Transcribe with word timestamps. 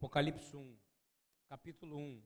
Apocalipse 0.00 0.56
1, 0.56 0.78
capítulo 1.46 1.98
1. 1.98 2.22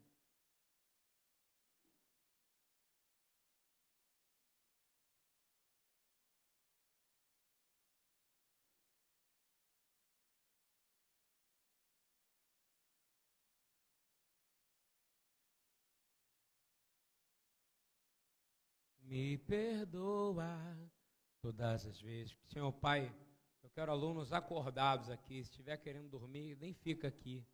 Me 19.01 19.37
perdoa 19.39 20.47
todas 21.43 21.85
as 21.87 22.01
vezes. 22.01 22.39
Senhor 22.47 22.73
Pai, 22.75 23.13
eu 23.65 23.71
quero 23.71 23.91
alunos 23.91 24.33
acordados 24.33 25.11
aqui. 25.11 25.43
Se 25.43 25.51
estiver 25.51 25.77
querendo 25.79 26.09
dormir, 26.09 26.57
nem 26.57 26.73
fica 26.73 27.09
aqui. 27.09 27.45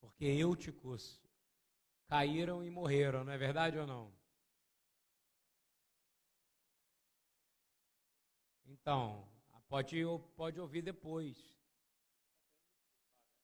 Porque 0.00 0.24
eúticos 0.24 1.20
caíram 2.08 2.64
e 2.64 2.70
morreram, 2.70 3.24
não 3.24 3.32
é 3.32 3.38
verdade 3.38 3.78
ou 3.78 3.86
não? 3.86 4.12
Então, 8.66 9.28
pode, 9.68 9.96
pode 10.36 10.60
ouvir 10.60 10.82
depois. 10.82 11.36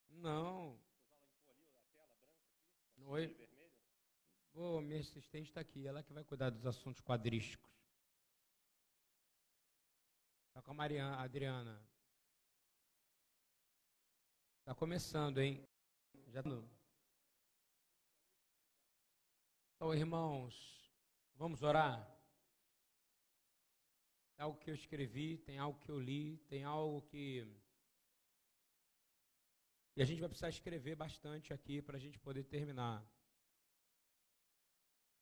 Não. 0.09 0.79
Oi. 3.05 3.37
Oh, 4.55 4.81
minha 4.81 5.01
assistente 5.01 5.49
está 5.49 5.61
aqui, 5.61 5.87
ela 5.87 6.03
que 6.03 6.13
vai 6.13 6.25
cuidar 6.25 6.51
dos 6.51 6.65
assuntos 6.67 7.03
quadrísticos. 7.03 7.71
Está 10.49 10.63
com 10.63 10.71
a 10.71 10.75
Mariana, 10.75 11.19
Adriana. 11.19 11.81
Está 14.61 14.75
começando, 14.75 15.39
hein? 15.39 15.69
Já 16.37 16.43
tá 16.43 16.51
Então, 19.75 19.95
irmãos, 19.95 20.55
vamos 21.35 21.63
orar? 21.63 22.07
Tem 24.37 24.45
algo 24.45 24.59
que 24.59 24.71
eu 24.71 24.75
escrevi, 24.75 25.39
tem 25.39 25.57
algo 25.57 25.79
que 25.81 25.91
eu 25.91 25.99
li, 25.99 26.37
tem 26.47 26.63
algo 26.63 27.01
que. 27.09 27.51
E 29.97 30.03
a 30.03 30.05
gente 30.05 30.21
vai 30.21 30.29
precisar 30.29 30.51
escrever 30.51 30.95
bastante 30.95 31.55
aqui 31.55 31.81
para 31.81 31.97
a 31.97 32.01
gente 32.01 32.19
poder 32.19 32.45
terminar. 32.45 33.03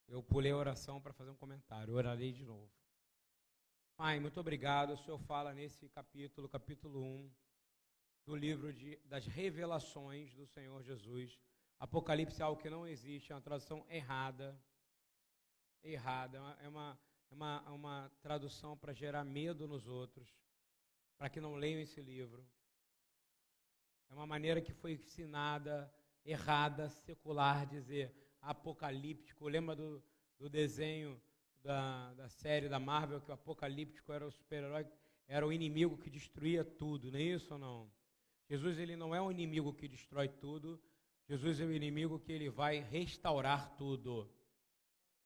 Eu 0.09 0.20
pulei 0.20 0.51
a 0.51 0.57
oração 0.57 1.01
para 1.01 1.12
fazer 1.12 1.31
um 1.31 1.37
comentário, 1.37 1.95
orarei 1.95 2.33
de 2.33 2.45
novo. 2.45 2.73
Pai, 3.97 4.19
muito 4.19 4.41
obrigado. 4.41 4.95
O 4.95 4.98
Senhor 4.98 5.20
fala 5.20 5.55
nesse 5.55 5.89
capítulo, 5.91 6.48
capítulo 6.48 7.01
1, 7.01 7.33
do 8.27 8.34
livro 8.34 8.72
de, 8.72 8.97
das 9.05 9.27
revelações 9.27 10.34
do 10.34 10.47
Senhor 10.47 10.83
Jesus. 10.83 11.39
Apocalipse 11.78 12.41
é 12.41 12.44
algo 12.44 12.61
que 12.61 12.70
não 12.70 12.86
existe, 12.86 13.33
é 13.33 13.34
uma 13.34 13.41
tradução 13.41 13.84
errada. 13.89 14.58
Errada. 15.83 16.39
É 16.39 16.69
uma, 16.69 16.98
é 17.30 17.34
uma, 17.34 17.64
é 17.67 17.70
uma 17.70 18.12
tradução 18.22 18.77
para 18.77 18.92
gerar 18.92 19.25
medo 19.25 19.69
nos 19.69 19.86
outros, 19.86 20.34
para 21.19 21.28
que 21.28 21.41
não 21.41 21.56
leiam 21.56 21.80
esse 21.80 22.00
livro. 22.00 22.47
É 24.11 24.14
uma 24.14 24.27
maneira 24.27 24.61
que 24.61 24.72
foi 24.72 24.92
ensinada, 24.92 25.92
errada, 26.25 26.89
secular, 26.89 27.67
dizer 27.67 28.14
apocalíptico. 28.41 29.48
Lembra 29.48 29.77
do, 29.77 30.02
do 30.39 30.48
desenho 30.48 31.20
da, 31.62 32.14
da 32.14 32.28
série 32.28 32.69
da 32.69 32.78
Marvel 32.78 33.20
que 33.20 33.30
o 33.30 33.34
apocalíptico 33.34 34.12
era 34.12 34.27
o 34.27 34.30
super-herói, 34.30 34.86
era 35.27 35.47
o 35.47 35.52
inimigo 35.52 35.98
que 35.98 36.11
destruía 36.11 36.64
tudo, 36.64 37.11
não 37.11 37.18
é 37.18 37.23
isso 37.23 37.52
ou 37.55 37.58
não? 37.58 37.90
Jesus 38.49 38.79
ele 38.79 38.97
não 38.97 39.15
é 39.15 39.21
o 39.21 39.31
inimigo 39.31 39.73
que 39.73 39.89
destrói 39.89 40.29
tudo, 40.29 40.81
Jesus 41.27 41.61
é 41.61 41.65
o 41.65 41.73
inimigo 41.73 42.19
que 42.19 42.33
ele 42.33 42.51
vai 42.51 42.81
restaurar 42.81 43.75
tudo. 43.77 44.31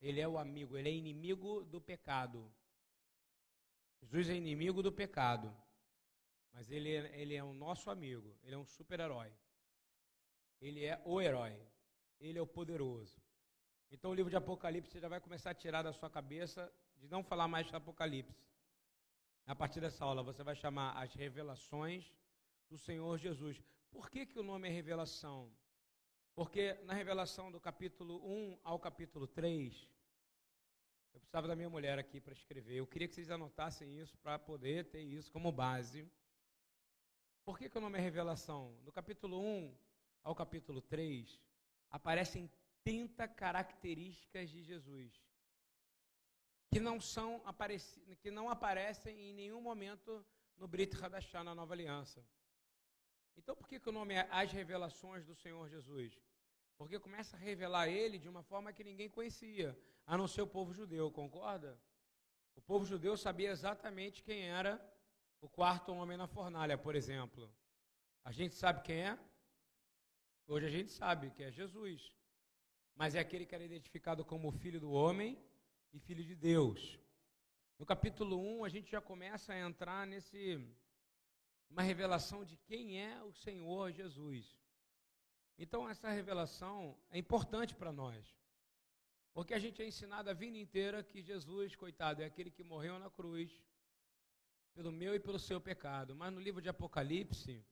Ele 0.00 0.20
é 0.20 0.28
o 0.28 0.38
amigo, 0.38 0.78
ele 0.78 0.88
é 0.88 0.92
inimigo 0.92 1.64
do 1.64 1.80
pecado. 1.80 2.52
Jesus 4.00 4.30
é 4.30 4.34
inimigo 4.34 4.80
do 4.80 4.92
pecado, 4.92 5.52
mas 6.52 6.70
ele, 6.70 6.88
ele 6.88 7.34
é 7.34 7.42
o 7.42 7.52
nosso 7.52 7.90
amigo, 7.90 8.38
ele 8.44 8.54
é 8.54 8.58
um 8.58 8.64
super-herói. 8.64 9.32
Ele 10.60 10.84
é 10.84 11.00
o 11.04 11.20
herói. 11.20 11.56
Ele 12.20 12.38
é 12.38 12.42
o 12.42 12.46
poderoso. 12.46 13.20
Então 13.90 14.10
o 14.10 14.14
livro 14.14 14.30
de 14.30 14.36
Apocalipse 14.36 14.90
você 14.92 15.00
já 15.00 15.08
vai 15.08 15.20
começar 15.20 15.50
a 15.50 15.54
tirar 15.54 15.82
da 15.82 15.92
sua 15.92 16.10
cabeça 16.10 16.72
de 16.96 17.08
não 17.08 17.22
falar 17.22 17.48
mais 17.48 17.66
de 17.66 17.74
Apocalipse. 17.74 18.46
A 19.46 19.54
partir 19.54 19.80
dessa 19.80 20.04
aula 20.04 20.22
você 20.22 20.42
vai 20.42 20.54
chamar 20.54 20.92
as 20.92 21.14
revelações 21.14 22.12
do 22.68 22.78
Senhor 22.78 23.18
Jesus. 23.18 23.62
Por 23.90 24.10
que, 24.10 24.26
que 24.26 24.38
o 24.38 24.42
nome 24.42 24.68
é 24.68 24.70
revelação? 24.70 25.52
Porque 26.34 26.74
na 26.84 26.92
revelação 26.92 27.50
do 27.50 27.60
capítulo 27.60 28.24
1 28.24 28.60
ao 28.62 28.78
capítulo 28.78 29.26
3, 29.26 29.88
eu 31.12 31.20
precisava 31.20 31.48
da 31.48 31.56
minha 31.56 31.70
mulher 31.70 31.98
aqui 31.98 32.20
para 32.20 32.32
escrever. 32.32 32.76
Eu 32.76 32.86
queria 32.86 33.08
que 33.08 33.14
vocês 33.14 33.30
anotassem 33.30 33.98
isso 33.98 34.16
para 34.18 34.38
poder 34.38 34.88
ter 34.90 35.02
isso 35.02 35.32
como 35.32 35.50
base. 35.50 36.08
Por 37.44 37.58
que, 37.58 37.68
que 37.68 37.78
o 37.78 37.80
nome 37.80 37.98
é 37.98 38.00
revelação? 38.00 38.78
Do 38.84 38.92
capítulo 38.92 39.40
1 39.40 39.76
ao 40.22 40.34
capítulo 40.34 40.80
3, 40.82 41.40
aparecem 41.90 42.50
30 42.84 43.26
características 43.28 44.50
de 44.50 44.62
Jesus 44.62 45.28
que 46.70 46.80
não 46.80 47.00
são 47.00 47.42
que 48.20 48.30
não 48.30 48.50
aparecem 48.50 49.30
em 49.30 49.32
nenhum 49.32 49.60
momento 49.60 50.24
no 50.56 50.68
Brit 50.68 50.94
Hadashah, 51.02 51.42
na 51.42 51.54
Nova 51.54 51.72
Aliança. 51.72 52.24
Então, 53.38 53.54
por 53.54 53.68
que, 53.68 53.78
que 53.78 53.88
o 53.88 53.92
nome 53.92 54.14
é 54.14 54.26
As 54.32 54.50
Revelações 54.50 55.24
do 55.24 55.34
Senhor 55.34 55.68
Jesus? 55.68 56.18
Porque 56.76 56.98
começa 56.98 57.36
a 57.36 57.40
revelar 57.40 57.88
ele 57.88 58.18
de 58.18 58.28
uma 58.28 58.42
forma 58.42 58.72
que 58.72 58.82
ninguém 58.82 59.08
conhecia, 59.08 59.78
a 60.04 60.18
não 60.18 60.26
ser 60.26 60.42
o 60.42 60.46
povo 60.46 60.74
judeu, 60.74 61.10
concorda? 61.10 61.80
O 62.56 62.60
povo 62.60 62.84
judeu 62.84 63.16
sabia 63.16 63.50
exatamente 63.50 64.24
quem 64.24 64.48
era 64.48 64.72
o 65.40 65.48
quarto 65.48 65.92
homem 65.92 66.18
na 66.18 66.26
fornalha, 66.26 66.76
por 66.76 66.96
exemplo. 66.96 67.48
A 68.24 68.32
gente 68.32 68.56
sabe 68.56 68.82
quem 68.82 69.02
é? 69.02 69.18
Hoje 70.48 70.66
a 70.66 70.70
gente 70.70 70.90
sabe 70.90 71.30
que 71.30 71.44
é 71.44 71.50
Jesus, 71.52 72.12
mas 72.96 73.14
é 73.14 73.20
aquele 73.20 73.46
que 73.46 73.54
era 73.54 73.64
identificado 73.64 74.24
como 74.24 74.50
filho 74.50 74.80
do 74.80 74.90
homem 74.90 75.40
e 75.92 76.00
filho 76.00 76.24
de 76.24 76.34
Deus. 76.34 76.98
No 77.78 77.86
capítulo 77.86 78.36
1, 78.60 78.64
a 78.64 78.68
gente 78.68 78.90
já 78.90 79.00
começa 79.00 79.52
a 79.52 79.60
entrar 79.60 80.04
nesse 80.08 80.58
uma 81.70 81.82
revelação 81.82 82.44
de 82.44 82.56
quem 82.56 83.00
é 83.00 83.22
o 83.22 83.32
Senhor 83.32 83.92
Jesus. 83.92 84.56
Então 85.58 85.88
essa 85.88 86.08
revelação 86.10 86.96
é 87.10 87.18
importante 87.18 87.74
para 87.74 87.92
nós. 87.92 88.36
Porque 89.32 89.54
a 89.54 89.58
gente 89.58 89.82
é 89.82 89.86
ensinado 89.86 90.30
a 90.30 90.32
vida 90.32 90.56
inteira 90.56 91.02
que 91.02 91.22
Jesus, 91.22 91.76
coitado, 91.76 92.22
é 92.22 92.24
aquele 92.24 92.50
que 92.50 92.64
morreu 92.64 92.98
na 92.98 93.10
cruz 93.10 93.50
pelo 94.74 94.90
meu 94.90 95.14
e 95.14 95.20
pelo 95.20 95.38
seu 95.38 95.60
pecado. 95.60 96.14
Mas 96.14 96.32
no 96.32 96.40
livro 96.40 96.62
de 96.62 96.68
Apocalipse, 96.68 97.64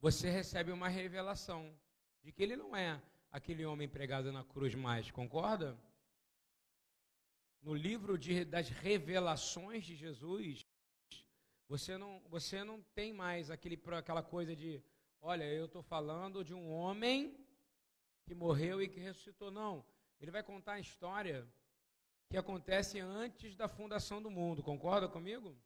você 0.00 0.30
recebe 0.30 0.72
uma 0.72 0.88
revelação 0.88 1.76
de 2.22 2.32
que 2.32 2.42
ele 2.42 2.56
não 2.56 2.76
é 2.76 3.00
aquele 3.30 3.64
homem 3.64 3.88
pregado 3.88 4.32
na 4.32 4.44
cruz 4.44 4.74
mais, 4.74 5.10
concorda? 5.10 5.78
No 7.60 7.74
livro 7.74 8.18
de, 8.18 8.44
das 8.44 8.68
revelações 8.68 9.84
de 9.84 9.94
Jesus, 9.94 10.66
você 11.72 11.96
não, 11.96 12.20
você 12.28 12.62
não 12.62 12.82
tem 12.94 13.14
mais 13.14 13.50
aquele, 13.50 13.80
aquela 13.96 14.22
coisa 14.22 14.54
de, 14.54 14.84
olha, 15.22 15.44
eu 15.44 15.64
estou 15.64 15.82
falando 15.82 16.44
de 16.44 16.52
um 16.52 16.70
homem 16.70 17.34
que 18.26 18.34
morreu 18.34 18.82
e 18.82 18.86
que 18.86 19.00
ressuscitou. 19.00 19.50
Não. 19.50 19.82
Ele 20.20 20.30
vai 20.30 20.42
contar 20.42 20.74
a 20.74 20.80
história 20.80 21.50
que 22.28 22.36
acontece 22.36 23.00
antes 23.00 23.56
da 23.56 23.68
fundação 23.68 24.20
do 24.20 24.30
mundo. 24.30 24.62
Concorda 24.62 25.08
comigo? 25.08 25.56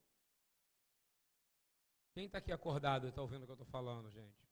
Quem 2.15 2.27
está 2.27 2.39
aqui 2.39 2.53
acordado 2.53 3.07
e 3.07 3.11
está 3.11 3.21
ouvindo 3.21 3.43
o 3.43 3.47
que 3.47 3.51
eu 3.51 3.61
estou 3.61 3.67
falando, 3.67 4.09
gente? 4.09 4.49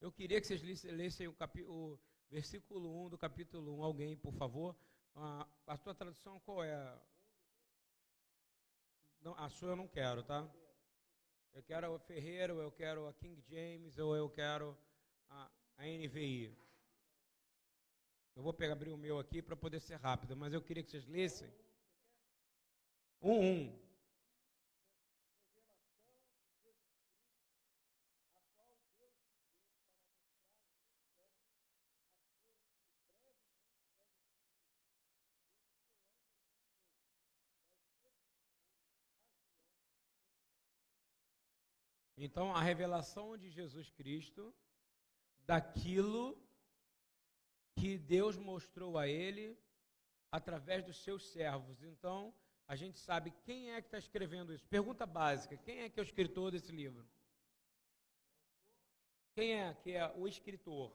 Eu 0.00 0.10
queria 0.10 0.40
que 0.40 0.46
vocês 0.46 0.84
lessem 0.84 1.28
o, 1.28 1.36
o 1.66 1.98
versículo 2.30 3.04
1 3.04 3.10
do 3.10 3.18
capítulo 3.18 3.78
1. 3.80 3.84
Alguém, 3.84 4.16
por 4.16 4.32
favor. 4.32 4.74
A, 5.14 5.46
a 5.66 5.76
tua 5.76 5.94
tradução 5.94 6.40
qual 6.40 6.64
é? 6.64 6.98
Não, 9.28 9.34
a 9.36 9.50
sua 9.50 9.72
eu 9.72 9.76
não 9.76 9.86
quero, 9.86 10.22
tá? 10.22 10.48
Eu 11.52 11.62
quero 11.62 11.92
o 11.92 11.98
Ferreira, 11.98 12.54
ou 12.54 12.62
eu 12.62 12.72
quero 12.72 13.06
a 13.06 13.12
King 13.12 13.38
James, 13.46 13.98
ou 13.98 14.16
eu 14.16 14.30
quero 14.30 14.74
a, 15.28 15.50
a 15.76 15.84
NVI. 15.84 16.56
Eu 18.34 18.42
vou 18.42 18.54
pegar, 18.54 18.72
abrir 18.72 18.88
o 18.88 18.96
meu 18.96 19.18
aqui 19.18 19.42
para 19.42 19.54
poder 19.54 19.80
ser 19.80 19.96
rápido, 19.96 20.34
mas 20.34 20.54
eu 20.54 20.62
queria 20.62 20.82
que 20.82 20.90
vocês 20.90 21.06
lessem. 21.06 21.52
Um, 23.20 23.38
um. 23.38 23.87
Então, 42.20 42.52
a 42.52 42.60
revelação 42.60 43.36
de 43.36 43.48
Jesus 43.48 43.90
Cristo 43.90 44.52
daquilo 45.46 46.36
que 47.76 47.96
Deus 47.96 48.36
mostrou 48.36 48.98
a 48.98 49.06
ele 49.06 49.56
através 50.32 50.84
dos 50.84 50.96
seus 50.96 51.28
servos. 51.28 51.80
Então, 51.82 52.34
a 52.66 52.74
gente 52.74 52.98
sabe 52.98 53.32
quem 53.44 53.70
é 53.70 53.80
que 53.80 53.86
está 53.86 53.98
escrevendo 53.98 54.52
isso. 54.52 54.66
Pergunta 54.66 55.06
básica: 55.06 55.56
quem 55.56 55.82
é 55.82 55.88
que 55.88 56.00
é 56.00 56.02
o 56.02 56.04
escritor 56.04 56.50
desse 56.50 56.72
livro? 56.72 57.08
Quem 59.32 59.54
é 59.54 59.72
que 59.74 59.92
é 59.92 60.12
o 60.16 60.26
escritor? 60.26 60.92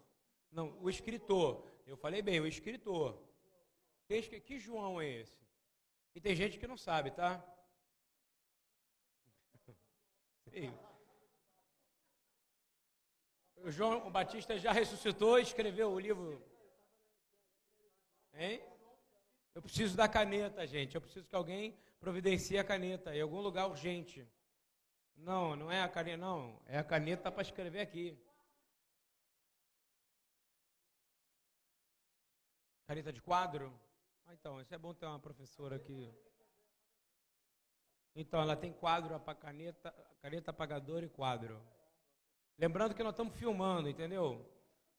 Não, 0.51 0.77
o 0.81 0.89
escritor. 0.89 1.65
Eu 1.87 1.95
falei 1.95 2.21
bem, 2.21 2.41
o 2.41 2.45
escritor. 2.45 3.17
Que, 4.05 4.21
que 4.41 4.59
João 4.59 4.99
é 4.99 5.09
esse? 5.21 5.41
E 6.13 6.19
tem 6.19 6.35
gente 6.35 6.59
que 6.59 6.67
não 6.67 6.77
sabe, 6.77 7.11
tá? 7.11 7.41
Sim. 10.51 10.71
O 13.63 13.71
João 13.71 14.11
Batista 14.11 14.59
já 14.59 14.73
ressuscitou 14.73 15.39
e 15.39 15.43
escreveu 15.43 15.89
o 15.89 15.97
livro. 15.97 16.45
Hein? 18.33 18.61
Eu 19.55 19.61
preciso 19.61 19.95
da 19.95 20.05
caneta, 20.05 20.67
gente. 20.67 20.95
Eu 20.95 21.01
preciso 21.01 21.29
que 21.29 21.35
alguém 21.35 21.73
providencie 21.97 22.57
a 22.57 22.63
caneta 22.65 23.15
em 23.15 23.21
algum 23.21 23.39
lugar 23.39 23.69
urgente. 23.69 24.27
Não, 25.15 25.55
não 25.55 25.71
é 25.71 25.81
a 25.81 25.87
caneta, 25.87 26.17
não. 26.17 26.61
É 26.65 26.77
a 26.77 26.83
caneta 26.83 27.31
para 27.31 27.41
escrever 27.41 27.79
aqui. 27.79 28.21
Caneta 32.85 33.13
de 33.13 33.21
quadro? 33.21 33.73
Ah, 34.25 34.33
então, 34.33 34.59
isso 34.59 34.75
é 34.75 34.77
bom 34.77 34.93
ter 34.93 35.05
uma 35.05 35.19
professora 35.19 35.77
aqui. 35.77 36.13
Então, 38.13 38.41
ela 38.41 38.57
tem 38.57 38.73
quadro, 38.73 39.17
caneta, 39.39 39.95
caneta 40.21 40.51
apagador 40.51 41.01
e 41.01 41.07
quadro. 41.07 41.65
Lembrando 42.57 42.93
que 42.93 43.03
nós 43.03 43.13
estamos 43.13 43.35
filmando, 43.35 43.89
entendeu? 43.89 44.45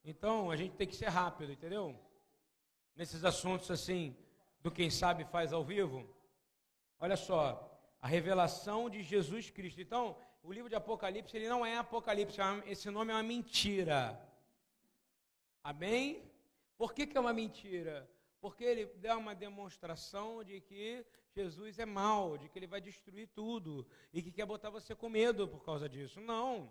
Então, 0.05 0.51
a 0.51 0.56
gente 0.56 0.75
tem 0.77 0.87
que 0.87 0.97
ser 0.97 1.09
rápido, 1.09 1.53
entendeu? 1.53 1.99
Nesses 2.95 3.25
assuntos 3.25 3.71
assim, 3.71 4.17
do 4.61 4.71
quem 4.71 4.91
sabe 4.91 5.25
faz 5.25 5.53
ao 5.53 5.65
vivo. 5.65 6.09
Olha 6.99 7.17
só, 7.17 7.71
a 8.01 8.09
revelação 8.09 8.91
de 8.91 9.03
Jesus 9.03 9.51
Cristo. 9.51 9.81
Então, 9.81 10.17
o 10.43 10.53
livro 10.53 10.69
de 10.69 10.75
Apocalipse, 10.75 11.37
ele 11.37 11.49
não 11.49 11.65
é 11.65 11.79
Apocalipse, 11.79 12.41
é 12.41 12.62
esse 12.67 12.91
nome 12.91 13.12
é 13.12 13.15
uma 13.15 13.23
mentira. 13.23 14.21
Amém? 15.62 16.23
Por 16.77 16.93
que, 16.93 17.06
que 17.06 17.17
é 17.17 17.21
uma 17.21 17.33
mentira? 17.33 18.09
Porque 18.41 18.62
ele 18.62 18.85
dá 18.97 19.17
uma 19.17 19.35
demonstração 19.35 20.45
de 20.45 20.61
que 20.61 21.03
Jesus 21.35 21.79
é 21.79 21.87
mau, 21.87 22.37
de 22.37 22.49
que 22.49 22.59
ele 22.59 22.67
vai 22.67 22.81
destruir 22.81 23.29
tudo 23.29 23.87
e 24.12 24.21
que 24.21 24.31
quer 24.31 24.45
botar 24.45 24.69
você 24.69 24.95
com 24.95 25.09
medo 25.09 25.49
por 25.49 25.65
causa 25.65 25.89
disso. 25.89 26.21
Não. 26.21 26.71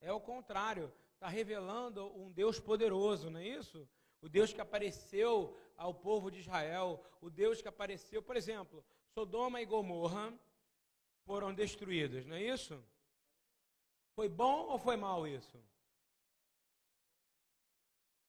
É 0.00 0.12
o 0.12 0.20
contrário. 0.20 0.92
Está 1.14 1.28
revelando 1.28 2.06
um 2.16 2.30
Deus 2.30 2.60
poderoso, 2.60 3.28
não 3.28 3.40
é 3.40 3.46
isso? 3.46 3.88
O 4.20 4.28
Deus 4.28 4.52
que 4.52 4.60
apareceu 4.60 5.56
ao 5.76 5.92
povo 5.92 6.30
de 6.30 6.40
Israel, 6.40 7.02
o 7.20 7.28
Deus 7.28 7.60
que 7.60 7.68
apareceu, 7.68 8.22
por 8.22 8.36
exemplo, 8.36 8.84
Sodoma 9.14 9.60
e 9.60 9.64
Gomorra 9.64 10.32
foram 11.24 11.52
destruídas, 11.52 12.24
não 12.26 12.36
é 12.36 12.42
isso? 12.42 12.82
Foi 14.14 14.28
bom 14.28 14.66
ou 14.66 14.78
foi 14.78 14.96
mal 14.96 15.26
isso? 15.26 15.58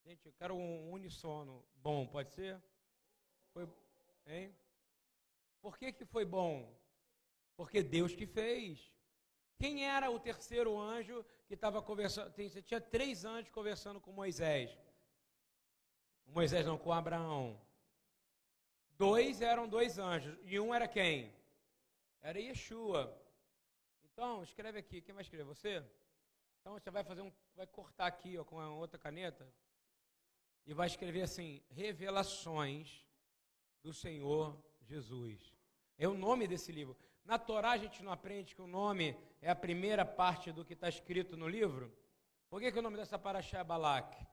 Gente, 0.05 0.25
eu 0.25 0.33
quero 0.33 0.55
um 0.55 0.91
unissono 0.91 1.63
bom, 1.75 2.07
pode 2.07 2.31
ser? 2.31 2.61
Foi, 3.53 3.67
hein? 4.25 4.55
Por 5.61 5.77
que, 5.77 5.91
que 5.91 6.05
foi 6.05 6.25
bom? 6.25 6.75
Porque 7.55 7.83
Deus 7.83 8.15
que 8.15 8.25
fez. 8.25 8.91
Quem 9.59 9.85
era 9.85 10.09
o 10.09 10.17
terceiro 10.17 10.79
anjo 10.79 11.25
que 11.45 11.53
estava 11.53 11.81
conversando? 11.81 12.31
Você 12.31 12.61
tinha 12.61 12.79
três 12.79 13.25
anjos 13.25 13.51
conversando 13.51 13.99
com 13.99 14.11
Moisés. 14.11 14.71
Moisés 16.25 16.65
não, 16.65 16.77
com 16.77 16.93
Abraão. 16.93 17.59
Dois 18.91 19.41
eram 19.41 19.67
dois 19.67 19.99
anjos. 19.99 20.37
E 20.45 20.57
um 20.57 20.73
era 20.73 20.87
quem? 20.87 21.33
Era 22.21 22.39
Yeshua. 22.39 23.13
Então, 24.05 24.43
escreve 24.43 24.79
aqui. 24.79 25.01
Quem 25.01 25.13
vai 25.13 25.23
escrever? 25.23 25.43
Você? 25.43 25.83
Então 26.61 26.73
você 26.73 26.89
vai 26.89 27.03
fazer 27.03 27.21
um. 27.21 27.31
Vai 27.53 27.67
cortar 27.67 28.07
aqui 28.07 28.37
ó, 28.37 28.45
com 28.45 28.61
a 28.61 28.69
outra 28.69 28.97
caneta. 28.97 29.45
E 30.65 30.73
vai 30.73 30.87
escrever 30.87 31.23
assim: 31.23 31.61
Revelações 31.69 33.05
do 33.81 33.93
Senhor 33.93 34.57
Jesus. 34.81 35.53
É 35.97 36.07
o 36.07 36.13
nome 36.13 36.47
desse 36.47 36.71
livro. 36.71 36.95
Na 37.29 37.37
Torá 37.37 37.73
a 37.73 37.77
gente 37.77 38.01
não 38.01 38.11
aprende 38.11 38.55
que 38.55 38.61
o 38.63 38.65
nome 38.65 39.15
é 39.39 39.51
a 39.51 39.55
primeira 39.55 40.03
parte 40.03 40.51
do 40.51 40.65
que 40.65 40.73
está 40.73 40.89
escrito 40.89 41.37
no 41.37 41.47
livro. 41.47 41.95
Por 42.49 42.59
que, 42.59 42.71
que 42.71 42.79
o 42.79 42.81
nome 42.81 42.97
dessa 42.97 43.19
paraxá 43.19 43.59
é 43.59 43.63
Balaque? 43.63 44.25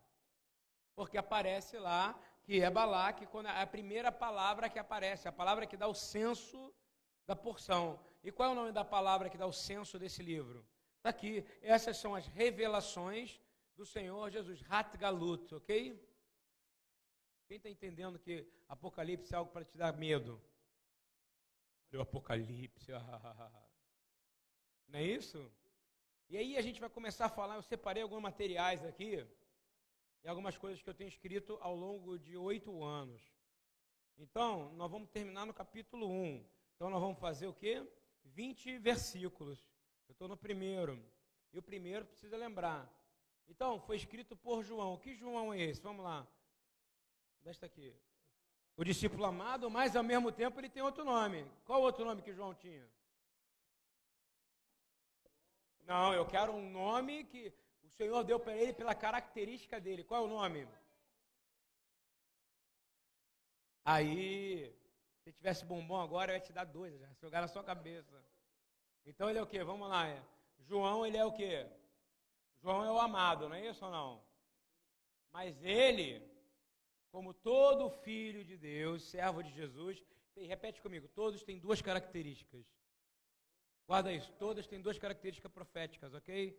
Porque 0.95 1.19
aparece 1.19 1.79
lá 1.79 2.19
que 2.43 2.63
é 2.63 2.71
Balaque, 2.71 3.27
quando 3.27 3.51
é 3.51 3.61
a 3.61 3.67
primeira 3.67 4.11
palavra 4.11 4.71
que 4.71 4.79
aparece, 4.79 5.29
a 5.29 5.33
palavra 5.41 5.67
que 5.67 5.77
dá 5.77 5.87
o 5.87 5.93
senso 5.93 6.75
da 7.27 7.37
porção. 7.37 8.01
E 8.25 8.33
qual 8.33 8.49
é 8.49 8.53
o 8.53 8.55
nome 8.55 8.73
da 8.73 8.83
palavra 8.83 9.29
que 9.29 9.37
dá 9.37 9.47
o 9.47 9.53
senso 9.53 9.99
desse 9.99 10.23
livro? 10.23 10.67
Está 10.97 11.11
aqui. 11.11 11.45
Essas 11.61 11.99
são 11.99 12.15
as 12.15 12.27
revelações 12.29 13.39
do 13.77 13.85
Senhor 13.85 14.31
Jesus. 14.31 14.65
Hat 14.71 14.97
Galut, 14.97 15.55
ok? 15.55 16.03
Quem 17.47 17.59
está 17.59 17.69
entendendo 17.69 18.19
que 18.19 18.51
Apocalipse 18.67 19.35
é 19.35 19.37
algo 19.37 19.53
para 19.53 19.67
te 19.67 19.77
dar 19.77 19.95
medo? 19.95 20.41
Olha 21.97 22.01
o 22.01 22.03
Apocalipse. 22.03 22.93
Não 24.87 24.99
é 24.99 25.03
isso? 25.03 25.51
E 26.29 26.37
aí 26.37 26.59
a 26.59 26.61
gente 26.61 26.79
vai 26.79 26.91
começar 26.91 27.25
a 27.25 27.31
falar. 27.31 27.55
Eu 27.55 27.63
separei 27.63 28.03
alguns 28.03 28.21
materiais 28.21 28.85
aqui 28.85 29.27
e 30.23 30.29
algumas 30.29 30.59
coisas 30.59 30.83
que 30.83 30.91
eu 30.91 30.93
tenho 30.93 31.09
escrito 31.09 31.57
ao 31.63 31.75
longo 31.75 32.19
de 32.19 32.37
oito 32.37 32.85
anos. 32.85 33.23
Então, 34.19 34.75
nós 34.75 34.91
vamos 34.91 35.09
terminar 35.09 35.47
no 35.47 35.55
capítulo 35.55 36.07
1. 36.07 36.47
Então, 36.75 36.91
nós 36.91 37.01
vamos 37.01 37.19
fazer 37.19 37.47
o 37.47 37.55
quê? 37.55 37.83
20 38.25 38.77
versículos. 38.77 39.59
Eu 40.07 40.13
estou 40.13 40.29
no 40.29 40.37
primeiro. 40.37 41.03
E 41.51 41.59
o 41.59 41.63
primeiro 41.63 42.05
precisa 42.05 42.37
lembrar. 42.37 42.93
Então, 43.49 43.81
foi 43.81 43.97
escrito 43.97 44.37
por 44.37 44.63
João. 44.63 44.99
Que 44.99 45.15
João 45.15 45.51
é 45.55 45.63
esse? 45.63 45.81
Vamos 45.81 46.05
lá. 46.05 46.29
Desta 47.41 47.65
aqui. 47.65 47.97
O 48.77 48.85
discípulo 48.85 49.25
amado, 49.25 49.71
mas 49.71 49.97
ao 49.97 50.03
mesmo 50.03 50.31
tempo 50.31 50.61
ele 50.61 50.69
tem 50.69 50.83
outro 50.83 51.05
nome. 51.05 51.51
Qual 51.65 51.81
outro 51.81 52.05
nome 52.05 52.23
que 52.23 52.35
João 52.35 52.55
tinha? 52.55 52.87
Não, 55.85 56.13
eu 56.13 56.27
quero 56.27 56.53
um 56.53 56.71
nome 56.71 57.25
que 57.25 57.53
o 57.85 57.89
Senhor 57.89 58.23
deu 58.23 58.39
para 58.39 58.57
ele 58.57 58.73
pela 58.73 58.95
característica 58.95 59.81
dele. 59.81 60.05
Qual 60.05 60.23
é 60.23 60.27
o 60.27 60.29
nome? 60.29 60.69
Aí, 63.85 64.75
se 65.23 65.33
tivesse 65.33 65.65
bombom 65.65 66.01
agora, 66.01 66.33
eu 66.33 66.37
ia 66.37 66.41
te 66.41 66.53
dar 66.53 66.65
dois, 66.65 66.99
já 66.99 67.09
jogar 67.15 67.41
na 67.41 67.49
sua 67.49 67.63
cabeça. 67.63 68.21
Então 69.07 69.31
ele 69.31 69.39
é 69.39 69.43
o 69.43 69.47
quê? 69.47 69.63
Vamos 69.63 69.89
lá. 69.89 70.09
É. 70.09 70.21
João, 70.59 71.07
ele 71.07 71.17
é 71.17 71.25
o 71.25 71.33
quê? 71.33 71.67
João 72.61 72.85
é 72.85 72.91
o 72.91 72.99
amado, 72.99 73.49
não 73.49 73.57
é 73.57 73.69
isso 73.69 73.85
ou 73.85 73.91
não? 73.91 74.23
Mas 75.31 75.63
ele, 75.63 76.21
como 77.17 77.33
todo 77.33 77.89
filho 77.89 78.45
de 78.45 78.59
Deus, 78.59 79.03
servo 79.05 79.43
de 79.43 79.51
Jesus, 79.51 80.05
tem, 80.35 80.47
repete 80.47 80.83
comigo, 80.83 81.09
todos 81.09 81.43
têm 81.43 81.59
duas 81.59 81.81
características. 81.81 82.67
Guarda 83.87 84.13
isso, 84.13 84.31
todas 84.35 84.67
têm 84.67 84.83
duas 84.83 84.99
características 84.99 85.51
proféticas, 85.51 86.13
ok? 86.13 86.55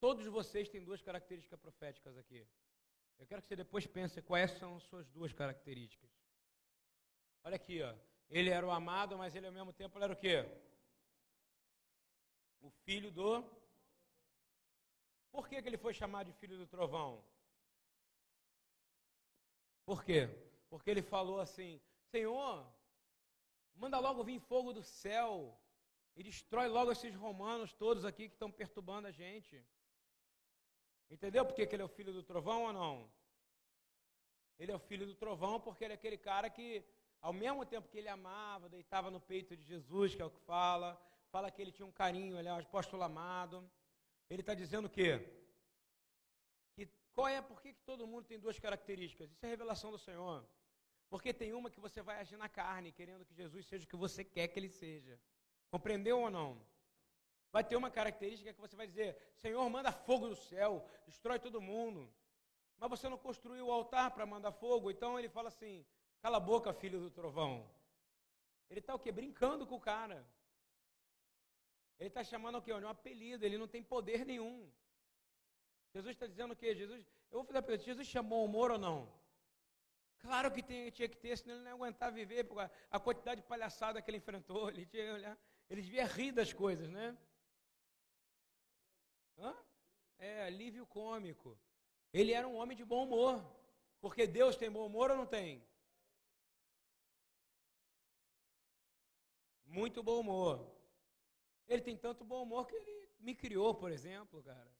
Todos 0.00 0.26
vocês 0.26 0.66
têm 0.70 0.82
duas 0.82 1.02
características 1.02 1.60
proféticas 1.60 2.16
aqui. 2.16 2.48
Eu 3.18 3.26
quero 3.26 3.42
que 3.42 3.48
você 3.48 3.56
depois 3.56 3.86
pense 3.86 4.22
quais 4.22 4.52
são 4.52 4.76
as 4.76 4.84
suas 4.84 5.06
duas 5.10 5.34
características. 5.34 6.08
Olha 7.44 7.56
aqui, 7.56 7.82
ó. 7.82 7.94
Ele 8.30 8.48
era 8.48 8.66
o 8.66 8.70
amado, 8.70 9.18
mas 9.18 9.34
ele 9.34 9.46
ao 9.46 9.52
mesmo 9.52 9.74
tempo 9.74 10.02
era 10.02 10.14
o 10.14 10.16
quê? 10.16 10.38
O 12.62 12.70
filho 12.70 13.10
do. 13.10 13.44
Por 15.30 15.46
que, 15.50 15.60
que 15.60 15.68
ele 15.68 15.76
foi 15.76 15.92
chamado 15.92 16.28
de 16.28 16.38
filho 16.38 16.56
do 16.56 16.66
trovão? 16.66 17.22
Por 19.88 20.04
quê? 20.04 20.28
Porque 20.68 20.90
ele 20.90 21.00
falou 21.00 21.40
assim: 21.40 21.80
Senhor, 22.10 22.54
manda 23.74 23.98
logo 23.98 24.22
vir 24.22 24.38
fogo 24.38 24.70
do 24.78 24.82
céu 24.82 25.58
e 26.14 26.22
destrói 26.22 26.68
logo 26.68 26.92
esses 26.92 27.14
romanos 27.14 27.72
todos 27.72 28.04
aqui 28.04 28.28
que 28.28 28.34
estão 28.34 28.50
perturbando 28.50 29.08
a 29.08 29.10
gente. 29.10 29.64
Entendeu 31.10 31.42
por 31.42 31.54
que 31.54 31.62
ele 31.62 31.80
é 31.80 31.86
o 31.86 31.96
filho 31.96 32.12
do 32.12 32.22
trovão 32.22 32.64
ou 32.64 32.72
não? 32.74 33.10
Ele 34.58 34.72
é 34.72 34.76
o 34.76 34.78
filho 34.90 35.06
do 35.06 35.14
trovão 35.14 35.58
porque 35.58 35.84
ele 35.84 35.94
é 35.94 35.98
aquele 36.00 36.18
cara 36.18 36.50
que, 36.50 36.84
ao 37.22 37.32
mesmo 37.32 37.64
tempo 37.64 37.88
que 37.88 37.96
ele 37.96 38.10
amava, 38.10 38.68
deitava 38.68 39.10
no 39.10 39.22
peito 39.22 39.56
de 39.56 39.64
Jesus, 39.64 40.14
que 40.14 40.20
é 40.20 40.24
o 40.26 40.30
que 40.30 40.40
fala, 40.40 41.00
fala 41.30 41.50
que 41.50 41.62
ele 41.62 41.72
tinha 41.72 41.86
um 41.86 41.98
carinho, 42.02 42.38
ele 42.38 42.48
é 42.48 42.52
um 42.52 42.58
apóstolo 42.58 43.02
amado. 43.02 43.56
Ele 44.28 44.42
está 44.42 44.52
dizendo 44.52 44.84
o 44.84 44.90
quê? 44.90 45.37
Qual 47.18 47.26
é, 47.26 47.42
por 47.42 47.60
que, 47.60 47.72
que 47.72 47.82
todo 47.82 48.06
mundo 48.06 48.26
tem 48.26 48.38
duas 48.38 48.60
características? 48.60 49.28
Isso 49.32 49.44
é 49.44 49.48
revelação 49.48 49.90
do 49.90 49.98
Senhor. 49.98 50.48
Porque 51.10 51.34
tem 51.34 51.52
uma 51.52 51.68
que 51.68 51.80
você 51.80 52.00
vai 52.00 52.20
agir 52.20 52.36
na 52.36 52.48
carne, 52.48 52.92
querendo 52.92 53.24
que 53.24 53.34
Jesus 53.34 53.66
seja 53.66 53.84
o 53.84 53.88
que 53.88 53.96
você 53.96 54.22
quer 54.22 54.46
que 54.46 54.56
ele 54.60 54.68
seja. 54.68 55.20
Compreendeu 55.68 56.20
ou 56.20 56.30
não? 56.30 56.64
Vai 57.50 57.64
ter 57.64 57.74
uma 57.74 57.90
característica 57.90 58.54
que 58.54 58.60
você 58.60 58.76
vai 58.76 58.86
dizer: 58.86 59.18
Senhor, 59.34 59.68
manda 59.68 59.90
fogo 59.90 60.28
do 60.28 60.36
céu, 60.36 60.88
destrói 61.06 61.40
todo 61.40 61.60
mundo. 61.60 62.08
Mas 62.76 62.88
você 62.88 63.08
não 63.08 63.18
construiu 63.18 63.66
o 63.66 63.72
altar 63.72 64.12
para 64.12 64.24
mandar 64.24 64.52
fogo, 64.52 64.88
então 64.88 65.18
ele 65.18 65.28
fala 65.28 65.48
assim: 65.48 65.84
cala 66.20 66.36
a 66.36 66.46
boca, 66.52 66.72
filho 66.72 67.00
do 67.00 67.10
trovão. 67.10 67.68
Ele 68.70 68.78
está 68.78 68.94
o 68.94 68.98
quê? 69.00 69.10
Brincando 69.10 69.66
com 69.66 69.74
o 69.74 69.80
cara. 69.80 70.24
Ele 71.98 72.10
está 72.10 72.22
chamando 72.22 72.58
o 72.58 72.62
quê? 72.62 72.72
Um 72.72 72.86
apelido, 72.86 73.44
ele 73.44 73.58
não 73.58 73.66
tem 73.66 73.82
poder 73.82 74.24
nenhum. 74.24 74.70
Jesus 75.94 76.14
está 76.14 76.26
dizendo 76.26 76.52
o 76.52 76.56
quê? 76.56 76.74
Jesus, 76.74 77.04
eu 77.30 77.38
vou 77.38 77.44
fazer 77.44 77.58
a 77.58 77.62
pergunta: 77.62 77.84
Jesus 77.84 78.06
chamou 78.06 78.44
humor 78.44 78.70
ou 78.70 78.78
não? 78.78 79.12
Claro 80.18 80.50
que 80.50 80.62
tem, 80.62 80.90
tinha 80.90 81.08
que 81.08 81.16
ter, 81.16 81.36
senão 81.36 81.54
ele 81.54 81.64
não 81.64 81.70
ia 81.70 81.74
aguentar 81.74 82.12
viver, 82.12 82.44
porque 82.44 82.68
a 82.90 83.00
quantidade 83.00 83.40
de 83.40 83.46
palhaçada 83.46 84.02
que 84.02 84.10
ele 84.10 84.18
enfrentou, 84.18 84.68
ele, 84.68 84.84
tinha, 84.86 85.38
ele 85.70 85.82
devia 85.82 86.04
rir 86.06 86.32
das 86.32 86.52
coisas, 86.52 86.88
né? 86.90 87.16
Hã? 89.38 89.56
É, 90.18 90.44
alívio 90.44 90.84
cômico. 90.86 91.56
Ele 92.12 92.32
era 92.32 92.48
um 92.48 92.56
homem 92.56 92.76
de 92.76 92.84
bom 92.84 93.04
humor. 93.04 93.44
Porque 94.00 94.26
Deus 94.26 94.56
tem 94.56 94.70
bom 94.70 94.86
humor 94.86 95.10
ou 95.10 95.16
não 95.16 95.26
tem? 95.26 95.64
Muito 99.66 100.02
bom 100.02 100.20
humor. 100.20 100.72
Ele 101.68 101.82
tem 101.82 101.96
tanto 101.96 102.24
bom 102.24 102.42
humor 102.42 102.66
que 102.66 102.74
ele 102.74 103.08
me 103.18 103.34
criou, 103.34 103.74
por 103.74 103.92
exemplo, 103.92 104.42
cara. 104.42 104.77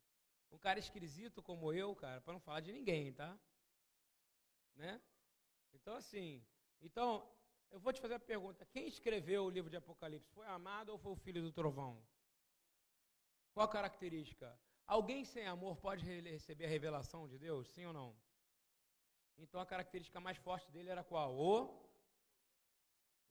Um 0.50 0.58
cara 0.58 0.78
esquisito 0.78 1.42
como 1.42 1.72
eu, 1.72 1.94
cara, 1.94 2.20
para 2.20 2.32
não 2.32 2.40
falar 2.40 2.60
de 2.60 2.72
ninguém, 2.72 3.12
tá? 3.12 3.38
Né? 4.74 5.00
Então, 5.72 5.94
assim, 5.96 6.44
então, 6.80 7.28
eu 7.70 7.80
vou 7.80 7.92
te 7.92 8.00
fazer 8.00 8.14
a 8.14 8.20
pergunta: 8.20 8.64
quem 8.66 8.86
escreveu 8.86 9.44
o 9.44 9.50
livro 9.50 9.70
de 9.70 9.76
Apocalipse? 9.76 10.30
Foi 10.30 10.46
Amado 10.46 10.90
ou 10.90 10.98
foi 10.98 11.12
o 11.12 11.16
filho 11.16 11.42
do 11.42 11.52
trovão? 11.52 12.02
Qual 13.52 13.66
a 13.66 13.70
característica? 13.70 14.58
Alguém 14.86 15.24
sem 15.24 15.46
amor 15.46 15.76
pode 15.76 16.04
receber 16.04 16.64
a 16.64 16.68
revelação 16.68 17.28
de 17.28 17.38
Deus? 17.38 17.68
Sim 17.68 17.86
ou 17.86 17.92
não? 17.92 18.16
Então 19.36 19.60
a 19.60 19.66
característica 19.66 20.18
mais 20.20 20.38
forte 20.38 20.70
dele 20.70 20.88
era 20.88 21.04
qual? 21.04 21.34
O 21.36 21.88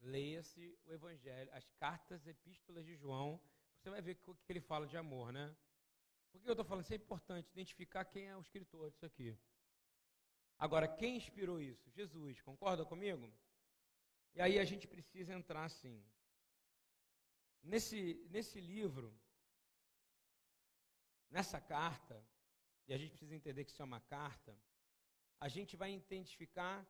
leia-se 0.01 0.77
o 0.85 0.93
Evangelho, 0.93 1.49
as 1.53 1.67
cartas, 1.71 2.27
epístolas 2.27 2.85
de 2.85 2.95
João. 2.95 3.41
Você 3.77 3.89
vai 3.89 4.01
ver 4.01 4.17
o 4.27 4.35
que 4.35 4.51
ele 4.51 4.61
fala 4.61 4.85
de 4.85 4.97
amor, 4.97 5.31
né? 5.31 5.55
Por 6.31 6.41
que 6.41 6.49
eu 6.49 6.53
estou 6.53 6.65
falando? 6.65 6.83
Isso 6.83 6.93
é 6.93 6.97
importante, 6.97 7.49
identificar 7.49 8.05
quem 8.05 8.27
é 8.27 8.35
o 8.37 8.41
escritor 8.41 8.89
disso 8.91 9.05
aqui. 9.05 9.37
Agora, 10.57 10.87
quem 10.87 11.17
inspirou 11.17 11.61
isso? 11.61 11.89
Jesus, 11.91 12.41
concorda 12.41 12.83
comigo? 12.85 13.31
E 14.33 14.41
aí 14.41 14.59
a 14.59 14.65
gente 14.65 14.87
precisa 14.87 15.33
entrar 15.33 15.65
assim. 15.65 16.03
Nesse, 17.61 18.25
nesse 18.29 18.59
livro, 18.59 19.13
nessa 21.29 21.59
carta, 21.59 22.23
e 22.87 22.93
a 22.93 22.97
gente 22.97 23.11
precisa 23.11 23.35
entender 23.35 23.65
que 23.65 23.71
isso 23.71 23.81
é 23.81 23.85
uma 23.85 23.99
carta, 24.01 24.57
a 25.39 25.47
gente 25.47 25.75
vai 25.75 25.91
identificar 25.93 26.85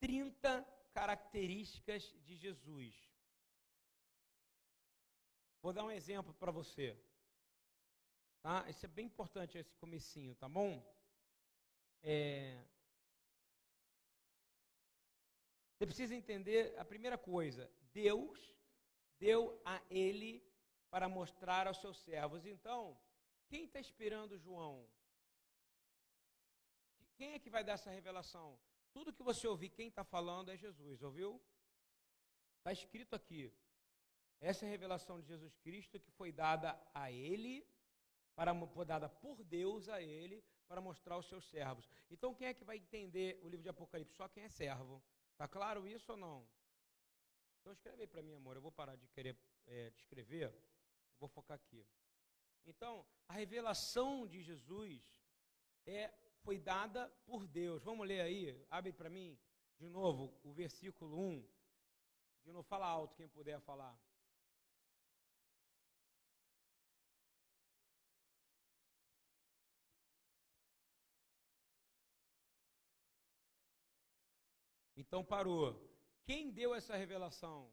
30 0.00 0.62
características 0.92 2.02
de 2.22 2.36
Jesus. 2.36 2.94
Vou 5.60 5.72
dar 5.72 5.84
um 5.84 5.90
exemplo 5.90 6.34
para 6.34 6.50
você. 6.50 6.98
Tá? 8.44 8.68
Isso 8.68 8.84
é 8.84 8.88
bem 8.90 9.06
importante, 9.06 9.56
esse 9.56 9.74
comecinho, 9.76 10.34
tá 10.34 10.46
bom? 10.46 10.72
É... 12.02 12.62
Você 15.72 15.86
precisa 15.86 16.14
entender 16.14 16.78
a 16.78 16.84
primeira 16.84 17.16
coisa: 17.16 17.72
Deus 17.94 18.38
deu 19.18 19.58
a 19.64 19.80
ele 19.88 20.46
para 20.90 21.08
mostrar 21.08 21.66
aos 21.66 21.78
seus 21.78 21.96
servos. 22.02 22.44
Então, 22.44 23.00
quem 23.48 23.64
está 23.64 23.80
esperando 23.80 24.36
João? 24.36 24.86
Quem 27.16 27.32
é 27.32 27.38
que 27.38 27.48
vai 27.48 27.64
dar 27.64 27.72
essa 27.78 27.90
revelação? 27.90 28.60
Tudo 28.92 29.14
que 29.14 29.22
você 29.22 29.48
ouvir, 29.48 29.70
quem 29.70 29.88
está 29.88 30.04
falando 30.04 30.50
é 30.50 30.56
Jesus, 30.58 31.02
ouviu? 31.02 31.40
Está 32.58 32.72
escrito 32.72 33.16
aqui. 33.16 33.50
Essa 34.38 34.66
é 34.66 34.68
a 34.68 34.70
revelação 34.70 35.18
de 35.18 35.28
Jesus 35.28 35.56
Cristo 35.56 35.98
que 35.98 36.10
foi 36.10 36.30
dada 36.30 36.78
a 36.92 37.10
ele, 37.10 37.66
para, 38.34 38.52
dada 38.84 39.08
por 39.08 39.42
Deus 39.44 39.88
a 39.88 40.02
ele, 40.02 40.42
para 40.66 40.80
mostrar 40.80 41.14
aos 41.14 41.26
seus 41.26 41.44
servos. 41.44 41.88
Então, 42.10 42.34
quem 42.34 42.48
é 42.48 42.54
que 42.54 42.64
vai 42.64 42.76
entender 42.76 43.38
o 43.42 43.48
livro 43.48 43.62
de 43.62 43.68
Apocalipse? 43.68 44.14
Só 44.14 44.28
quem 44.28 44.44
é 44.44 44.48
servo. 44.48 45.02
Está 45.32 45.46
claro 45.46 45.86
isso 45.86 46.12
ou 46.12 46.18
não? 46.18 46.48
Então, 47.60 47.72
escreve 47.72 48.06
para 48.06 48.22
mim, 48.22 48.34
amor. 48.34 48.56
Eu 48.56 48.62
vou 48.62 48.72
parar 48.72 48.96
de 48.96 49.06
querer 49.08 49.36
é, 49.66 49.90
te 49.90 50.00
escrever. 50.00 50.54
Vou 51.18 51.28
focar 51.28 51.56
aqui. 51.56 51.86
Então, 52.66 53.06
a 53.28 53.34
revelação 53.34 54.26
de 54.26 54.42
Jesus 54.42 55.22
é, 55.86 56.12
foi 56.42 56.58
dada 56.58 57.08
por 57.24 57.46
Deus. 57.46 57.82
Vamos 57.82 58.06
ler 58.06 58.20
aí, 58.20 58.66
abre 58.70 58.92
para 58.92 59.10
mim 59.10 59.38
de 59.76 59.88
novo 59.88 60.38
o 60.42 60.52
versículo 60.52 61.18
1. 61.18 61.48
De 62.44 62.52
novo, 62.52 62.62
fala 62.68 62.86
alto 62.86 63.16
quem 63.16 63.28
puder 63.28 63.60
falar. 63.60 63.98
Então 74.96 75.24
parou. 75.24 75.66
Quem 76.24 76.50
deu 76.50 76.74
essa 76.74 76.96
revelação? 76.96 77.72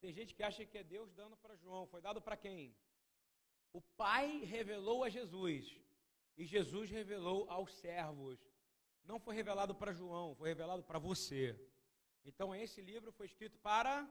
Tem 0.00 0.12
gente 0.12 0.34
que 0.34 0.42
acha 0.42 0.64
que 0.64 0.78
é 0.78 0.84
Deus 0.84 1.12
dando 1.12 1.36
para 1.36 1.56
João. 1.56 1.86
Foi 1.86 2.00
dado 2.00 2.20
para 2.20 2.36
quem? 2.36 2.76
O 3.72 3.80
Pai 3.80 4.44
revelou 4.44 5.04
a 5.04 5.08
Jesus. 5.08 5.80
E 6.36 6.44
Jesus 6.44 6.90
revelou 6.90 7.48
aos 7.50 7.72
servos. 7.74 8.38
Não 9.04 9.18
foi 9.18 9.34
revelado 9.34 9.74
para 9.74 9.92
João, 9.92 10.34
foi 10.34 10.48
revelado 10.48 10.82
para 10.82 10.98
você. 10.98 11.58
Então 12.24 12.54
esse 12.54 12.80
livro 12.80 13.12
foi 13.12 13.26
escrito 13.26 13.56
para 13.58 14.08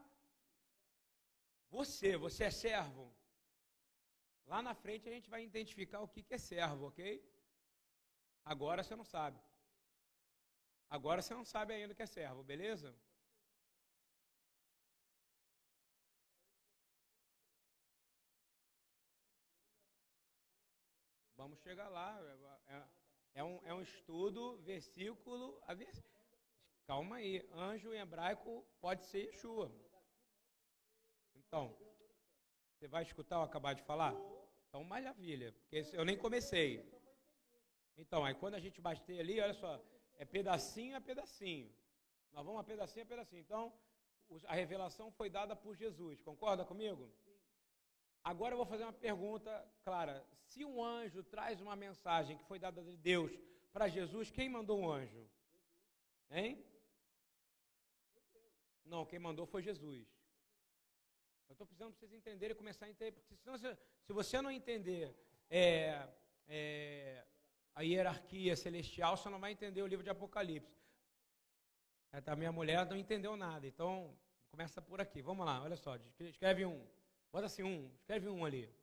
você. 1.68 2.16
Você 2.16 2.44
é 2.44 2.50
servo. 2.50 3.14
Lá 4.46 4.62
na 4.62 4.74
frente 4.74 5.08
a 5.08 5.12
gente 5.12 5.28
vai 5.28 5.44
identificar 5.44 6.00
o 6.00 6.08
que 6.08 6.24
é 6.30 6.38
servo, 6.38 6.86
ok? 6.86 7.22
Agora 8.44 8.82
você 8.82 8.96
não 8.96 9.04
sabe. 9.04 9.38
Agora 10.88 11.20
você 11.20 11.34
não 11.34 11.44
sabe 11.44 11.74
ainda 11.74 11.92
o 11.92 11.96
que 11.96 12.02
é 12.02 12.06
servo, 12.06 12.42
beleza? 12.42 12.94
Vamos 21.36 21.60
chegar 21.60 21.88
lá. 21.88 22.18
É, 22.66 22.82
é, 23.34 23.44
um, 23.44 23.60
é 23.64 23.74
um 23.74 23.82
estudo, 23.82 24.56
versículo 24.58 25.60
a 25.66 25.74
versículo. 25.74 26.16
Calma 26.86 27.16
aí. 27.16 27.46
Anjo 27.52 27.92
em 27.92 27.98
hebraico 27.98 28.64
pode 28.80 29.04
ser 29.04 29.26
Yeshua. 29.26 29.70
Então, 31.34 31.76
você 32.72 32.88
vai 32.88 33.02
escutar 33.02 33.36
eu 33.36 33.42
acabar 33.42 33.74
de 33.74 33.82
falar? 33.82 34.14
Então, 34.68 34.82
maravilha. 34.84 35.52
Porque 35.52 35.84
eu 35.92 36.04
nem 36.04 36.16
comecei. 36.16 36.84
Então, 37.96 38.24
aí 38.24 38.34
quando 38.34 38.54
a 38.54 38.60
gente 38.60 38.80
bater 38.80 39.20
ali, 39.20 39.40
olha 39.40 39.54
só, 39.54 39.80
é 40.18 40.24
pedacinho 40.24 40.96
a 40.96 41.00
pedacinho. 41.00 41.72
Nós 42.32 42.44
vamos 42.44 42.60
a 42.60 42.64
pedacinho 42.64 43.04
a 43.04 43.08
pedacinho. 43.08 43.40
Então, 43.40 43.72
a 44.46 44.54
revelação 44.54 45.10
foi 45.10 45.30
dada 45.30 45.54
por 45.54 45.74
Jesus. 45.74 46.20
Concorda 46.20 46.64
comigo? 46.64 47.10
Agora 48.22 48.54
eu 48.54 48.56
vou 48.56 48.66
fazer 48.66 48.82
uma 48.82 48.92
pergunta 48.92 49.50
clara. 49.84 50.26
Se 50.42 50.64
um 50.64 50.82
anjo 50.82 51.22
traz 51.22 51.60
uma 51.60 51.76
mensagem 51.76 52.36
que 52.36 52.44
foi 52.44 52.58
dada 52.58 52.82
de 52.82 52.96
Deus 52.96 53.32
para 53.72 53.88
Jesus, 53.88 54.30
quem 54.30 54.48
mandou 54.48 54.80
o 54.80 54.90
anjo? 54.90 55.28
Hein? 56.30 56.64
Não, 58.84 59.04
quem 59.06 59.18
mandou 59.18 59.46
foi 59.46 59.62
Jesus. 59.62 60.06
Eu 61.48 61.52
estou 61.52 61.66
precisando 61.66 61.92
para 61.92 62.00
vocês 62.00 62.12
entenderem 62.12 62.54
e 62.54 62.58
começar 62.58 62.86
a 62.86 62.90
entender. 62.90 63.12
Porque 63.20 63.36
senão, 63.36 63.56
se, 63.56 63.78
se 64.02 64.12
você 64.12 64.40
não 64.42 64.50
entender 64.50 65.14
é, 65.48 66.08
é, 66.48 67.24
a 67.76 67.82
hierarquia 67.82 68.56
celestial, 68.56 69.18
você 69.18 69.28
não 69.28 69.38
vai 69.38 69.52
entender 69.52 69.82
o 69.82 69.86
livro 69.86 70.02
de 70.02 70.08
Apocalipse. 70.08 70.74
A 72.10 72.34
minha 72.34 72.50
mulher 72.50 72.86
não 72.86 72.96
entendeu 72.96 73.36
nada. 73.36 73.66
Então, 73.66 74.16
começa 74.50 74.80
por 74.80 74.98
aqui. 74.98 75.20
Vamos 75.20 75.44
lá, 75.44 75.62
olha 75.62 75.76
só. 75.76 75.94
Escreve 76.18 76.64
um. 76.64 76.88
Bota 77.30 77.44
assim 77.44 77.62
um, 77.62 77.94
escreve 77.96 78.28
um 78.30 78.42
ali. 78.46 78.74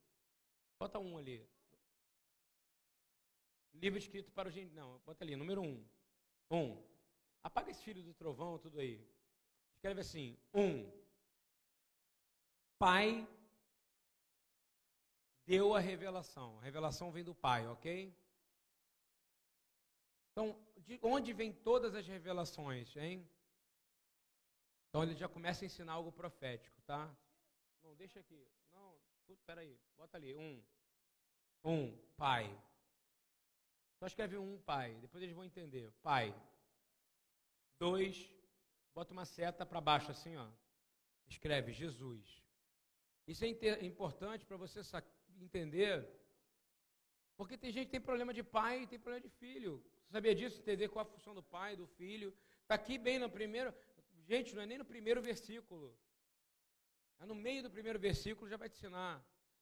Bota 0.77 0.99
um 0.99 1.17
ali. 1.17 1.43
Livro 3.73 3.97
escrito 3.97 4.31
para 4.31 4.47
o 4.47 4.51
gente. 4.51 4.71
Não, 4.75 4.99
bota 4.99 5.23
ali, 5.23 5.35
número 5.35 5.63
um. 5.63 5.83
Um. 6.51 6.79
Apaga 7.41 7.71
esse 7.71 7.83
filho 7.83 8.03
do 8.03 8.13
trovão, 8.13 8.59
tudo 8.59 8.79
aí. 8.79 9.03
Escreve 9.73 10.01
assim: 10.01 10.37
um. 10.53 10.87
Pai 12.77 13.27
deu 15.47 15.73
a 15.73 15.79
revelação. 15.79 16.59
A 16.59 16.61
revelação 16.61 17.11
vem 17.11 17.23
do 17.23 17.33
Pai, 17.33 17.65
ok? 17.67 18.15
Então, 20.33 20.59
de 20.77 20.99
onde 21.01 21.31
vem 21.31 21.53
todas 21.53 21.93
as 21.95 22.05
revelações, 22.07 22.93
hein? 22.97 23.29
Então 24.89 25.03
ele 25.03 25.15
já 25.15 25.29
começa 25.29 25.63
a 25.63 25.67
ensinar 25.67 25.93
algo 25.93 26.11
profético, 26.11 26.81
tá? 26.81 27.15
Não, 27.83 27.95
deixa 27.95 28.19
aqui. 28.19 28.47
Não, 28.71 28.97
Espera 29.29 29.61
aí, 29.61 29.79
bota 29.95 30.17
ali. 30.17 30.35
Um. 30.35 30.63
Um, 31.63 31.97
pai. 32.17 32.45
Só 33.99 34.07
escreve 34.07 34.37
um, 34.37 34.59
pai. 34.61 34.95
Depois 35.01 35.23
eles 35.23 35.35
vão 35.35 35.45
entender. 35.45 35.93
Pai. 36.01 36.35
Dois, 37.79 38.29
bota 38.93 39.13
uma 39.13 39.25
seta 39.25 39.65
para 39.65 39.79
baixo 39.79 40.11
assim, 40.11 40.35
ó. 40.35 40.49
Escreve 41.27 41.71
Jesus. 41.71 42.43
Isso 43.27 43.45
é 43.45 43.49
importante 43.85 44.45
para 44.45 44.57
você 44.57 44.81
entender. 45.39 46.07
Porque 47.37 47.57
tem 47.57 47.71
gente 47.71 47.85
que 47.85 47.91
tem 47.91 48.01
problema 48.01 48.33
de 48.33 48.43
pai 48.43 48.83
e 48.83 48.87
tem 48.87 48.99
problema 48.99 49.21
de 49.27 49.29
filho. 49.29 49.83
Sabia 50.13 50.35
disso? 50.39 50.59
Entender 50.59 50.89
qual 50.89 51.03
a 51.03 51.11
função 51.13 51.33
do 51.33 51.41
pai, 51.41 51.75
do 51.75 51.87
filho. 51.99 52.29
Está 52.61 52.75
aqui 52.75 52.95
bem 52.99 53.17
no 53.17 53.29
primeiro. 53.37 53.73
Gente, 54.31 54.53
não 54.55 54.61
é 54.61 54.67
nem 54.71 54.77
no 54.77 54.85
primeiro 54.85 55.21
versículo. 55.29 55.87
É 57.19 57.25
no 57.25 57.33
meio 57.33 57.63
do 57.63 57.71
primeiro 57.77 57.99
versículo, 58.07 58.47
já 58.47 58.55
vai 58.55 58.69
te 58.69 58.77
ensinar. 58.77 59.15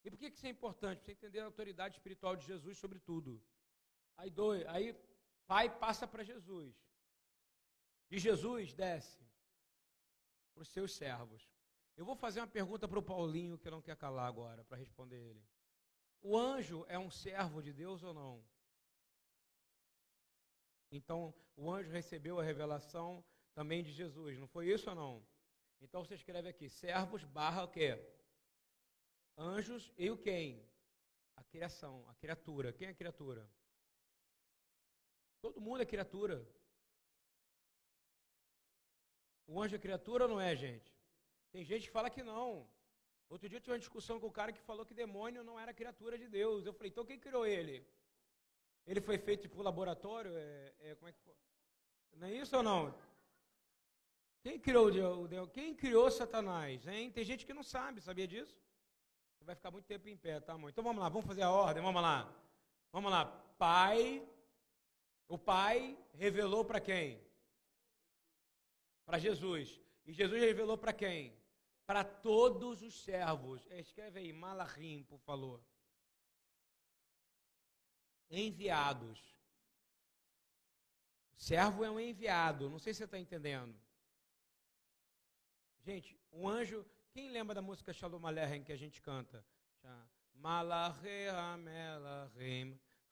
E 0.04 0.12
por 0.12 0.18
que 0.20 0.28
isso 0.28 0.46
é 0.46 0.50
importante? 0.50 0.98
Para 0.98 1.06
você 1.06 1.14
entender 1.14 1.40
a 1.40 1.46
autoridade 1.46 1.96
espiritual 1.96 2.36
de 2.36 2.46
Jesus 2.46 2.78
sobre 2.78 3.00
tudo. 3.00 3.42
Aí, 4.18 4.30
dois, 4.30 4.68
aí 4.68 4.94
pai 5.48 5.70
passa 5.86 6.06
para 6.06 6.22
Jesus. 6.22 6.76
E 8.10 8.20
Jesus 8.20 8.74
desce 8.74 9.24
para 10.54 10.64
os 10.64 10.70
seus 10.70 10.94
servos. 10.94 11.50
Eu 11.96 12.04
vou 12.04 12.16
fazer 12.16 12.42
uma 12.42 12.48
pergunta 12.48 12.90
para 12.90 13.00
o 13.00 13.04
Paulinho 13.04 13.58
que 13.58 13.70
não 13.70 13.82
quer 13.82 13.96
calar 13.96 14.28
agora, 14.28 14.66
para 14.66 14.78
responder 14.78 15.22
ele. 15.30 15.44
O 16.22 16.38
anjo 16.38 16.84
é 16.90 17.00
um 17.00 17.10
servo 17.10 17.62
de 17.62 17.72
Deus 17.72 18.04
ou 18.04 18.14
não? 18.14 18.51
Então, 20.92 21.34
o 21.56 21.72
anjo 21.72 21.90
recebeu 21.90 22.40
a 22.40 22.44
revelação 22.44 23.24
também 23.54 23.84
de 23.84 23.92
Jesus, 23.92 24.38
não 24.38 24.48
foi 24.48 24.72
isso 24.72 24.90
ou 24.90 24.96
não? 24.96 25.26
Então 25.82 26.04
você 26.04 26.16
escreve 26.16 26.48
aqui, 26.50 26.70
servos 26.70 27.24
barra 27.24 27.64
o 27.64 27.68
quê? 27.68 28.00
Anjos 29.38 29.92
e 29.98 30.10
o 30.12 30.18
quem? 30.18 30.64
A 31.36 31.44
criação, 31.44 32.08
a 32.08 32.14
criatura. 32.16 32.72
Quem 32.72 32.88
é 32.88 32.92
a 32.92 32.96
criatura? 32.96 33.50
Todo 35.42 35.60
mundo 35.60 35.82
é 35.82 35.86
criatura. 35.86 36.48
O 39.48 39.60
anjo 39.62 39.76
é 39.76 39.80
criatura 39.80 40.26
ou 40.26 40.30
não 40.30 40.40
é, 40.40 40.56
gente? 40.56 40.94
Tem 41.52 41.64
gente 41.64 41.88
que 41.88 41.92
fala 41.92 42.10
que 42.10 42.22
não. 42.22 42.70
Outro 43.28 43.50
dia 43.50 43.58
eu 43.58 43.62
tive 43.62 43.72
uma 43.72 43.80
discussão 43.80 44.20
com 44.20 44.28
o 44.28 44.32
cara 44.40 44.54
que 44.54 44.62
falou 44.62 44.86
que 44.86 44.94
demônio 44.94 45.44
não 45.44 45.60
era 45.60 45.74
criatura 45.74 46.18
de 46.18 46.28
Deus. 46.28 46.66
Eu 46.66 46.74
falei, 46.74 46.92
então 46.92 47.06
quem 47.06 47.20
criou 47.20 47.46
ele? 47.46 47.86
Ele 48.86 49.02
foi 49.02 49.18
feito 49.18 49.50
por 49.50 49.64
laboratório? 49.64 50.32
É, 50.36 50.74
é, 50.80 50.96
como 50.96 51.10
é 51.10 51.12
que 51.14 51.20
foi? 51.20 51.36
Não 52.14 52.28
é 52.28 52.34
isso 52.34 52.56
ou 52.56 52.64
não? 52.64 52.94
Quem 54.42 54.60
criou 54.60 54.88
o 54.88 55.28
Deus? 55.28 55.50
Quem 55.52 55.76
criou 55.76 56.10
Satanás? 56.10 56.86
Hein? 56.88 57.12
Tem 57.12 57.24
gente 57.24 57.46
que 57.46 57.54
não 57.54 57.64
sabe, 57.64 58.02
sabia 58.02 58.28
disso? 58.28 58.60
Você 59.38 59.46
vai 59.46 59.56
ficar 59.56 59.72
muito 59.72 59.86
tempo 59.86 60.08
em 60.08 60.18
pé, 60.18 60.40
tá, 60.40 60.54
amor? 60.54 60.70
Então 60.70 60.84
vamos 60.84 61.02
lá, 61.02 61.10
vamos 61.10 61.26
fazer 61.26 61.44
a 61.44 61.52
ordem, 61.52 61.82
vamos 61.82 62.02
lá. 62.02 62.32
Vamos 62.92 63.12
lá. 63.12 63.26
Pai, 63.58 64.28
o 65.28 65.38
Pai 65.38 65.98
revelou 66.14 66.66
para 66.66 66.80
quem? 66.80 67.22
Para 69.06 69.18
Jesus. 69.20 69.80
E 70.06 70.14
Jesus 70.14 70.42
revelou 70.42 70.78
para 70.78 70.92
quem? 70.92 71.34
Para 71.86 72.04
todos 72.04 72.82
os 72.82 73.04
servos. 73.04 73.66
Escreve 73.72 74.20
aí, 74.20 74.34
Malachim, 74.34 75.04
por 75.04 75.20
favor. 75.20 75.64
Enviados. 78.32 79.20
O 81.34 81.36
servo 81.36 81.84
é 81.84 81.92
um 81.92 82.00
enviado. 82.00 82.70
Não 82.70 82.80
sei 82.80 82.94
se 82.94 83.00
você 83.00 83.04
está 83.06 83.20
entendendo. 83.20 83.78
Gente, 85.82 86.18
um 86.32 86.48
anjo. 86.48 86.86
Quem 87.12 87.30
lembra 87.30 87.54
da 87.54 87.62
música 87.62 87.92
Shalom 87.92 88.26
Aleichem 88.26 88.64
que 88.64 88.72
a 88.72 88.78
gente 88.78 89.02
canta? 89.02 89.46
Malachim 90.34 91.28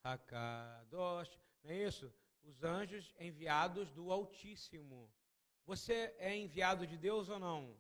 Hakadosh. 0.04 1.38
Não 1.64 1.72
é 1.72 1.84
isso? 1.84 2.14
Os 2.44 2.64
anjos 2.64 3.14
enviados 3.20 3.92
do 3.92 4.12
Altíssimo. 4.12 5.12
Você 5.66 6.16
é 6.18 6.36
enviado 6.36 6.88
de 6.88 6.98
Deus 6.98 7.28
ou 7.30 7.38
não? 7.38 7.78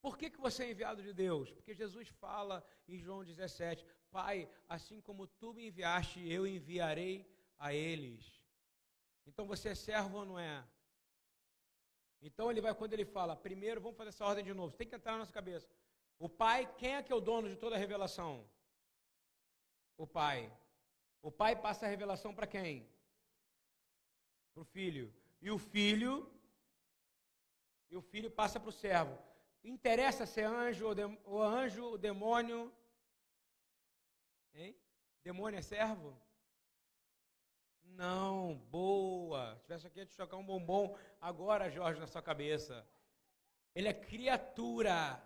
Por 0.00 0.16
que, 0.16 0.30
que 0.30 0.40
você 0.40 0.64
é 0.64 0.70
enviado 0.70 1.02
de 1.02 1.12
Deus? 1.12 1.50
Porque 1.50 1.74
Jesus 1.74 2.08
fala 2.08 2.64
em 2.86 2.98
João 2.98 3.24
17: 3.24 3.84
Pai, 4.18 4.48
assim 4.66 4.98
como 5.06 5.26
tu 5.26 5.52
me 5.52 5.66
enviaste, 5.66 6.26
eu 6.26 6.46
enviarei 6.46 7.14
a 7.58 7.74
eles. 7.74 8.24
Então 9.26 9.46
você 9.46 9.68
é 9.68 9.74
servo 9.74 10.16
ou 10.20 10.24
não 10.24 10.38
é? 10.38 10.64
Então 12.22 12.50
ele 12.50 12.62
vai, 12.62 12.74
quando 12.74 12.94
ele 12.94 13.04
fala, 13.04 13.36
primeiro, 13.36 13.78
vamos 13.78 13.98
fazer 13.98 14.08
essa 14.08 14.24
ordem 14.24 14.42
de 14.42 14.54
novo, 14.54 14.74
tem 14.74 14.88
que 14.88 14.94
entrar 14.94 15.12
na 15.12 15.18
nossa 15.18 15.34
cabeça. 15.34 15.68
O 16.18 16.30
pai, 16.30 16.60
quem 16.78 16.94
é 16.94 17.02
que 17.02 17.12
é 17.12 17.14
o 17.14 17.20
dono 17.20 17.46
de 17.46 17.56
toda 17.56 17.76
a 17.76 17.78
revelação? 17.78 18.48
O 19.98 20.06
pai. 20.06 20.50
O 21.20 21.30
pai 21.30 21.54
passa 21.54 21.84
a 21.84 21.88
revelação 21.90 22.34
para 22.34 22.46
quem? 22.46 22.88
Para 24.54 24.62
o 24.62 24.64
filho. 24.64 25.12
E 25.42 25.50
o 25.50 25.58
filho, 25.58 26.12
e 27.90 27.96
o 27.98 28.00
filho 28.00 28.30
passa 28.30 28.58
para 28.58 28.70
o 28.70 28.72
servo. 28.72 29.18
Interessa 29.62 30.24
ser 30.24 30.46
anjo 30.46 30.86
ou 31.26 31.42
anjo, 31.42 31.84
o 31.84 31.98
demônio. 31.98 32.72
Hein? 34.56 34.74
Demônio 35.22 35.58
é 35.58 35.62
servo? 35.62 36.18
Não, 37.82 38.56
boa. 38.70 39.54
Se 39.56 39.62
tivesse 39.62 39.86
aqui, 39.86 39.98
ia 39.98 40.06
te 40.06 40.14
chocar 40.14 40.38
um 40.38 40.44
bombom 40.44 40.96
agora, 41.20 41.70
Jorge, 41.70 42.00
na 42.00 42.06
sua 42.06 42.22
cabeça. 42.22 42.86
Ele 43.74 43.88
é 43.88 43.92
criatura. 43.92 45.22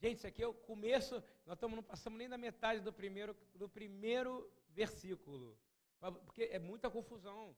Gente, 0.00 0.18
isso 0.18 0.26
aqui 0.28 0.42
é 0.42 0.46
o 0.46 0.54
começo, 0.54 1.22
nós 1.44 1.56
estamos, 1.56 1.74
não 1.74 1.82
passamos 1.82 2.18
nem 2.18 2.28
da 2.28 2.38
metade 2.38 2.80
do 2.80 2.92
primeiro, 2.92 3.36
do 3.54 3.68
primeiro 3.68 4.48
versículo. 4.68 5.58
Porque 6.24 6.44
é 6.52 6.58
muita 6.58 6.88
confusão. 6.88 7.56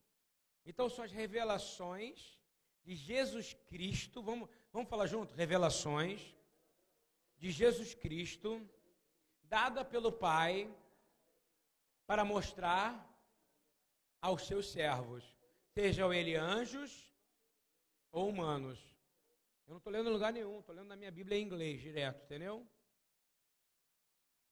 Então 0.64 0.88
são 0.88 1.04
as 1.04 1.12
revelações 1.12 2.40
de 2.82 2.94
Jesus 2.96 3.52
Cristo. 3.52 4.22
Vamos, 4.22 4.48
vamos 4.72 4.88
falar 4.88 5.06
junto? 5.06 5.34
Revelações 5.34 6.34
de 7.36 7.50
Jesus 7.50 7.94
Cristo, 7.94 8.66
dada 9.50 9.84
pelo 9.84 10.12
Pai 10.12 10.72
para 12.06 12.24
mostrar 12.24 12.88
aos 14.22 14.46
seus 14.46 14.70
servos, 14.70 15.24
sejam 15.74 16.14
eles 16.14 16.38
anjos 16.38 17.12
ou 18.12 18.28
humanos. 18.28 18.78
Eu 19.66 19.72
não 19.72 19.78
estou 19.78 19.92
lendo 19.92 20.08
em 20.08 20.12
lugar 20.12 20.32
nenhum, 20.32 20.60
estou 20.60 20.74
lendo 20.74 20.86
na 20.86 20.96
minha 20.96 21.10
Bíblia 21.10 21.36
em 21.36 21.42
inglês 21.42 21.80
direto, 21.80 22.22
entendeu? 22.24 22.66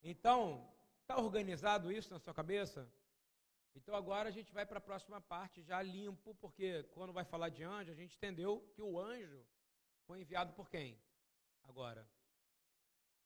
Então, 0.02 0.68
está 1.00 1.16
organizado 1.16 1.92
isso 1.92 2.12
na 2.12 2.18
sua 2.18 2.34
cabeça? 2.34 2.90
Então 3.74 3.94
agora 3.94 4.28
a 4.28 4.32
gente 4.32 4.52
vai 4.52 4.66
para 4.66 4.78
a 4.78 4.80
próxima 4.88 5.20
parte 5.20 5.62
já 5.62 5.80
limpo, 5.80 6.34
porque 6.36 6.82
quando 6.94 7.12
vai 7.12 7.24
falar 7.24 7.50
de 7.50 7.62
anjo, 7.62 7.92
a 7.92 7.94
gente 7.94 8.16
entendeu 8.16 8.68
que 8.74 8.82
o 8.82 8.98
anjo 8.98 9.46
foi 10.06 10.20
enviado 10.20 10.52
por 10.54 10.68
quem? 10.68 11.00
Agora. 11.62 12.08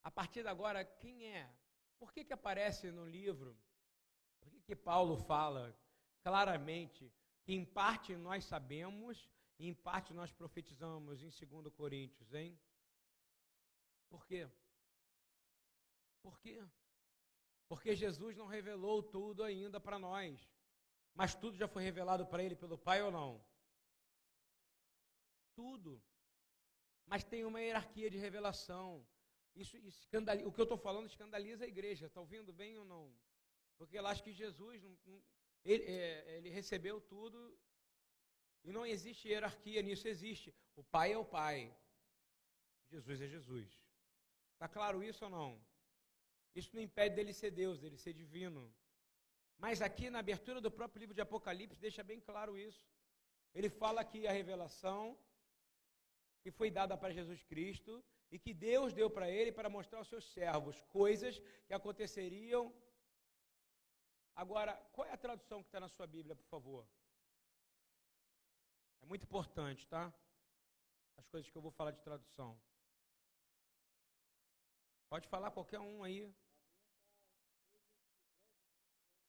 A 0.02 0.10
partir 0.10 0.42
de 0.42 0.48
agora, 0.48 0.84
quem 0.84 1.32
é? 1.34 1.48
Por 2.02 2.12
que, 2.12 2.24
que 2.24 2.32
aparece 2.32 2.90
no 2.90 3.06
livro? 3.06 3.56
Por 4.40 4.50
que, 4.50 4.60
que 4.60 4.74
Paulo 4.74 5.16
fala 5.16 5.72
claramente 6.20 7.14
que 7.44 7.52
em 7.54 7.64
parte 7.64 8.16
nós 8.16 8.44
sabemos 8.44 9.30
e 9.56 9.68
em 9.68 9.72
parte 9.72 10.12
nós 10.12 10.32
profetizamos 10.32 11.22
em 11.22 11.30
2 11.46 11.72
Coríntios, 11.72 12.34
hein? 12.34 12.58
Por 14.10 14.26
quê? 14.26 14.50
Por 16.20 16.40
quê? 16.40 16.66
Porque 17.68 17.94
Jesus 17.94 18.36
não 18.36 18.48
revelou 18.48 19.00
tudo 19.00 19.44
ainda 19.44 19.78
para 19.78 19.96
nós. 19.96 20.50
Mas 21.14 21.36
tudo 21.36 21.56
já 21.56 21.68
foi 21.68 21.84
revelado 21.84 22.26
para 22.26 22.42
ele 22.42 22.56
pelo 22.56 22.76
Pai 22.76 23.00
ou 23.00 23.12
não? 23.12 23.40
Tudo. 25.54 26.02
Mas 27.06 27.22
tem 27.22 27.44
uma 27.44 27.60
hierarquia 27.60 28.10
de 28.10 28.18
revelação. 28.18 29.06
Isso, 29.54 29.76
escandaliza, 29.76 30.48
o 30.48 30.52
que 30.52 30.60
eu 30.60 30.64
estou 30.64 30.78
falando 30.78 31.06
escandaliza 31.06 31.64
a 31.64 31.68
igreja. 31.68 32.06
Está 32.06 32.20
ouvindo 32.20 32.52
bem 32.52 32.76
ou 32.78 32.84
não? 32.84 33.14
Porque 33.76 33.96
ela 33.98 34.10
acha 34.10 34.22
que 34.22 34.32
Jesus 34.32 34.82
não, 35.04 35.22
ele, 35.64 35.84
é, 35.84 36.36
ele 36.38 36.48
recebeu 36.48 37.00
tudo 37.00 37.58
e 38.64 38.72
não 38.72 38.86
existe 38.86 39.28
hierarquia 39.28 39.82
nisso, 39.82 40.08
existe. 40.08 40.54
O 40.76 40.84
Pai 40.84 41.12
é 41.12 41.18
o 41.18 41.24
Pai, 41.24 41.74
Jesus 42.90 43.20
é 43.20 43.28
Jesus. 43.28 43.68
Está 44.54 44.68
claro 44.68 45.02
isso 45.02 45.24
ou 45.24 45.30
não? 45.30 45.60
Isso 46.54 46.74
não 46.74 46.82
impede 46.82 47.16
dele 47.16 47.32
ser 47.32 47.50
Deus, 47.50 47.80
dele 47.80 47.96
ser 47.96 48.12
divino. 48.12 48.72
Mas 49.58 49.80
aqui 49.80 50.10
na 50.10 50.18
abertura 50.20 50.60
do 50.60 50.70
próprio 50.70 51.00
livro 51.00 51.14
de 51.14 51.20
Apocalipse 51.20 51.80
deixa 51.80 52.02
bem 52.02 52.20
claro 52.20 52.58
isso. 52.58 52.84
Ele 53.54 53.68
fala 53.68 54.04
que 54.04 54.26
a 54.26 54.32
revelação 54.32 55.18
que 56.42 56.50
foi 56.50 56.70
dada 56.70 56.96
para 56.96 57.12
Jesus 57.12 57.42
Cristo 57.44 58.04
e 58.32 58.38
que 58.38 58.52
Deus 58.52 58.92
deu 58.92 59.08
para 59.08 59.30
ele 59.30 59.52
para 59.52 59.68
mostrar 59.68 59.98
aos 59.98 60.08
seus 60.08 60.24
servos 60.32 60.80
coisas 60.98 61.38
que 61.66 61.74
aconteceriam 61.74 62.74
Agora, 64.34 64.74
qual 64.92 65.06
é 65.06 65.12
a 65.12 65.16
tradução 65.16 65.62
que 65.62 65.68
está 65.68 65.78
na 65.78 65.88
sua 65.88 66.06
Bíblia, 66.06 66.34
por 66.34 66.46
favor? 66.46 66.86
É 69.02 69.06
muito 69.06 69.24
importante, 69.24 69.86
tá? 69.86 70.12
As 71.16 71.26
coisas 71.26 71.50
que 71.50 71.56
eu 71.56 71.62
vou 71.62 71.70
falar 71.70 71.90
de 71.90 72.00
tradução. 72.00 72.58
Pode 75.08 75.28
falar 75.28 75.50
qualquer 75.50 75.80
um 75.80 76.02
aí. 76.02 76.34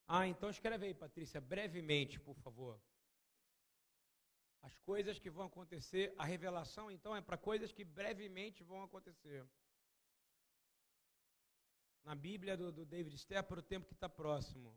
Ah, 0.07 0.25
então 0.27 0.49
escreve 0.49 0.85
aí, 0.85 0.93
Patrícia, 0.93 1.41
brevemente, 1.41 2.19
por 2.19 2.35
favor. 2.35 2.79
As 4.63 4.75
coisas 4.79 5.19
que 5.19 5.29
vão 5.29 5.45
acontecer, 5.45 6.13
a 6.17 6.23
revelação, 6.23 6.89
então, 6.89 7.15
é 7.15 7.21
para 7.21 7.37
coisas 7.37 7.71
que 7.71 7.83
brevemente 7.83 8.63
vão 8.63 8.81
acontecer. 8.81 9.45
Na 12.03 12.15
Bíblia 12.15 12.55
do, 12.57 12.71
do 12.71 12.85
David 12.85 13.17
Stepp, 13.17 13.47
para 13.47 13.59
o 13.59 13.63
tempo 13.63 13.87
que 13.87 13.93
está 13.93 14.07
próximo. 14.07 14.75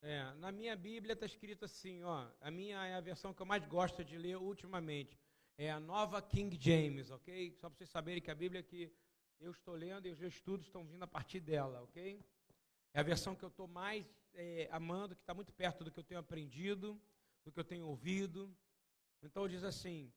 É, 0.00 0.32
na 0.34 0.50
minha 0.50 0.74
Bíblia 0.76 1.12
está 1.14 1.26
escrito 1.26 1.64
assim, 1.64 2.02
ó, 2.02 2.28
a 2.40 2.50
minha 2.50 2.84
é 2.86 2.94
a 2.94 3.00
versão 3.00 3.34
que 3.34 3.42
eu 3.42 3.46
mais 3.46 3.64
gosto 3.66 4.04
de 4.04 4.16
ler 4.16 4.36
ultimamente. 4.36 5.18
É 5.58 5.70
a 5.70 5.78
nova 5.78 6.22
King 6.22 6.56
James, 6.60 7.10
ok? 7.10 7.52
Só 7.60 7.68
para 7.68 7.78
vocês 7.78 7.90
saberem 7.90 8.22
que 8.22 8.30
a 8.30 8.34
Bíblia 8.34 8.62
que 8.62 8.92
eu 9.40 9.50
estou 9.50 9.74
lendo 9.74 10.06
e 10.06 10.10
os 10.12 10.18
meus 10.18 10.34
estudos 10.34 10.66
estão 10.66 10.84
vindo 10.84 11.02
a 11.02 11.06
partir 11.06 11.40
dela, 11.40 11.82
ok? 11.82 12.24
É 12.94 13.00
a 13.00 13.02
versão 13.02 13.34
que 13.34 13.44
eu 13.44 13.48
estou 13.48 13.66
mais 13.66 14.08
é, 14.34 14.68
amando, 14.70 15.14
que 15.14 15.22
está 15.22 15.34
muito 15.34 15.52
perto 15.52 15.84
do 15.84 15.90
que 15.90 15.98
eu 15.98 16.04
tenho 16.04 16.20
aprendido, 16.20 17.00
do 17.44 17.52
que 17.52 17.60
eu 17.60 17.64
tenho 17.64 17.86
ouvido. 17.86 18.54
Então 19.22 19.48
diz 19.48 19.62
assim: 19.64 20.12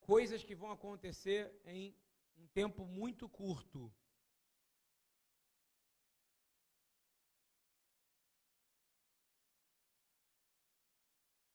coisas 0.00 0.42
que 0.42 0.54
vão 0.54 0.70
acontecer 0.70 1.52
em 1.64 1.94
um 2.36 2.46
tempo 2.48 2.84
muito 2.84 3.28
curto. 3.28 3.92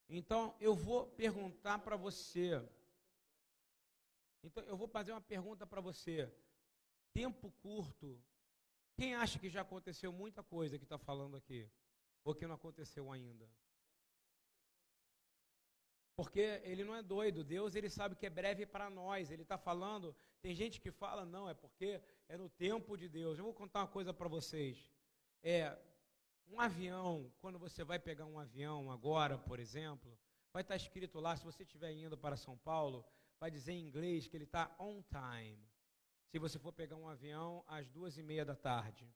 Então 0.08 0.56
eu 0.60 0.76
vou 0.76 1.08
perguntar 1.08 1.80
para 1.80 1.96
você. 1.96 2.64
Então 4.44 4.64
eu 4.64 4.78
vou 4.78 4.88
fazer 4.88 5.12
uma 5.12 5.22
pergunta 5.22 5.66
para 5.66 5.82
você. 5.82 6.32
Tempo 7.12 7.52
curto 7.62 8.22
quem 8.96 9.14
acha 9.14 9.38
que 9.38 9.50
já 9.50 9.62
aconteceu 9.62 10.12
muita 10.12 10.42
coisa 10.42 10.78
que 10.78 10.86
está 10.86 10.98
falando 10.98 11.36
aqui? 11.36 11.70
Ou 12.24 12.34
que 12.34 12.48
não 12.48 12.56
aconteceu 12.56 13.12
ainda? 13.12 13.50
Porque 16.16 16.62
ele 16.64 16.84
não 16.84 16.96
é 16.96 17.02
doido. 17.02 17.44
Deus 17.44 17.76
ele 17.76 17.90
sabe 17.90 18.16
que 18.16 18.26
é 18.26 18.30
breve 18.30 18.66
para 18.66 18.90
nós. 18.90 19.32
Ele 19.32 19.42
está 19.42 19.58
falando. 19.58 20.16
Tem 20.42 20.56
gente 20.56 20.80
que 20.80 20.92
fala 20.92 21.26
não, 21.26 21.50
é 21.50 21.54
porque 21.54 22.02
é 22.30 22.38
no 22.38 22.50
tempo 22.50 22.98
de 22.98 23.10
Deus. 23.10 23.38
Eu 23.38 23.46
vou 23.46 23.54
contar 23.54 23.80
uma 23.82 23.88
coisa 23.88 24.14
para 24.14 24.28
vocês. 24.28 24.92
É 25.44 25.78
um 26.48 26.60
avião. 26.60 27.32
Quando 27.40 27.60
você 27.60 27.84
vai 27.84 28.00
pegar 28.00 28.26
um 28.26 28.40
avião 28.40 28.92
agora, 28.92 29.38
por 29.38 29.60
exemplo, 29.60 30.18
vai 30.54 30.62
estar 30.62 30.74
tá 30.74 30.78
escrito 30.78 31.20
lá. 31.20 31.36
Se 31.36 31.44
você 31.44 31.64
estiver 31.64 31.92
indo 31.92 32.18
para 32.18 32.38
São 32.38 32.58
Paulo, 32.58 33.06
vai 33.40 33.52
dizer 33.52 33.74
em 33.74 33.86
inglês 33.86 34.28
que 34.28 34.38
ele 34.38 34.46
está 34.46 34.74
on 34.80 35.02
time 35.04 35.66
se 36.36 36.40
você 36.40 36.60
for 36.60 36.74
pegar 36.74 36.98
um 36.98 37.08
avião 37.08 37.64
às 37.66 37.90
duas 37.90 38.18
e 38.18 38.22
meia 38.22 38.44
da 38.44 38.56
tarde, 38.56 39.10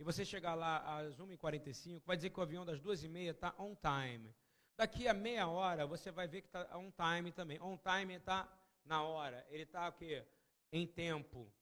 e 0.00 0.02
você 0.02 0.24
chegar 0.24 0.56
lá 0.56 0.98
às 0.98 1.16
1h45, 1.16 2.02
vai 2.04 2.16
dizer 2.16 2.30
que 2.30 2.40
o 2.40 2.42
avião 2.42 2.64
das 2.64 2.80
duas 2.80 3.04
e 3.04 3.08
meia 3.08 3.30
está 3.30 3.54
on 3.56 3.76
time. 3.76 4.34
Daqui 4.80 5.06
a 5.06 5.12
meia 5.12 5.46
hora, 5.46 5.86
você 5.86 6.10
vai 6.10 6.26
ver 6.26 6.40
que 6.40 6.46
está 6.48 6.74
on 6.74 6.90
time 6.90 7.30
também. 7.32 7.60
On 7.60 7.76
time 7.76 8.14
está 8.14 8.50
na 8.82 9.02
hora, 9.02 9.46
ele 9.50 9.64
está 9.64 9.86
o 9.86 9.92
quê? 9.92 10.26
Em 10.72 10.86
tempo. 10.86 11.52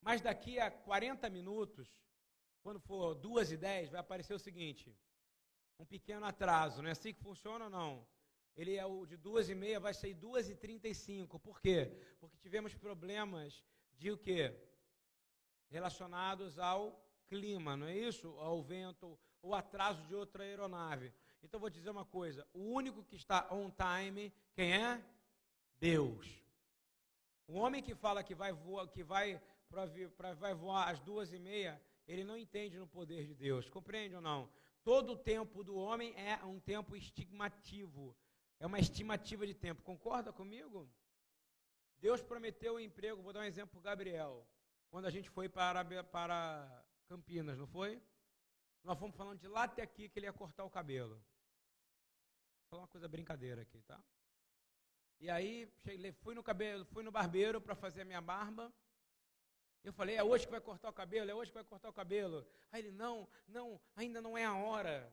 Mas 0.00 0.20
daqui 0.20 0.60
a 0.60 0.70
40 0.70 1.28
minutos, 1.28 1.88
quando 2.62 2.78
for 2.78 3.16
duas 3.16 3.50
e 3.50 3.56
dez, 3.56 3.90
vai 3.90 3.98
aparecer 3.98 4.32
o 4.32 4.38
seguinte, 4.38 4.96
um 5.76 5.84
pequeno 5.84 6.24
atraso. 6.24 6.80
Não 6.80 6.88
é 6.88 6.92
assim 6.92 7.12
que 7.12 7.20
funciona 7.20 7.64
ou 7.64 7.70
não? 7.70 8.06
Ele 8.56 8.76
é 8.76 8.86
o 8.86 9.04
de 9.04 9.16
duas 9.16 9.48
e 9.48 9.54
meia, 9.56 9.80
vai 9.80 9.92
sair 9.92 10.14
duas 10.14 10.48
e 10.48 10.54
trinta 10.54 10.86
e 10.86 10.94
cinco. 10.94 11.36
Por 11.40 11.60
quê? 11.60 12.00
Porque 12.20 12.38
tivemos 12.38 12.72
problemas 12.76 13.64
de 13.94 14.12
o 14.12 14.16
quê? 14.16 14.56
Relacionados 15.68 16.60
ao 16.60 17.04
clima, 17.26 17.76
não 17.76 17.88
é 17.88 17.96
isso? 17.96 18.28
Ao 18.38 18.62
vento, 18.62 19.18
ou 19.42 19.52
atraso 19.52 20.06
de 20.06 20.14
outra 20.14 20.44
aeronave. 20.44 21.12
Então 21.42 21.58
vou 21.58 21.70
dizer 21.70 21.90
uma 21.90 22.04
coisa: 22.04 22.46
o 22.52 22.60
único 22.60 23.02
que 23.04 23.16
está 23.16 23.46
on 23.50 23.70
time, 23.70 24.32
quem 24.54 24.74
é? 24.74 25.02
Deus. 25.78 26.26
O 27.46 27.54
homem 27.54 27.82
que 27.82 27.94
fala 27.94 28.22
que 28.22 28.34
vai 28.34 28.52
voar, 28.52 28.86
que 28.88 29.02
vai, 29.02 29.40
pra, 29.68 30.34
vai 30.34 30.54
voar 30.54 30.88
às 30.88 31.00
duas 31.00 31.32
e 31.32 31.38
meia, 31.38 31.80
ele 32.06 32.22
não 32.22 32.36
entende 32.36 32.78
no 32.78 32.86
poder 32.86 33.26
de 33.26 33.34
Deus. 33.34 33.68
Compreende 33.68 34.14
ou 34.14 34.20
não? 34.20 34.48
Todo 34.84 35.12
o 35.12 35.16
tempo 35.16 35.64
do 35.64 35.76
homem 35.76 36.14
é 36.16 36.36
um 36.44 36.60
tempo 36.60 36.96
estigmativo. 36.96 38.16
É 38.58 38.66
uma 38.66 38.78
estimativa 38.78 39.46
de 39.46 39.54
tempo. 39.54 39.82
Concorda 39.82 40.32
comigo? 40.32 40.88
Deus 41.98 42.22
prometeu 42.22 42.74
um 42.74 42.80
emprego, 42.80 43.22
vou 43.22 43.32
dar 43.32 43.40
um 43.40 43.44
exemplo 43.44 43.80
para 43.80 43.90
Gabriel. 43.90 44.46
Quando 44.90 45.06
a 45.06 45.10
gente 45.10 45.28
foi 45.28 45.48
para, 45.48 45.84
para 46.04 46.84
Campinas, 47.06 47.58
não 47.58 47.66
foi? 47.66 48.00
Nós 48.82 48.98
fomos 48.98 49.16
falando 49.16 49.38
de 49.38 49.48
lá 49.48 49.64
até 49.64 49.82
aqui 49.82 50.08
que 50.08 50.18
ele 50.18 50.26
ia 50.26 50.32
cortar 50.32 50.64
o 50.64 50.70
cabelo. 50.70 51.22
Falar 52.70 52.82
uma 52.82 52.88
coisa 52.88 53.08
brincadeira 53.08 53.62
aqui, 53.62 53.82
tá? 53.82 54.00
E 55.18 55.28
aí, 55.28 55.68
cheguei, 55.84 56.12
fui 56.12 56.36
no 56.36 56.42
cabelo, 56.42 56.84
fui 56.84 57.02
no 57.02 57.10
barbeiro 57.10 57.60
para 57.60 57.74
fazer 57.74 58.02
a 58.02 58.04
minha 58.04 58.20
barba. 58.20 58.72
Eu 59.82 59.92
falei, 59.92 60.14
é 60.14 60.22
hoje 60.22 60.44
que 60.44 60.52
vai 60.52 60.60
cortar 60.60 60.88
o 60.88 60.92
cabelo, 60.92 61.28
é 61.28 61.34
hoje 61.34 61.50
que 61.50 61.56
vai 61.56 61.64
cortar 61.64 61.88
o 61.88 61.92
cabelo. 61.92 62.46
Aí 62.70 62.82
ele, 62.82 62.92
não, 62.92 63.28
não, 63.48 63.80
ainda 63.96 64.22
não 64.22 64.38
é 64.38 64.44
a 64.44 64.54
hora. 64.54 65.12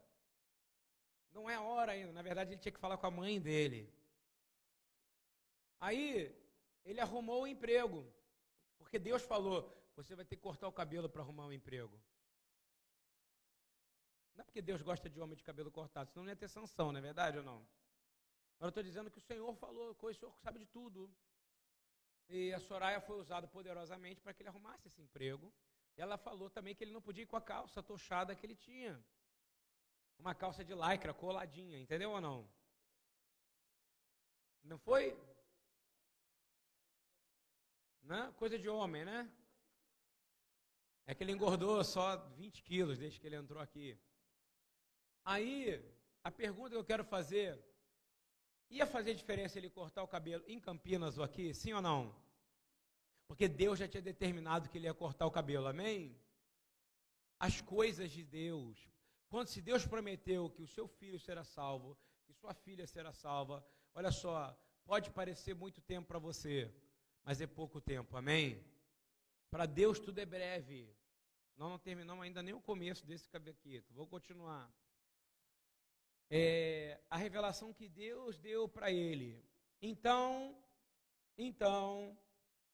Não 1.31 1.49
é 1.49 1.55
a 1.55 1.61
hora 1.61 1.93
ainda. 1.93 2.13
Na 2.13 2.21
verdade, 2.21 2.51
ele 2.51 2.61
tinha 2.61 2.71
que 2.71 2.79
falar 2.79 2.97
com 2.97 3.07
a 3.07 3.11
mãe 3.11 3.41
dele. 3.41 3.91
Aí, 5.79 6.35
ele 6.85 7.01
arrumou 7.01 7.41
o 7.41 7.47
emprego. 7.47 8.05
Porque 8.77 8.99
Deus 8.99 9.23
falou: 9.23 9.75
você 9.95 10.15
vai 10.15 10.25
ter 10.25 10.35
que 10.35 10.43
cortar 10.43 10.67
o 10.67 10.71
cabelo 10.71 11.09
para 11.09 11.23
arrumar 11.23 11.47
um 11.47 11.53
emprego. 11.53 11.99
Não 14.37 14.43
é 14.43 14.45
porque 14.45 14.61
Deus 14.61 14.83
gosta 14.83 15.09
de 15.09 15.19
homem 15.19 15.35
de 15.35 15.43
cabelo 15.43 15.71
cortado, 15.71 16.11
senão 16.11 16.23
não 16.23 16.31
ia 16.31 16.35
ter 16.35 16.47
sanção, 16.47 16.91
não 16.91 16.99
é 16.99 17.01
verdade 17.01 17.39
ou 17.39 17.43
não? 17.43 17.67
Agora 18.55 18.67
eu 18.67 18.69
estou 18.69 18.83
dizendo 18.83 19.09
que 19.09 19.17
o 19.17 19.21
Senhor 19.21 19.51
falou, 19.55 19.97
o 19.99 20.13
Senhor 20.13 20.37
sabe 20.37 20.59
de 20.59 20.67
tudo. 20.67 21.11
E 22.29 22.53
a 22.53 22.59
Soraya 22.59 23.01
foi 23.01 23.17
usada 23.17 23.47
poderosamente 23.47 24.21
para 24.21 24.33
que 24.33 24.43
ele 24.43 24.49
arrumasse 24.49 24.87
esse 24.87 25.01
emprego. 25.01 25.51
E 25.95 26.01
ela 26.01 26.19
falou 26.19 26.51
também 26.51 26.75
que 26.75 26.83
ele 26.83 26.91
não 26.91 27.01
podia 27.01 27.23
ir 27.23 27.25
com 27.25 27.35
a 27.35 27.41
calça 27.41 27.81
tochada 27.81 28.35
que 28.35 28.45
ele 28.45 28.55
tinha. 28.55 29.03
Uma 30.19 30.35
calça 30.35 30.63
de 30.63 30.73
lycra 30.75 31.15
coladinha, 31.15 31.79
entendeu 31.79 32.11
ou 32.11 32.21
não? 32.21 32.47
Não 34.63 34.77
foi? 34.77 35.17
Né? 38.03 38.31
Coisa 38.37 38.59
de 38.59 38.69
homem, 38.69 39.03
né? 39.03 39.31
É 41.07 41.15
que 41.15 41.23
ele 41.23 41.31
engordou 41.31 41.83
só 41.83 42.17
20 42.35 42.61
quilos 42.61 42.99
desde 42.99 43.19
que 43.19 43.25
ele 43.25 43.35
entrou 43.35 43.61
aqui. 43.61 43.97
Aí, 45.33 45.83
a 46.23 46.31
pergunta 46.31 46.69
que 46.69 46.77
eu 46.77 46.85
quero 46.85 47.03
fazer: 47.03 47.59
ia 48.69 48.85
fazer 48.87 49.13
diferença 49.13 49.57
ele 49.57 49.69
cortar 49.69 50.01
o 50.01 50.07
cabelo 50.07 50.41
em 50.47 50.57
Campinas 50.57 51.17
ou 51.17 51.23
aqui? 51.25 51.53
Sim 51.53 51.73
ou 51.73 51.81
não? 51.81 52.15
Porque 53.27 53.45
Deus 53.45 53.77
já 53.77 53.89
tinha 53.89 54.01
determinado 54.01 54.69
que 54.69 54.77
ele 54.77 54.87
ia 54.87 54.93
cortar 54.93 55.25
o 55.25 55.31
cabelo, 55.39 55.67
amém? 55.67 56.17
As 57.37 57.59
coisas 57.59 58.09
de 58.09 58.23
Deus. 58.23 58.89
Quando 59.27 59.49
se 59.49 59.61
Deus 59.61 59.85
prometeu 59.85 60.49
que 60.49 60.61
o 60.61 60.67
seu 60.75 60.87
filho 60.87 61.19
será 61.19 61.43
salvo, 61.43 61.97
que 62.25 62.31
sua 62.31 62.53
filha 62.53 62.87
será 62.87 63.11
salva, 63.11 63.61
olha 63.93 64.13
só, 64.13 64.57
pode 64.85 65.11
parecer 65.11 65.53
muito 65.53 65.81
tempo 65.81 66.07
para 66.07 66.19
você, 66.19 66.73
mas 67.25 67.41
é 67.41 67.47
pouco 67.47 67.81
tempo, 67.81 68.15
amém? 68.15 68.63
Para 69.51 69.65
Deus 69.65 69.99
tudo 69.99 70.19
é 70.19 70.25
breve. 70.25 70.89
Nós 71.57 71.69
não 71.69 71.77
terminamos 71.77 72.23
ainda 72.23 72.41
nem 72.41 72.53
o 72.53 72.61
começo 72.61 73.05
desse 73.05 73.27
cabequito. 73.27 73.93
Vou 73.93 74.07
continuar. 74.07 74.71
É, 76.29 76.99
a 77.09 77.17
revelação 77.17 77.73
que 77.73 77.87
Deus 77.87 78.37
deu 78.37 78.67
para 78.67 78.91
ele. 78.91 79.43
Então, 79.81 80.55
então, 81.37 82.17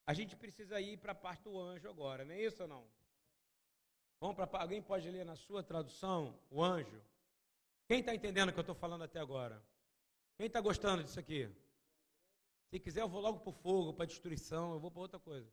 a 0.06 0.14
gente 0.14 0.36
precisa 0.36 0.80
ir 0.80 0.98
para 0.98 1.12
a 1.12 1.16
parte 1.16 1.44
do 1.44 1.60
anjo 1.60 1.90
agora, 1.90 2.26
não 2.26 2.34
é 2.34 2.42
isso 2.42 2.64
ou 2.64 2.68
não? 2.68 2.88
Vamos 4.20 4.36
para 4.36 4.62
alguém 4.62 4.82
pode 4.82 5.10
ler 5.10 5.26
na 5.26 5.36
sua 5.36 5.62
tradução 5.62 6.40
o 6.50 6.64
anjo? 6.64 7.02
Quem 7.88 8.00
está 8.00 8.16
entendendo 8.16 8.50
o 8.50 8.54
que 8.54 8.60
eu 8.60 8.62
estou 8.62 8.76
falando 8.76 9.04
até 9.04 9.20
agora? 9.20 9.62
Quem 10.38 10.48
está 10.48 10.62
gostando 10.62 11.04
disso 11.04 11.20
aqui? 11.20 11.50
Se 12.70 12.80
quiser, 12.80 13.02
eu 13.02 13.10
vou 13.10 13.22
logo 13.22 13.40
para 13.40 13.50
o 13.50 13.54
fogo, 13.54 13.94
para 13.94 14.04
a 14.06 14.08
destruição, 14.08 14.74
eu 14.74 14.80
vou 14.80 14.90
para 14.90 15.02
outra 15.02 15.20
coisa. 15.20 15.52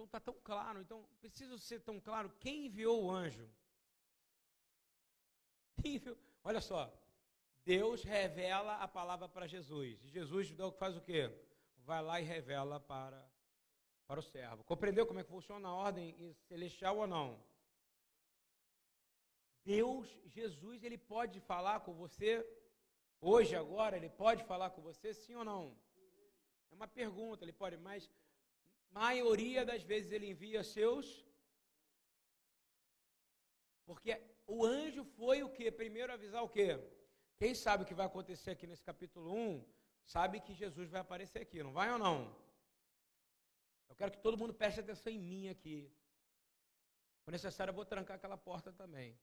Então 0.00 0.06
está 0.06 0.20
tão 0.20 0.34
claro, 0.42 0.80
então 0.80 1.06
preciso 1.20 1.58
ser 1.58 1.80
tão 1.80 2.00
claro 2.00 2.32
quem 2.40 2.64
enviou 2.64 3.04
o 3.04 3.10
anjo. 3.10 3.46
Quem 5.82 5.96
enviou? 5.96 6.16
Olha 6.42 6.62
só, 6.62 6.90
Deus 7.66 8.02
revela 8.02 8.76
a 8.76 8.88
palavra 8.88 9.28
para 9.28 9.46
Jesus. 9.46 10.00
Jesus 10.04 10.54
faz 10.78 10.96
o 10.96 11.02
quê? 11.02 11.30
Vai 11.84 12.02
lá 12.02 12.18
e 12.18 12.24
revela 12.24 12.80
para, 12.80 13.30
para 14.06 14.20
o 14.20 14.22
servo. 14.22 14.64
Compreendeu 14.64 15.06
como 15.06 15.20
é 15.20 15.22
que 15.22 15.28
funciona 15.28 15.68
a 15.68 15.74
ordem 15.74 16.34
celestial 16.48 16.96
ou 16.96 17.06
não? 17.06 17.38
Deus, 19.62 20.08
Jesus, 20.24 20.82
ele 20.82 20.96
pode 20.96 21.40
falar 21.40 21.80
com 21.80 21.92
você 21.92 22.42
hoje, 23.20 23.54
agora, 23.54 23.98
ele 23.98 24.08
pode 24.08 24.44
falar 24.44 24.70
com 24.70 24.80
você, 24.80 25.12
sim 25.12 25.34
ou 25.34 25.44
não? 25.44 25.76
É 26.70 26.74
uma 26.74 26.88
pergunta, 26.88 27.44
ele 27.44 27.52
pode, 27.52 27.76
mas 27.76 28.10
maioria 28.90 29.64
das 29.64 29.82
vezes 29.82 30.12
ele 30.12 30.30
envia 30.30 30.62
seus. 30.62 31.24
Porque 33.84 34.20
o 34.46 34.64
anjo 34.64 35.04
foi 35.04 35.42
o 35.42 35.50
que? 35.50 35.70
Primeiro 35.70 36.12
avisar 36.12 36.42
o 36.42 36.48
quê? 36.48 36.78
Quem 37.38 37.54
sabe 37.54 37.82
o 37.82 37.86
que 37.86 37.94
vai 37.94 38.06
acontecer 38.06 38.50
aqui 38.50 38.66
nesse 38.66 38.84
capítulo 38.84 39.32
1, 39.32 39.64
sabe 40.04 40.40
que 40.40 40.52
Jesus 40.52 40.90
vai 40.90 41.00
aparecer 41.00 41.40
aqui, 41.40 41.62
não 41.62 41.72
vai 41.72 41.90
ou 41.90 41.98
não? 41.98 42.36
Eu 43.88 43.96
quero 43.96 44.12
que 44.12 44.18
todo 44.18 44.36
mundo 44.36 44.52
preste 44.52 44.80
atenção 44.80 45.12
em 45.12 45.18
mim 45.18 45.48
aqui. 45.48 45.90
Se 47.22 47.30
necessário, 47.30 47.70
eu 47.70 47.74
vou 47.74 47.84
trancar 47.84 48.16
aquela 48.16 48.36
porta 48.36 48.72
também. 48.72 49.18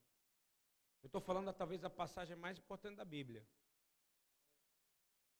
Eu 1.02 1.06
estou 1.06 1.20
falando 1.20 1.52
talvez 1.52 1.84
a 1.84 1.90
passagem 1.90 2.36
mais 2.36 2.58
importante 2.58 2.96
da 2.96 3.04
Bíblia. 3.04 3.46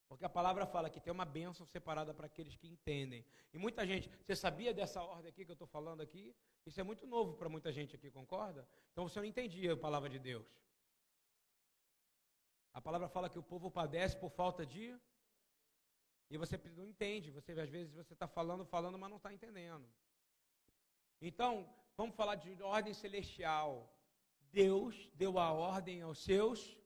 Porque 0.09 0.25
a 0.25 0.29
palavra 0.29 0.66
fala 0.66 0.88
que 0.88 1.01
tem 1.01 1.12
uma 1.12 1.27
bênção 1.27 1.66
separada 1.66 2.14
para 2.14 2.27
aqueles 2.27 2.57
que 2.57 2.66
entendem. 2.66 3.25
E 3.53 3.59
muita 3.59 3.87
gente, 3.87 4.11
você 4.25 4.35
sabia 4.35 4.73
dessa 4.73 5.03
ordem 5.03 5.29
aqui 5.29 5.44
que 5.44 5.51
eu 5.51 5.55
estou 5.55 5.68
falando 5.68 6.01
aqui? 6.01 6.35
Isso 6.64 6.81
é 6.81 6.83
muito 6.83 7.07
novo 7.07 7.35
para 7.35 7.49
muita 7.49 7.71
gente 7.71 7.94
aqui, 7.94 8.11
concorda? 8.11 8.66
Então 8.92 9.07
você 9.07 9.18
não 9.18 9.27
entendia 9.27 9.75
a 9.75 9.77
palavra 9.77 10.09
de 10.09 10.18
Deus. 10.18 10.47
A 12.73 12.81
palavra 12.81 13.09
fala 13.09 13.29
que 13.29 13.38
o 13.38 13.42
povo 13.42 13.71
padece 13.71 14.16
por 14.16 14.31
falta 14.31 14.64
de. 14.64 14.99
E 16.31 16.38
você 16.38 16.57
não 16.77 16.85
entende. 16.85 17.31
Você 17.31 17.53
às 17.53 17.68
vezes 17.68 17.92
você 17.92 18.14
está 18.14 18.27
falando, 18.27 18.64
falando, 18.64 18.99
mas 18.99 19.11
não 19.11 19.18
está 19.18 19.33
entendendo. 19.33 19.87
Então, 21.21 21.68
vamos 21.97 22.16
falar 22.16 22.37
de 22.37 22.62
ordem 22.62 22.94
celestial. 22.94 23.92
Deus 24.51 25.11
deu 25.14 25.38
a 25.38 25.53
ordem 25.53 26.01
aos 26.01 26.18
seus 26.18 26.79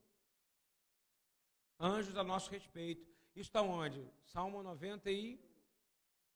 anjos 1.79 2.17
a 2.17 2.25
nosso 2.25 2.51
respeito. 2.51 3.12
Está 3.35 3.63
onde? 3.63 4.07
Salmo 4.27 4.63
90 4.63 5.11
e. 5.11 5.41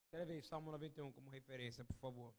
Escreve 0.05 0.35
aí, 0.35 0.43
Salmo 0.43 0.71
91 0.71 1.13
como 1.13 1.29
referência, 1.29 1.85
por 1.85 1.97
favor. 1.97 2.35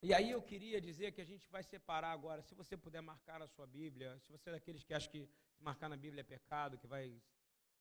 E 0.00 0.12
aí 0.14 0.30
eu 0.30 0.42
queria 0.42 0.80
dizer 0.80 1.12
que 1.12 1.20
a 1.20 1.24
gente 1.24 1.48
vai 1.48 1.62
separar 1.62 2.10
agora, 2.10 2.42
se 2.42 2.54
você 2.54 2.76
puder 2.76 3.00
marcar 3.00 3.40
a 3.40 3.46
sua 3.46 3.66
Bíblia, 3.66 4.18
se 4.20 4.32
você 4.32 4.48
é 4.48 4.52
daqueles 4.52 4.82
que 4.82 4.94
acha 4.94 5.08
que 5.08 5.28
marcar 5.60 5.88
na 5.88 5.96
Bíblia 5.96 6.22
é 6.22 6.24
pecado, 6.24 6.78
que 6.78 6.86
vai 6.86 7.22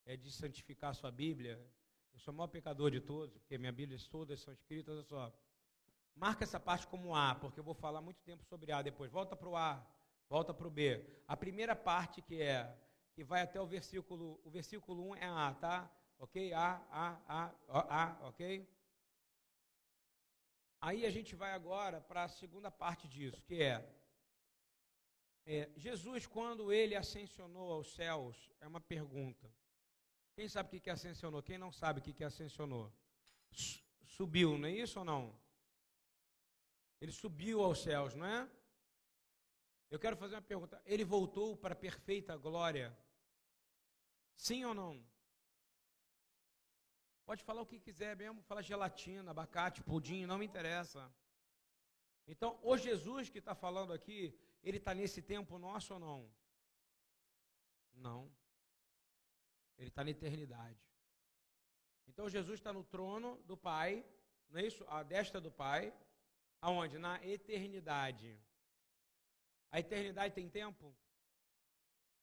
é, 0.06 0.16
desantificar 0.18 0.92
a 0.92 0.94
sua 0.94 1.12
Bíblia, 1.12 1.60
eu 2.14 2.20
sou 2.20 2.34
o 2.34 2.38
maior 2.38 2.50
pecador 2.50 2.92
de 2.92 3.00
todos, 3.00 3.38
porque 3.38 3.58
minha 3.58 3.72
Bíblia 3.72 3.98
todas 4.10 4.40
são 4.42 4.54
escritas, 4.54 4.94
olha 4.94 5.04
só. 5.04 5.34
Marca 6.14 6.44
essa 6.44 6.60
parte 6.60 6.86
como 6.86 7.16
A, 7.16 7.34
porque 7.36 7.60
eu 7.60 7.64
vou 7.64 7.74
falar 7.74 8.02
muito 8.02 8.22
tempo 8.22 8.44
sobre 8.44 8.72
A 8.72 8.82
depois. 8.82 9.10
Volta 9.12 9.36
para 9.36 9.50
o 9.50 9.56
A, 9.56 9.84
volta 10.32 10.54
para 10.54 10.66
o 10.66 10.72
B. 10.72 11.06
A 11.28 11.36
primeira 11.36 11.76
parte 11.76 12.22
que 12.22 12.42
é, 12.42 12.74
que 13.14 13.22
vai 13.22 13.42
até 13.42 13.60
o 13.60 13.68
versículo, 13.68 14.40
o 14.46 14.50
versículo 14.50 15.10
1 15.10 15.16
é 15.18 15.26
A, 15.26 15.54
tá? 15.54 15.78
Ok? 16.18 16.54
A, 16.54 16.70
A, 16.90 17.08
A, 17.28 18.04
A, 18.04 18.28
ok? 18.30 18.66
Aí 20.80 21.06
a 21.06 21.10
gente 21.10 21.36
vai 21.36 21.52
agora 21.52 22.00
para 22.00 22.24
a 22.24 22.30
segunda 22.30 22.72
parte 22.72 23.10
disso, 23.10 23.42
que 23.44 23.62
é, 23.62 23.76
é, 25.46 25.70
Jesus, 25.76 26.26
quando 26.26 26.72
ele 26.72 26.96
ascensionou 26.96 27.74
aos 27.74 27.94
céus, 27.94 28.50
é 28.62 28.68
uma 28.68 28.80
pergunta. 28.80 29.54
Quem 30.34 30.48
sabe 30.48 30.68
o 30.68 30.72
que, 30.72 30.80
que 30.80 30.90
ascensionou? 30.90 31.44
Quem 31.44 31.58
não 31.58 31.74
sabe 31.74 32.00
o 32.00 32.04
que, 32.04 32.14
que 32.14 32.24
ascensionou? 32.24 32.90
Subiu, 34.06 34.58
não 34.58 34.70
é 34.70 34.72
isso 34.72 34.98
ou 35.00 35.04
não? 35.04 35.38
Ele 37.02 37.12
subiu 37.12 37.62
aos 37.62 37.84
céus, 37.84 38.16
não 38.16 38.26
é? 38.26 38.50
Eu 39.92 40.00
quero 40.00 40.16
fazer 40.16 40.36
uma 40.36 40.42
pergunta. 40.42 40.82
Ele 40.86 41.04
voltou 41.04 41.56
para 41.58 41.74
a 41.74 41.78
perfeita 41.78 42.38
glória? 42.38 42.98
Sim 44.38 44.64
ou 44.64 44.74
não? 44.74 45.06
Pode 47.26 47.44
falar 47.44 47.62
o 47.62 47.66
que 47.66 47.80
quiser 47.80 48.16
mesmo, 48.16 48.42
falar 48.42 48.62
gelatina, 48.62 49.32
abacate, 49.32 49.84
pudim, 49.84 50.26
não 50.26 50.38
me 50.38 50.46
interessa. 50.46 51.14
Então, 52.26 52.58
o 52.64 52.78
Jesus 52.78 53.30
que 53.30 53.40
está 53.40 53.54
falando 53.54 53.92
aqui, 53.92 54.20
ele 54.64 54.78
está 54.78 54.94
nesse 54.94 55.22
tempo 55.22 55.60
nosso 55.60 55.94
ou 55.94 56.00
não? 56.00 56.34
Não. 57.94 58.32
Ele 59.78 59.90
está 59.90 60.04
na 60.04 60.12
eternidade. 60.12 60.80
Então, 62.08 62.30
Jesus 62.30 62.60
está 62.60 62.72
no 62.72 62.84
trono 62.84 63.38
do 63.44 63.58
Pai, 63.58 64.06
não 64.50 64.60
é 64.60 64.66
isso? 64.66 64.86
A 64.88 65.04
destra 65.04 65.42
do 65.42 65.52
Pai. 65.52 65.94
Aonde? 66.62 66.98
Na 66.98 67.26
eternidade. 67.26 68.40
A 69.72 69.80
eternidade 69.80 70.34
tem 70.34 70.50
tempo? 70.50 70.96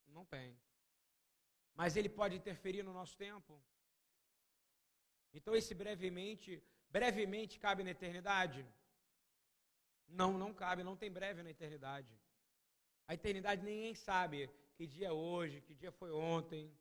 Não 0.06 0.24
tem. 0.24 0.56
Mas 1.74 1.96
ele 1.96 2.08
pode 2.08 2.36
interferir 2.36 2.82
no 2.82 2.92
nosso 2.92 3.16
tempo? 3.16 3.62
Então 5.32 5.54
esse 5.54 5.74
brevemente, 5.74 6.62
brevemente 6.90 7.58
cabe 7.58 7.82
na 7.82 7.90
eternidade? 7.90 8.66
Não, 10.08 10.38
não 10.42 10.52
cabe, 10.54 10.82
não 10.82 10.96
tem 10.96 11.10
breve 11.10 11.42
na 11.42 11.50
eternidade. 11.50 12.12
A 13.06 13.14
eternidade 13.14 13.62
ninguém 13.62 13.94
sabe 13.94 14.50
que 14.74 14.86
dia 14.86 15.08
é 15.08 15.12
hoje, 15.12 15.60
que 15.60 15.74
dia 15.74 15.92
foi 15.92 16.10
ontem. 16.10 16.72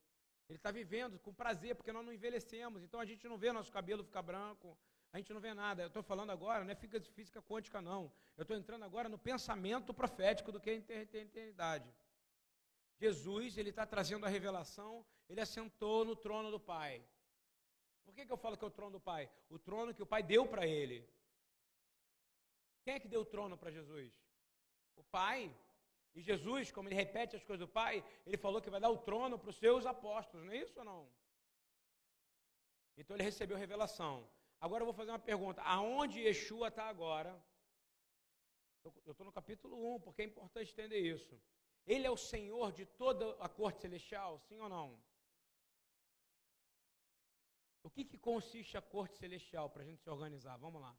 Ele 0.47 0.57
está 0.57 0.71
vivendo 0.71 1.19
com 1.19 1.33
prazer, 1.33 1.75
porque 1.75 1.91
nós 1.91 2.05
não 2.05 2.13
envelhecemos, 2.13 2.81
então 2.81 2.99
a 2.99 3.05
gente 3.05 3.27
não 3.27 3.37
vê 3.37 3.51
nosso 3.51 3.71
cabelo 3.71 4.03
ficar 4.03 4.21
branco, 4.21 4.77
a 5.17 5.19
gente 5.19 5.33
não 5.33 5.41
vê 5.41 5.53
nada. 5.53 5.81
Eu 5.81 5.87
estou 5.87 6.03
falando 6.03 6.31
agora, 6.31 6.63
não 6.63 6.71
é 6.71 6.75
física 6.75 7.41
quântica, 7.41 7.81
não. 7.81 8.11
Eu 8.37 8.43
estou 8.43 8.55
entrando 8.55 8.85
agora 8.85 9.09
no 9.09 9.17
pensamento 9.17 9.91
profético 9.93 10.51
do 10.51 10.59
que 10.59 10.69
é 10.69 10.73
a 10.73 11.01
eternidade. 11.01 11.91
Jesus, 12.99 13.57
ele 13.57 13.71
está 13.71 13.85
trazendo 13.85 14.25
a 14.25 14.29
revelação, 14.29 15.05
ele 15.27 15.41
assentou 15.41 16.05
no 16.05 16.15
trono 16.15 16.51
do 16.51 16.59
Pai. 16.59 17.03
Por 18.05 18.13
que, 18.13 18.25
que 18.27 18.31
eu 18.31 18.37
falo 18.37 18.57
que 18.57 18.63
é 18.63 18.67
o 18.67 18.77
trono 18.77 18.91
do 18.91 18.99
Pai? 18.99 19.29
O 19.49 19.57
trono 19.57 19.93
que 19.93 20.03
o 20.03 20.05
Pai 20.05 20.21
deu 20.21 20.45
para 20.45 20.67
ele. 20.67 21.07
Quem 22.83 22.93
é 22.93 22.99
que 22.99 23.07
deu 23.07 23.21
o 23.21 23.25
trono 23.25 23.57
para 23.57 23.71
Jesus? 23.71 24.13
O 24.95 25.03
Pai. 25.03 25.53
E 26.13 26.21
Jesus, 26.21 26.71
como 26.71 26.87
ele 26.89 26.95
repete 26.95 27.35
as 27.35 27.43
coisas 27.43 27.67
do 27.67 27.71
Pai, 27.71 28.05
ele 28.25 28.37
falou 28.37 28.61
que 28.61 28.69
vai 28.69 28.79
dar 28.79 28.89
o 28.89 28.97
trono 28.97 29.37
para 29.39 29.49
os 29.49 29.57
seus 29.57 29.85
apóstolos, 29.85 30.45
não 30.45 30.53
é 30.53 30.57
isso 30.57 30.77
ou 30.79 30.85
não? 30.85 31.09
Então 32.95 33.15
ele 33.15 33.23
recebeu 33.23 33.57
revelação. 33.57 34.27
Agora 34.59 34.81
eu 34.81 34.85
vou 34.85 34.93
fazer 34.93 35.11
uma 35.11 35.19
pergunta. 35.19 35.61
Aonde 35.61 36.21
Yeshua 36.21 36.69
está 36.69 36.85
agora? 36.87 37.31
Eu 39.05 39.11
estou 39.11 39.25
no 39.25 39.31
capítulo 39.31 39.95
1, 39.95 39.99
porque 40.01 40.21
é 40.21 40.25
importante 40.25 40.71
entender 40.71 40.99
isso. 40.99 41.39
Ele 41.85 42.05
é 42.05 42.11
o 42.11 42.17
Senhor 42.17 42.71
de 42.71 42.85
toda 42.85 43.31
a 43.43 43.49
corte 43.49 43.81
celestial, 43.81 44.39
sim 44.39 44.59
ou 44.59 44.69
não? 44.69 44.99
O 47.83 47.89
que, 47.89 48.03
que 48.03 48.17
consiste 48.17 48.77
a 48.77 48.81
corte 48.81 49.17
celestial 49.17 49.69
para 49.69 49.83
a 49.83 49.85
gente 49.85 50.01
se 50.01 50.09
organizar? 50.09 50.57
Vamos 50.57 50.81
lá. 50.81 50.97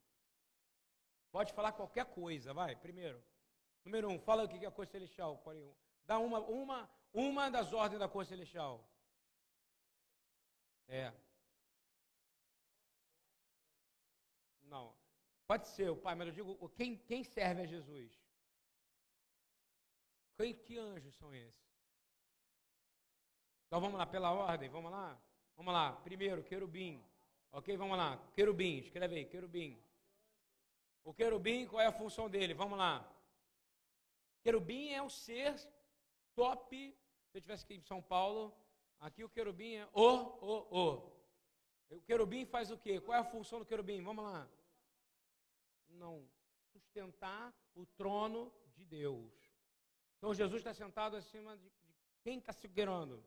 Pode 1.31 1.53
falar 1.53 1.73
qualquer 1.73 2.07
coisa, 2.07 2.55
vai. 2.55 2.75
Primeiro, 2.77 3.23
número 3.85 4.09
um, 4.09 4.19
fala 4.19 4.45
o 4.45 4.49
que 4.49 4.65
é 4.65 4.69
a 4.69 4.71
corte 4.71 4.93
celestial. 4.93 5.43
Dá 6.07 6.19
uma, 6.19 6.39
uma, 6.41 6.91
uma 7.13 7.51
das 7.51 7.73
ordens 7.73 7.99
da 8.01 8.09
corte 8.09 8.31
celestial. 8.31 8.83
É. 10.87 11.13
Não. 14.63 14.95
Pode 15.49 15.67
ser 15.69 15.89
o 15.89 15.97
Pai, 15.97 16.15
mas 16.15 16.29
eu 16.29 16.35
digo, 16.35 16.69
quem, 16.77 16.95
quem 16.95 17.25
serve 17.25 17.63
a 17.63 17.67
Jesus? 17.67 18.13
Quem, 20.37 20.55
que 20.55 20.77
anjos 20.77 21.15
são 21.17 21.35
esses? 21.35 21.67
Então 23.67 23.81
vamos 23.81 23.99
lá, 23.99 24.07
pela 24.07 24.31
ordem, 24.31 24.69
vamos 24.69 24.93
lá? 24.93 25.19
Vamos 25.57 25.73
lá, 25.73 25.93
primeiro, 25.93 26.45
querubim. 26.45 27.03
Ok, 27.51 27.75
vamos 27.79 27.97
lá, 27.97 28.19
querubim, 28.35 28.77
escreve 28.77 29.17
aí, 29.17 29.25
querubim. 29.25 29.83
O 31.03 31.15
querubim, 31.15 31.67
qual 31.67 31.81
é 31.81 31.87
a 31.87 31.93
função 31.93 32.29
dele? 32.29 32.53
Vamos 32.53 32.79
lá. 32.79 33.11
Querubim 34.43 34.91
é 34.91 35.03
o 35.03 35.09
ser 35.09 35.55
top. 36.35 36.77
Se 37.31 37.37
eu 37.37 37.39
estivesse 37.39 37.65
aqui 37.65 37.75
em 37.75 37.81
São 37.81 38.03
Paulo, 38.03 38.55
aqui 39.01 39.25
o 39.25 39.31
querubim 39.31 39.77
é 39.77 39.89
o, 39.95 40.03
o, 40.03 40.79
o. 40.79 41.19
O 41.89 42.03
querubim 42.03 42.45
faz 42.45 42.71
o 42.71 42.77
quê? 42.77 43.01
Qual 43.01 43.17
é 43.17 43.21
a 43.21 43.25
função 43.25 43.61
do 43.61 43.65
querubim? 43.65 44.03
Vamos 44.03 44.23
lá 44.23 44.47
não 45.91 46.29
sustentar 46.73 47.55
o 47.75 47.87
trono 47.87 48.53
de 48.75 48.85
Deus. 48.85 49.33
Então 50.17 50.35
Jesus 50.35 50.61
está 50.61 50.75
sentado 50.75 51.17
acima 51.17 51.57
de, 51.57 51.69
de 51.69 51.95
quem 52.23 52.39
está 52.39 52.53
segurando. 52.53 53.25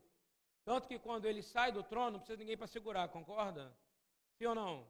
Tanto 0.64 0.86
que 0.86 0.98
quando 0.98 1.26
ele 1.26 1.42
sai 1.42 1.72
do 1.72 1.82
trono, 1.82 2.12
não 2.12 2.18
precisa 2.20 2.36
de 2.36 2.44
ninguém 2.44 2.56
para 2.56 2.66
segurar, 2.66 3.08
concorda? 3.08 3.76
Sim 4.34 4.46
ou 4.46 4.54
não? 4.54 4.86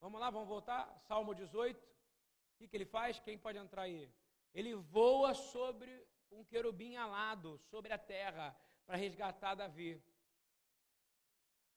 Vamos 0.00 0.20
lá, 0.20 0.30
vamos 0.30 0.48
voltar? 0.48 0.98
Salmo 1.06 1.34
18. 1.34 1.78
O 1.78 2.56
que, 2.56 2.68
que 2.68 2.76
ele 2.76 2.86
faz? 2.86 3.18
Quem 3.18 3.38
pode 3.38 3.58
entrar 3.58 3.82
aí? 3.82 4.10
Ele 4.54 4.74
voa 4.74 5.34
sobre 5.34 6.06
um 6.30 6.44
querubim 6.44 6.96
alado, 6.96 7.58
sobre 7.58 7.92
a 7.92 7.98
terra, 7.98 8.56
para 8.86 8.96
resgatar 8.96 9.54
Davi. 9.54 10.02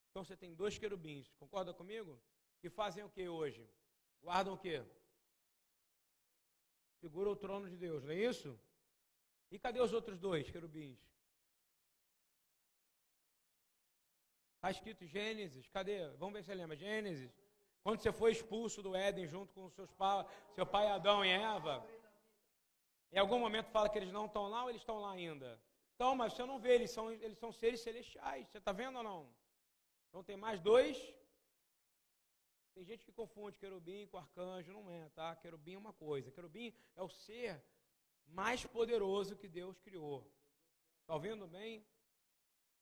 Então 0.10 0.24
você 0.24 0.36
tem 0.36 0.54
dois 0.54 0.78
querubins, 0.78 1.32
concorda 1.34 1.74
comigo? 1.74 2.20
Que 2.60 2.70
fazem 2.70 3.04
o 3.04 3.10
que 3.10 3.28
hoje? 3.28 3.70
Guardam 4.22 4.54
o 4.54 4.58
quê? 4.58 4.84
Segura 7.00 7.30
o 7.30 7.36
trono 7.36 7.70
de 7.70 7.78
Deus, 7.78 8.04
não 8.04 8.12
é 8.12 8.16
isso? 8.16 8.60
E 9.52 9.60
cadê 9.60 9.80
os 9.80 9.94
outros 9.94 10.20
dois 10.20 10.50
querubins? 10.50 11.00
Está 14.56 14.72
escrito 14.72 15.06
Gênesis, 15.06 15.68
cadê? 15.70 16.08
Vamos 16.18 16.34
ver 16.34 16.42
se 16.42 16.48
você 16.48 16.56
lembra. 16.56 16.76
Gênesis. 16.76 17.32
Quando 17.84 18.02
você 18.02 18.12
foi 18.12 18.32
expulso 18.32 18.82
do 18.82 18.96
Éden 18.96 19.28
junto 19.28 19.54
com 19.54 19.70
seus 19.70 19.92
pa... 19.92 20.26
seu 20.56 20.66
pai 20.66 20.88
Adão 20.88 21.24
e 21.24 21.30
Eva. 21.30 21.88
Em 23.12 23.20
algum 23.20 23.40
momento 23.40 23.70
fala 23.70 23.88
que 23.88 23.98
eles 23.98 24.12
não 24.12 24.26
estão 24.26 24.48
lá 24.50 24.64
ou 24.64 24.70
eles 24.70 24.82
estão 24.82 25.00
lá 25.00 25.12
ainda? 25.12 25.62
Então, 25.96 26.16
mas 26.16 26.34
você 26.34 26.44
não 26.44 26.60
vê, 26.60 26.76
eles 26.76 26.92
são, 26.92 27.12
eles 27.12 27.38
são 27.38 27.52
seres 27.52 27.80
celestiais. 27.82 28.48
Você 28.50 28.58
está 28.58 28.72
vendo 28.72 28.98
ou 28.98 29.04
não? 29.04 29.34
Então 30.10 30.24
tem 30.24 30.36
mais 30.36 30.60
dois. 30.60 30.98
Tem 32.78 32.86
gente 32.86 33.04
que 33.04 33.12
confunde 33.12 33.58
querubim 33.58 34.06
com 34.06 34.20
arcanjo, 34.20 34.72
não 34.72 34.88
é, 34.88 35.10
tá? 35.10 35.36
Querubim 35.36 35.74
é 35.74 35.78
uma 35.80 35.94
coisa. 35.94 36.30
Querubim 36.30 36.72
é 36.96 37.02
o 37.02 37.10
ser 37.10 37.60
mais 38.28 38.64
poderoso 38.68 39.36
que 39.36 39.48
Deus 39.48 39.80
criou. 39.80 40.20
Está 41.02 41.16
ouvindo 41.16 41.48
bem? 41.48 41.84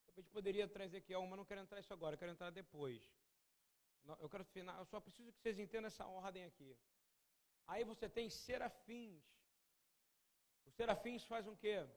A 0.09 0.11
gente 0.11 0.29
poderia 0.31 0.67
trazer 0.67 0.97
aqui 0.97 1.15
uma, 1.15 1.37
não 1.37 1.45
quero 1.45 1.61
entrar 1.61 1.79
isso 1.79 1.93
agora, 1.93 2.17
quero 2.17 2.33
entrar 2.33 2.49
depois. 2.49 3.09
Eu 4.19 4.27
quero 4.27 4.43
final, 4.43 4.77
eu 4.79 4.85
só 4.85 4.99
preciso 4.99 5.31
que 5.31 5.39
vocês 5.39 5.57
entendam 5.57 5.87
essa 5.87 6.05
ordem 6.05 6.43
aqui. 6.43 6.77
Aí 7.65 7.85
você 7.85 8.09
tem 8.09 8.29
serafins. 8.29 9.23
Os 10.65 10.73
serafins 10.73 11.23
fazem 11.23 11.53
o 11.53 11.55
quê? 11.55 11.87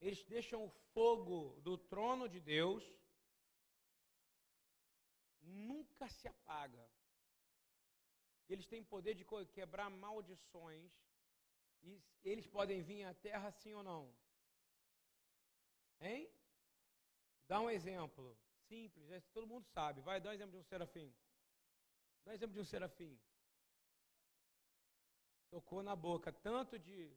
Eles 0.00 0.24
deixam 0.24 0.64
o 0.64 0.70
fogo 0.94 1.60
do 1.60 1.76
trono 1.76 2.26
de 2.26 2.40
Deus 2.40 3.01
nunca 5.42 6.08
se 6.08 6.28
apaga. 6.28 6.88
Eles 8.48 8.66
têm 8.66 8.82
poder 8.82 9.14
de 9.14 9.24
quebrar 9.52 9.90
maldições. 9.90 10.92
E 11.82 12.00
eles 12.22 12.46
podem 12.46 12.82
vir 12.82 13.04
à 13.04 13.14
terra 13.14 13.50
sim 13.50 13.74
ou 13.74 13.82
não? 13.82 14.14
Hein? 16.00 16.30
Dá 17.48 17.60
um 17.60 17.70
exemplo. 17.70 18.36
Simples, 18.68 19.26
todo 19.32 19.46
mundo 19.46 19.66
sabe. 19.66 20.00
Vai, 20.00 20.20
dá 20.20 20.30
um 20.30 20.32
exemplo 20.32 20.52
de 20.52 20.58
um 20.58 20.62
serafim. 20.62 21.12
Dá 22.24 22.30
um 22.30 22.34
exemplo 22.34 22.54
de 22.54 22.60
um 22.60 22.64
serafim. 22.64 23.18
Tocou 25.50 25.82
na 25.82 25.94
boca, 25.94 26.32
tanto 26.32 26.78
de, 26.78 27.14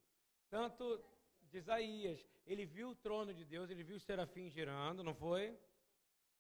tanto 0.49 1.03
de 1.43 1.57
Isaías. 1.57 2.25
Ele 2.45 2.65
viu 2.65 2.89
o 2.89 2.95
trono 2.95 3.33
de 3.33 3.45
Deus, 3.45 3.69
ele 3.69 3.83
viu 3.83 3.97
o 3.97 3.99
serafim 3.99 4.49
girando, 4.49 5.03
não 5.03 5.15
foi? 5.15 5.57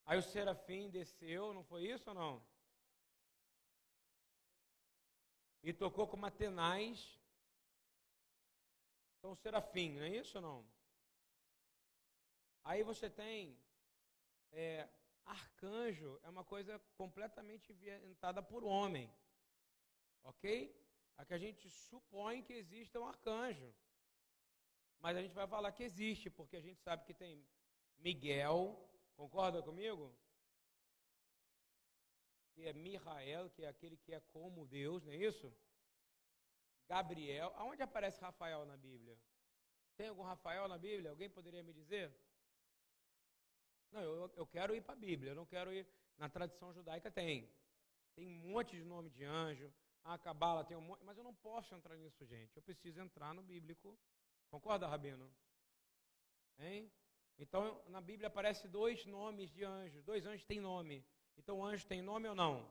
Aí 0.05 0.19
o 0.19 0.21
serafim 0.21 0.89
desceu, 0.89 1.53
não 1.53 1.63
foi 1.63 1.87
isso 1.87 2.09
ou 2.09 2.15
não? 2.15 2.45
E 5.63 5.73
tocou 5.73 6.07
com 6.07 6.29
tenaz. 6.29 7.19
Então, 9.17 9.31
o 9.31 9.35
serafim, 9.35 9.93
não 9.93 10.03
é 10.03 10.09
isso 10.09 10.37
ou 10.37 10.41
não? 10.43 10.75
Aí 12.63 12.83
você 12.83 13.09
tem 13.09 13.59
é, 14.51 14.87
arcanjo, 15.25 16.19
é 16.23 16.29
uma 16.29 16.43
coisa 16.43 16.79
completamente 16.95 17.71
inventada 17.71 18.43
por 18.43 18.63
homem. 18.63 19.11
Ok? 20.23 20.79
Aqui 21.17 21.33
a 21.33 21.37
gente 21.39 21.67
supõe 21.69 22.43
que 22.43 22.53
exista 22.53 22.99
um 22.99 23.07
arcanjo. 23.07 23.73
Mas 24.99 25.17
a 25.17 25.21
gente 25.21 25.33
vai 25.33 25.47
falar 25.47 25.71
que 25.71 25.83
existe, 25.83 26.29
porque 26.29 26.57
a 26.57 26.61
gente 26.61 26.79
sabe 26.81 27.05
que 27.05 27.13
tem 27.13 27.43
Miguel, 27.97 28.87
concorda 29.15 29.61
comigo? 29.61 30.15
Que 32.53 32.67
é 32.67 32.73
Mihael, 32.73 33.49
que 33.49 33.63
é 33.63 33.67
aquele 33.67 33.97
que 33.97 34.13
é 34.13 34.19
como 34.19 34.65
Deus, 34.65 35.03
não 35.03 35.11
é 35.11 35.17
isso? 35.17 35.53
Gabriel. 36.87 37.51
Aonde 37.55 37.81
aparece 37.81 38.21
Rafael 38.21 38.65
na 38.65 38.77
Bíblia? 38.77 39.17
Tem 39.97 40.07
algum 40.09 40.23
Rafael 40.23 40.67
na 40.67 40.77
Bíblia? 40.77 41.09
Alguém 41.09 41.29
poderia 41.29 41.63
me 41.63 41.73
dizer? 41.73 42.13
Não, 43.91 44.01
eu, 44.01 44.33
eu 44.35 44.47
quero 44.47 44.75
ir 44.75 44.81
para 44.81 44.93
a 44.93 44.97
Bíblia, 44.97 45.31
eu 45.31 45.35
não 45.35 45.45
quero 45.45 45.71
ir. 45.73 45.87
Na 46.17 46.29
tradição 46.29 46.73
judaica 46.73 47.11
tem. 47.11 47.49
Tem 48.15 48.25
um 48.25 48.51
monte 48.51 48.75
de 48.77 48.83
nome 48.83 49.09
de 49.09 49.23
anjo. 49.23 49.73
A 50.03 50.17
Cabala 50.17 50.63
tem 50.63 50.77
um 50.77 50.81
monte. 50.81 51.03
Mas 51.03 51.17
eu 51.17 51.23
não 51.23 51.33
posso 51.33 51.73
entrar 51.75 51.95
nisso, 51.97 52.25
gente. 52.25 52.55
Eu 52.55 52.61
preciso 52.61 52.99
entrar 53.01 53.33
no 53.33 53.41
bíblico. 53.41 53.97
Concorda, 54.49 54.87
Rabino? 54.87 55.29
Hein? 56.57 56.91
Então, 57.37 57.81
na 57.87 57.99
Bíblia 57.99 58.27
aparece 58.27 58.67
dois 58.67 59.05
nomes 59.05 59.51
de 59.51 59.63
anjos. 59.63 60.03
Dois 60.03 60.25
anjos 60.25 60.45
têm 60.45 60.59
nome. 60.59 61.05
Então, 61.37 61.59
o 61.59 61.65
anjo 61.65 61.85
tem 61.85 62.01
nome 62.01 62.27
ou 62.29 62.35
não? 62.35 62.65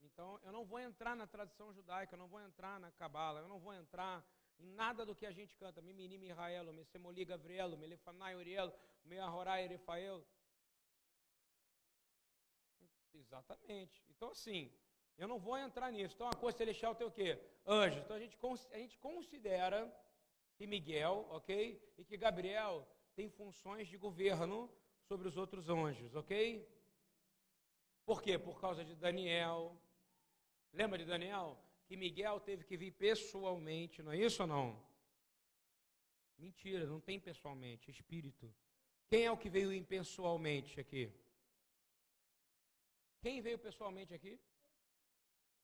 Então, 0.00 0.38
eu 0.44 0.52
não 0.52 0.64
vou 0.64 0.78
entrar 0.78 1.16
na 1.16 1.26
tradição 1.26 1.72
judaica, 1.72 2.14
eu 2.14 2.18
não 2.18 2.28
vou 2.28 2.40
entrar 2.40 2.78
na 2.78 2.90
Cabala, 2.92 3.40
eu 3.40 3.48
não 3.48 3.58
vou 3.58 3.74
entrar 3.74 4.24
em 4.60 4.70
nada 4.72 5.04
do 5.04 5.14
que 5.14 5.26
a 5.26 5.32
gente 5.32 5.56
canta. 5.56 5.82
Mimini, 5.82 6.18
Mihaelo, 6.18 6.72
Messemoli, 6.72 7.24
Gabrielo, 7.24 7.76
Melefanai, 7.76 8.36
Urielo, 8.36 8.72
Meahorai, 9.04 9.64
Erefael. 9.64 10.24
Exatamente. 13.12 14.04
Então, 14.08 14.30
assim, 14.30 14.72
eu 15.18 15.26
não 15.26 15.38
vou 15.38 15.56
entrar 15.58 15.90
nisso. 15.90 16.14
Então, 16.14 16.28
a 16.28 16.34
coisa 16.36 16.58
celestial 16.58 16.94
tem 16.94 17.06
o 17.06 17.10
quê? 17.10 17.40
Anjos. 17.66 18.02
Então, 18.04 18.16
a 18.16 18.20
gente, 18.20 18.38
a 18.72 18.78
gente 18.78 18.98
considera 18.98 19.92
que 20.56 20.66
Miguel, 20.66 21.26
ok? 21.30 21.80
E 21.98 22.04
que 22.04 22.16
Gabriel 22.16 22.86
tem 23.14 23.28
funções 23.28 23.88
de 23.88 23.96
governo 23.96 24.70
sobre 25.02 25.28
os 25.28 25.36
outros 25.36 25.68
anjos, 25.68 26.14
ok? 26.14 26.66
Por 28.04 28.22
quê? 28.22 28.38
Por 28.38 28.60
causa 28.60 28.84
de 28.84 28.94
Daniel. 28.94 29.80
Lembra 30.72 30.98
de 30.98 31.04
Daniel? 31.04 31.58
Que 31.86 31.96
Miguel 31.96 32.40
teve 32.40 32.64
que 32.64 32.76
vir 32.76 32.92
pessoalmente, 32.92 34.02
não 34.02 34.12
é 34.12 34.18
isso 34.18 34.42
ou 34.42 34.48
não? 34.48 34.84
Mentira, 36.36 36.86
não 36.86 37.00
tem 37.00 37.20
pessoalmente, 37.20 37.90
espírito. 37.90 38.52
Quem 39.08 39.24
é 39.26 39.30
o 39.30 39.36
que 39.36 39.48
veio 39.48 39.72
impessoalmente 39.72 40.80
aqui? 40.80 41.12
Quem 43.20 43.40
veio 43.40 43.58
pessoalmente 43.58 44.12
aqui? 44.12 44.38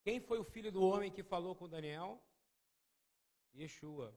Quem 0.03 0.21
foi 0.21 0.39
o 0.39 0.45
filho 0.45 0.73
do 0.73 0.83
homem 0.83 1.11
que 1.11 1.23
falou 1.23 1.55
com 1.55 1.69
Daniel? 1.69 2.23
Yeshua. 3.55 4.17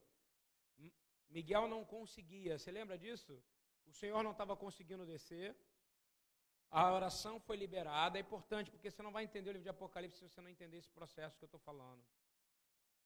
Miguel 1.29 1.67
não 1.67 1.83
conseguia, 1.83 2.57
você 2.57 2.71
lembra 2.71 2.97
disso? 2.97 3.41
O 3.85 3.91
Senhor 3.91 4.21
não 4.23 4.31
estava 4.31 4.55
conseguindo 4.55 5.05
descer. 5.05 5.55
A 6.69 6.91
oração 6.91 7.39
foi 7.39 7.55
liberada, 7.55 8.17
é 8.17 8.21
importante, 8.21 8.71
porque 8.71 8.89
você 8.89 9.01
não 9.01 9.11
vai 9.11 9.23
entender 9.23 9.49
o 9.49 9.53
livro 9.53 9.63
de 9.63 9.69
Apocalipse 9.69 10.17
se 10.17 10.27
você 10.27 10.41
não 10.41 10.49
entender 10.49 10.77
esse 10.77 10.91
processo 10.91 11.37
que 11.37 11.43
eu 11.43 11.47
estou 11.47 11.59
falando. 11.59 12.03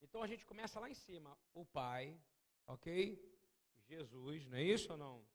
Então 0.02 0.22
a 0.22 0.28
gente 0.28 0.46
começa 0.46 0.80
lá 0.80 0.90
em 0.90 0.94
cima. 0.94 1.38
O 1.54 1.66
Pai, 1.66 2.18
ok? 2.66 3.20
Jesus, 3.88 4.46
não 4.48 4.58
é 4.58 4.64
isso 4.64 4.92
ou 4.92 4.98
não? 4.98 5.26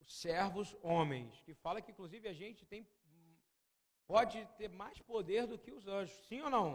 Os 0.00 0.10
servos 0.12 0.76
homens, 0.82 1.40
que 1.42 1.54
fala 1.54 1.82
que 1.82 1.90
inclusive 1.90 2.28
a 2.28 2.32
gente 2.32 2.64
tem 2.64 2.86
pode 4.06 4.44
ter 4.58 4.68
mais 4.68 4.98
poder 5.00 5.46
do 5.46 5.56
que 5.56 5.70
os 5.70 5.86
anjos. 5.86 6.16
Sim 6.26 6.40
ou 6.42 6.50
não? 6.50 6.68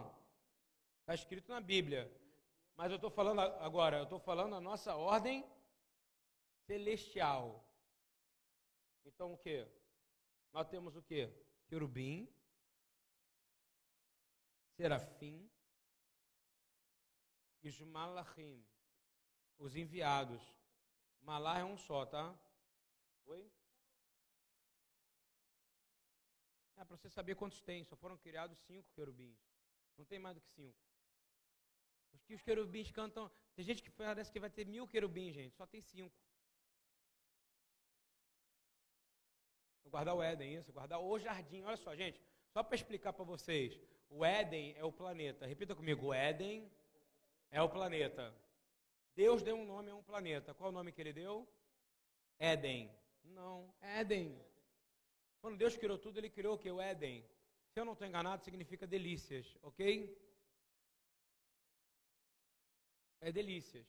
Está 1.01 1.13
escrito 1.13 1.49
na 1.51 1.59
Bíblia. 1.59 2.09
Mas 2.75 2.91
eu 2.91 2.97
estou 2.97 3.09
falando 3.09 3.39
agora, 3.39 3.97
eu 3.97 4.03
estou 4.03 4.19
falando 4.19 4.55
a 4.55 4.61
nossa 4.61 4.95
ordem 4.95 5.49
celestial. 6.65 7.65
Então 9.05 9.33
o 9.33 9.37
que? 9.37 9.65
Nós 10.51 10.67
temos 10.67 10.95
o 10.95 11.01
que? 11.01 11.29
Querubim, 11.67 12.27
serafim 14.75 15.49
e 17.63 17.69
os 17.69 17.79
malachim, 17.79 18.63
os 19.57 19.75
enviados. 19.75 20.41
Malá 21.21 21.59
é 21.59 21.63
um 21.63 21.77
só, 21.77 22.05
tá? 22.05 22.37
Oi? 23.25 23.51
É 26.75 26.83
para 26.83 26.97
você 26.97 27.09
saber 27.09 27.35
quantos 27.35 27.61
tem. 27.61 27.83
Só 27.83 27.95
foram 27.95 28.17
criados 28.17 28.59
cinco 28.59 28.91
querubins. 28.93 29.39
Não 29.97 30.05
tem 30.05 30.19
mais 30.19 30.35
do 30.35 30.41
que 30.41 30.49
cinco. 30.49 30.77
Os 32.15 32.23
que 32.23 32.33
os 32.33 32.41
querubins 32.41 32.89
cantam. 32.91 33.29
Tem 33.55 33.65
gente 33.65 33.83
que 33.83 33.91
parece 33.91 34.31
que 34.31 34.39
vai 34.39 34.49
ter 34.49 34.65
mil 34.65 34.87
querubins, 34.87 35.33
gente. 35.33 35.55
Só 35.55 35.65
tem 35.65 35.81
cinco. 35.81 36.15
Guardar 39.95 40.15
o 40.15 40.21
Éden, 40.21 40.55
isso, 40.55 40.73
guardar 40.73 40.99
o 40.99 41.19
jardim. 41.19 41.63
Olha 41.63 41.77
só, 41.77 41.95
gente, 41.95 42.19
só 42.53 42.63
para 42.63 42.75
explicar 42.75 43.13
para 43.13 43.23
vocês. 43.23 43.79
O 44.09 44.25
Éden 44.25 44.73
é 44.77 44.83
o 44.83 44.91
planeta. 44.91 45.45
Repita 45.45 45.75
comigo: 45.75 46.07
o 46.07 46.13
Éden 46.13 46.69
é 47.51 47.61
o 47.61 47.69
planeta. 47.69 48.33
Deus 49.15 49.41
deu 49.41 49.55
um 49.55 49.65
nome 49.65 49.91
a 49.91 49.95
um 49.95 50.03
planeta. 50.03 50.53
Qual 50.53 50.69
o 50.69 50.73
nome 50.73 50.91
que 50.91 51.01
ele 51.01 51.13
deu? 51.13 51.47
Éden. 52.37 52.91
Não, 53.23 53.73
Éden. 53.81 54.37
Quando 55.41 55.57
Deus 55.57 55.77
criou 55.77 55.97
tudo, 55.97 56.17
ele 56.17 56.29
criou 56.29 56.55
o 56.55 56.57
que? 56.57 56.69
O 56.69 56.81
Éden. 56.81 57.23
Se 57.71 57.79
eu 57.79 57.85
não 57.85 57.93
estou 57.93 58.07
enganado, 58.07 58.43
significa 58.43 58.87
delícias, 58.87 59.57
ok? 59.61 59.81
É 63.21 63.31
delícias. 63.31 63.87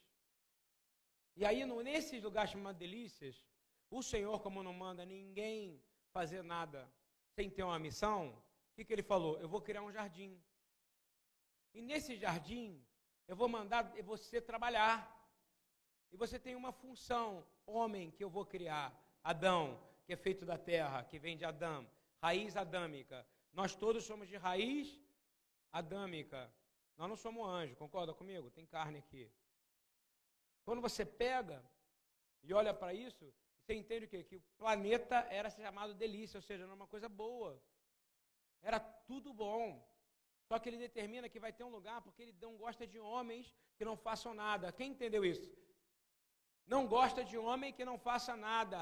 E 1.37 1.45
aí, 1.45 1.65
nesses 1.83 2.23
lugares 2.23 2.51
chamados 2.51 2.79
delícias, 2.79 3.45
o 3.91 4.03
Senhor, 4.03 4.41
como 4.41 4.63
não 4.63 4.73
manda 4.73 5.05
ninguém 5.05 5.83
fazer 6.11 6.43
nada 6.43 6.91
sem 7.35 7.51
ter 7.51 7.63
uma 7.63 7.79
missão, 7.79 8.31
o 8.31 8.75
que, 8.75 8.85
que 8.85 8.93
ele 8.93 9.03
falou? 9.03 9.39
Eu 9.39 9.49
vou 9.49 9.61
criar 9.61 9.83
um 9.83 9.93
jardim. 9.93 10.43
E 11.75 11.83
nesse 11.83 12.17
jardim, 12.17 12.83
eu 13.29 13.37
vou 13.37 13.49
mandar 13.49 13.83
você 14.03 14.41
trabalhar. 14.41 15.13
E 16.11 16.17
você 16.17 16.39
tem 16.39 16.55
uma 16.55 16.73
função, 16.73 17.47
homem, 17.67 18.11
que 18.11 18.25
eu 18.25 18.31
vou 18.31 18.47
criar. 18.47 18.99
Adão, 19.23 19.79
que 20.07 20.13
é 20.13 20.17
feito 20.17 20.47
da 20.47 20.57
terra, 20.57 21.05
que 21.05 21.19
vem 21.19 21.37
de 21.37 21.45
Adão, 21.45 21.87
raiz 22.23 22.57
adâmica. 22.57 23.27
Nós 23.53 23.75
todos 23.75 24.05
somos 24.05 24.29
de 24.29 24.37
raiz 24.37 25.01
adâmica. 25.73 26.51
Nós 26.97 27.09
não 27.09 27.17
somos 27.17 27.47
anjo, 27.47 27.77
concorda 27.77 28.15
comigo? 28.15 28.51
Tem 28.51 28.67
carne 28.67 28.99
aqui. 28.99 29.31
Quando 30.65 30.81
você 30.81 31.05
pega 31.05 31.63
e 32.43 32.53
olha 32.53 32.73
para 32.73 32.93
isso, 32.95 33.33
você 33.61 33.75
entende 33.75 34.07
o 34.07 34.09
quê? 34.09 34.23
Que 34.25 34.37
o 34.37 34.43
planeta 34.57 35.17
era 35.31 35.51
chamado 35.51 35.95
delícia, 35.95 36.39
ou 36.39 36.43
seja, 36.43 36.65
era 36.65 36.75
uma 36.75 36.87
coisa 36.87 37.09
boa. 37.09 37.61
Era 38.63 38.79
tudo 38.81 39.35
bom. 39.35 39.67
Só 40.49 40.59
que 40.59 40.69
ele 40.69 40.79
determina 40.79 41.29
que 41.29 41.41
vai 41.41 41.53
ter 41.53 41.65
um 41.65 41.75
lugar 41.79 42.01
porque 42.03 42.23
ele 42.23 42.37
não 42.41 42.57
gosta 42.57 42.87
de 42.87 42.99
homens 42.99 43.55
que 43.77 43.85
não 43.85 43.97
façam 43.97 44.33
nada. 44.33 44.73
Quem 44.73 44.93
entendeu 44.93 45.25
isso? 45.25 45.51
Não 46.67 46.87
gosta 46.87 47.25
de 47.25 47.37
homem 47.37 47.73
que 47.73 47.85
não 47.85 47.99
faça 47.99 48.37
nada 48.37 48.81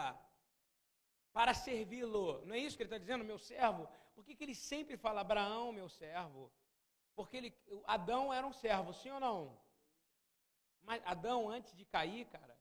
para 1.32 1.52
servi-lo. 1.52 2.44
Não 2.46 2.54
é 2.54 2.58
isso 2.58 2.76
que 2.76 2.82
ele 2.82 2.88
está 2.88 2.98
dizendo, 2.98 3.24
meu 3.24 3.38
servo? 3.38 3.88
Por 4.14 4.24
que, 4.24 4.34
que 4.36 4.44
ele 4.44 4.54
sempre 4.54 4.96
fala 4.96 5.22
Abraão, 5.22 5.72
meu 5.72 5.88
servo? 5.88 6.52
Porque 7.14 7.36
ele, 7.36 7.56
Adão 7.86 8.32
era 8.32 8.46
um 8.46 8.52
servo, 8.52 8.92
sim 8.92 9.10
ou 9.10 9.20
não? 9.20 9.60
Mas 10.82 11.02
Adão, 11.06 11.48
antes 11.48 11.74
de 11.74 11.84
cair, 11.84 12.26
cara, 12.26 12.58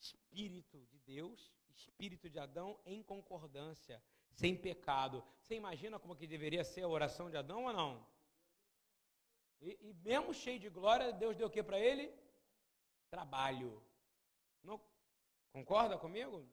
Espírito 0.00 0.84
de 0.86 0.98
Deus, 1.00 1.52
Espírito 1.74 2.30
de 2.30 2.38
Adão 2.38 2.78
em 2.86 3.02
concordância 3.02 4.02
sem 4.30 4.56
pecado. 4.56 5.24
Você 5.40 5.54
imagina 5.54 5.98
como 5.98 6.16
que 6.16 6.26
deveria 6.26 6.64
ser 6.64 6.82
a 6.82 6.88
oração 6.88 7.30
de 7.30 7.36
Adão 7.36 7.64
ou 7.64 7.72
não? 7.72 8.06
E, 9.60 9.78
e 9.80 9.94
mesmo 9.94 10.32
cheio 10.34 10.58
de 10.58 10.68
glória, 10.68 11.12
Deus 11.12 11.36
deu 11.36 11.48
o 11.48 11.50
que 11.50 11.62
para 11.62 11.78
ele? 11.78 12.12
Trabalho. 13.10 13.82
Não, 14.62 14.80
concorda 15.52 15.98
comigo? 15.98 16.46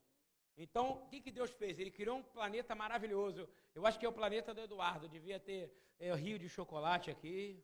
Então, 0.56 1.04
o 1.04 1.08
que, 1.08 1.20
que 1.20 1.32
Deus 1.32 1.52
fez? 1.52 1.80
Ele 1.80 1.90
criou 1.90 2.18
um 2.18 2.24
planeta 2.24 2.76
maravilhoso. 2.76 3.50
Eu 3.74 3.86
acho 3.86 4.00
que 4.00 4.06
é 4.06 4.10
o 4.10 4.14
planeta 4.14 4.54
do 4.54 4.62
Eduardo. 4.62 5.10
Devia 5.10 5.40
ter 5.40 5.74
é, 6.00 6.14
rio 6.14 6.38
de 6.38 6.48
chocolate 6.48 7.10
aqui. 7.10 7.64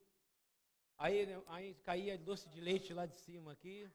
Aí, 0.98 1.28
aí 1.48 1.76
caía 1.76 2.18
doce 2.18 2.50
de 2.50 2.60
leite 2.60 2.94
lá 2.94 3.06
de 3.06 3.16
cima 3.16 3.52
aqui. 3.52 3.90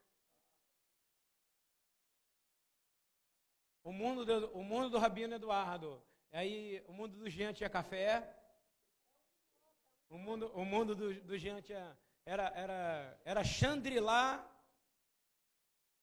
O 3.82 3.92
mundo 3.92 4.24
do, 4.24 4.51
o 4.53 4.62
mundo 4.62 4.88
do 4.90 4.99
Rabino 4.99 5.34
Eduardo. 5.34 6.03
Aí 6.32 6.82
o 6.86 6.92
mundo 6.92 7.18
do 7.18 7.28
Jean 7.28 7.53
tinha 7.53 7.68
café. 7.68 8.34
O 10.09 10.16
mundo, 10.16 10.51
o 10.55 10.64
mundo 10.64 10.95
do, 10.95 11.12
do 11.22 11.36
Jean 11.36 11.61
tinha, 11.61 11.99
era, 12.24 12.47
era, 12.55 13.20
era 13.24 13.45
Chandrilá. 13.45 14.51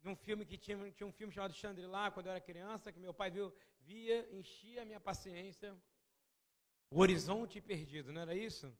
Num 0.03 0.15
filme 0.15 0.45
que 0.45 0.57
tinha, 0.57 0.77
tinha 0.91 1.07
um 1.07 1.11
filme 1.11 1.31
chamado 1.31 1.53
Chandrilá, 1.53 2.09
quando 2.11 2.25
eu 2.25 2.31
era 2.31 2.41
criança, 2.41 2.91
que 2.91 2.99
meu 2.99 3.13
pai 3.13 3.29
viu, 3.29 3.53
via, 3.81 4.27
enchia 4.31 4.81
a 4.81 4.85
minha 4.85 4.99
paciência. 4.99 5.75
O 6.89 6.99
horizonte 6.99 7.61
perdido, 7.61 8.11
não 8.11 8.21
era 8.21 8.35
isso? 8.35 8.75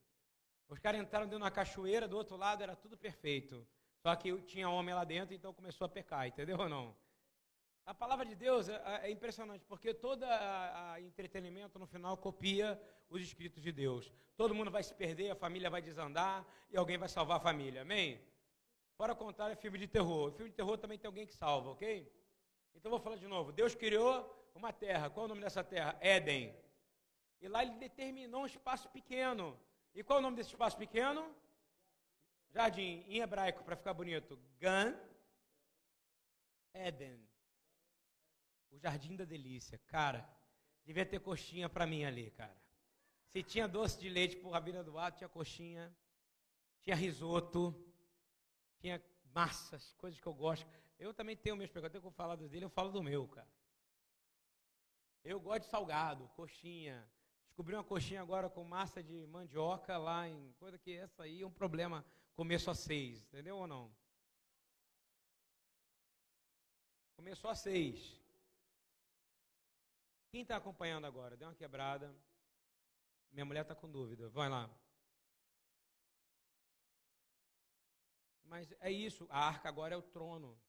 Os 0.67 0.79
caras 0.79 1.01
entraram 1.01 1.25
dentro 1.25 1.39
de 1.39 1.43
uma 1.43 1.51
cachoeira, 1.51 2.07
do 2.07 2.17
outro 2.17 2.35
lado 2.35 2.63
era 2.63 2.75
tudo 2.75 2.97
perfeito. 2.97 3.67
Só 3.99 4.15
que 4.15 4.35
tinha 4.41 4.69
homem 4.69 4.95
lá 4.95 5.03
dentro, 5.03 5.35
então 5.35 5.53
começou 5.53 5.85
a 5.85 5.89
pecar, 5.89 6.27
entendeu 6.27 6.57
ou 6.57 6.67
não? 6.67 6.95
A 7.85 7.93
palavra 7.93 8.25
de 8.25 8.35
Deus 8.35 8.69
é, 8.69 8.81
é 9.03 9.11
impressionante, 9.11 9.65
porque 9.65 9.93
todo 9.93 10.25
entretenimento 10.99 11.77
no 11.77 11.85
final 11.85 12.15
copia 12.17 12.81
os 13.09 13.21
escritos 13.21 13.61
de 13.61 13.71
Deus. 13.71 14.11
Todo 14.35 14.55
mundo 14.55 14.71
vai 14.71 14.81
se 14.81 14.93
perder, 14.93 15.31
a 15.31 15.35
família 15.35 15.69
vai 15.69 15.81
desandar 15.81 16.45
e 16.71 16.77
alguém 16.77 16.97
vai 16.97 17.09
salvar 17.09 17.37
a 17.37 17.39
família. 17.39 17.81
Amém? 17.81 18.19
Fora 19.01 19.15
contar, 19.15 19.49
é 19.49 19.55
filme 19.55 19.79
de 19.79 19.87
terror. 19.87 20.29
O 20.29 20.31
filme 20.31 20.51
de 20.51 20.55
terror 20.55 20.77
também 20.77 20.95
tem 20.95 21.07
alguém 21.07 21.25
que 21.25 21.33
salva, 21.33 21.71
ok? 21.71 22.07
Então 22.75 22.91
vou 22.91 22.99
falar 22.99 23.15
de 23.15 23.25
novo. 23.25 23.51
Deus 23.51 23.73
criou 23.73 24.13
uma 24.53 24.71
terra. 24.71 25.09
Qual 25.09 25.23
é 25.23 25.25
o 25.25 25.29
nome 25.29 25.41
dessa 25.41 25.63
terra? 25.63 25.97
Éden. 25.99 26.55
E 27.41 27.47
lá 27.47 27.63
ele 27.63 27.73
determinou 27.79 28.43
um 28.43 28.45
espaço 28.45 28.87
pequeno. 28.89 29.59
E 29.95 30.03
qual 30.03 30.17
é 30.17 30.19
o 30.19 30.21
nome 30.21 30.37
desse 30.37 30.51
espaço 30.51 30.77
pequeno? 30.77 31.35
Jardim, 32.51 33.03
em 33.07 33.21
hebraico, 33.21 33.63
para 33.63 33.75
ficar 33.75 33.95
bonito. 33.95 34.39
Gan 34.59 34.95
Éden. 36.71 37.27
O 38.69 38.77
Jardim 38.77 39.15
da 39.15 39.25
Delícia. 39.25 39.79
Cara, 39.87 40.29
devia 40.85 41.07
ter 41.07 41.19
coxinha 41.21 41.67
para 41.67 41.87
mim 41.87 42.05
ali, 42.05 42.29
cara. 42.29 42.55
Se 43.29 43.41
tinha 43.41 43.67
doce 43.67 43.99
de 43.99 44.09
leite 44.09 44.35
pro 44.35 44.51
Rabino 44.51 44.81
Eduardo, 44.81 45.17
tinha 45.17 45.27
coxinha, 45.27 45.91
tinha 46.83 46.95
risoto, 46.95 47.90
tinha 48.81 49.01
massas, 49.33 49.93
coisas 49.93 50.19
que 50.19 50.27
eu 50.27 50.33
gosto. 50.33 50.67
Eu 50.99 51.13
também 51.13 51.37
tenho 51.37 51.55
meus 51.55 51.69
pecados. 51.69 51.95
Eu 51.95 52.01
vou 52.01 52.11
falar 52.11 52.35
dele, 52.35 52.65
eu 52.65 52.69
falo 52.69 52.91
do 52.91 53.01
meu, 53.01 53.27
cara. 53.27 53.47
Eu 55.23 55.39
gosto 55.39 55.63
de 55.63 55.69
salgado, 55.69 56.27
coxinha. 56.29 57.07
Descobri 57.45 57.75
uma 57.75 57.83
coxinha 57.83 58.21
agora 58.21 58.49
com 58.49 58.63
massa 58.63 59.03
de 59.03 59.27
mandioca 59.27 59.97
lá 59.97 60.27
em 60.27 60.51
coisa 60.53 60.77
que 60.79 60.95
essa 60.97 61.23
aí 61.23 61.41
é 61.41 61.45
um 61.45 61.51
problema 61.51 62.03
começo 62.33 62.71
a 62.71 62.73
seis, 62.73 63.21
entendeu 63.23 63.57
ou 63.57 63.67
não? 63.67 63.93
Começou 67.15 67.51
a 67.51 67.55
seis. 67.55 68.19
Quem 70.31 70.41
está 70.41 70.55
acompanhando 70.55 71.05
agora? 71.05 71.37
Deu 71.37 71.47
uma 71.47 71.53
quebrada. 71.53 72.15
Minha 73.31 73.45
mulher 73.45 73.61
está 73.61 73.75
com 73.75 73.91
dúvida. 73.91 74.29
Vai 74.29 74.49
lá. 74.49 74.69
Mas 78.51 78.69
é 78.81 78.91
isso. 78.91 79.25
A 79.29 79.47
arca 79.47 79.69
agora 79.69 79.95
é 79.95 79.97
o 79.97 80.01
trono. 80.01 80.59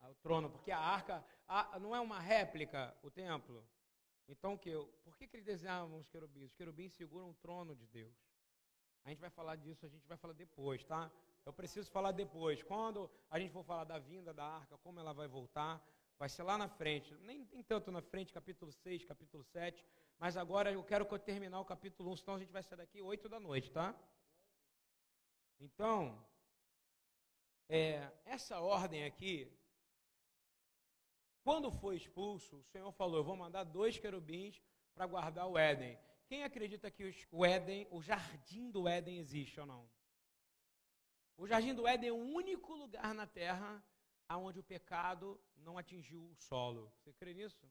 É 0.00 0.08
o 0.08 0.14
trono, 0.14 0.48
porque 0.48 0.70
a 0.70 0.78
arca 0.78 1.22
a, 1.46 1.78
não 1.78 1.94
é 1.94 2.00
uma 2.00 2.18
réplica, 2.18 2.96
o 3.02 3.10
templo. 3.10 3.62
Então, 4.26 4.56
que 4.56 4.70
eu, 4.70 4.86
por 5.04 5.14
que, 5.18 5.28
que 5.28 5.36
eles 5.36 5.44
desenhavam 5.44 5.98
os 5.98 6.08
querubins? 6.08 6.46
Os 6.46 6.54
querubins 6.54 6.94
seguram 6.94 7.28
o 7.28 7.34
trono 7.34 7.76
de 7.76 7.86
Deus. 7.86 8.16
A 9.04 9.10
gente 9.10 9.20
vai 9.20 9.28
falar 9.28 9.56
disso, 9.56 9.84
a 9.84 9.88
gente 9.88 10.08
vai 10.08 10.16
falar 10.16 10.32
depois, 10.32 10.82
tá? 10.82 11.12
Eu 11.44 11.52
preciso 11.52 11.90
falar 11.90 12.12
depois. 12.12 12.62
Quando 12.62 13.10
a 13.30 13.38
gente 13.38 13.52
for 13.52 13.62
falar 13.62 13.84
da 13.84 13.98
vinda 13.98 14.32
da 14.32 14.44
arca, 14.44 14.78
como 14.78 14.98
ela 14.98 15.12
vai 15.12 15.28
voltar, 15.28 15.84
Vai 16.18 16.28
ser 16.28 16.42
lá 16.42 16.58
na 16.58 16.68
frente, 16.68 17.14
nem, 17.20 17.46
nem 17.52 17.62
tanto 17.62 17.92
na 17.92 18.02
frente, 18.02 18.32
capítulo 18.32 18.72
6, 18.72 19.04
capítulo 19.04 19.44
7, 19.44 19.86
mas 20.18 20.36
agora 20.36 20.72
eu 20.72 20.82
quero 20.82 21.06
terminar 21.20 21.60
o 21.60 21.64
capítulo 21.64 22.10
1, 22.10 22.16
senão 22.16 22.34
a 22.34 22.38
gente 22.40 22.50
vai 22.50 22.60
sair 22.60 22.76
daqui 22.76 23.00
8 23.00 23.28
da 23.28 23.38
noite, 23.38 23.70
tá? 23.70 23.94
Então, 25.60 26.24
é, 27.68 28.10
essa 28.24 28.60
ordem 28.60 29.04
aqui, 29.04 29.52
quando 31.42 31.70
foi 31.70 31.96
expulso, 31.96 32.58
o 32.58 32.64
Senhor 32.64 32.92
falou: 32.92 33.18
Eu 33.18 33.24
vou 33.24 33.36
mandar 33.36 33.64
dois 33.64 33.98
querubins 33.98 34.62
para 34.94 35.06
guardar 35.06 35.46
o 35.46 35.58
Éden. 35.58 35.98
Quem 36.26 36.44
acredita 36.44 36.90
que 36.90 37.10
o 37.30 37.44
Éden, 37.44 37.86
o 37.90 38.02
jardim 38.02 38.70
do 38.70 38.86
Éden 38.86 39.18
existe 39.18 39.58
ou 39.58 39.66
não? 39.66 39.90
O 41.36 41.46
jardim 41.46 41.74
do 41.74 41.86
Éden 41.86 42.10
é 42.10 42.12
o 42.12 42.16
único 42.16 42.74
lugar 42.74 43.14
na 43.14 43.26
terra 43.26 43.82
aonde 44.28 44.58
o 44.58 44.64
pecado 44.64 45.40
não 45.56 45.78
atingiu 45.78 46.22
o 46.22 46.34
solo. 46.34 46.92
Você 46.98 47.12
crê 47.14 47.32
nisso? 47.32 47.66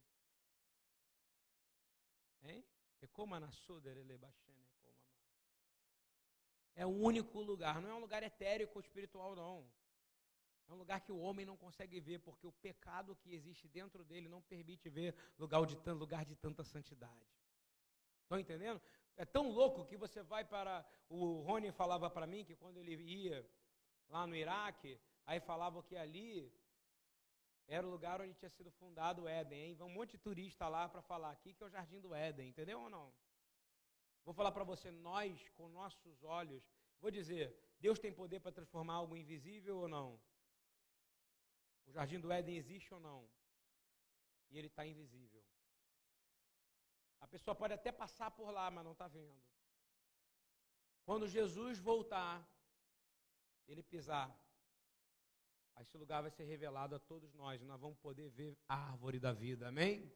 Hein? 2.44 2.66
É 6.78 6.86
o 6.86 6.96
único 7.10 7.42
lugar, 7.42 7.82
não 7.82 7.90
é 7.90 7.94
um 7.94 8.00
lugar 8.00 8.24
etérico 8.24 8.78
ou 8.78 8.82
espiritual, 8.82 9.36
não. 9.36 9.58
É 10.70 10.72
um 10.72 10.78
lugar 10.78 11.02
que 11.02 11.12
o 11.12 11.20
homem 11.26 11.46
não 11.46 11.58
consegue 11.58 12.00
ver, 12.00 12.20
porque 12.20 12.48
o 12.48 12.52
pecado 12.68 13.16
que 13.16 13.34
existe 13.34 13.68
dentro 13.68 14.06
dele 14.06 14.30
não 14.30 14.42
permite 14.42 14.90
ver 14.90 15.14
lugar 15.38 15.66
de, 15.66 15.76
lugar 16.04 16.24
de 16.24 16.36
tanta 16.36 16.64
santidade. 16.64 17.28
Estão 18.24 18.40
entendendo? 18.40 18.80
É 19.16 19.26
tão 19.26 19.50
louco 19.50 19.86
que 19.86 19.98
você 19.98 20.22
vai 20.24 20.46
para. 20.46 20.86
O 21.10 21.42
Rony 21.42 21.72
falava 21.72 22.10
para 22.10 22.28
mim 22.28 22.46
que 22.46 22.56
quando 22.56 22.78
ele 22.78 22.96
ia 22.96 23.38
lá 24.10 24.28
no 24.28 24.36
Iraque, 24.36 25.00
Aí 25.28 25.42
falavam 25.42 25.82
que 25.84 25.98
ali 25.98 26.50
era 27.68 27.86
o 27.86 27.90
lugar 27.90 28.22
onde 28.22 28.34
tinha 28.34 28.50
sido 28.50 28.72
fundado 28.72 29.24
o 29.24 29.28
Éden. 29.28 29.60
Hein? 29.60 29.76
Vai 29.76 29.86
um 29.86 29.92
monte 29.92 30.12
de 30.12 30.20
turista 30.20 30.70
lá 30.70 30.88
para 30.88 31.02
falar 31.02 31.32
aqui 31.32 31.54
que 31.54 31.62
é 31.62 31.68
o 31.68 31.70
jardim 31.70 32.00
do 32.00 32.16
Éden, 32.16 32.48
entendeu 32.48 32.80
ou 32.80 32.90
não? 32.90 33.14
Vou 34.28 34.34
falar 34.34 34.52
para 34.52 34.66
você, 34.66 34.92
nós, 34.92 35.48
com 35.56 35.70
nossos 35.70 36.22
olhos, 36.22 36.62
vou 37.00 37.10
dizer, 37.10 37.46
Deus 37.80 37.98
tem 37.98 38.12
poder 38.12 38.42
para 38.42 38.52
transformar 38.52 38.96
algo 38.96 39.16
invisível 39.16 39.78
ou 39.78 39.88
não? 39.88 40.20
O 41.86 41.94
jardim 41.94 42.20
do 42.20 42.30
Éden 42.30 42.58
existe 42.58 42.94
ou 42.94 43.00
não? 43.00 43.26
E 44.50 44.58
ele 44.58 44.68
está 44.68 44.86
invisível. 44.86 45.42
A 47.22 47.28
pessoa 47.34 47.56
pode 47.56 47.74
até 47.74 47.90
passar 47.90 48.30
por 48.32 48.52
lá, 48.52 48.70
mas 48.70 48.84
não 48.84 48.92
está 48.92 49.08
vendo. 49.08 49.42
Quando 51.06 51.26
Jesus 51.26 51.80
voltar, 51.80 52.46
ele 53.66 53.82
pisar 53.82 54.28
esse 55.80 55.98
lugar 55.98 56.22
vai 56.22 56.32
ser 56.32 56.44
revelado 56.44 56.96
a 56.96 57.00
todos 57.00 57.34
nós. 57.34 57.62
Nós 57.62 57.80
vamos 57.80 57.98
poder 58.00 58.30
ver 58.30 58.58
a 58.68 58.76
árvore 58.92 59.22
da 59.22 59.32
vida. 59.32 59.70
Amém? 59.70 60.12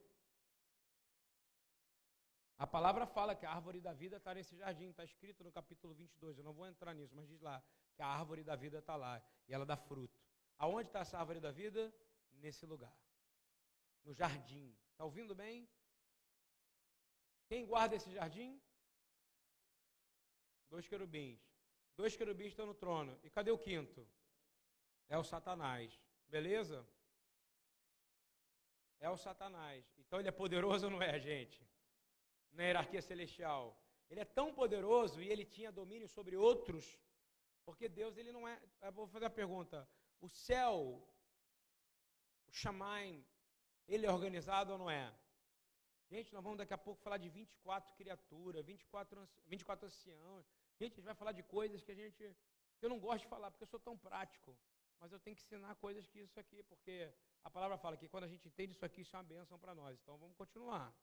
A 2.62 2.68
palavra 2.68 3.08
fala 3.08 3.36
que 3.36 3.44
a 3.44 3.52
árvore 3.52 3.82
da 3.82 3.92
vida 3.92 4.18
está 4.18 4.36
nesse 4.36 4.56
jardim, 4.56 4.90
está 4.90 5.04
escrito 5.04 5.44
no 5.44 5.52
capítulo 5.52 5.96
22. 5.96 6.38
Eu 6.38 6.44
não 6.44 6.54
vou 6.54 6.68
entrar 6.68 6.94
nisso, 6.94 7.16
mas 7.16 7.28
diz 7.28 7.42
lá 7.42 7.60
que 7.96 8.04
a 8.04 8.06
árvore 8.06 8.44
da 8.44 8.56
vida 8.56 8.78
está 8.78 8.96
lá 8.96 9.20
e 9.48 9.54
ela 9.56 9.66
dá 9.66 9.76
fruto. 9.76 10.22
Aonde 10.60 10.90
está 10.90 11.00
essa 11.00 11.18
árvore 11.18 11.40
da 11.40 11.50
vida? 11.50 11.92
Nesse 12.34 12.64
lugar, 12.68 12.96
no 14.04 14.14
jardim. 14.14 14.78
Está 14.92 15.04
ouvindo 15.04 15.34
bem? 15.34 15.68
Quem 17.48 17.66
guarda 17.66 17.96
esse 17.96 18.12
jardim? 18.12 18.62
Dois 20.70 20.88
querubins. 20.88 21.42
Dois 21.98 22.16
querubins 22.16 22.50
estão 22.50 22.68
no 22.68 22.76
trono. 22.76 23.20
E 23.24 23.30
cadê 23.32 23.50
o 23.50 23.58
quinto? 23.58 24.08
É 25.10 25.18
o 25.18 25.24
Satanás. 25.24 26.00
Beleza? 26.28 26.88
É 29.00 29.10
o 29.10 29.18
Satanás. 29.18 29.84
Então 29.98 30.20
ele 30.20 30.30
é 30.30 30.32
poderoso 30.32 30.86
ou 30.86 30.92
não 30.92 31.02
é, 31.02 31.20
gente? 31.20 31.71
Na 32.52 32.64
hierarquia 32.64 33.02
celestial. 33.02 33.78
Ele 34.10 34.20
é 34.20 34.26
tão 34.26 34.54
poderoso 34.54 35.22
e 35.22 35.30
ele 35.30 35.46
tinha 35.46 35.72
domínio 35.72 36.08
sobre 36.08 36.36
outros, 36.36 37.00
porque 37.64 37.88
Deus 37.88 38.18
ele 38.18 38.32
não 38.32 38.48
é. 38.48 38.62
Eu 38.82 38.92
vou 38.92 39.08
fazer 39.08 39.26
a 39.26 39.30
pergunta: 39.30 39.88
o 40.20 40.28
céu, 40.28 41.02
o 42.48 42.52
Shamaim, 42.52 43.26
ele 43.88 44.06
é 44.06 44.12
organizado 44.12 44.74
ou 44.74 44.78
não 44.78 44.90
é? 44.90 45.14
Gente, 46.10 46.34
nós 46.34 46.44
vamos 46.44 46.58
daqui 46.58 46.74
a 46.74 46.78
pouco 46.78 47.02
falar 47.02 47.18
de 47.18 47.30
24 47.30 47.96
criaturas, 47.96 48.66
24, 48.66 49.30
24 49.48 49.86
anciãos. 49.88 50.46
Gente, 50.78 50.94
a 50.94 50.96
gente 50.98 51.06
vai 51.06 51.16
falar 51.16 51.32
de 51.32 51.44
coisas 51.44 51.82
que 51.82 51.92
a 51.92 51.96
gente. 51.96 52.36
Eu 52.82 52.90
não 52.90 53.00
gosto 53.00 53.24
de 53.24 53.30
falar, 53.30 53.50
porque 53.50 53.64
eu 53.64 53.68
sou 53.68 53.80
tão 53.80 53.98
prático. 53.98 54.58
Mas 55.00 55.12
eu 55.14 55.20
tenho 55.20 55.36
que 55.36 55.42
ensinar 55.42 55.74
coisas 55.76 56.06
que 56.08 56.20
isso 56.20 56.40
aqui, 56.40 56.62
porque 56.64 57.12
a 57.44 57.50
palavra 57.50 57.78
fala 57.78 57.96
que 57.98 58.10
quando 58.10 58.26
a 58.26 58.28
gente 58.28 58.48
entende 58.48 58.74
isso 58.74 58.86
aqui, 58.86 59.02
isso 59.02 59.16
é 59.16 59.20
uma 59.20 59.24
bênção 59.24 59.58
para 59.58 59.74
nós. 59.74 59.98
Então 60.02 60.18
vamos 60.18 60.36
continuar. 60.36 60.94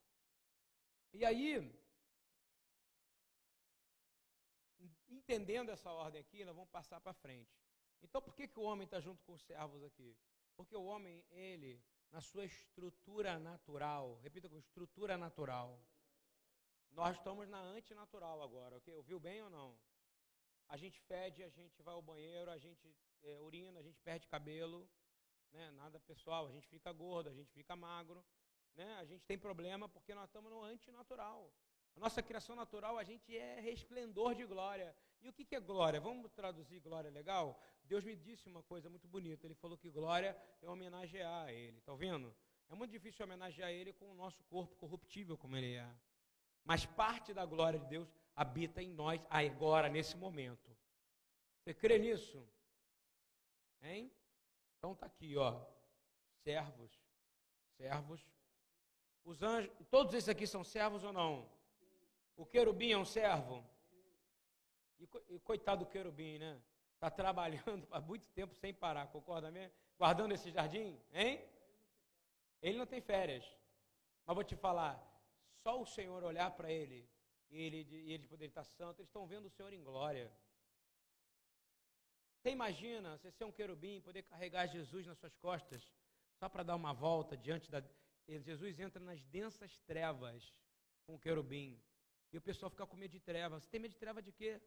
E 1.12 1.24
aí, 1.24 1.72
entendendo 5.08 5.70
essa 5.70 5.90
ordem 5.90 6.20
aqui, 6.20 6.44
nós 6.44 6.54
vamos 6.54 6.70
passar 6.70 7.00
para 7.00 7.12
frente. 7.12 7.56
Então, 8.02 8.22
por 8.22 8.34
que, 8.34 8.46
que 8.46 8.58
o 8.58 8.62
homem 8.62 8.84
está 8.84 9.00
junto 9.00 9.22
com 9.24 9.32
os 9.32 9.42
servos 9.42 9.82
aqui? 9.82 10.16
Porque 10.56 10.76
o 10.76 10.84
homem, 10.84 11.24
ele, 11.30 11.82
na 12.10 12.20
sua 12.20 12.44
estrutura 12.44 13.38
natural, 13.38 14.16
repita 14.16 14.48
com 14.48 14.56
estrutura 14.56 15.16
natural, 15.16 15.80
nós 16.90 17.16
estamos 17.16 17.48
na 17.48 17.60
antinatural 17.60 18.42
agora, 18.42 18.76
ok? 18.76 18.94
Ouviu 18.96 19.20
bem 19.20 19.42
ou 19.42 19.50
não? 19.50 19.78
A 20.68 20.76
gente 20.76 21.00
fede, 21.00 21.42
a 21.42 21.48
gente 21.48 21.82
vai 21.82 21.94
ao 21.94 22.02
banheiro, 22.02 22.50
a 22.50 22.58
gente 22.58 22.94
é, 23.22 23.40
urina, 23.40 23.78
a 23.78 23.82
gente 23.82 24.00
perde 24.00 24.26
cabelo, 24.26 24.88
né? 25.52 25.70
nada 25.72 25.98
pessoal, 26.00 26.46
a 26.46 26.52
gente 26.52 26.66
fica 26.68 26.92
gordo, 26.92 27.28
a 27.28 27.34
gente 27.34 27.52
fica 27.52 27.74
magro, 27.76 28.24
né? 28.74 28.96
a 28.98 29.04
gente 29.04 29.24
tem 29.24 29.38
problema 29.38 29.88
porque 29.88 30.14
nós 30.14 30.28
estamos 30.28 30.50
no 30.50 30.62
antinatural. 30.62 31.52
A 31.96 32.00
nossa 32.00 32.22
criação 32.22 32.54
natural, 32.54 32.96
a 32.96 33.02
gente 33.02 33.36
é 33.36 33.58
resplendor 33.60 34.34
de 34.34 34.44
glória. 34.46 34.94
E 35.20 35.28
o 35.28 35.32
que, 35.32 35.56
é 35.56 35.60
glória? 35.60 36.00
Vamos 36.00 36.30
traduzir 36.30 36.78
glória 36.78 37.10
legal? 37.10 37.60
Deus 37.82 38.04
me 38.04 38.14
disse 38.14 38.48
uma 38.48 38.62
coisa 38.62 38.88
muito 38.88 39.08
bonita. 39.08 39.46
Ele 39.46 39.54
falou 39.54 39.76
que 39.76 39.90
glória 39.90 40.36
é 40.62 40.70
homenagear 40.70 41.46
a 41.46 41.52
Ele. 41.52 41.78
Está 41.78 41.90
ouvindo? 41.90 42.32
É 42.68 42.74
muito 42.74 42.92
difícil 42.92 43.24
homenagear 43.24 43.70
Ele 43.70 43.92
com 43.92 44.12
o 44.12 44.14
nosso 44.14 44.44
corpo 44.44 44.76
corruptível 44.76 45.36
como 45.36 45.56
Ele 45.56 45.74
é. 45.74 45.90
Mas 46.64 46.86
parte 46.86 47.34
da 47.34 47.44
glória 47.44 47.80
de 47.80 47.86
Deus 47.86 48.08
habita 48.36 48.80
em 48.80 48.90
nós 48.90 49.26
agora, 49.28 49.88
nesse 49.88 50.16
momento. 50.16 50.70
Você 51.58 51.74
crê 51.74 51.98
nisso? 51.98 52.46
Hein? 53.82 54.12
Então 54.78 54.94
tá 54.94 55.06
aqui, 55.06 55.36
ó. 55.36 55.60
Servos. 56.44 56.92
Servos. 57.76 58.24
Os 59.24 59.42
anjos, 59.42 59.70
todos 59.90 60.14
esses 60.14 60.28
aqui 60.28 60.46
são 60.46 60.64
servos 60.64 61.04
ou 61.04 61.12
não? 61.12 61.48
O 62.36 62.46
querubim 62.46 62.92
é 62.92 62.98
um 62.98 63.04
servo? 63.04 63.64
E, 65.28 65.38
coitado 65.40 65.84
do 65.84 65.90
querubim, 65.90 66.38
né? 66.38 66.60
Está 66.94 67.10
trabalhando 67.10 67.86
há 67.92 68.00
muito 68.00 68.28
tempo 68.30 68.54
sem 68.54 68.74
parar, 68.74 69.06
concorda 69.08 69.50
mesmo? 69.50 69.74
Guardando 69.96 70.32
esse 70.32 70.50
jardim, 70.50 71.00
hein? 71.12 71.44
Ele 72.60 72.78
não 72.78 72.86
tem 72.86 73.00
férias. 73.00 73.44
Mas 74.26 74.34
vou 74.34 74.44
te 74.44 74.56
falar, 74.56 75.00
só 75.62 75.80
o 75.80 75.86
Senhor 75.86 76.22
olhar 76.24 76.50
para 76.50 76.70
ele 76.70 77.08
e 77.50 77.62
ele, 77.62 77.86
e 77.90 78.12
ele 78.12 78.26
poder 78.26 78.46
estar 78.46 78.64
santo, 78.64 79.00
eles 79.00 79.08
estão 79.08 79.26
vendo 79.26 79.46
o 79.46 79.50
Senhor 79.50 79.72
em 79.72 79.82
glória. 79.82 80.30
Você 82.36 82.50
imagina 82.50 83.16
você 83.16 83.30
ser 83.30 83.44
um 83.44 83.52
querubim, 83.52 84.00
poder 84.00 84.22
carregar 84.22 84.66
Jesus 84.66 85.06
nas 85.06 85.18
suas 85.18 85.34
costas, 85.36 85.82
só 86.38 86.48
para 86.48 86.62
dar 86.62 86.76
uma 86.76 86.92
volta 86.92 87.36
diante 87.36 87.70
da. 87.70 87.82
Jesus 88.36 88.78
entra 88.78 89.02
nas 89.02 89.24
densas 89.24 89.78
trevas 89.86 90.54
com 91.06 91.14
o 91.14 91.18
querubim. 91.18 91.80
E 92.30 92.36
o 92.36 92.40
pessoal 92.40 92.70
fica 92.70 92.86
com 92.86 92.96
medo 92.96 93.12
de 93.12 93.20
trevas. 93.20 93.62
Você 93.62 93.70
tem 93.70 93.80
medo 93.80 93.92
de 93.92 93.98
treva 93.98 94.20
de 94.20 94.32
quê? 94.32 94.60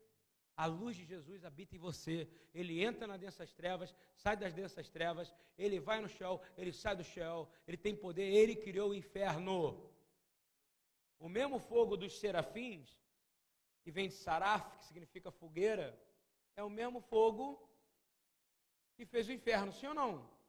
A 0.58 0.66
luz 0.66 0.98
de 0.98 1.06
Jesus 1.06 1.46
habita 1.46 1.76
em 1.76 1.80
você. 1.80 2.28
Ele 2.54 2.84
entra 2.84 3.06
nas 3.06 3.20
densas 3.20 3.54
trevas, 3.54 3.96
sai 4.16 4.36
das 4.36 4.54
densas 4.54 4.90
trevas, 4.90 5.34
ele 5.58 5.80
vai 5.80 6.02
no 6.02 6.10
céu, 6.10 6.42
ele 6.58 6.74
sai 6.74 6.96
do 6.96 7.04
céu, 7.04 7.50
ele 7.68 7.78
tem 7.78 7.96
poder, 7.96 8.24
ele 8.24 8.56
criou 8.56 8.90
o 8.90 8.96
inferno. 8.96 9.90
O 11.20 11.30
mesmo 11.30 11.60
fogo 11.60 11.96
dos 11.96 12.20
serafins, 12.20 13.00
que 13.84 13.92
vem 13.92 14.10
de 14.10 14.16
saraf, 14.16 14.78
que 14.78 14.86
significa 14.86 15.32
fogueira, 15.32 15.98
é 16.56 16.64
o 16.64 16.70
mesmo 16.70 17.00
fogo 17.00 17.68
que 18.96 19.06
fez 19.06 19.28
o 19.28 19.32
inferno, 19.32 19.72
sim 19.72 19.88
ou 19.88 19.94
não? 19.94 20.41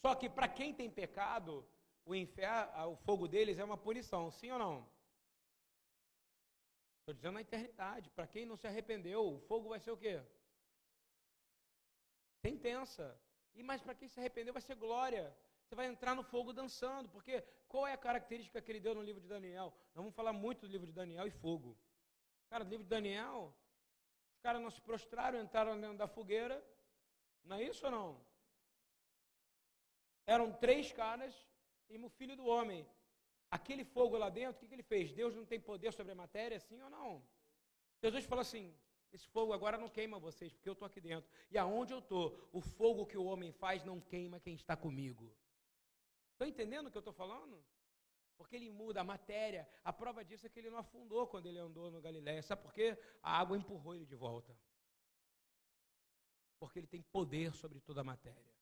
Só 0.00 0.14
que 0.14 0.28
para 0.28 0.48
quem 0.48 0.72
tem 0.72 0.90
pecado, 0.90 1.66
o 2.04 2.14
inferno, 2.14 2.92
o 2.92 2.96
fogo 2.96 3.26
deles 3.26 3.58
é 3.58 3.64
uma 3.64 3.76
punição, 3.76 4.30
sim 4.30 4.50
ou 4.50 4.58
não? 4.58 4.88
Estou 7.00 7.14
dizendo 7.14 7.34
na 7.34 7.40
eternidade. 7.40 8.10
Para 8.10 8.26
quem 8.26 8.44
não 8.46 8.56
se 8.56 8.66
arrependeu, 8.66 9.34
o 9.34 9.40
fogo 9.40 9.68
vai 9.68 9.80
ser 9.80 9.90
o 9.90 9.96
quê? 9.96 10.22
Sentença. 12.44 13.18
E 13.54 13.62
mais 13.62 13.82
para 13.82 13.94
quem 13.94 14.08
se 14.08 14.20
arrependeu 14.20 14.52
vai 14.52 14.62
ser 14.62 14.76
glória. 14.76 15.36
Você 15.64 15.74
vai 15.74 15.86
entrar 15.86 16.14
no 16.14 16.22
fogo 16.22 16.52
dançando, 16.52 17.08
porque 17.08 17.42
qual 17.66 17.86
é 17.86 17.92
a 17.92 17.98
característica 17.98 18.60
que 18.60 18.70
ele 18.72 18.80
deu 18.80 18.94
no 18.94 19.02
livro 19.02 19.20
de 19.20 19.28
Daniel? 19.28 19.74
Nós 19.94 20.02
vamos 20.02 20.14
falar 20.14 20.32
muito 20.32 20.66
do 20.66 20.72
livro 20.72 20.86
de 20.86 20.92
Daniel 20.92 21.26
e 21.26 21.30
fogo. 21.30 21.76
Cara, 22.48 22.64
no 22.64 22.70
livro 22.70 22.84
de 22.84 22.90
Daniel, 22.90 23.54
os 24.32 24.40
caras 24.40 24.62
não 24.62 24.70
se 24.70 24.80
prostraram, 24.80 25.40
entraram 25.40 25.78
dentro 25.80 25.98
da 25.98 26.08
fogueira. 26.08 26.64
Não 27.44 27.56
é 27.56 27.64
isso 27.64 27.84
ou 27.84 27.90
não? 27.90 28.27
Eram 30.34 30.52
três 30.52 30.92
caras 30.92 31.34
e 31.88 31.96
o 31.96 32.10
filho 32.10 32.36
do 32.36 32.46
homem. 32.54 32.86
Aquele 33.50 33.82
fogo 33.82 34.18
lá 34.18 34.28
dentro, 34.28 34.56
o 34.62 34.68
que, 34.68 34.74
ele 34.74 34.82
fez? 34.82 35.10
Deus 35.10 35.34
não 35.34 35.46
tem 35.46 35.58
poder 35.58 35.90
sobre 35.94 36.12
a 36.12 36.14
matéria, 36.22 36.60
sim 36.60 36.80
ou 36.82 36.90
não? 36.90 37.10
Jesus 38.02 38.26
falou 38.26 38.42
assim: 38.42 38.64
esse 39.10 39.26
fogo 39.28 39.54
agora 39.54 39.78
não 39.78 39.88
queima 39.88 40.18
vocês, 40.18 40.52
porque 40.52 40.68
eu 40.68 40.74
estou 40.74 40.84
aqui 40.84 41.00
dentro. 41.00 41.30
E 41.50 41.56
aonde 41.56 41.94
eu 41.94 42.00
estou, 42.00 42.26
o 42.52 42.60
fogo 42.60 43.06
que 43.06 43.16
o 43.16 43.24
homem 43.24 43.52
faz 43.52 43.82
não 43.84 43.98
queima 44.00 44.38
quem 44.38 44.54
está 44.54 44.76
comigo. 44.76 45.34
Estão 46.32 46.46
entendendo 46.46 46.88
o 46.88 46.90
que 46.90 46.98
eu 46.98 47.06
estou 47.06 47.14
falando? 47.14 47.64
Porque 48.36 48.54
ele 48.54 48.68
muda 48.68 49.00
a 49.00 49.04
matéria. 49.04 49.66
A 49.82 49.94
prova 49.94 50.22
disso 50.22 50.46
é 50.46 50.50
que 50.50 50.60
ele 50.60 50.68
não 50.68 50.78
afundou 50.78 51.26
quando 51.26 51.46
ele 51.46 51.58
andou 51.58 51.90
no 51.90 52.02
Galiléia. 52.02 52.42
Sabe 52.42 52.62
por 52.62 52.74
quê? 52.74 52.98
A 53.22 53.40
água 53.40 53.56
empurrou 53.56 53.94
ele 53.94 54.04
de 54.04 54.14
volta. 54.14 54.54
Porque 56.60 56.78
ele 56.78 56.86
tem 56.86 57.00
poder 57.00 57.54
sobre 57.54 57.80
toda 57.80 58.02
a 58.02 58.04
matéria. 58.04 58.57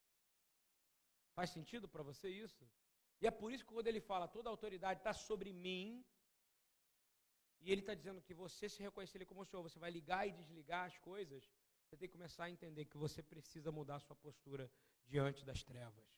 Faz 1.37 1.51
sentido 1.57 1.87
para 1.95 2.03
você 2.11 2.29
isso? 2.47 2.65
E 3.21 3.27
é 3.27 3.31
por 3.31 3.49
isso 3.53 3.65
que 3.65 3.73
quando 3.77 3.91
ele 3.93 4.01
fala, 4.11 4.27
toda 4.37 4.49
autoridade 4.51 5.01
está 5.01 5.13
sobre 5.13 5.53
mim, 5.53 6.05
e 7.61 7.73
ele 7.73 7.83
está 7.83 7.95
dizendo 7.95 8.23
que 8.27 8.35
você 8.35 8.69
se 8.69 8.83
reconhecer 8.83 9.19
ele 9.19 9.27
como 9.27 9.43
o 9.43 9.45
Senhor, 9.45 9.63
você 9.63 9.79
vai 9.79 9.91
ligar 9.91 10.27
e 10.27 10.33
desligar 10.33 10.87
as 10.87 10.97
coisas, 10.99 11.43
você 11.85 11.97
tem 11.97 12.09
que 12.09 12.17
começar 12.19 12.45
a 12.45 12.51
entender 12.51 12.85
que 12.85 12.97
você 12.97 13.23
precisa 13.23 13.71
mudar 13.71 13.97
a 13.97 14.05
sua 14.07 14.17
postura 14.17 14.71
diante 15.07 15.45
das 15.45 15.63
trevas. 15.63 16.09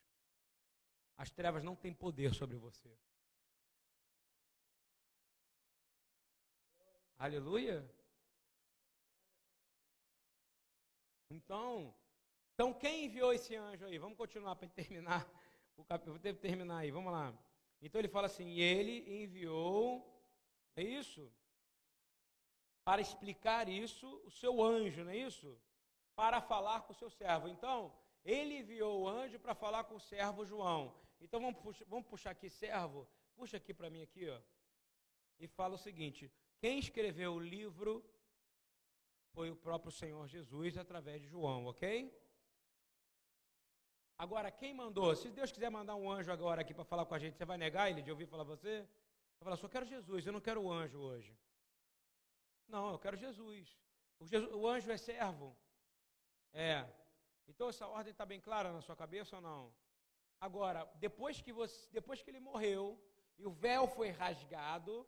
As 1.17 1.31
trevas 1.31 1.65
não 1.65 1.75
têm 1.75 1.93
poder 1.93 2.33
sobre 2.35 2.57
você. 2.57 2.91
Aleluia. 7.19 7.79
Então, 11.31 11.93
então 12.59 12.75
quem 12.75 13.05
enviou 13.05 13.33
esse 13.33 13.55
anjo 13.55 13.87
aí? 13.87 13.99
Vamos 13.99 14.19
continuar 14.19 14.57
para 14.57 14.67
terminar 14.67 15.25
o 15.77 15.85
capítulo, 15.85 16.19
vou 16.19 16.35
terminar 16.35 16.79
aí, 16.79 16.91
vamos 16.91 17.13
lá. 17.13 17.33
Então 17.81 18.01
ele 18.01 18.09
fala 18.09 18.27
assim: 18.27 18.59
ele 18.59 19.23
enviou, 19.23 20.05
é 20.75 20.83
isso? 20.83 21.33
Para 22.83 23.01
explicar 23.01 23.69
isso, 23.69 24.09
o 24.25 24.31
seu 24.33 24.61
anjo, 24.61 25.05
não 25.05 25.13
é 25.13 25.19
isso? 25.19 25.57
Para 26.17 26.41
falar 26.41 26.81
com 26.81 26.93
o 26.93 26.97
seu 26.97 27.09
servo. 27.09 27.47
Então, 27.47 27.97
ele 28.25 28.59
enviou 28.59 29.03
o 29.03 29.09
anjo 29.09 29.39
para 29.39 29.55
falar 29.55 29.85
com 29.85 29.95
o 29.95 30.01
servo 30.01 30.45
João. 30.45 30.93
Então 31.21 31.41
vamos 31.41 31.61
puxar, 31.61 31.85
vamos 31.87 32.09
puxar 32.09 32.31
aqui, 32.33 32.51
servo, 32.51 33.07
puxa 33.37 33.59
aqui 33.59 33.73
para 33.73 33.89
mim 33.89 34.03
aqui, 34.03 34.29
ó. 34.29 34.41
E 35.39 35.47
fala 35.47 35.77
o 35.77 35.79
seguinte: 35.79 36.29
quem 36.59 36.81
escreveu 36.81 37.35
o 37.35 37.39
livro 37.39 38.05
foi 39.33 39.49
o 39.49 39.55
próprio 39.55 39.93
Senhor 39.93 40.27
Jesus 40.27 40.77
através 40.77 41.23
de 41.23 41.29
João, 41.29 41.67
ok? 41.67 42.13
Agora, 44.19 44.51
quem 44.51 44.75
mandou? 44.75 45.15
Se 45.15 45.31
Deus 45.31 45.53
quiser 45.53 45.71
mandar 45.71 45.95
um 45.95 46.11
anjo 46.11 46.33
agora 46.33 46.63
aqui 46.63 46.75
para 46.75 46.85
falar 46.85 47.07
com 47.07 47.15
a 47.15 47.19
gente, 47.21 47.37
você 47.37 47.45
vai 47.45 47.57
negar 47.57 47.89
ele 47.89 48.03
de 48.03 48.11
ouvir 48.11 48.27
falar 48.27 48.43
você? 48.43 48.81
Vai 49.39 49.45
falar, 49.45 49.57
só 49.57 49.69
quero 49.69 49.87
Jesus, 49.87 50.27
eu 50.27 50.33
não 50.33 50.41
quero 50.41 50.61
o 50.61 50.73
anjo 50.73 50.99
hoje. 50.99 51.33
Não, 52.67 52.91
eu 52.91 52.99
quero 52.99 53.17
Jesus. 53.17 53.79
O, 54.19 54.27
Jesus, 54.27 54.53
o 54.53 54.67
anjo 54.67 54.91
é 54.91 54.97
servo. 54.97 55.57
É. 56.53 56.85
Então 57.47 57.69
essa 57.69 57.87
ordem 57.87 58.11
está 58.11 58.27
bem 58.27 58.41
clara 58.41 58.73
na 58.73 58.81
sua 58.81 58.97
cabeça 58.97 59.37
ou 59.37 59.43
não? 59.43 59.73
Agora, 60.41 60.85
depois 60.97 61.41
que, 61.41 61.53
você, 61.53 61.89
depois 61.93 62.21
que 62.21 62.31
ele 62.31 62.41
morreu 62.41 63.01
e 63.39 63.47
o 63.47 63.53
véu 63.53 63.87
foi 63.87 64.11
rasgado, 64.11 65.07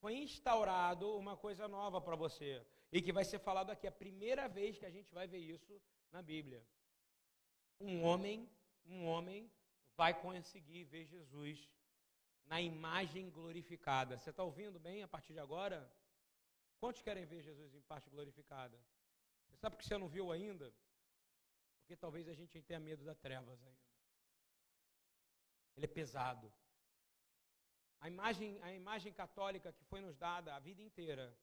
foi 0.00 0.14
instaurado 0.14 1.16
uma 1.18 1.36
coisa 1.36 1.66
nova 1.66 2.00
para 2.00 2.14
você. 2.14 2.64
E 2.92 3.02
que 3.02 3.12
vai 3.12 3.24
ser 3.24 3.40
falado 3.40 3.70
aqui, 3.70 3.88
a 3.88 3.92
primeira 3.92 4.48
vez 4.48 4.78
que 4.78 4.86
a 4.86 4.90
gente 4.90 5.12
vai 5.12 5.26
ver 5.26 5.38
isso 5.38 5.82
na 6.12 6.22
Bíblia. 6.22 6.64
Um 7.78 8.02
homem, 8.02 8.48
um 8.86 9.06
homem 9.06 9.50
vai 9.96 10.18
conseguir 10.20 10.84
ver 10.84 11.04
Jesus 11.04 11.70
na 12.46 12.60
imagem 12.60 13.30
glorificada. 13.30 14.16
Você 14.16 14.30
está 14.30 14.42
ouvindo 14.42 14.78
bem 14.78 15.02
a 15.02 15.08
partir 15.08 15.32
de 15.32 15.40
agora? 15.40 15.90
Quantos 16.78 17.02
querem 17.02 17.24
ver 17.24 17.42
Jesus 17.42 17.74
em 17.74 17.80
parte 17.82 18.08
glorificada? 18.10 18.78
Você 19.48 19.56
sabe 19.56 19.76
por 19.76 19.82
que 19.82 19.88
você 19.88 19.98
não 19.98 20.08
viu 20.08 20.30
ainda? 20.30 20.72
Porque 21.80 21.96
talvez 21.96 22.28
a 22.28 22.34
gente 22.34 22.60
tenha 22.62 22.80
medo 22.80 23.04
das 23.04 23.18
trevas 23.18 23.62
ainda. 23.62 23.86
Ele 25.76 25.86
é 25.86 25.88
pesado. 25.88 26.52
A 28.00 28.08
imagem, 28.08 28.60
a 28.62 28.72
imagem 28.72 29.12
católica 29.12 29.72
que 29.72 29.84
foi 29.84 30.00
nos 30.00 30.16
dada 30.16 30.54
a 30.54 30.58
vida 30.58 30.82
inteira 30.82 31.36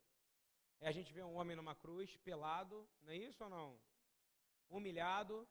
é 0.80 0.88
a 0.88 0.92
gente 0.92 1.14
ver 1.14 1.24
um 1.24 1.36
homem 1.36 1.56
numa 1.56 1.76
cruz, 1.76 2.16
pelado, 2.18 2.88
não 3.02 3.12
é 3.14 3.18
isso 3.18 3.44
ou 3.44 3.50
não? 3.50 3.80
Humilhado. 4.70 5.48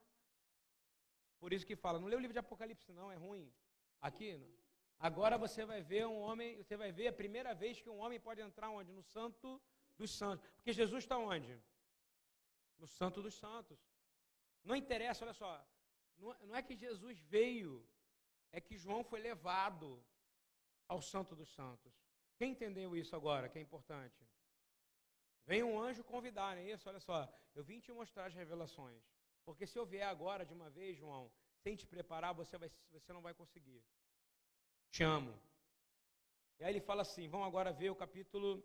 Por 1.42 1.52
isso 1.52 1.66
que 1.66 1.74
fala, 1.84 1.98
não 1.98 2.06
lê 2.06 2.14
o 2.14 2.20
livro 2.24 2.32
de 2.32 2.38
Apocalipse 2.38 2.92
não, 2.92 3.10
é 3.10 3.16
ruim. 3.16 3.52
Aqui, 4.00 4.28
não. 4.36 4.48
agora 5.08 5.36
você 5.36 5.64
vai 5.70 5.80
ver 5.82 6.06
um 6.06 6.20
homem, 6.26 6.56
você 6.62 6.76
vai 6.82 6.90
ver 6.98 7.08
a 7.08 7.12
primeira 7.12 7.52
vez 7.52 7.80
que 7.82 7.90
um 7.90 7.98
homem 7.98 8.20
pode 8.20 8.40
entrar 8.40 8.68
onde? 8.70 8.92
No 8.92 9.02
santo 9.02 9.60
dos 9.98 10.12
santos. 10.20 10.48
Porque 10.56 10.72
Jesus 10.72 11.02
está 11.02 11.18
onde? 11.18 11.60
No 12.78 12.86
santo 12.86 13.20
dos 13.20 13.34
santos. 13.34 13.80
Não 14.62 14.76
interessa, 14.76 15.24
olha 15.24 15.34
só, 15.34 15.50
não 16.48 16.54
é 16.54 16.62
que 16.62 16.76
Jesus 16.76 17.18
veio, 17.18 17.84
é 18.52 18.60
que 18.60 18.76
João 18.76 19.02
foi 19.02 19.20
levado 19.20 19.88
ao 20.86 21.02
Santo 21.02 21.34
dos 21.34 21.50
Santos. 21.58 21.92
Quem 22.36 22.52
entendeu 22.52 22.96
isso 22.96 23.16
agora, 23.16 23.48
que 23.48 23.58
é 23.58 23.62
importante? 23.62 24.24
Vem 25.44 25.64
um 25.64 25.76
anjo 25.80 26.04
convidar, 26.04 26.54
não 26.54 26.62
é 26.62 26.70
isso? 26.70 26.88
Olha 26.88 27.00
só, 27.00 27.18
eu 27.52 27.64
vim 27.64 27.80
te 27.80 27.90
mostrar 27.90 28.26
as 28.26 28.34
revelações. 28.42 29.02
Porque 29.44 29.66
se 29.66 29.78
eu 29.78 29.84
vier 29.84 30.06
agora 30.06 30.44
de 30.44 30.52
uma 30.52 30.70
vez, 30.70 30.96
João, 30.96 31.30
sem 31.62 31.76
te 31.76 31.86
preparar, 31.86 32.32
você, 32.34 32.56
vai, 32.56 32.70
você 32.90 33.12
não 33.12 33.22
vai 33.22 33.34
conseguir. 33.34 33.84
Te 34.90 35.02
amo. 35.02 35.32
E 36.58 36.64
aí 36.64 36.72
ele 36.72 36.80
fala 36.80 37.02
assim: 37.02 37.28
vamos 37.28 37.46
agora 37.46 37.72
ver 37.72 37.90
o 37.90 37.96
capítulo 37.96 38.62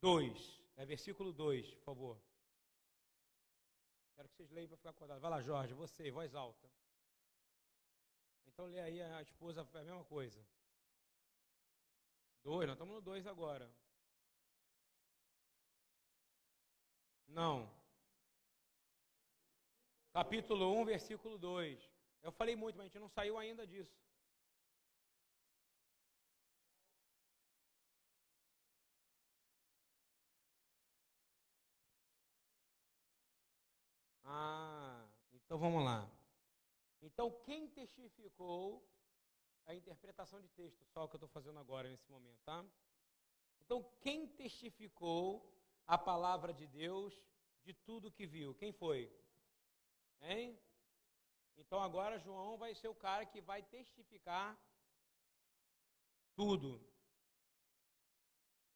2. 0.00 0.62
É 0.76 0.84
versículo 0.84 1.32
2, 1.32 1.74
por 1.74 1.84
favor. 1.84 2.22
Quero 4.14 4.28
que 4.28 4.34
vocês 4.36 4.50
leiam 4.50 4.68
para 4.68 4.76
ficar 4.76 4.90
acordado. 4.90 5.20
Vai 5.20 5.30
lá, 5.30 5.40
Jorge, 5.40 5.74
você, 5.74 6.10
voz 6.10 6.34
alta. 6.34 6.68
Então 8.46 8.66
lê 8.66 8.80
aí 8.80 9.00
a 9.00 9.22
esposa, 9.22 9.60
a 9.60 9.82
mesma 9.82 10.04
coisa. 10.04 10.44
Dois, 12.42 12.66
nós 12.66 12.74
estamos 12.74 12.94
no 12.94 13.00
dois 13.00 13.26
agora. 13.26 13.70
Não. 17.28 17.77
Capítulo 20.18 20.72
1, 20.80 20.84
versículo 20.84 21.38
2. 21.38 21.78
Eu 22.24 22.32
falei 22.32 22.56
muito, 22.56 22.74
mas 22.74 22.86
a 22.86 22.88
gente 22.88 22.98
não 22.98 23.08
saiu 23.08 23.38
ainda 23.38 23.64
disso. 23.64 23.96
Ah, 34.24 35.06
então 35.32 35.56
vamos 35.56 35.84
lá. 35.84 36.10
Então, 37.00 37.30
quem 37.44 37.68
testificou 37.68 38.84
a 39.66 39.72
interpretação 39.72 40.40
de 40.40 40.48
texto, 40.48 40.84
só 40.86 41.04
o 41.04 41.08
que 41.08 41.14
eu 41.14 41.18
estou 41.18 41.28
fazendo 41.28 41.60
agora 41.60 41.88
nesse 41.88 42.10
momento, 42.10 42.40
tá? 42.44 42.64
Então, 43.60 43.88
quem 44.00 44.26
testificou 44.26 45.48
a 45.86 45.96
palavra 45.96 46.52
de 46.52 46.66
Deus 46.66 47.14
de 47.64 47.72
tudo 47.72 48.10
que 48.10 48.26
viu? 48.26 48.52
Quem 48.56 48.72
foi? 48.72 49.08
Hein? 50.20 50.58
Então 51.56 51.80
agora 51.80 52.18
João 52.18 52.56
vai 52.56 52.74
ser 52.74 52.88
o 52.88 52.94
cara 52.94 53.26
que 53.26 53.40
vai 53.40 53.62
testificar 53.62 54.58
tudo. 56.34 56.80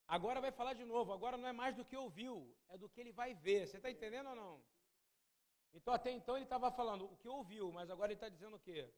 Agora 0.06 0.40
vai 0.40 0.52
falar 0.52 0.74
de 0.74 0.84
novo, 0.84 1.12
agora 1.12 1.36
não 1.36 1.48
é 1.48 1.52
mais 1.52 1.74
do 1.74 1.84
que 1.84 1.96
ouviu, 1.96 2.54
é 2.68 2.76
do 2.76 2.88
que 2.88 3.00
ele 3.00 3.12
vai 3.12 3.34
ver. 3.34 3.66
Você 3.66 3.76
está 3.76 3.90
entendendo 3.90 4.28
ou 4.30 4.36
não? 4.36 4.62
Então 5.72 5.94
até 5.94 6.10
então 6.10 6.36
ele 6.36 6.44
estava 6.44 6.70
falando 6.70 7.04
o 7.06 7.16
que 7.16 7.28
ouviu, 7.28 7.72
mas 7.72 7.88
agora 7.88 8.12
ele 8.12 8.18
está 8.18 8.28
dizendo 8.28 8.56
o 8.56 8.60
quê? 8.60 8.92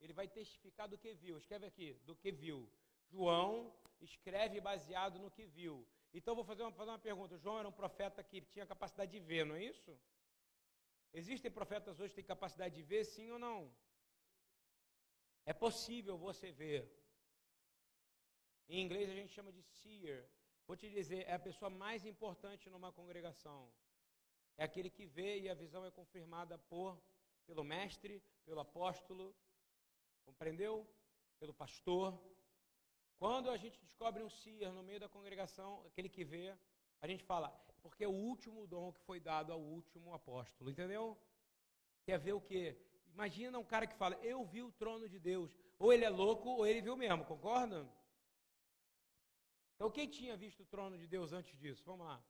Ele 0.00 0.12
vai 0.12 0.26
testificar 0.26 0.88
do 0.88 0.96
que 0.96 1.14
viu. 1.14 1.36
Escreve 1.36 1.66
aqui, 1.66 1.94
do 2.04 2.16
que 2.16 2.30
viu. 2.32 2.70
João 3.10 3.74
escreve 4.00 4.60
baseado 4.60 5.18
no 5.18 5.30
que 5.30 5.46
viu. 5.46 5.86
Então 6.12 6.34
vou 6.34 6.44
fazer 6.44 6.62
uma, 6.62 6.72
fazer 6.72 6.90
uma 6.90 6.98
pergunta. 6.98 7.36
João 7.36 7.58
era 7.58 7.68
um 7.68 7.72
profeta 7.72 8.22
que 8.22 8.40
tinha 8.40 8.66
capacidade 8.66 9.10
de 9.10 9.20
ver, 9.20 9.44
não 9.44 9.56
é 9.56 9.64
isso? 9.64 9.98
Existem 11.20 11.50
profetas 11.58 11.98
hoje 12.00 12.10
que 12.10 12.16
têm 12.16 12.32
capacidade 12.34 12.74
de 12.74 12.82
ver, 12.82 13.04
sim 13.04 13.30
ou 13.30 13.38
não? 13.38 13.58
É 15.46 15.52
possível 15.52 16.16
você 16.18 16.50
ver. 16.50 16.82
Em 18.68 18.80
inglês 18.84 19.08
a 19.08 19.14
gente 19.14 19.32
chama 19.32 19.52
de 19.52 19.62
seer. 19.62 20.28
Vou 20.66 20.76
te 20.76 20.88
dizer, 20.90 21.20
é 21.28 21.34
a 21.34 21.46
pessoa 21.48 21.70
mais 21.70 22.04
importante 22.04 22.70
numa 22.74 22.90
congregação. 22.92 23.72
É 24.56 24.64
aquele 24.64 24.90
que 24.90 25.06
vê 25.06 25.40
e 25.40 25.48
a 25.48 25.54
visão 25.54 25.84
é 25.86 25.90
confirmada 25.90 26.58
por 26.58 27.00
pelo 27.46 27.62
mestre, 27.62 28.22
pelo 28.46 28.60
apóstolo, 28.60 29.26
Compreendeu? 30.24 30.86
Pelo 31.38 31.54
pastor. 31.54 32.18
Quando 33.16 33.50
a 33.50 33.56
gente 33.56 33.80
descobre 33.80 34.22
um 34.22 34.30
seer 34.30 34.72
no 34.72 34.82
meio 34.82 35.00
da 35.00 35.08
congregação, 35.08 35.84
aquele 35.86 36.08
que 36.08 36.24
vê, 36.24 36.56
a 37.00 37.06
gente 37.06 37.22
fala, 37.24 37.48
porque 37.84 38.02
é 38.02 38.08
o 38.08 38.20
último 38.32 38.66
dom 38.66 38.90
que 38.94 39.00
foi 39.02 39.20
dado 39.20 39.52
ao 39.52 39.60
último 39.60 40.14
apóstolo, 40.14 40.70
entendeu? 40.70 41.18
Quer 42.02 42.18
ver 42.18 42.32
o 42.32 42.40
quê? 42.40 42.80
Imagina 43.12 43.58
um 43.58 43.64
cara 43.72 43.86
que 43.86 43.94
fala, 43.94 44.16
eu 44.22 44.42
vi 44.42 44.62
o 44.62 44.72
trono 44.72 45.06
de 45.06 45.18
Deus. 45.18 45.54
Ou 45.78 45.92
ele 45.92 46.02
é 46.02 46.08
louco, 46.08 46.48
ou 46.48 46.66
ele 46.66 46.80
viu 46.80 46.96
mesmo, 46.96 47.26
concorda? 47.26 47.86
Então, 49.74 49.90
quem 49.90 50.08
tinha 50.08 50.34
visto 50.34 50.62
o 50.62 50.66
trono 50.66 50.96
de 50.96 51.06
Deus 51.06 51.34
antes 51.34 51.54
disso? 51.58 51.84
Vamos 51.84 52.06
lá. 52.06 52.24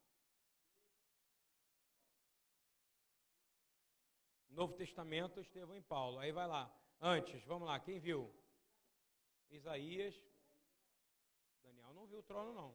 Novo 4.49 4.75
Testamento, 4.75 5.41
Estevão 5.41 5.77
e 5.77 5.83
Paulo. 5.83 6.19
Aí 6.19 6.33
vai 6.33 6.49
lá. 6.49 6.65
Antes, 7.01 7.45
vamos 7.45 7.69
lá, 7.69 7.79
quem 7.79 8.01
viu? 8.01 8.29
Isaías. 9.51 10.21
Daniel 11.63 11.93
não 11.95 12.07
viu 12.07 12.19
o 12.19 12.23
trono, 12.25 12.53
não. 12.53 12.75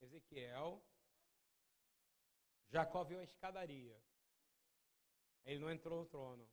Ezequiel. 0.00 0.80
Jacó 2.70 3.04
viu 3.04 3.18
a 3.20 3.24
escadaria. 3.24 3.96
Ele 5.44 5.60
não 5.60 5.70
entrou 5.70 6.00
no 6.00 6.06
trono. 6.06 6.48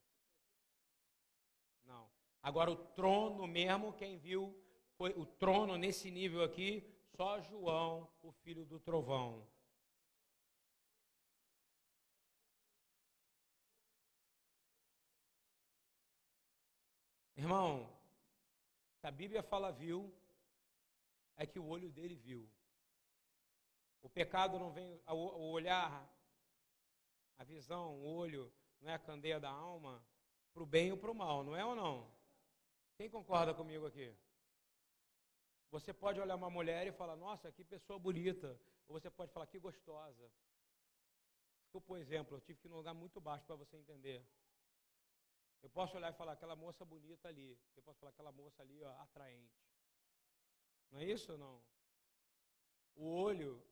Não. 1.85 2.09
Agora, 2.41 2.71
o 2.71 2.75
trono 2.75 3.47
mesmo, 3.47 3.93
quem 3.93 4.17
viu 4.17 4.55
foi 4.97 5.11
o 5.11 5.25
trono 5.25 5.77
nesse 5.77 6.11
nível 6.11 6.43
aqui, 6.43 6.87
só 7.15 7.39
João, 7.41 8.09
o 8.21 8.31
filho 8.31 8.65
do 8.65 8.79
trovão. 8.79 9.47
Irmão, 17.35 17.89
se 18.99 19.07
a 19.07 19.11
Bíblia 19.11 19.41
fala 19.41 19.71
viu, 19.71 20.13
é 21.35 21.45
que 21.45 21.57
o 21.57 21.65
olho 21.65 21.89
dele 21.89 22.15
viu. 22.15 22.47
O 24.01 24.09
pecado 24.09 24.57
não 24.57 24.71
vem, 24.71 25.01
o 25.07 25.51
olhar, 25.51 26.09
a 27.37 27.43
visão, 27.43 27.95
o 27.95 28.03
olho, 28.03 28.51
não 28.79 28.89
é 28.89 28.95
a 28.95 28.99
candeia 28.99 29.39
da 29.39 29.49
alma, 29.49 30.03
para 30.53 30.63
o 30.63 30.65
bem 30.65 30.91
ou 30.91 30.97
para 30.97 31.11
o 31.11 31.15
mal, 31.15 31.43
não 31.43 31.55
é 31.55 31.65
ou 31.65 31.75
não? 31.75 32.11
Quem 32.95 33.09
concorda 33.09 33.53
comigo 33.53 33.85
aqui? 33.85 34.13
Você 35.71 35.93
pode 35.93 36.19
olhar 36.19 36.35
uma 36.35 36.49
mulher 36.49 36.85
e 36.85 36.91
falar, 36.91 37.15
nossa, 37.15 37.51
que 37.51 37.63
pessoa 37.63 37.97
bonita. 37.97 38.59
Ou 38.87 38.99
você 38.99 39.09
pode 39.09 39.31
falar, 39.31 39.47
que 39.47 39.57
gostosa. 39.57 40.29
Desculpa 41.61 41.93
o 41.93 41.97
exemplo, 41.97 42.35
eu 42.35 42.41
tive 42.41 42.59
que 42.59 42.67
ir 42.67 42.69
num 42.69 42.75
lugar 42.75 42.93
muito 42.93 43.21
baixo 43.21 43.45
para 43.45 43.55
você 43.55 43.77
entender. 43.77 44.27
Eu 45.61 45.69
posso 45.69 45.95
olhar 45.95 46.11
e 46.11 46.15
falar, 46.15 46.33
aquela 46.33 46.55
moça 46.55 46.83
bonita 46.83 47.29
ali. 47.29 47.57
Eu 47.75 47.81
posso 47.83 47.99
falar, 47.99 48.09
aquela 48.09 48.31
moça 48.31 48.61
ali, 48.61 48.83
ó, 48.83 48.91
atraente. 49.01 49.65
Não 50.91 50.99
é 50.99 51.05
isso 51.05 51.31
ou 51.31 51.37
não? 51.37 51.63
O 52.95 53.07
olho. 53.07 53.63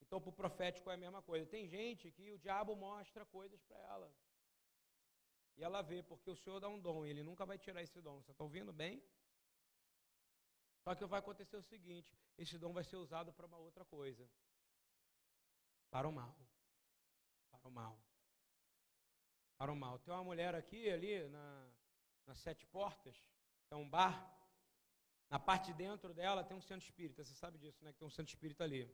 Então, 0.00 0.20
para 0.20 0.30
o 0.30 0.32
profético 0.32 0.90
é 0.90 0.94
a 0.94 0.96
mesma 0.96 1.22
coisa. 1.22 1.46
Tem 1.46 1.66
gente 1.66 2.10
que 2.10 2.32
o 2.32 2.38
diabo 2.38 2.74
mostra 2.76 3.24
coisas 3.26 3.60
para 3.62 3.78
ela. 3.78 4.12
E 5.56 5.64
ela 5.64 5.82
vê, 5.82 6.02
porque 6.02 6.30
o 6.30 6.36
Senhor 6.36 6.60
dá 6.60 6.68
um 6.68 6.78
dom, 6.78 7.04
e 7.04 7.10
Ele 7.10 7.22
nunca 7.22 7.46
vai 7.46 7.58
tirar 7.58 7.82
esse 7.82 8.00
dom. 8.00 8.20
Você 8.20 8.32
está 8.32 8.44
ouvindo 8.44 8.72
bem? 8.72 9.02
Só 10.84 10.94
que 10.94 11.04
vai 11.06 11.18
acontecer 11.18 11.56
o 11.56 11.62
seguinte: 11.62 12.16
esse 12.36 12.58
dom 12.58 12.72
vai 12.72 12.84
ser 12.84 12.96
usado 12.96 13.32
para 13.32 13.46
uma 13.46 13.56
outra 13.56 13.84
coisa. 13.84 14.28
Para 15.90 16.08
o 16.08 16.12
mal. 16.12 16.36
Para 17.50 17.68
o 17.68 17.70
mal. 17.70 17.98
Para 19.56 19.72
o 19.72 19.76
mal. 19.76 19.98
Tem 19.98 20.12
uma 20.12 20.22
mulher 20.22 20.54
aqui, 20.54 20.90
ali, 20.90 21.26
na, 21.28 21.68
nas 22.26 22.38
Sete 22.38 22.66
Portas, 22.66 23.16
é 23.70 23.76
um 23.76 23.88
bar. 23.88 24.32
Na 25.28 25.40
parte 25.40 25.72
de 25.72 25.78
dentro 25.78 26.14
dela 26.14 26.44
tem 26.44 26.56
um 26.56 26.60
centro 26.60 26.86
espírita. 26.86 27.24
Você 27.24 27.34
sabe 27.34 27.58
disso, 27.58 27.82
né? 27.82 27.92
Que 27.92 27.98
tem 27.98 28.06
um 28.06 28.10
centro 28.10 28.32
espírita 28.32 28.62
ali. 28.62 28.88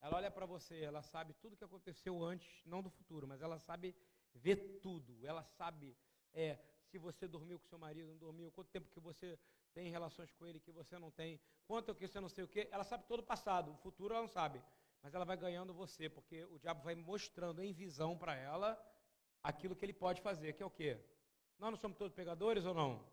Ela 0.00 0.16
olha 0.16 0.30
para 0.30 0.46
você, 0.46 0.80
ela 0.80 1.02
sabe 1.02 1.32
tudo 1.34 1.56
que 1.56 1.64
aconteceu 1.64 2.22
antes, 2.22 2.62
não 2.66 2.82
do 2.82 2.90
futuro, 2.90 3.26
mas 3.26 3.40
ela 3.40 3.58
sabe 3.58 3.94
ver 4.34 4.80
tudo. 4.80 5.26
Ela 5.26 5.42
sabe 5.42 5.96
é, 6.32 6.58
se 6.90 6.98
você 6.98 7.26
dormiu 7.26 7.58
com 7.58 7.66
seu 7.66 7.78
marido, 7.78 8.08
não 8.08 8.18
dormiu, 8.18 8.50
quanto 8.50 8.70
tempo 8.70 8.90
que 8.90 9.00
você 9.00 9.38
tem 9.72 9.90
relações 9.90 10.30
com 10.32 10.46
ele 10.46 10.60
que 10.60 10.70
você 10.70 10.98
não 10.98 11.10
tem, 11.10 11.40
quanto 11.66 11.94
que 11.94 12.06
você 12.06 12.20
não 12.20 12.28
sei 12.28 12.44
o 12.44 12.48
quê. 12.48 12.68
Ela 12.70 12.84
sabe 12.84 13.04
todo 13.06 13.20
o 13.20 13.24
passado, 13.24 13.72
o 13.72 13.76
futuro 13.76 14.14
ela 14.14 14.22
não 14.22 14.28
sabe. 14.28 14.62
Mas 15.02 15.12
ela 15.12 15.24
vai 15.24 15.36
ganhando 15.36 15.74
você, 15.74 16.08
porque 16.08 16.44
o 16.44 16.58
diabo 16.58 16.82
vai 16.82 16.94
mostrando 16.94 17.62
em 17.62 17.72
visão 17.72 18.16
para 18.16 18.34
ela 18.34 18.80
aquilo 19.42 19.76
que 19.76 19.84
ele 19.84 19.92
pode 19.92 20.22
fazer, 20.22 20.54
que 20.54 20.62
é 20.62 20.66
o 20.66 20.70
quê? 20.70 20.98
Nós 21.58 21.70
não 21.70 21.78
somos 21.78 21.98
todos 21.98 22.14
pegadores 22.14 22.64
ou 22.64 22.72
não? 22.72 23.04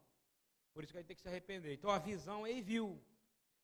Por 0.74 0.84
isso 0.84 0.94
que 0.94 0.98
a 0.98 1.02
gente 1.02 1.08
tem 1.08 1.16
que 1.16 1.22
se 1.22 1.28
arrepender. 1.28 1.74
Então 1.74 1.90
a 1.90 2.00
visão 2.00 2.48
ele 2.48 2.62
viu. 2.62 3.04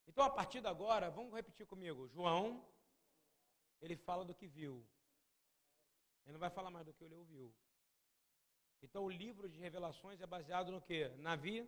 Então 0.05 0.24
a 0.26 0.30
partir 0.30 0.59
de 0.61 0.68
agora, 0.68 1.09
vamos 1.09 1.34
repetir 1.34 1.65
comigo. 1.65 2.07
João 2.09 2.65
ele 3.82 3.95
fala 3.95 4.23
do 4.25 4.34
que 4.34 4.47
viu. 4.47 4.86
Ele 6.23 6.34
não 6.34 6.39
vai 6.39 6.49
falar 6.49 6.69
mais 6.69 6.86
do 6.86 6.93
que 6.93 7.03
ele 7.03 7.15
ouviu. 7.15 7.53
Então 8.82 9.03
o 9.05 9.09
livro 9.09 9.49
de 9.49 9.59
revelações 9.59 10.21
é 10.21 10.28
baseado 10.28 10.71
no 10.71 10.82
que? 10.82 11.07
Na 11.17 11.36
vi? 11.36 11.67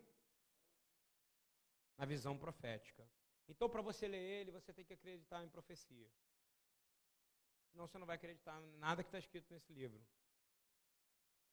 Na 1.97 2.05
visão 2.05 2.37
profética. 2.37 3.07
Então 3.47 3.69
para 3.69 3.81
você 3.81 4.07
ler 4.07 4.21
ele, 4.21 4.51
você 4.51 4.73
tem 4.73 4.85
que 4.85 4.93
acreditar 4.93 5.43
em 5.43 5.49
profecia. 5.49 6.09
Senão 7.71 7.87
você 7.87 7.97
não 7.97 8.05
vai 8.05 8.15
acreditar 8.15 8.61
em 8.61 8.77
nada 8.77 9.03
que 9.03 9.09
está 9.09 9.19
escrito 9.19 9.51
nesse 9.53 9.71
livro. 9.73 9.99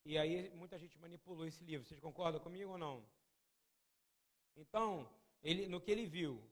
E 0.04 0.16
aí 0.18 0.50
muita 0.50 0.78
gente 0.78 0.98
manipulou 0.98 1.46
esse 1.46 1.62
livro. 1.64 1.86
Vocês 1.86 2.00
concordam 2.00 2.40
comigo 2.40 2.72
ou 2.72 2.78
não? 2.78 3.04
Então, 4.57 5.09
ele, 5.42 5.68
no 5.68 5.80
que 5.80 5.90
ele 5.90 6.07
viu, 6.07 6.42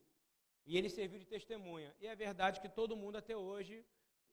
e 0.67 0.77
ele 0.79 0.89
serviu 0.89 1.19
de 1.19 1.27
testemunha. 1.27 1.95
E 2.01 2.07
é 2.07 2.15
verdade 2.15 2.61
que 2.61 2.69
todo 2.69 2.97
mundo 2.97 3.17
até 3.19 3.37
hoje, 3.37 3.85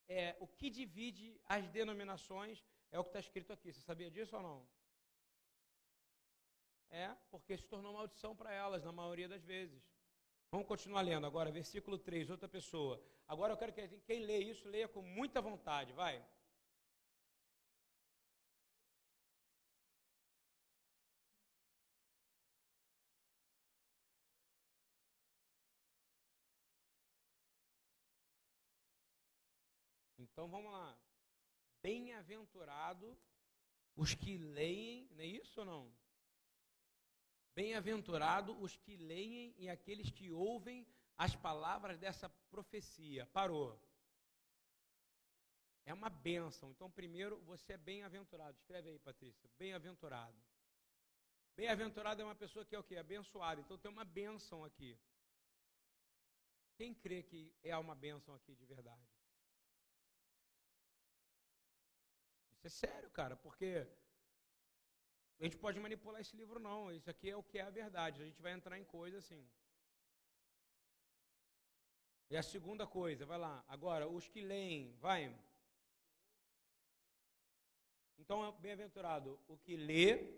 é, 0.08 0.36
o 0.40 0.48
que 0.48 0.70
divide 0.70 1.40
as 1.46 1.68
denominações 1.70 2.64
é 2.92 3.00
o 3.00 3.04
que 3.04 3.10
está 3.10 3.20
escrito 3.20 3.52
aqui. 3.54 3.72
Você 3.72 3.82
sabia 3.82 4.10
disso 4.10 4.36
ou 4.36 4.44
não? 4.44 4.68
É, 6.90 7.16
porque 7.30 7.58
se 7.58 7.68
tornou 7.68 7.94
maldição 7.94 8.36
para 8.36 8.52
elas, 8.54 8.84
na 8.84 8.92
maioria 8.92 9.28
das 9.28 9.44
vezes. 9.44 9.82
Vamos 10.52 10.68
continuar 10.68 11.02
lendo 11.02 11.26
agora, 11.26 11.50
versículo 11.50 11.98
3, 11.98 12.30
outra 12.30 12.50
pessoa. 12.50 13.02
Agora 13.26 13.54
eu 13.54 13.58
quero 13.58 13.72
que 13.72 13.88
quem 14.02 14.26
lê 14.26 14.40
isso, 14.40 14.68
leia 14.68 14.88
com 14.88 15.02
muita 15.02 15.40
vontade, 15.42 15.94
vai. 15.94 16.22
Então 30.42 30.50
vamos 30.50 30.72
lá. 30.72 30.98
Bem-aventurado 31.84 33.16
os 33.96 34.16
que 34.16 34.40
leem, 34.40 35.08
não 35.12 35.22
é 35.22 35.28
isso 35.28 35.60
ou 35.60 35.66
não? 35.68 35.96
Bem-aventurado 37.54 38.60
os 38.60 38.76
que 38.76 38.98
leem 38.98 39.54
e 39.56 39.70
aqueles 39.70 40.10
que 40.10 40.32
ouvem 40.32 40.88
as 41.16 41.36
palavras 41.36 42.00
dessa 42.00 42.28
profecia. 42.50 43.28
Parou. 43.28 43.80
É 45.86 45.94
uma 45.94 46.10
bênção. 46.10 46.72
Então, 46.72 46.90
primeiro, 46.90 47.40
você 47.42 47.74
é 47.74 47.78
bem-aventurado. 47.78 48.58
Escreve 48.58 48.90
aí, 48.90 48.98
Patrícia. 48.98 49.48
Bem-aventurado. 49.60 50.42
Bem-aventurado 51.56 52.20
é 52.20 52.26
uma 52.26 52.34
pessoa 52.34 52.66
que 52.66 52.76
é 52.76 52.80
o 52.80 52.84
quê? 52.84 52.98
Abençoada. 52.98 53.62
Então, 53.62 53.78
tem 53.78 53.92
uma 53.92 54.06
bênção 54.06 54.66
aqui. 54.66 55.00
Quem 56.78 56.96
crê 56.96 57.22
que 57.22 57.54
é 57.62 57.78
uma 57.78 57.94
bênção 57.94 58.34
aqui 58.34 58.56
de 58.56 58.66
verdade? 58.66 59.21
Isso 62.64 62.68
é 62.68 62.88
sério, 62.88 63.10
cara, 63.10 63.36
porque 63.36 63.88
a 65.40 65.44
gente 65.44 65.58
pode 65.58 65.80
manipular 65.80 66.22
esse 66.22 66.36
livro, 66.36 66.60
não. 66.60 66.92
Isso 66.92 67.10
aqui 67.10 67.32
é 67.32 67.36
o 67.36 67.42
que 67.42 67.58
é 67.58 67.64
a 67.64 67.72
verdade. 67.72 68.22
A 68.22 68.26
gente 68.26 68.40
vai 68.40 68.52
entrar 68.52 68.78
em 68.78 68.84
coisa 68.84 69.18
assim. 69.18 69.44
E 72.30 72.38
a 72.38 72.44
segunda 72.44 72.86
coisa, 72.86 73.26
vai 73.26 73.40
lá. 73.40 73.66
Agora, 73.68 74.08
os 74.08 74.28
que 74.28 74.42
leem, 74.42 74.96
vai. 75.00 75.36
Então, 78.20 78.46
é 78.46 78.52
bem-aventurado 78.52 79.40
o 79.48 79.58
que 79.58 79.76
lê, 79.76 80.32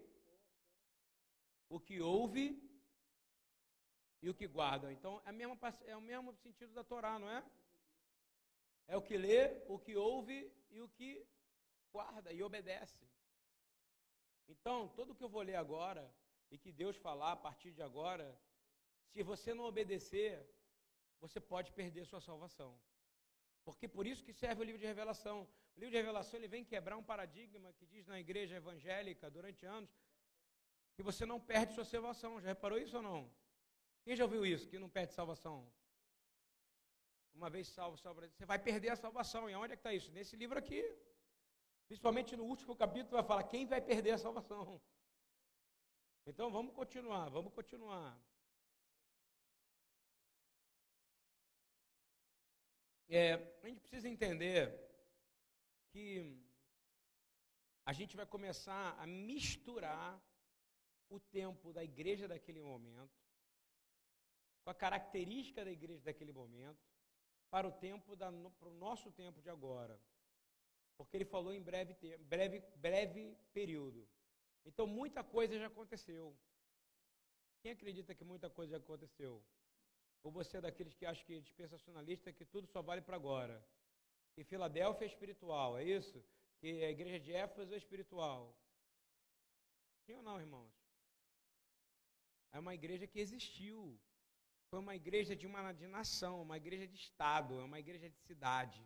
o 1.67 1.82
que 1.82 1.99
ouve 1.99 2.57
e 4.21 4.30
o 4.30 4.34
que 4.34 4.47
guarda. 4.47 4.93
Então, 4.93 5.21
é, 5.26 5.32
mesma, 5.34 5.57
é 5.86 5.97
o 5.97 6.01
mesmo 6.01 6.34
sentido 6.36 6.74
da 6.74 6.86
Torá, 6.86 7.19
não 7.19 7.30
é? 7.30 7.43
É 8.88 8.95
o 8.95 9.01
que 9.01 9.17
lê, 9.17 9.61
o 9.67 9.78
que 9.78 9.97
ouve 9.97 10.49
e 10.69 10.80
o 10.80 10.88
que 10.88 11.28
guarda 11.95 12.29
e 12.37 12.41
obedece. 12.49 13.03
Então, 14.53 14.77
tudo 14.97 15.15
que 15.15 15.23
eu 15.23 15.33
vou 15.35 15.43
ler 15.49 15.55
agora 15.65 16.03
e 16.51 16.57
que 16.57 16.71
Deus 16.71 16.95
falar 17.07 17.31
a 17.33 17.41
partir 17.47 17.71
de 17.77 17.83
agora, 17.89 18.27
se 19.11 19.21
você 19.31 19.53
não 19.53 19.65
obedecer, 19.65 20.31
você 21.23 21.39
pode 21.39 21.71
perder 21.71 22.05
sua 22.05 22.21
salvação. 22.29 22.71
Porque 23.63 23.87
por 23.87 24.05
isso 24.11 24.25
que 24.25 24.33
serve 24.33 24.61
o 24.61 24.65
livro 24.65 24.81
de 24.83 24.85
revelação. 24.93 25.37
O 25.75 25.79
livro 25.79 25.91
de 25.91 26.01
revelação 26.03 26.37
ele 26.37 26.49
vem 26.55 26.65
quebrar 26.65 26.97
um 26.97 27.03
paradigma 27.03 27.71
que 27.73 27.85
diz 27.85 28.05
na 28.05 28.19
igreja 28.19 28.55
evangélica 28.55 29.29
durante 29.29 29.65
anos 29.65 29.91
que 30.95 31.01
você 31.01 31.25
não 31.25 31.39
perde 31.39 31.73
sua 31.73 31.85
salvação. 31.85 32.41
Já 32.41 32.49
reparou 32.49 32.77
isso 32.77 32.97
ou 32.97 33.01
não? 33.01 33.31
Quem 34.03 34.15
já 34.15 34.25
ouviu 34.25 34.45
isso? 34.45 34.67
Que 34.67 34.77
não 34.77 34.89
perde 34.89 35.13
salvação? 35.13 35.55
Uma 37.33 37.49
vez 37.49 37.67
salvo, 37.67 37.97
salvo 37.97 38.21
você 38.21 38.45
vai 38.45 38.59
perder 38.59 38.89
a 38.89 38.95
salvação. 38.95 39.49
E 39.49 39.55
onde 39.55 39.73
é 39.73 39.75
que 39.75 39.79
está 39.79 39.93
isso? 39.93 40.11
Nesse 40.11 40.35
livro 40.35 40.59
aqui. 40.59 40.81
Principalmente 41.93 42.35
no 42.35 42.45
último 42.45 42.75
capítulo 42.75 43.17
vai 43.17 43.23
falar 43.23 43.43
quem 43.43 43.67
vai 43.67 43.79
perder 43.79 44.13
a 44.13 44.17
salvação. 44.17 44.81
Então 46.25 46.49
vamos 46.49 46.73
continuar, 46.73 47.29
vamos 47.29 47.53
continuar. 47.53 48.19
É, 53.07 53.33
a 53.61 53.67
gente 53.67 53.81
precisa 53.81 54.09
entender 54.09 54.63
que 55.91 56.35
a 57.85 57.93
gente 57.93 58.17
vai 58.17 58.25
começar 58.25 58.99
a 58.99 59.05
misturar 59.05 60.19
o 61.09 61.19
tempo 61.19 61.71
da 61.71 61.83
igreja 61.83 62.27
daquele 62.27 62.63
momento 62.63 63.21
com 64.63 64.71
a 64.71 64.73
característica 64.73 65.63
da 65.63 65.71
igreja 65.71 66.01
daquele 66.01 66.31
momento 66.31 66.83
para 67.51 67.67
o 67.67 67.71
tempo 67.71 68.15
da, 68.15 68.31
para 68.31 68.69
o 68.69 68.73
nosso 68.73 69.11
tempo 69.11 69.43
de 69.43 69.51
agora. 69.51 70.01
Porque 70.97 71.17
ele 71.17 71.25
falou 71.25 71.53
em 71.53 71.61
breve, 71.61 71.95
breve, 72.19 72.59
breve 72.77 73.35
período. 73.51 74.07
Então 74.65 74.85
muita 74.87 75.23
coisa 75.23 75.57
já 75.57 75.67
aconteceu. 75.67 76.37
Quem 77.61 77.71
acredita 77.71 78.13
que 78.13 78.23
muita 78.23 78.49
coisa 78.49 78.71
já 78.71 78.77
aconteceu? 78.77 79.43
Ou 80.23 80.31
você 80.31 80.57
é 80.57 80.61
daqueles 80.61 80.93
que 80.93 81.05
acha 81.05 81.23
que 81.25 81.35
é 81.35 81.39
dispensacionalista 81.39 82.31
que 82.31 82.45
tudo 82.45 82.67
só 82.67 82.81
vale 82.81 83.01
para 83.01 83.15
agora? 83.15 83.65
Que 84.33 84.43
Filadélfia 84.43 85.05
é 85.05 85.07
espiritual, 85.07 85.77
é 85.77 85.83
isso? 85.83 86.23
Que 86.59 86.83
a 86.83 86.89
igreja 86.89 87.19
de 87.19 87.33
Éfeso 87.33 87.73
é 87.73 87.77
espiritual. 87.77 88.57
Sim 90.05 90.15
ou 90.15 90.23
não, 90.23 90.39
irmãos? 90.39 90.73
É 92.51 92.59
uma 92.59 92.73
igreja 92.73 93.07
que 93.07 93.19
existiu. 93.19 93.99
Foi 94.69 94.79
uma 94.79 94.95
igreja 94.95 95.35
de 95.35 95.45
uma 95.45 95.71
de 95.71 95.87
nação, 95.87 96.41
uma 96.41 96.57
igreja 96.57 96.87
de 96.87 96.95
estado, 96.95 97.59
é 97.59 97.63
uma 97.63 97.79
igreja 97.79 98.09
de 98.09 98.19
cidade. 98.19 98.81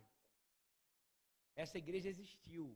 Essa 1.64 1.76
igreja 1.84 2.08
existiu. 2.08 2.66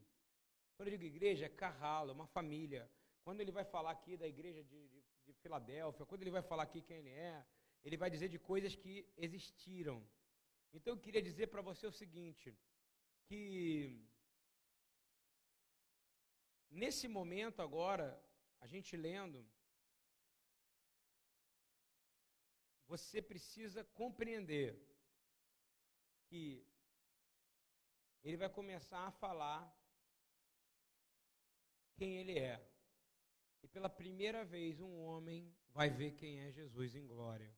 Quando 0.75 0.89
eu 0.89 0.95
digo 0.95 1.05
igreja, 1.15 1.47
é 1.47 1.59
carralo, 1.65 2.11
é 2.11 2.15
uma 2.15 2.27
família. 2.37 2.83
Quando 3.25 3.41
ele 3.41 3.53
vai 3.59 3.65
falar 3.75 3.93
aqui 3.97 4.17
da 4.23 4.29
igreja 4.35 4.63
de, 4.71 4.81
de, 4.93 5.01
de 5.27 5.33
Filadélfia, 5.41 6.09
quando 6.11 6.23
ele 6.23 6.37
vai 6.37 6.43
falar 6.51 6.65
aqui 6.65 6.81
quem 6.89 6.97
ele 7.03 7.11
é, 7.11 7.47
ele 7.85 7.97
vai 8.03 8.11
dizer 8.15 8.29
de 8.29 8.41
coisas 8.51 8.75
que 8.75 8.95
existiram. 9.27 9.99
Então 10.77 10.95
eu 10.95 11.01
queria 11.05 11.23
dizer 11.23 11.47
para 11.53 11.63
você 11.63 11.87
o 11.87 11.99
seguinte, 12.03 12.53
que 13.27 13.41
nesse 16.83 17.07
momento 17.07 17.63
agora, 17.63 18.09
a 18.65 18.67
gente 18.67 18.97
lendo, 18.97 19.41
você 22.89 23.23
precisa 23.23 23.85
compreender 24.01 24.69
que 26.27 26.43
ele 28.23 28.37
vai 28.37 28.49
começar 28.49 29.07
a 29.07 29.11
falar 29.11 29.61
quem 31.97 32.19
ele 32.19 32.39
é. 32.39 32.57
E 33.63 33.69
pela 33.69 33.89
primeira 33.89 34.45
vez 34.45 34.81
um 34.81 35.01
homem 35.01 35.55
vai 35.69 35.89
ver 35.89 36.13
quem 36.13 36.41
é 36.41 36.51
Jesus 36.51 36.95
em 36.95 37.07
glória. 37.07 37.53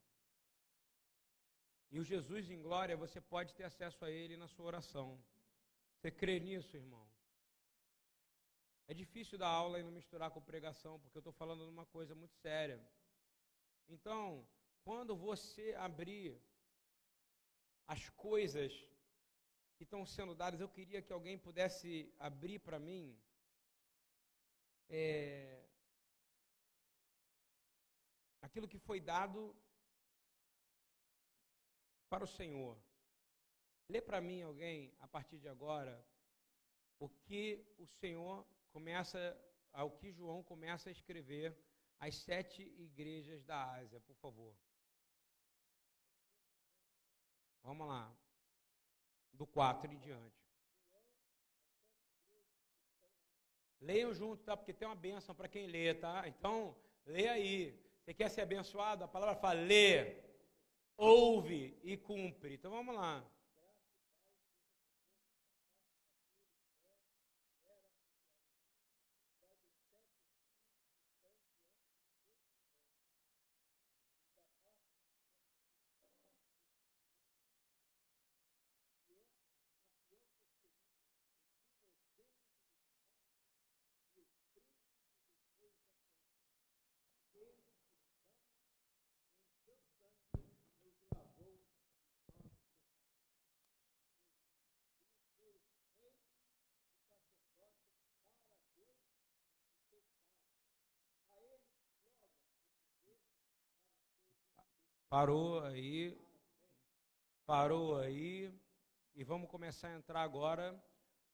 E 1.90 1.98
o 2.00 2.04
Jesus 2.04 2.50
em 2.50 2.60
glória, 2.60 2.96
você 2.96 3.20
pode 3.20 3.54
ter 3.54 3.64
acesso 3.64 4.04
a 4.04 4.10
ele 4.10 4.36
na 4.36 4.48
sua 4.48 4.66
oração. 4.66 5.22
Você 5.96 6.10
crê 6.10 6.40
nisso, 6.40 6.76
irmão? 6.76 7.06
É 8.86 8.92
difícil 8.92 9.38
dar 9.38 9.48
aula 9.48 9.78
e 9.78 9.82
não 9.82 9.92
misturar 9.92 10.30
com 10.30 10.42
pregação, 10.42 10.98
porque 11.00 11.16
eu 11.16 11.20
estou 11.20 11.32
falando 11.32 11.64
de 11.64 11.70
uma 11.70 11.86
coisa 11.86 12.14
muito 12.14 12.34
séria. 12.34 12.78
Então, 13.88 14.46
quando 14.82 15.16
você 15.16 15.74
abrir 15.78 16.38
as 17.86 18.08
coisas 18.10 18.72
que 19.76 19.84
estão 19.84 20.04
sendo 20.06 20.34
dadas, 20.34 20.60
eu 20.60 20.68
queria 20.68 21.02
que 21.02 21.12
alguém 21.12 21.38
pudesse 21.38 22.14
abrir 22.18 22.58
para 22.60 22.78
mim 22.78 23.18
é, 24.88 25.64
aquilo 28.40 28.68
que 28.68 28.78
foi 28.78 29.00
dado 29.00 29.54
para 32.08 32.24
o 32.24 32.28
Senhor. 32.28 32.78
Lê 33.88 34.00
para 34.00 34.20
mim 34.20 34.42
alguém, 34.42 34.94
a 35.00 35.08
partir 35.08 35.38
de 35.38 35.48
agora, 35.48 35.94
o 36.98 37.08
que 37.08 37.66
o 37.78 37.86
Senhor 37.86 38.46
começa, 38.70 39.20
ao 39.72 39.90
que 39.90 40.12
João 40.12 40.42
começa 40.42 40.88
a 40.88 40.92
escrever 40.92 41.56
às 41.98 42.14
sete 42.14 42.62
igrejas 42.78 43.44
da 43.44 43.72
Ásia, 43.72 44.00
por 44.00 44.14
favor. 44.16 44.54
Vamos 47.62 47.88
lá. 47.88 48.23
Do 49.34 49.46
4 49.46 49.92
em 49.92 49.98
diante. 49.98 50.44
Leiam 53.80 54.14
junto, 54.14 54.42
tá? 54.42 54.56
Porque 54.56 54.72
tem 54.72 54.88
uma 54.88 54.94
bênção 54.94 55.34
para 55.34 55.48
quem 55.48 55.66
lê, 55.66 55.92
tá? 55.92 56.26
Então, 56.26 56.74
lê 57.04 57.28
aí. 57.28 57.78
Você 58.00 58.14
quer 58.14 58.30
ser 58.30 58.42
abençoado? 58.42 59.04
A 59.04 59.08
palavra 59.08 59.34
fala 59.34 59.60
lê, 59.60 60.22
ouve 60.96 61.78
e 61.82 61.96
cumpre. 61.96 62.54
Então 62.54 62.70
vamos 62.70 62.94
lá. 62.94 63.24
Parou 105.16 105.62
aí. 105.62 106.18
Parou 107.46 107.96
aí. 108.00 108.52
E 109.14 109.22
vamos 109.22 109.48
começar 109.48 109.86
a 109.86 109.94
entrar 109.94 110.22
agora 110.22 110.74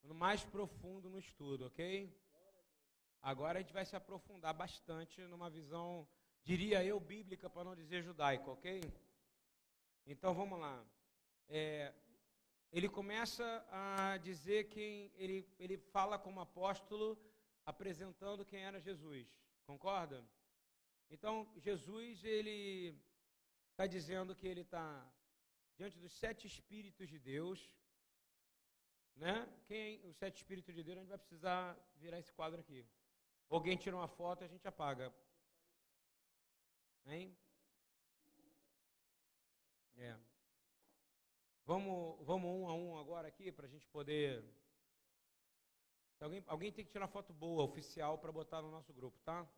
no 0.02 0.12
mais 0.12 0.44
profundo 0.44 1.08
no 1.08 1.18
estudo, 1.18 1.64
ok? 1.64 2.14
Agora 3.22 3.58
a 3.58 3.62
gente 3.62 3.72
vai 3.72 3.86
se 3.86 3.96
aprofundar 3.96 4.52
bastante 4.52 5.22
numa 5.22 5.48
visão, 5.48 6.06
diria 6.44 6.84
eu, 6.84 7.00
bíblica, 7.00 7.48
para 7.48 7.64
não 7.64 7.74
dizer 7.74 8.02
judaica, 8.02 8.50
ok? 8.50 8.82
Então 10.06 10.34
vamos 10.34 10.60
lá. 10.60 10.84
É, 11.48 11.94
ele 12.70 12.86
começa 12.86 13.66
a 13.70 14.18
dizer 14.18 14.68
quem 14.68 15.10
ele, 15.16 15.48
ele 15.58 15.78
fala 15.78 16.18
como 16.18 16.42
apóstolo, 16.42 17.18
apresentando 17.64 18.44
quem 18.44 18.62
era 18.62 18.78
Jesus. 18.78 19.26
Concorda? 19.64 20.22
Então, 21.08 21.50
Jesus, 21.56 22.22
ele 22.22 22.94
está 23.80 23.86
dizendo 23.86 24.36
que 24.36 24.46
ele 24.46 24.60
está 24.60 25.10
diante 25.74 25.98
dos 25.98 26.12
sete 26.12 26.46
Espíritos 26.46 27.08
de 27.08 27.18
Deus. 27.18 27.58
Né? 29.16 29.48
Quem, 29.64 30.04
os 30.06 30.16
sete 30.18 30.36
Espíritos 30.36 30.74
de 30.74 30.82
Deus, 30.82 30.98
a 30.98 31.00
gente 31.00 31.08
vai 31.08 31.16
precisar 31.16 31.62
virar 31.96 32.18
esse 32.18 32.30
quadro 32.30 32.60
aqui. 32.60 32.86
Alguém 33.48 33.78
tira 33.78 33.96
uma 33.96 34.06
foto 34.06 34.42
e 34.42 34.44
a 34.44 34.48
gente 34.48 34.68
apaga. 34.68 35.10
Hein? 37.06 37.34
É. 39.96 40.14
Vamos, 41.64 42.22
vamos 42.26 42.50
um 42.50 42.68
a 42.68 42.74
um 42.74 42.98
agora 42.98 43.28
aqui 43.28 43.50
para 43.50 43.64
a 43.64 43.70
gente 43.70 43.88
poder. 43.88 44.44
Alguém, 46.20 46.44
alguém 46.46 46.70
tem 46.70 46.84
que 46.84 46.92
tirar 46.92 47.08
foto 47.08 47.32
boa, 47.32 47.64
oficial, 47.64 48.18
para 48.18 48.30
botar 48.30 48.60
no 48.60 48.70
nosso 48.70 48.92
grupo, 48.92 49.18
tá? 49.20 49.48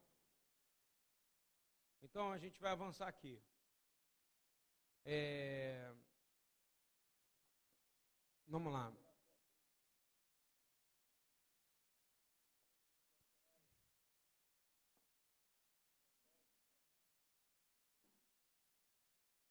Então 2.01 2.31
a 2.31 2.39
gente 2.39 2.61
vai 2.61 2.71
avançar 2.71 3.09
aqui. 3.09 3.43
É... 5.05 5.93
Vamos 8.47 8.73
lá. 8.73 8.93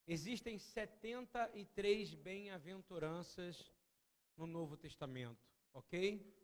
Existem 0.07 0.59
73 0.59 2.13
bem-aventuranças 2.15 3.71
no 4.35 4.45
Novo 4.45 4.75
Testamento, 4.75 5.41
ok? 5.73 6.37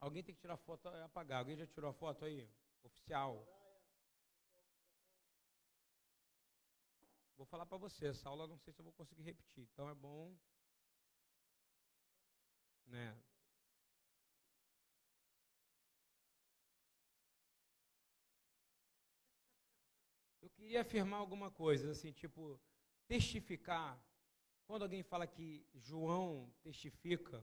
Alguém 0.00 0.22
tem 0.22 0.34
que 0.34 0.40
tirar 0.40 0.56
foto 0.56 0.88
e 0.88 1.02
apagar. 1.02 1.40
Alguém 1.40 1.58
já 1.58 1.66
tirou 1.66 1.90
a 1.90 1.92
foto 1.92 2.24
aí? 2.24 2.48
Oficial. 2.82 3.59
Vou 7.40 7.46
falar 7.46 7.64
para 7.64 7.78
você, 7.78 8.08
essa 8.08 8.28
aula 8.28 8.46
não 8.46 8.58
sei 8.58 8.70
se 8.70 8.80
eu 8.80 8.84
vou 8.84 8.92
conseguir 8.92 9.22
repetir, 9.22 9.62
então 9.62 9.88
é 9.88 9.94
bom. 9.94 10.36
Né? 12.84 13.18
Eu 20.42 20.50
queria 20.50 20.82
afirmar 20.82 21.16
alguma 21.16 21.50
coisa, 21.50 21.92
assim, 21.92 22.12
tipo, 22.12 22.60
testificar. 23.08 23.98
Quando 24.66 24.82
alguém 24.82 25.02
fala 25.02 25.26
que 25.26 25.66
João 25.72 26.52
testifica, 26.60 27.42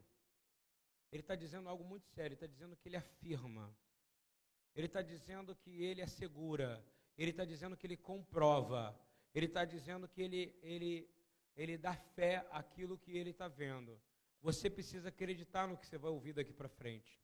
ele 1.11 1.21
está 1.23 1.33
dizendo 1.35 1.67
algo 1.69 1.83
muito 1.83 2.05
sério, 2.09 2.27
ele 2.27 2.35
está 2.35 2.45
dizendo 2.45 2.77
que 2.77 2.87
ele 2.87 2.97
afirma. 2.97 3.75
Ele 4.75 4.85
está 4.85 5.01
dizendo 5.01 5.55
que 5.55 5.81
ele 5.81 6.03
assegura. 6.03 6.85
Ele 7.17 7.31
está 7.31 7.43
dizendo 7.43 7.75
que 7.75 7.87
ele 7.87 7.97
comprova. 7.97 9.06
Ele 9.33 9.45
está 9.45 9.65
dizendo 9.65 10.07
que 10.07 10.21
ele, 10.21 10.57
ele, 10.61 11.09
ele 11.55 11.77
dá 11.77 11.95
fé 11.95 12.47
àquilo 12.51 12.97
que 12.97 13.15
ele 13.15 13.31
está 13.31 13.47
vendo. 13.47 13.99
Você 14.41 14.69
precisa 14.69 15.09
acreditar 15.09 15.67
no 15.67 15.77
que 15.77 15.85
você 15.85 15.97
vai 15.97 16.11
ouvir 16.11 16.33
daqui 16.33 16.53
para 16.53 16.69
frente. 16.69 17.21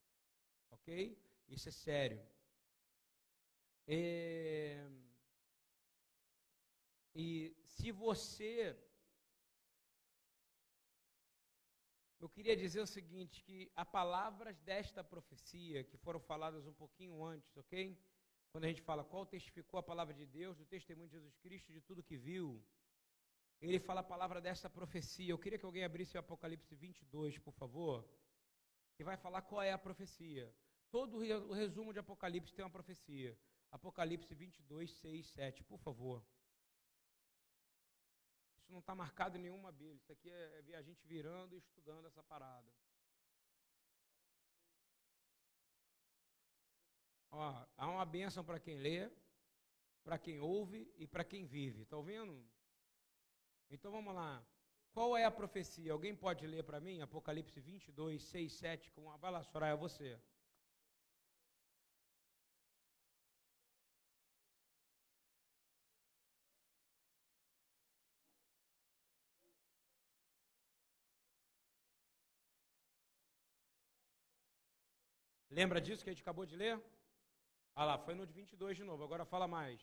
Ok? 0.71 1.17
Isso 1.47 1.69
é 1.69 1.71
sério. 1.71 2.21
É... 3.87 4.87
E 7.15 7.55
se 7.63 7.91
você. 7.91 8.75
Eu 12.19 12.29
queria 12.29 12.55
dizer 12.55 12.81
o 12.81 12.87
seguinte: 12.87 13.43
que 13.43 13.71
as 13.75 13.87
palavras 13.87 14.57
desta 14.59 15.03
profecia, 15.03 15.83
que 15.83 15.97
foram 15.97 16.19
faladas 16.19 16.65
um 16.65 16.73
pouquinho 16.73 17.23
antes, 17.23 17.55
ok? 17.57 17.97
Quando 18.53 18.65
a 18.65 18.67
gente 18.67 18.83
fala 18.83 19.03
qual 19.03 19.25
testificou 19.25 19.79
a 19.79 19.83
palavra 19.83 20.13
de 20.13 20.27
Deus, 20.27 20.55
do 20.55 20.63
testemunho 20.63 21.07
de 21.07 21.15
Jesus 21.15 21.35
Cristo, 21.37 21.73
de 21.73 21.81
tudo 21.81 22.03
que 22.03 22.15
viu, 22.15 22.63
ele 23.59 23.79
fala 23.79 24.01
a 24.01 24.03
palavra 24.03 24.39
dessa 24.39 24.69
profecia. 24.69 25.31
Eu 25.31 25.39
queria 25.39 25.57
que 25.57 25.65
alguém 25.65 25.83
abrisse 25.83 26.15
o 26.15 26.19
Apocalipse 26.19 26.75
22, 26.75 27.39
por 27.39 27.53
favor, 27.55 28.07
que 28.95 29.03
vai 29.03 29.17
falar 29.17 29.41
qual 29.41 29.63
é 29.63 29.71
a 29.71 29.77
profecia. 29.77 30.53
Todo 30.91 31.17
o 31.17 31.53
resumo 31.53 31.91
de 31.91 31.97
Apocalipse 31.97 32.53
tem 32.53 32.63
uma 32.63 32.69
profecia. 32.69 33.35
Apocalipse 33.71 34.35
22, 34.35 34.91
6, 34.99 35.27
7, 35.29 35.63
por 35.63 35.79
favor. 35.79 36.23
Isso 38.59 38.71
não 38.71 38.81
está 38.81 38.93
marcado 38.93 39.35
em 39.35 39.41
nenhuma 39.41 39.71
Bíblia. 39.71 39.95
Isso 39.95 40.11
aqui 40.11 40.29
é, 40.29 40.63
é 40.73 40.75
a 40.75 40.81
gente 40.83 41.07
virando 41.07 41.55
e 41.55 41.57
estudando 41.57 42.05
essa 42.05 42.21
parada. 42.21 42.71
Ó, 47.35 47.65
há 47.77 47.87
uma 47.87 48.05
bênção 48.05 48.43
para 48.43 48.59
quem 48.59 48.77
lê, 48.77 49.09
para 50.03 50.19
quem 50.19 50.39
ouve 50.39 50.87
e 50.97 51.07
para 51.07 51.23
quem 51.23 51.45
vive. 51.45 51.81
Está 51.81 51.97
ouvindo? 51.97 52.45
Então 53.71 53.91
vamos 53.91 54.13
lá. 54.13 54.45
Qual 54.91 55.17
é 55.17 55.25
a 55.25 55.31
profecia? 55.31 55.91
Alguém 55.91 56.15
pode 56.15 56.45
ler 56.45 56.63
para 56.63 56.79
mim? 56.79 57.01
Apocalipse 57.01 57.59
22, 57.59 58.21
6, 58.21 58.53
7. 58.53 58.91
Com 58.91 59.09
a... 59.09 59.17
Vai 59.17 59.31
lá, 59.31 59.43
Soraya, 59.43 59.73
é 59.73 59.75
você. 59.75 60.19
Lembra 75.49 75.81
disso 75.81 76.03
que 76.03 76.11
a 76.11 76.13
gente 76.13 76.21
acabou 76.21 76.45
de 76.45 76.55
ler? 76.55 76.79
Ah 77.75 77.85
lá, 77.85 77.97
foi 77.97 78.13
no 78.13 78.25
de 78.25 78.33
22 78.33 78.77
de 78.77 78.83
novo, 78.83 79.03
agora 79.03 79.25
fala 79.25 79.47
mais. 79.47 79.81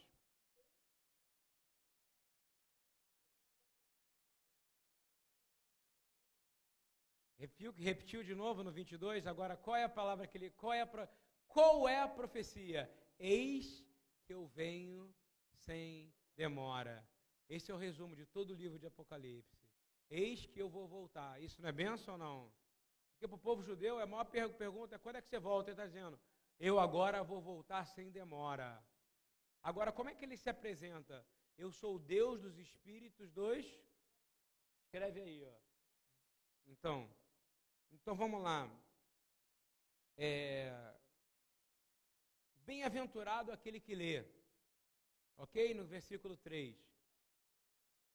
Repetiu 7.79 8.23
de 8.23 8.35
novo 8.35 8.63
no 8.63 8.71
22, 8.71 9.27
agora 9.27 9.57
qual 9.57 9.75
é 9.75 9.85
a 9.85 9.89
palavra 9.89 10.27
que 10.27 10.37
ele. 10.37 10.51
Qual 10.51 10.73
é 10.73 10.83
a, 10.83 11.09
qual 11.49 11.89
é 11.89 11.99
a 11.99 12.07
profecia? 12.07 12.89
Eis 13.19 13.83
que 14.25 14.35
eu 14.35 14.47
venho 14.47 15.13
sem 15.53 16.13
demora. 16.37 17.05
Esse 17.49 17.73
é 17.73 17.75
o 17.75 17.79
resumo 17.79 18.15
de 18.15 18.27
todo 18.27 18.51
o 18.51 18.55
livro 18.55 18.79
de 18.79 18.87
Apocalipse. 18.87 19.59
Eis 20.11 20.47
que 20.47 20.61
eu 20.61 20.69
vou 20.69 20.87
voltar. 20.87 21.43
Isso 21.43 21.61
não 21.63 21.69
é 21.69 21.73
benção 21.73 22.15
ou 22.15 22.19
não? 22.19 22.53
Porque 23.13 23.27
para 23.27 23.37
o 23.37 23.39
povo 23.39 23.63
judeu, 23.63 23.99
a 23.99 24.07
maior 24.07 24.25
pergunta 24.25 24.95
é 24.95 24.99
quando 24.99 25.17
é 25.17 25.23
que 25.23 25.29
você 25.29 25.39
volta? 25.39 25.71
Ele 25.71 25.75
está 25.75 25.87
dizendo, 25.87 26.21
eu 26.61 26.79
agora 26.79 27.25
vou 27.25 27.41
voltar 27.41 27.87
sem 27.87 28.11
demora. 28.11 28.85
Agora, 29.63 29.91
como 29.91 30.11
é 30.11 30.15
que 30.15 30.25
ele 30.27 30.37
se 30.37 30.51
apresenta? 30.51 31.27
Eu 31.57 31.73
sou 31.73 31.97
o 31.97 31.99
Deus 31.99 32.41
dos 32.43 32.59
espíritos 32.59 33.31
dos. 33.33 33.65
Escreve 34.85 35.23
aí, 35.23 35.43
ó. 35.45 35.59
Então, 36.67 37.11
então 37.91 38.15
vamos 38.15 38.43
lá. 38.43 38.71
É... 40.19 40.71
Bem-aventurado 42.57 43.51
aquele 43.51 43.81
que 43.81 43.95
lê. 43.95 44.23
Ok? 45.39 45.73
No 45.73 45.87
versículo 45.87 46.37
3. 46.37 46.77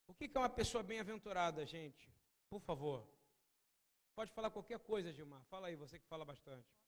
O 0.05 0.13
que 0.13 0.29
é 0.31 0.39
uma 0.39 0.49
pessoa 0.49 0.83
bem-aventurada, 0.83 1.65
gente? 1.65 2.13
Por 2.47 2.61
favor. 2.61 3.09
Pode 4.13 4.31
falar 4.31 4.51
qualquer 4.51 4.79
coisa, 4.79 5.11
Gilmar. 5.11 5.43
Fala 5.45 5.67
aí, 5.67 5.75
você 5.75 5.97
que 5.97 6.05
fala 6.05 6.23
bastante. 6.23 6.84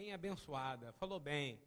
Bem 0.00 0.14
abençoada. 0.14 0.94
Falou 0.94 1.20
bem. 1.20 1.60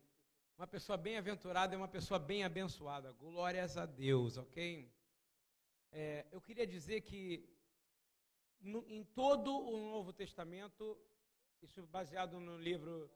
Uma 0.57 0.65
pessoa 0.65 0.97
bem-aventurada 0.97 1.75
é 1.75 1.77
uma 1.77 1.87
pessoa 1.87 2.17
bem 2.17 2.43
abençoada. 2.43 3.11
Glórias 3.11 3.77
a 3.77 3.85
Deus, 3.85 4.37
ok? 4.37 4.91
É, 5.91 6.25
eu 6.31 6.41
queria 6.41 6.65
dizer 6.65 7.01
que 7.01 7.47
no, 8.59 8.83
em 8.87 9.03
todo 9.03 9.55
o 9.55 9.91
Novo 9.91 10.11
Testamento, 10.11 10.99
isso 11.61 11.85
baseado 11.85 12.39
no 12.39 12.57
livro 12.57 13.07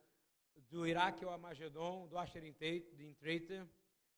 do 0.69 0.85
Iraque 0.85 1.25
ao 1.25 1.33
Amagedon, 1.33 2.07
do 2.07 2.15
Asher 2.15 2.45
Intrater, 2.45 3.67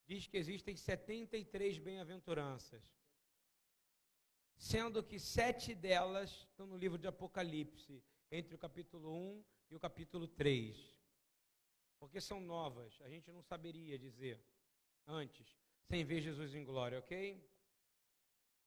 diz 0.06 0.28
que 0.28 0.36
existem 0.36 0.76
73 0.76 1.80
bem-aventuranças, 1.80 2.84
sendo 4.58 5.02
que 5.02 5.18
sete 5.18 5.74
delas 5.74 6.30
estão 6.50 6.68
no 6.68 6.76
livro 6.76 6.98
de 6.98 7.08
Apocalipse, 7.08 8.04
entre 8.30 8.54
o 8.54 8.60
capítulo 8.60 9.16
1 9.16 9.59
e 9.70 9.76
o 9.76 9.80
capítulo 9.80 10.28
3 10.28 11.00
porque 12.00 12.22
são 12.22 12.40
novas, 12.40 12.98
a 13.02 13.10
gente 13.10 13.30
não 13.30 13.42
saberia 13.42 14.00
dizer 14.00 14.42
antes, 15.06 15.48
sem 15.84 16.06
ver 16.06 16.22
Jesus 16.22 16.56
em 16.56 16.64
glória, 16.64 16.98
ok? 16.98 17.46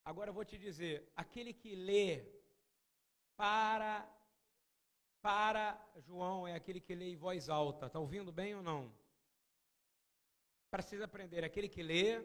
Agora 0.05 0.29
eu 0.29 0.33
vou 0.33 0.45
te 0.45 0.57
dizer, 0.57 1.11
aquele 1.15 1.51
que 1.51 1.73
lê 1.75 2.23
para 3.35 4.07
para 5.21 5.81
João 6.05 6.45
é 6.45 6.53
aquele 6.53 6.81
que 6.81 6.93
lê 6.93 7.11
em 7.11 7.15
voz 7.15 7.47
alta. 7.47 7.85
Está 7.85 7.97
ouvindo 7.97 8.29
bem 8.29 8.55
ou 8.55 8.61
não? 8.61 8.93
Precisa 10.69 11.05
aprender. 11.05 11.45
Aquele 11.45 11.69
que 11.69 11.81
lê 11.81 12.21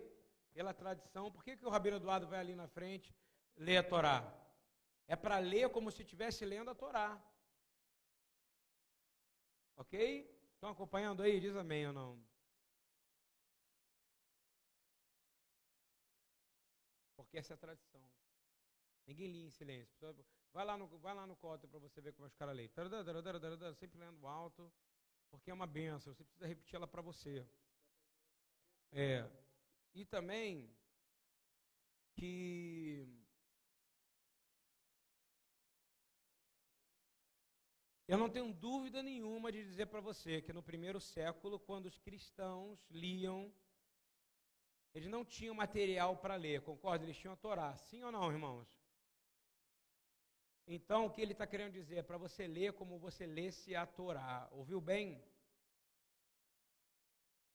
pela 0.53 0.74
tradição. 0.74 1.31
Por 1.31 1.45
que, 1.45 1.57
que 1.57 1.64
o 1.64 1.70
Rabino 1.70 1.99
Eduardo 1.99 2.26
vai 2.26 2.41
ali 2.41 2.57
na 2.57 2.66
frente 2.66 3.14
ler 3.57 3.76
a 3.76 3.85
Torá? 3.85 4.35
É 5.07 5.14
para 5.14 5.39
ler 5.39 5.68
como 5.68 5.93
se 5.93 6.03
estivesse 6.03 6.45
lendo 6.45 6.72
a 6.72 6.74
Torá. 6.74 7.22
Ok? 9.79 9.95
Estão 10.55 10.70
acompanhando 10.70 11.22
aí? 11.22 11.39
Diz 11.39 11.55
amém 11.55 11.87
ou 11.87 11.93
não? 11.93 12.20
Porque 17.16 17.39
essa 17.39 17.53
é 17.53 17.55
a 17.55 17.59
tradição. 17.59 18.03
Ninguém 19.07 19.31
lia 19.31 19.47
em 19.47 19.51
silêncio. 19.51 19.97
Vai 20.53 20.64
lá 20.64 20.76
no, 20.76 20.87
vai 20.99 21.14
lá 21.14 21.26
no 21.26 21.37
código 21.37 21.70
para 21.70 21.79
você 21.79 22.01
ver 22.01 22.12
como 22.12 22.26
é 22.26 22.29
os 22.29 22.35
caras 22.35 22.57
leem. 22.57 22.68
Sempre 23.76 24.01
lendo 24.01 24.26
alto, 24.26 24.70
porque 25.31 25.51
é 25.51 25.55
uma 25.55 25.66
benção. 25.66 26.12
Você 26.12 26.24
precisa 26.24 26.47
repetir 26.47 26.74
ela 26.74 26.89
para 26.89 27.01
você. 27.01 27.47
É. 28.91 29.24
E 29.95 30.05
também 30.05 30.76
que 32.14 33.07
Eu 38.11 38.16
não 38.16 38.30
tenho 38.30 38.54
dúvida 38.54 39.02
nenhuma 39.02 39.52
de 39.52 39.62
dizer 39.62 39.86
para 39.86 40.00
você 40.00 40.40
que 40.40 40.50
no 40.50 40.62
primeiro 40.62 40.98
século, 40.98 41.61
quando 41.61 41.84
os 41.84 41.98
cristãos 41.98 42.82
liam, 42.90 43.52
eles 44.94 45.11
não 45.11 45.26
tinham 45.26 45.54
material 45.54 46.16
para 46.16 46.34
ler, 46.34 46.62
concorda? 46.62 47.04
Eles 47.04 47.18
tinham 47.18 47.34
a 47.34 47.36
Torá. 47.36 47.76
Sim 47.76 48.02
ou 48.04 48.11
não, 48.11 48.32
irmãos? 48.32 48.66
Então, 50.66 51.04
o 51.04 51.11
que 51.11 51.20
ele 51.20 51.32
está 51.32 51.46
querendo 51.46 51.72
dizer 51.72 51.96
é 51.96 52.02
para 52.02 52.16
você 52.16 52.46
ler 52.46 52.72
como 52.72 52.98
você 52.98 53.26
lesse 53.26 53.76
a 53.76 53.84
Torá. 53.86 54.48
Ouviu 54.52 54.80
bem? 54.80 55.22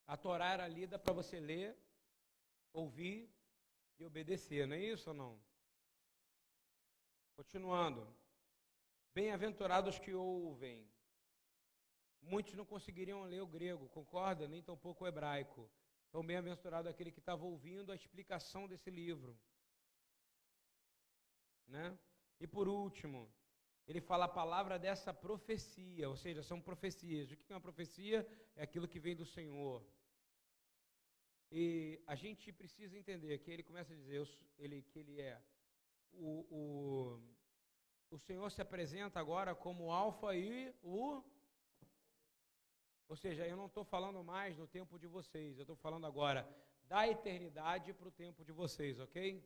A 0.06 0.16
Torá 0.16 0.52
era 0.52 0.68
lida 0.68 1.00
para 1.00 1.14
você 1.14 1.40
ler, 1.40 1.76
ouvir 2.72 3.28
e 3.98 4.06
obedecer, 4.06 4.68
não 4.68 4.76
é 4.76 4.80
isso 4.80 5.10
ou 5.10 5.16
não? 5.16 5.40
Continuando. 7.36 8.06
Bem-aventurados 9.14 10.00
que 10.00 10.14
ouvem. 10.14 10.90
Muitos 12.22 12.56
não 12.56 12.66
conseguiriam 12.66 13.24
ler 13.24 13.42
o 13.42 13.48
grego, 13.48 13.88
concorda? 13.90 14.48
Nem 14.48 14.62
tampouco 14.64 15.04
o 15.04 15.08
hebraico. 15.08 15.70
Então, 16.10 16.26
bem-aventurado 16.26 16.90
aquele 16.90 17.12
que 17.12 17.20
estava 17.20 17.46
ouvindo 17.46 17.92
a 17.92 17.96
explicação 17.96 18.68
desse 18.68 18.90
livro. 18.90 19.38
Né? 21.68 21.98
E 22.40 22.48
por 22.48 22.68
último, 22.68 23.32
ele 23.86 24.02
fala 24.02 24.26
a 24.26 24.36
palavra 24.42 24.80
dessa 24.80 25.14
profecia, 25.14 26.10
ou 26.10 26.16
seja, 26.16 26.42
são 26.42 26.60
profecias. 26.60 27.32
O 27.32 27.38
que 27.38 27.52
é 27.52 27.56
uma 27.56 27.62
profecia? 27.62 28.28
É 28.56 28.64
aquilo 28.64 28.88
que 28.88 29.00
vem 29.00 29.16
do 29.16 29.26
Senhor. 29.26 29.86
E 31.52 32.02
a 32.08 32.16
gente 32.16 32.52
precisa 32.52 32.98
entender 32.98 33.38
que 33.40 33.52
ele 33.52 33.62
começa 33.62 33.94
a 33.94 33.96
dizer 33.96 34.28
ele, 34.58 34.82
que 34.82 34.98
ele 34.98 35.22
é 35.22 35.40
o, 36.14 36.46
o 36.50 37.22
o 38.14 38.20
Senhor 38.20 38.52
se 38.52 38.62
apresenta 38.62 39.20
agora 39.20 39.56
como 39.56 39.86
o 39.86 39.92
Alfa 39.92 40.36
e 40.36 40.72
o. 40.84 41.24
Ou 43.08 43.16
seja, 43.16 43.48
eu 43.48 43.58
não 43.58 43.66
estou 43.66 43.84
falando 43.84 44.24
mais 44.24 44.56
no 44.56 44.68
tempo 44.68 45.00
de 45.00 45.08
vocês, 45.08 45.58
eu 45.58 45.64
estou 45.64 45.76
falando 45.76 46.06
agora 46.06 46.48
da 46.84 47.08
eternidade 47.08 47.92
para 47.92 48.08
o 48.08 48.12
tempo 48.12 48.46
de 48.46 48.52
vocês, 48.52 49.00
ok? 49.00 49.44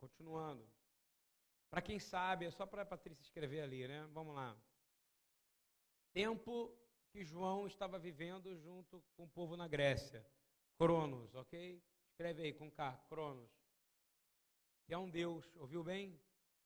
Continuando. 0.00 0.68
Para 1.70 1.80
quem 1.80 2.00
sabe, 2.00 2.46
é 2.46 2.50
só 2.50 2.66
para 2.66 2.82
a 2.82 2.86
Patrícia 2.86 3.22
escrever 3.22 3.60
ali, 3.60 3.86
né? 3.86 4.04
Vamos 4.12 4.34
lá. 4.34 4.56
Tempo 6.12 6.76
que 7.10 7.24
João 7.24 7.66
estava 7.66 7.96
vivendo 7.98 8.54
junto 8.56 9.00
com 9.14 9.24
o 9.24 9.28
povo 9.28 9.56
na 9.56 9.68
Grécia. 9.68 10.26
Cronos, 10.76 11.32
ok? 11.36 11.80
Escreve 12.08 12.42
aí 12.42 12.52
com 12.52 12.68
K, 12.70 12.92
Cronos 13.08 13.61
que 14.84 14.94
é 14.94 14.98
um 14.98 15.08
Deus, 15.08 15.44
ouviu 15.56 15.82
bem? 15.82 16.18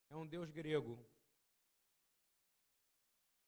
É 0.09 0.17
um 0.17 0.27
Deus 0.27 0.51
grego. 0.51 0.99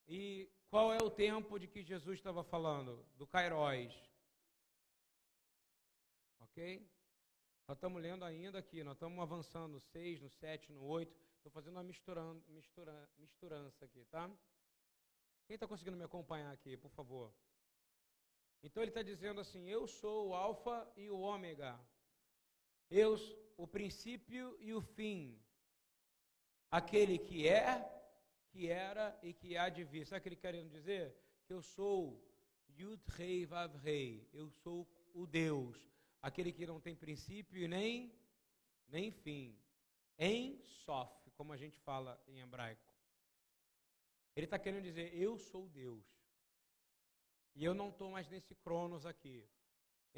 E 0.07 0.51
qual 0.69 0.93
é 0.93 0.99
o 1.03 1.11
tempo 1.11 1.59
de 1.59 1.67
que 1.67 1.83
Jesus 1.83 2.19
estava 2.19 2.43
falando? 2.43 3.07
Do 3.17 3.27
Kairos. 3.27 3.95
Ok? 6.41 6.89
Nós 7.67 7.77
estamos 7.77 8.03
lendo 8.03 8.25
ainda 8.25 8.59
aqui, 8.59 8.83
nós 8.83 8.95
estamos 8.95 9.19
avançando 9.21 9.73
no 9.73 9.81
6, 9.81 10.23
no 10.23 10.31
7, 10.31 10.73
no 10.73 10.85
8. 10.85 11.15
Estou 11.37 11.53
fazendo 11.53 11.77
uma 11.77 11.83
misturando, 11.83 12.43
mistura, 12.49 13.11
misturança 13.19 13.85
aqui, 13.85 14.05
tá? 14.07 14.31
Quem 15.47 15.55
está 15.55 15.67
conseguindo 15.67 15.97
me 15.97 16.05
acompanhar 16.05 16.53
aqui, 16.53 16.77
por 16.77 16.91
favor? 16.91 17.33
Então 18.63 18.83
ele 18.83 18.91
está 18.91 19.03
dizendo 19.03 19.41
assim: 19.41 19.69
Eu 19.69 19.87
sou 19.87 20.29
o 20.29 20.35
Alfa 20.35 20.91
e 20.97 21.11
o 21.11 21.21
Ômega. 21.21 21.79
Eu, 22.91 23.17
o 23.59 23.67
princípio 23.67 24.57
e 24.61 24.73
o 24.73 24.81
fim. 24.81 25.37
Aquele 26.71 27.19
que 27.19 27.47
é, 27.49 27.67
que 28.51 28.69
era 28.69 29.19
e 29.23 29.35
que 29.35 29.57
há 29.57 29.69
de 29.69 29.85
vir. 29.85 30.07
Sabe 30.07 30.21
o 30.21 30.23
que 30.23 30.29
ele 30.29 30.37
querendo 30.37 30.71
dizer? 30.71 31.15
Que 31.45 31.53
eu 31.53 31.61
sou 31.61 32.25
Yud 32.69 33.03
Rei 33.09 33.45
Vav 33.45 33.75
Rei. 33.77 34.29
Eu 34.33 34.49
sou 34.49 34.89
o 35.13 35.27
Deus. 35.27 35.77
Aquele 36.23 36.53
que 36.53 36.67
não 36.67 36.81
tem 36.81 36.95
princípio 36.95 37.69
nem, 37.69 38.15
nem 38.87 39.11
fim. 39.11 39.59
Em 40.17 40.63
Sof, 40.65 41.31
como 41.33 41.53
a 41.53 41.57
gente 41.57 41.79
fala 41.81 42.21
em 42.29 42.41
hebraico. 42.41 42.95
Ele 44.37 44.47
está 44.47 44.59
querendo 44.59 44.85
dizer, 44.85 45.13
eu 45.15 45.37
sou 45.37 45.69
Deus. 45.69 46.07
E 47.57 47.65
eu 47.65 47.75
não 47.75 47.89
estou 47.89 48.09
mais 48.13 48.29
nesse 48.29 48.55
cronos 48.55 49.05
aqui. 49.05 49.45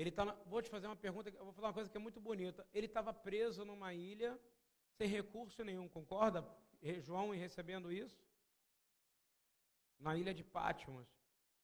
Ele 0.01 0.11
tá 0.11 0.25
na, 0.25 0.33
vou 0.47 0.63
te 0.63 0.71
fazer 0.71 0.87
uma 0.87 0.97
pergunta, 0.97 1.29
eu 1.29 1.45
vou 1.45 1.53
falar 1.53 1.69
uma 1.69 1.75
coisa 1.75 1.91
que 1.91 1.97
é 1.99 2.01
muito 2.01 2.19
bonita. 2.19 2.67
Ele 2.73 2.87
estava 2.87 3.13
preso 3.13 3.67
numa 3.67 3.93
ilha 3.93 4.41
sem 4.97 5.07
recurso 5.07 5.63
nenhum, 5.63 5.87
concorda? 5.97 6.41
João 7.01 7.33
recebendo 7.33 7.93
isso? 7.93 8.19
Na 9.99 10.17
ilha 10.17 10.33
de 10.33 10.43
Pátimos. 10.43 11.07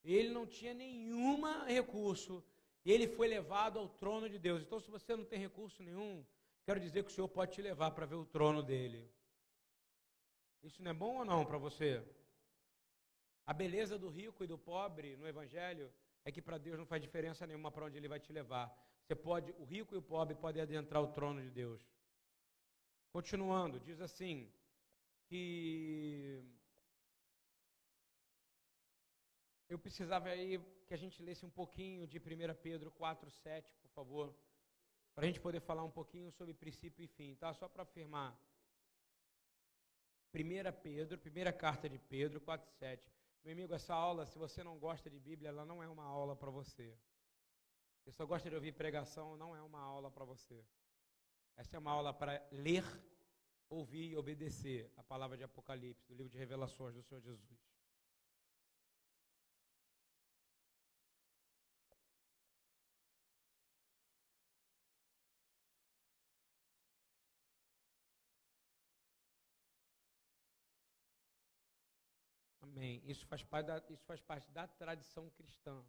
Ele 0.05 0.28
não 0.28 0.47
tinha 0.47 0.74
nenhum 0.74 1.41
recurso. 1.64 2.45
Ele 2.84 3.09
foi 3.09 3.26
levado 3.26 3.78
ao 3.78 3.89
trono 3.89 4.28
de 4.28 4.39
Deus. 4.39 4.61
Então, 4.61 4.78
se 4.80 4.91
você 4.91 5.16
não 5.16 5.24
tem 5.24 5.39
recurso 5.39 5.82
nenhum, 5.82 6.22
quero 6.66 6.78
dizer 6.78 7.05
que 7.05 7.11
o 7.11 7.14
Senhor 7.14 7.28
pode 7.28 7.53
te 7.53 7.62
levar 7.62 7.93
para 7.93 8.05
ver 8.05 8.16
o 8.16 8.26
trono 8.26 8.62
dele. 8.62 9.11
Isso 10.62 10.82
não 10.82 10.91
é 10.91 10.95
bom 10.95 11.20
ou 11.20 11.24
não 11.24 11.43
para 11.47 11.57
você? 11.57 12.05
A 13.47 13.55
beleza 13.55 13.99
do 13.99 14.11
rico 14.11 14.45
e 14.45 14.47
do 14.47 14.59
pobre 14.59 15.16
no 15.16 15.26
Evangelho 15.26 15.91
é 16.27 16.33
que 16.33 16.43
para 16.43 16.59
Deus 16.59 16.77
não 16.77 16.85
faz 16.85 17.01
diferença 17.01 17.47
nenhuma 17.47 17.70
para 17.70 17.85
onde 17.87 17.97
Ele 17.97 18.09
vai 18.09 18.18
te 18.18 18.33
levar. 18.33 18.66
Você 19.01 19.14
pode, 19.14 19.53
o 19.53 19.64
rico 19.64 19.95
e 19.95 19.99
o 19.99 20.03
pobre 20.03 20.35
podem 20.35 20.61
adentrar 20.61 21.01
o 21.01 21.12
trono 21.12 21.41
de 21.41 21.51
Deus. 21.51 21.81
Continuando, 23.12 23.79
diz 23.79 24.01
assim 24.01 24.53
que 25.29 26.43
eu 29.68 29.79
precisava 29.79 30.29
aí 30.29 30.59
que 30.89 30.95
a 30.95 30.97
gente 30.97 31.22
lesse 31.22 31.47
um 31.47 31.51
pouquinho 31.51 32.09
de 32.09 32.18
1 32.18 32.22
Pedro 32.61 32.91
4, 32.91 33.31
7, 33.31 33.72
por 33.77 33.91
favor, 33.91 34.37
para 35.14 35.22
a 35.24 35.27
gente 35.29 35.41
poder 35.41 35.61
falar 35.61 35.85
um 35.85 35.93
pouquinho 35.93 36.33
sobre 36.33 36.53
princípio 36.53 37.05
e 37.05 37.07
fim, 37.07 37.37
tá? 37.37 37.55
Só 37.55 37.68
para 37.68 37.85
afirmar. 37.85 38.37
1 40.35 40.83
Pedro, 40.83 41.18
primeira 41.18 41.53
carta 41.53 41.89
de 41.89 42.01
Pedro 42.01 42.41
4, 42.41 42.68
7. 42.81 43.16
Meu 43.47 43.53
amigo, 43.53 43.72
essa 43.74 43.94
aula, 43.94 44.26
se 44.26 44.36
você 44.36 44.64
não 44.64 44.76
gosta 44.76 45.09
de 45.09 45.20
Bíblia, 45.20 45.51
ela 45.51 45.64
não 45.64 45.80
é 45.80 45.88
uma 45.88 46.03
aula 46.03 46.34
para 46.34 46.51
você. 46.51 46.99
Se 48.03 48.11
só 48.11 48.26
gosta 48.26 48.51
de 48.51 48.57
ouvir 48.57 48.72
pregação, 48.72 49.36
não 49.36 49.55
é 49.55 49.62
uma 49.62 49.78
aula 49.78 50.11
para 50.11 50.24
você. 50.24 50.66
Essa 51.57 51.76
é 51.76 51.78
uma 51.78 51.92
aula 51.92 52.12
para 52.12 52.44
ler, 52.51 52.82
ouvir 53.68 54.11
e 54.11 54.16
obedecer 54.16 54.92
a 54.97 55.03
palavra 55.05 55.36
de 55.36 55.44
Apocalipse, 55.44 56.09
do 56.09 56.16
livro 56.16 56.32
de 56.32 56.36
revelações 56.36 56.97
do 56.97 57.05
Senhor 57.05 57.20
Jesus. 57.20 57.76
Amém. 72.77 73.03
Isso 73.07 73.24
faz 73.27 73.43
parte 73.43 73.66
da, 73.68 73.83
isso 73.89 74.05
faz 74.05 74.20
parte 74.20 74.51
da 74.51 74.66
tradição 74.68 75.31
cristã. 75.31 75.83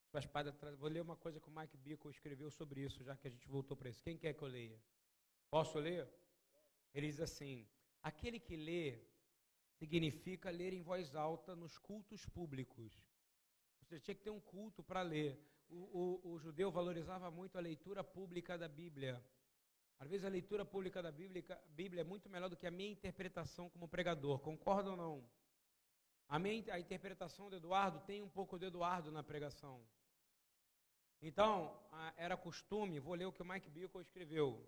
Isso 0.00 0.12
faz 0.12 0.24
parte 0.26 0.52
da 0.52 0.76
Vou 0.76 0.88
ler 0.88 1.02
uma 1.02 1.16
coisa 1.16 1.40
que 1.40 1.48
o 1.48 1.50
Mike 1.50 1.76
Bickle 1.76 2.12
escreveu 2.12 2.48
sobre 2.52 2.82
isso, 2.82 3.02
já 3.02 3.16
que 3.16 3.26
a 3.26 3.30
gente 3.30 3.48
voltou 3.48 3.76
para 3.76 3.90
isso. 3.90 4.00
Quem 4.00 4.16
quer 4.16 4.32
que 4.32 4.42
eu 4.42 4.46
leia? 4.46 4.80
Posso 5.50 5.76
ler? 5.80 6.08
Ele 6.94 7.08
diz 7.08 7.20
assim: 7.20 7.68
aquele 8.00 8.38
que 8.38 8.56
lê 8.56 9.00
significa 9.80 10.50
ler 10.50 10.72
em 10.72 10.82
voz 10.82 11.16
alta 11.16 11.56
nos 11.56 11.76
cultos 11.78 12.24
públicos. 12.26 12.92
Você 13.80 13.98
tinha 13.98 14.14
que 14.14 14.22
ter 14.22 14.30
um 14.30 14.40
culto 14.40 14.84
para 14.84 15.02
ler. 15.02 15.36
O, 15.68 16.20
o, 16.26 16.32
o 16.32 16.38
judeu 16.38 16.70
valorizava 16.70 17.28
muito 17.28 17.58
a 17.58 17.60
leitura 17.60 18.04
pública 18.04 18.56
da 18.56 18.68
Bíblia. 18.68 19.20
Às 19.98 20.08
vezes 20.08 20.24
a 20.24 20.28
leitura 20.28 20.64
pública 20.64 21.02
da 21.02 21.10
Bíblia, 21.10 21.44
Bíblia, 21.70 22.02
é 22.02 22.04
muito 22.04 22.30
melhor 22.30 22.48
do 22.48 22.56
que 22.56 22.66
a 22.66 22.70
minha 22.70 22.90
interpretação 22.90 23.68
como 23.68 23.88
pregador. 23.88 24.38
Concorda 24.38 24.90
ou 24.90 24.96
não? 24.96 25.28
A, 26.28 26.38
minha, 26.38 26.72
a 26.72 26.78
interpretação 26.78 27.50
do 27.50 27.56
Eduardo 27.56 28.00
tem 28.00 28.22
um 28.22 28.28
pouco 28.28 28.58
do 28.58 28.66
Eduardo 28.66 29.10
na 29.10 29.22
pregação. 29.22 29.84
Então, 31.20 31.76
era 32.16 32.36
costume, 32.36 33.00
vou 33.00 33.14
ler 33.14 33.26
o 33.26 33.32
que 33.32 33.42
o 33.42 33.44
Mike 33.44 33.70
Bickle 33.70 34.00
escreveu. 34.00 34.64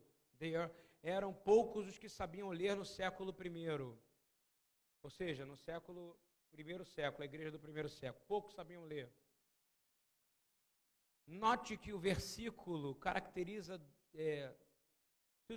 Eram 1.02 1.32
poucos 1.32 1.86
os 1.86 1.98
que 1.98 2.08
sabiam 2.08 2.50
ler 2.50 2.74
no 2.74 2.84
século 2.84 3.32
I. 3.32 3.98
Ou 5.02 5.10
seja, 5.10 5.46
no 5.46 5.56
século 5.56 6.18
primeiro 6.50 6.84
século, 6.84 7.22
a 7.22 7.26
igreja 7.26 7.52
do 7.52 7.60
primeiro 7.60 7.88
século. 7.88 8.24
Poucos 8.26 8.54
sabiam 8.54 8.84
ler. 8.84 9.12
Note 11.26 11.76
que 11.76 11.92
o 11.92 11.98
versículo 11.98 12.96
caracteriza 12.96 13.80
é, 14.12 14.52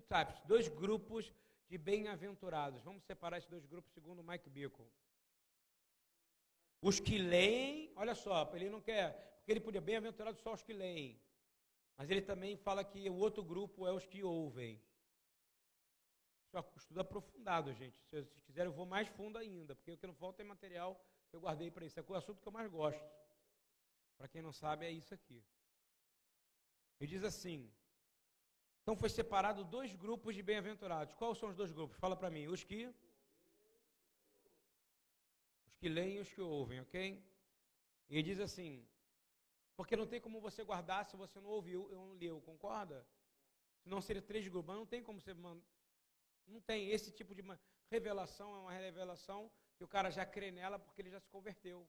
types, 0.02 0.39
dois 0.46 0.68
grupos 0.68 1.34
de 1.70 1.78
bem-aventurados. 1.78 2.82
Vamos 2.82 3.04
separar 3.04 3.38
esses 3.38 3.50
dois 3.50 3.66
grupos 3.66 3.91
segundo 3.94 4.24
Mike 4.24 4.50
Bickle. 4.50 4.89
Os 6.82 7.00
que 7.00 7.18
leem, 7.18 7.91
olha 7.96 8.14
só, 8.14 8.50
ele 8.54 8.70
não 8.70 8.82
quer, 8.82 9.38
porque 9.38 9.52
ele 9.52 9.62
podia 9.62 9.82
bem-aventurado 9.82 10.38
só 10.39 10.54
os 10.54 10.62
que 10.62 10.74
leem. 10.74 11.20
Mas 11.98 12.10
ele 12.10 12.22
também 12.22 12.58
fala 12.58 12.84
que 12.84 13.10
o 13.10 13.16
outro 13.16 13.44
grupo 13.44 13.88
é 13.88 13.91
os 13.91 14.06
que 14.06 14.24
ouvem. 14.24 14.82
Isso 16.46 16.58
é 16.58 16.60
um 16.60 16.78
estudo 16.78 17.00
aprofundado, 17.00 17.74
gente. 17.74 17.98
Se 17.98 18.10
vocês 18.10 18.41
quiserem, 18.41 18.70
eu 18.70 18.76
vou 18.76 18.86
mais 18.86 19.08
fundo 19.08 19.38
ainda, 19.38 19.76
porque 19.76 19.91
o 19.91 19.98
que 19.98 20.08
não 20.08 20.14
falta 20.14 20.41
é 20.41 20.46
material 20.46 21.00
que 21.30 21.36
eu 21.36 21.41
guardei 21.41 21.72
para 21.72 21.86
isso. 21.86 22.00
É 22.00 22.04
o 22.08 22.16
assunto 22.16 22.41
que 22.41 22.48
eu 22.48 22.52
mais 22.52 22.70
gosto. 22.70 23.04
Para 24.18 24.28
quem 24.28 24.41
não 24.41 24.52
sabe, 24.52 24.86
é 24.86 24.91
isso 24.91 25.14
aqui. 25.14 25.44
Ele 27.00 27.10
diz 27.10 27.24
assim: 27.24 27.72
então 28.84 28.98
foi 28.98 29.10
separado 29.10 29.64
dois 29.64 29.96
grupos 29.96 30.36
de 30.36 30.44
bem-aventurados. 30.44 31.16
Quais 31.16 31.38
são 31.38 31.50
os 31.50 31.56
dois 31.56 31.72
grupos? 31.72 31.98
Fala 31.98 32.18
para 32.18 32.30
mim. 32.30 32.48
Os 32.48 32.64
que 32.66 32.94
os 35.66 35.76
que 35.78 35.88
leem 35.88 36.18
e 36.18 36.20
os 36.20 36.32
que 36.32 36.42
ouvem, 36.42 36.82
ok? 36.82 37.26
E 38.10 38.22
diz 38.22 38.42
assim: 38.42 38.86
porque 39.78 39.96
não 39.96 40.06
tem 40.06 40.20
como 40.20 40.42
você 40.42 40.66
guardar 40.66 41.06
se 41.06 41.16
você 41.16 41.40
não 41.40 41.50
ouviu, 41.50 41.90
eu 41.90 41.98
não 41.98 42.14
leu, 42.14 42.42
concorda? 42.42 43.08
Senão 43.84 44.02
seria 44.02 44.22
três 44.22 44.48
grupos, 44.50 44.68
mas 44.68 44.78
não 44.78 44.86
tem 44.86 45.02
como 45.02 45.20
você 45.20 45.34
não 45.34 46.60
tem 46.62 46.89
esse 46.89 47.10
tipo 47.10 47.34
de 47.34 47.42
revelação, 47.89 48.54
é 48.54 48.60
uma 48.60 48.74
revelação 48.74 49.50
que 49.78 49.84
o 49.84 49.88
cara 49.88 50.10
já 50.10 50.26
crê 50.26 50.51
nela 50.51 50.78
porque 50.78 51.01
ele 51.01 51.10
já 51.10 51.22
se 51.22 51.30
converteu, 51.30 51.88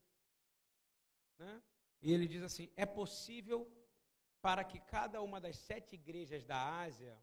né? 1.38 1.60
E 2.00 2.12
ele 2.12 2.28
diz 2.28 2.42
assim: 2.44 2.70
é 2.76 2.86
possível 2.86 3.68
para 4.44 4.62
que 4.62 4.78
cada 4.78 5.22
uma 5.22 5.40
das 5.40 5.56
sete 5.56 5.94
igrejas 5.94 6.44
da 6.44 6.58
Ásia, 6.86 7.18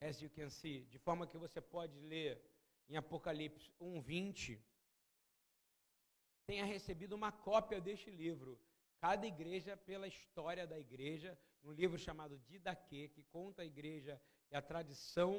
as 0.00 0.20
you 0.20 0.28
can 0.28 0.50
see, 0.50 0.78
de 0.86 0.98
forma 0.98 1.24
que 1.24 1.38
você 1.38 1.60
pode 1.60 1.96
ler 2.00 2.42
em 2.88 2.96
Apocalipse 2.96 3.70
1:20, 3.80 4.60
tenha 6.48 6.64
recebido 6.64 7.12
uma 7.14 7.30
cópia 7.30 7.80
deste 7.80 8.10
livro. 8.10 8.60
Cada 8.98 9.24
igreja, 9.24 9.76
pela 9.76 10.08
história 10.08 10.66
da 10.66 10.80
igreja, 10.80 11.38
um 11.62 11.70
livro 11.70 11.96
chamado 11.96 12.36
Didaquê, 12.48 13.02
que 13.14 13.22
conta 13.22 13.62
a 13.62 13.70
igreja 13.72 14.20
e 14.50 14.56
a 14.56 14.62
tradição 14.70 15.32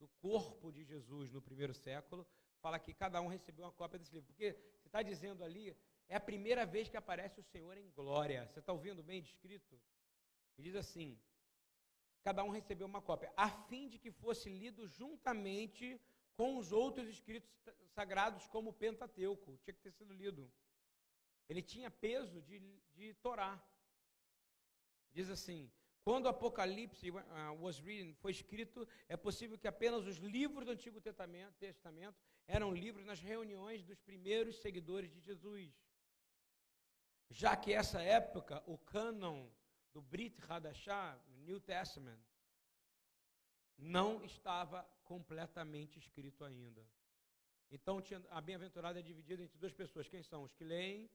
do 0.00 0.08
corpo 0.26 0.72
de 0.72 0.82
Jesus 0.82 1.30
no 1.30 1.40
primeiro 1.40 1.72
século, 1.72 2.26
fala 2.60 2.80
que 2.80 2.92
cada 2.92 3.20
um 3.20 3.28
recebeu 3.28 3.64
uma 3.64 3.78
cópia 3.80 4.00
desse 4.00 4.12
livro. 4.12 4.26
Porque 4.26 4.54
você 4.80 4.88
está 4.88 5.02
dizendo 5.02 5.44
ali 5.44 5.76
é 6.10 6.16
a 6.16 6.28
primeira 6.30 6.66
vez 6.66 6.88
que 6.88 6.96
aparece 6.96 7.38
o 7.40 7.48
Senhor 7.52 7.78
em 7.78 7.88
glória. 7.90 8.44
Você 8.48 8.58
está 8.58 8.72
ouvindo 8.72 9.00
bem 9.00 9.22
descrito? 9.22 9.80
Ele 10.58 10.68
diz 10.68 10.74
assim: 10.74 11.16
cada 12.24 12.42
um 12.42 12.50
recebeu 12.50 12.86
uma 12.86 13.00
cópia, 13.00 13.32
a 13.36 13.48
fim 13.68 13.88
de 13.88 13.96
que 13.96 14.10
fosse 14.10 14.50
lido 14.50 14.88
juntamente 14.88 16.00
com 16.36 16.58
os 16.58 16.72
outros 16.72 17.08
escritos 17.08 17.48
sagrados, 17.94 18.48
como 18.48 18.70
o 18.70 18.72
Pentateuco. 18.72 19.56
Tinha 19.58 19.72
que 19.72 19.80
ter 19.80 19.92
sido 19.92 20.12
lido. 20.12 20.50
Ele 21.48 21.62
tinha 21.62 21.90
peso 21.90 22.42
de, 22.42 22.58
de 22.96 23.14
Torá. 23.14 23.52
Diz 25.12 25.30
assim: 25.30 25.70
quando 26.02 26.26
o 26.26 26.28
Apocalipse 26.28 27.08
uh, 27.08 27.22
was 27.60 27.78
written, 27.78 28.14
foi 28.14 28.32
escrito, 28.32 28.88
é 29.08 29.16
possível 29.16 29.56
que 29.56 29.68
apenas 29.68 30.04
os 30.08 30.16
livros 30.16 30.66
do 30.66 30.72
Antigo 30.72 31.00
Testamento, 31.00 31.54
Testamento 31.58 32.18
eram 32.48 32.74
livros 32.74 33.04
nas 33.04 33.20
reuniões 33.20 33.84
dos 33.84 34.00
primeiros 34.00 34.56
seguidores 34.56 35.12
de 35.12 35.20
Jesus 35.20 35.72
já 37.30 37.56
que 37.56 37.72
essa 37.72 38.02
época, 38.02 38.62
o 38.66 38.76
cânon 38.76 39.48
do 39.92 40.02
Brit 40.02 40.36
Hadashah, 40.48 41.18
New 41.46 41.60
Testament, 41.60 42.20
não 43.78 44.22
estava 44.24 44.82
completamente 45.04 45.98
escrito 45.98 46.44
ainda. 46.44 46.86
Então, 47.70 48.02
a 48.30 48.40
bem-aventurada 48.40 48.98
é 48.98 49.02
dividida 49.02 49.42
entre 49.42 49.56
duas 49.56 49.72
pessoas. 49.72 50.08
Quem 50.08 50.22
são? 50.22 50.42
Os 50.42 50.52
que 50.52 50.64
leem. 50.64 51.08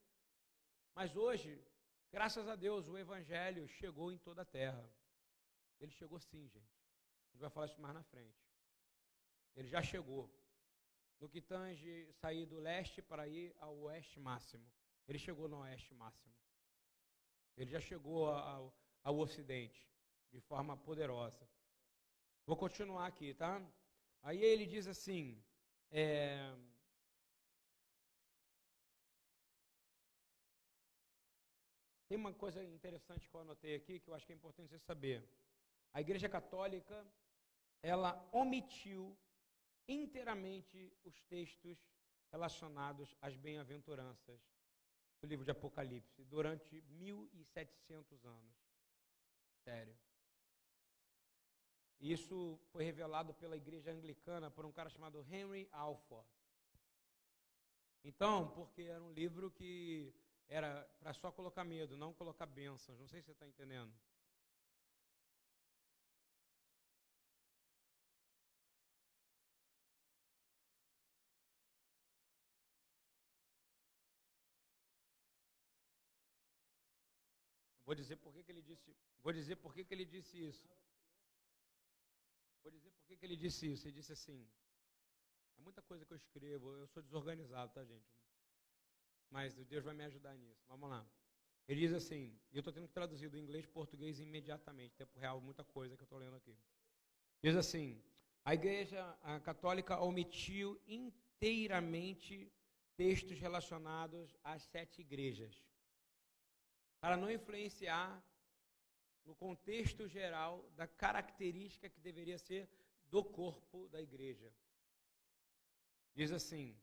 Mas 0.93 1.15
hoje, 1.15 1.61
graças 2.09 2.47
a 2.47 2.55
Deus, 2.55 2.87
o 2.87 2.97
Evangelho 2.97 3.67
chegou 3.67 4.11
em 4.11 4.17
toda 4.17 4.41
a 4.41 4.45
terra. 4.45 4.89
Ele 5.79 5.91
chegou 5.91 6.17
sim, 6.19 6.47
gente. 6.47 6.79
A 7.27 7.31
gente 7.31 7.41
vai 7.41 7.49
falar 7.49 7.65
isso 7.65 7.81
mais 7.81 7.93
na 7.93 8.03
frente. 8.03 8.41
Ele 9.53 9.67
já 9.67 9.81
chegou. 9.83 10.33
No 11.19 11.29
que 11.29 11.41
tange 11.41 12.11
sair 12.13 12.45
do 12.45 12.57
leste 12.57 13.01
para 13.01 13.27
ir 13.27 13.53
ao 13.59 13.77
oeste 13.79 14.19
máximo. 14.19 14.65
Ele 15.07 15.19
chegou 15.19 15.47
no 15.47 15.59
oeste 15.59 15.93
máximo. 15.93 16.33
Ele 17.55 17.71
já 17.71 17.79
chegou 17.79 18.29
ao, 18.29 18.73
ao 19.03 19.17
ocidente 19.17 19.87
de 20.31 20.39
forma 20.41 20.75
poderosa. 20.75 21.47
Vou 22.45 22.57
continuar 22.57 23.07
aqui, 23.07 23.33
tá? 23.33 23.61
Aí 24.21 24.43
ele 24.43 24.65
diz 24.65 24.87
assim: 24.87 25.41
é, 25.91 26.53
Tem 32.07 32.17
uma 32.17 32.33
coisa 32.33 32.63
interessante 32.63 33.27
que 33.27 33.35
eu 33.35 33.41
anotei 33.41 33.75
aqui 33.75 33.99
que 33.99 34.09
eu 34.09 34.13
acho 34.13 34.25
que 34.25 34.31
é 34.31 34.35
importante 34.35 34.69
você 34.69 34.79
saber. 34.79 35.27
A 35.91 36.01
Igreja 36.01 36.29
Católica, 36.29 37.05
ela 37.81 38.27
omitiu 38.31 39.17
inteiramente 39.87 40.93
os 41.03 41.19
textos 41.23 41.77
relacionados 42.31 43.15
às 43.21 43.35
bem-aventuranças 43.35 44.39
do 45.25 45.29
livro 45.29 45.43
de 45.43 45.51
Apocalipse 45.51 46.23
durante 46.25 46.81
1700 46.81 48.25
anos. 48.25 48.55
Sério. 49.63 49.97
Isso 51.99 52.59
foi 52.71 52.83
revelado 52.83 53.33
pela 53.33 53.57
igreja 53.57 53.91
anglicana 53.91 54.51
por 54.51 54.65
um 54.65 54.71
cara 54.71 54.89
chamado 54.89 55.25
Henry 55.29 55.67
Alford. 55.71 56.27
Então, 58.03 58.49
porque 58.51 58.83
era 58.83 59.01
um 59.01 59.11
livro 59.13 59.49
que 59.49 60.13
era 60.47 60.87
para 60.99 61.11
só 61.13 61.31
colocar 61.31 61.63
medo, 61.63 61.97
não 61.97 62.13
colocar 62.13 62.45
bênçãos. 62.45 62.99
Não 62.99 63.07
sei 63.07 63.21
se 63.21 63.25
você 63.25 63.31
está 63.31 63.47
entendendo. 63.47 63.91
Vou 77.95 78.01
dizer 78.03 78.17
por 78.17 78.33
que, 78.33 78.43
que 78.43 78.51
ele 78.51 78.61
disse. 78.61 78.93
Vou 79.23 79.31
dizer 79.31 79.55
por 79.55 79.73
que, 79.73 79.85
que 79.85 79.93
ele 79.93 80.05
disse 80.05 80.37
isso. 80.37 80.69
Vou 82.61 82.69
dizer 82.69 82.91
por 82.91 83.05
que, 83.07 83.15
que 83.15 83.25
ele 83.25 83.37
disse 83.37 83.71
isso. 83.71 83.87
Ele 83.87 83.95
disse 83.95 84.11
assim: 84.11 84.45
é 85.57 85.61
muita 85.61 85.81
coisa 85.81 86.05
que 86.05 86.11
eu 86.11 86.17
escrevo, 86.17 86.75
eu 86.75 86.87
sou 86.87 87.01
desorganizado, 87.01 87.71
tá, 87.71 87.85
gente? 87.85 88.11
Mas 89.29 89.55
Deus 89.55 89.83
vai 89.85 89.93
me 89.93 90.03
ajudar 90.03 90.35
nisso. 90.35 90.61
Vamos 90.67 90.89
lá. 90.89 91.07
Ele 91.67 91.79
diz 91.79 91.93
assim, 91.93 92.37
eu 92.51 92.59
estou 92.59 92.73
tendo 92.73 92.87
que 92.87 92.93
traduzir 92.93 93.29
do 93.29 93.37
inglês 93.37 93.65
para 93.65 93.73
português 93.73 94.19
imediatamente, 94.19 94.93
tempo 94.95 95.17
real, 95.17 95.39
muita 95.39 95.63
coisa 95.63 95.95
que 95.95 96.03
eu 96.03 96.05
estou 96.05 96.19
lendo 96.19 96.35
aqui. 96.35 96.55
Diz 97.41 97.55
assim: 97.55 98.03
a 98.43 98.53
igreja 98.53 99.01
católica 99.43 99.99
omitiu 100.01 100.79
inteiramente 100.85 102.51
textos 102.97 103.39
relacionados 103.39 104.37
às 104.43 104.63
sete 104.63 104.99
igrejas, 105.01 105.63
para 107.05 107.17
não 107.17 107.29
influenciar 107.29 108.19
no 109.23 109.35
contexto 109.35 110.07
geral 110.07 110.67
da 110.75 110.87
característica 110.87 111.87
que 111.87 111.99
deveria 111.99 112.39
ser 112.39 112.67
do 113.05 113.23
corpo 113.23 113.87
da 113.89 114.01
igreja. 114.01 114.51
Diz 116.15 116.31
assim: 116.31 116.75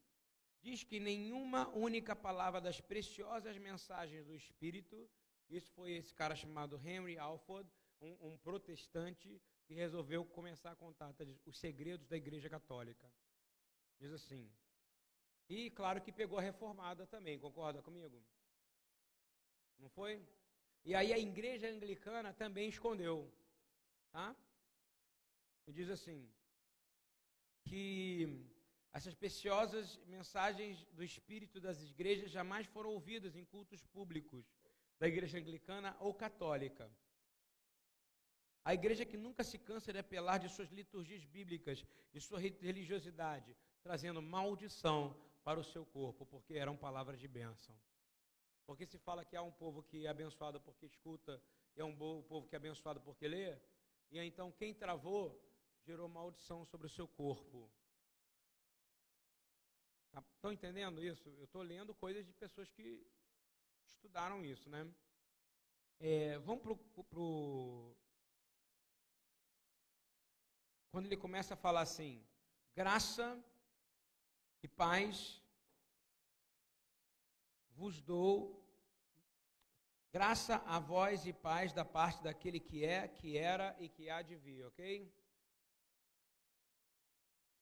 diz 0.61 0.85
que 0.85 1.01
nenhuma 1.01 1.69
única 1.71 2.15
palavra 2.15 2.61
das 2.61 2.81
preciosas 2.81 3.59
mensagens 3.59 4.25
do 4.25 4.33
Espírito, 4.33 5.11
isso 5.51 5.73
foi 5.73 5.91
esse 5.95 6.15
cara 6.15 6.37
chamado 6.37 6.81
Henry 6.87 7.19
Alford, 7.19 7.69
um, 8.01 8.29
um 8.29 8.39
protestante 8.39 9.43
que 9.65 9.75
resolveu 9.75 10.25
começar 10.25 10.71
a 10.71 10.77
contar 10.77 11.13
tá, 11.15 11.25
os 11.45 11.59
segredos 11.59 12.07
da 12.07 12.17
Igreja 12.17 12.49
Católica. 12.49 13.13
Diz 13.99 14.13
assim. 14.13 14.49
E 15.49 15.69
claro 15.71 16.01
que 16.01 16.13
pegou 16.13 16.39
a 16.39 16.43
reformada 16.43 17.09
também, 17.09 17.41
concorda 17.41 17.83
comigo? 17.83 18.23
Não 19.79 19.89
foi? 19.89 20.23
E 20.85 20.95
aí 20.95 21.13
a 21.13 21.19
igreja 21.19 21.69
anglicana 21.69 22.33
também 22.33 22.69
escondeu. 22.69 23.33
Tá? 24.11 24.37
E 25.67 25.73
diz 25.73 25.89
assim: 25.89 26.29
que 27.65 28.47
essas 28.93 29.15
preciosas 29.15 29.99
mensagens 30.07 30.85
do 30.93 31.03
espírito 31.03 31.61
das 31.61 31.83
igrejas 31.83 32.31
jamais 32.31 32.67
foram 32.67 32.91
ouvidas 32.91 33.37
em 33.37 33.45
cultos 33.45 33.83
públicos 33.85 34.45
da 34.99 35.09
igreja 35.09 35.39
anglicana 35.39 35.97
ou 35.99 36.13
católica. 36.15 36.91
A 38.65 38.75
igreja 38.75 39.05
que 39.05 39.17
nunca 39.17 39.43
se 39.43 39.59
cansa 39.59 39.93
de 39.93 39.99
apelar 39.99 40.39
de 40.39 40.49
suas 40.49 40.71
liturgias 40.71 41.25
bíblicas, 41.25 41.85
de 42.13 42.21
sua 42.21 42.39
religiosidade, 42.39 43.57
trazendo 43.83 44.23
maldição 44.23 45.17
para 45.43 45.59
o 45.59 45.65
seu 45.65 45.85
corpo, 45.85 46.25
porque 46.27 46.55
eram 46.55 46.77
palavras 46.77 47.19
de 47.19 47.27
bênção. 47.27 47.75
Porque 48.67 48.87
se 48.87 48.99
fala 48.99 49.25
que 49.25 49.37
há 49.37 49.43
um 49.43 49.53
povo 49.53 49.83
que 49.83 50.07
é 50.07 50.09
abençoado 50.09 50.61
porque 50.61 50.87
escuta, 50.87 51.43
e 51.75 51.81
é 51.81 51.85
um 51.85 51.97
povo 51.97 52.47
que 52.49 52.55
é 52.55 52.59
abençoado 52.59 53.01
porque 53.01 53.27
lê, 53.27 53.59
e 54.11 54.19
então 54.19 54.53
quem 54.53 54.75
travou 54.75 55.41
gerou 55.85 56.09
maldição 56.09 56.65
sobre 56.65 56.87
o 56.87 56.91
seu 56.91 57.09
corpo. 57.09 57.71
Estão 60.09 60.51
tá, 60.51 60.53
entendendo 60.53 61.03
isso? 61.03 61.29
Eu 61.31 61.45
estou 61.45 61.63
lendo 61.63 61.95
coisas 61.95 62.27
de 62.27 62.33
pessoas 62.33 62.71
que 62.71 63.07
estudaram 63.87 64.45
isso, 64.45 64.69
né? 64.69 64.87
É, 65.99 66.39
vamos 66.41 66.63
para 66.63 66.73
o. 66.73 67.05
Pro... 67.05 67.97
Quando 70.91 71.07
ele 71.07 71.17
começa 71.17 71.55
a 71.55 71.57
falar 71.57 71.81
assim, 71.81 72.23
graça 72.75 73.43
e 74.63 74.69
paz 74.69 75.42
vos 77.83 78.01
dou 78.01 78.33
graça 80.17 80.55
a 80.75 80.79
vós 80.79 81.27
e 81.27 81.33
paz 81.33 81.73
da 81.79 81.85
parte 81.85 82.23
daquele 82.23 82.61
que 82.69 82.85
é, 82.85 83.09
que 83.09 83.37
era 83.37 83.69
e 83.85 83.89
que 83.95 84.05
há 84.09 84.21
de 84.23 84.37
vir, 84.45 84.65
ok? 84.71 84.83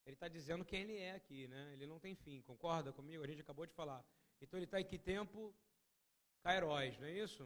Ele 0.04 0.16
está 0.16 0.28
dizendo 0.28 0.62
quem 0.70 0.82
ele 0.82 0.98
é 0.98 1.12
aqui, 1.12 1.48
né? 1.48 1.62
Ele 1.74 1.86
não 1.86 1.98
tem 1.98 2.14
fim, 2.14 2.42
concorda 2.42 2.92
comigo? 2.92 3.22
A 3.24 3.30
gente 3.30 3.40
acabou 3.40 3.64
de 3.64 3.72
falar. 3.72 4.04
Então 4.42 4.58
ele 4.58 4.66
está 4.66 4.78
em 4.78 4.84
que 4.84 4.98
tempo? 4.98 5.54
Cairóis, 6.42 6.98
não 6.98 7.06
é 7.06 7.12
isso? 7.12 7.44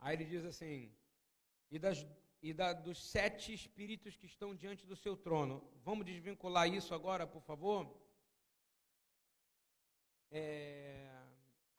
Aí 0.00 0.14
ele 0.16 0.26
diz 0.26 0.44
assim: 0.44 0.94
e, 1.70 1.78
das, 1.78 1.98
e 2.42 2.52
da, 2.52 2.74
dos 2.74 2.98
sete 3.14 3.54
espíritos 3.54 4.16
que 4.16 4.26
estão 4.26 4.54
diante 4.54 4.84
do 4.84 4.96
seu 5.04 5.16
trono. 5.16 5.56
Vamos 5.82 6.04
desvincular 6.04 6.68
isso 6.68 6.92
agora, 6.94 7.26
por 7.26 7.42
favor? 7.50 7.80
É, 10.30 11.11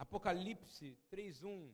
Apocalipse 0.04 0.98
3:1. 1.10 1.74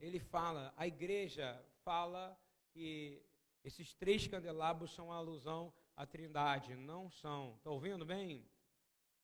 Ele 0.00 0.18
fala, 0.18 0.74
a 0.76 0.88
igreja 0.88 1.64
fala 1.84 2.36
que 2.72 3.22
esses 3.62 3.94
três 3.94 4.26
candelabros 4.26 4.92
são 4.92 5.12
alusão 5.12 5.72
à 5.94 6.04
Trindade, 6.04 6.74
não 6.74 7.08
são. 7.10 7.54
Está 7.58 7.70
ouvindo 7.70 8.04
bem? 8.04 8.44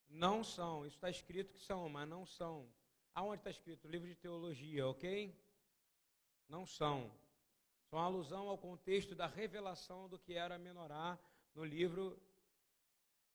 Não 0.09 0.45
são. 0.45 0.87
Isso 0.87 0.95
está 0.95 1.11
escrito 1.11 1.53
que 1.53 1.59
são, 1.59 1.89
mas 1.89 2.09
não 2.09 2.25
são. 2.25 2.73
Aonde 3.13 3.41
está 3.41 3.51
escrito? 3.51 3.89
Livro 3.89 4.07
de 4.07 4.15
teologia, 4.15 4.87
ok? 4.87 5.37
Não 6.49 6.65
são. 6.65 7.11
São 7.91 7.99
alusão 7.99 8.49
ao 8.49 8.57
contexto 8.57 9.13
da 9.17 9.27
revelação 9.27 10.09
do 10.09 10.21
que 10.21 10.35
era 10.35 10.57
menorá 10.57 11.19
no 11.53 11.65
livro 11.65 12.17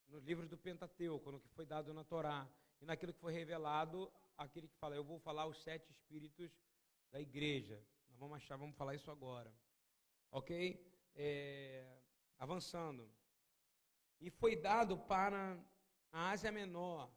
nos 0.07 0.23
livros 0.23 0.47
do 0.47 0.57
Pentateuco, 0.57 1.31
no 1.33 1.39
que 1.41 1.49
foi 1.49 1.65
dado 1.65 1.93
na 1.93 2.05
Torá, 2.05 2.47
e 2.81 2.85
naquilo 2.85 3.13
que 3.13 3.19
foi 3.19 3.33
revelado, 3.33 4.11
aquele 4.37 4.67
que 4.67 4.77
fala, 4.77 4.95
eu 4.95 5.03
vou 5.03 5.19
falar 5.19 5.45
os 5.45 5.61
sete 5.61 5.91
espíritos 5.91 6.51
da 7.11 7.19
igreja. 7.19 7.83
Nós 8.09 8.17
vamos 8.17 8.37
achar, 8.37 8.57
vamos 8.57 8.75
falar 8.75 8.95
isso 8.95 9.11
agora. 9.11 9.53
Ok? 10.31 10.53
É, 11.15 12.01
avançando. 12.37 13.11
E 14.19 14.29
foi 14.29 14.55
dado 14.55 14.97
para 14.97 15.57
a 16.11 16.29
Ásia 16.31 16.51
Menor, 16.51 17.11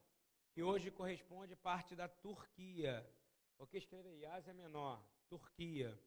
que 0.53 0.63
hoje 0.63 0.91
corresponde 0.91 1.57
parte 1.57 1.95
da 1.95 2.09
Turquia. 2.09 3.09
Ok? 3.59 3.79
Escreve 3.79 4.09
aí, 4.09 4.27
Ásia 4.27 4.55
Menor, 4.55 5.05
Turquia. 5.29 5.99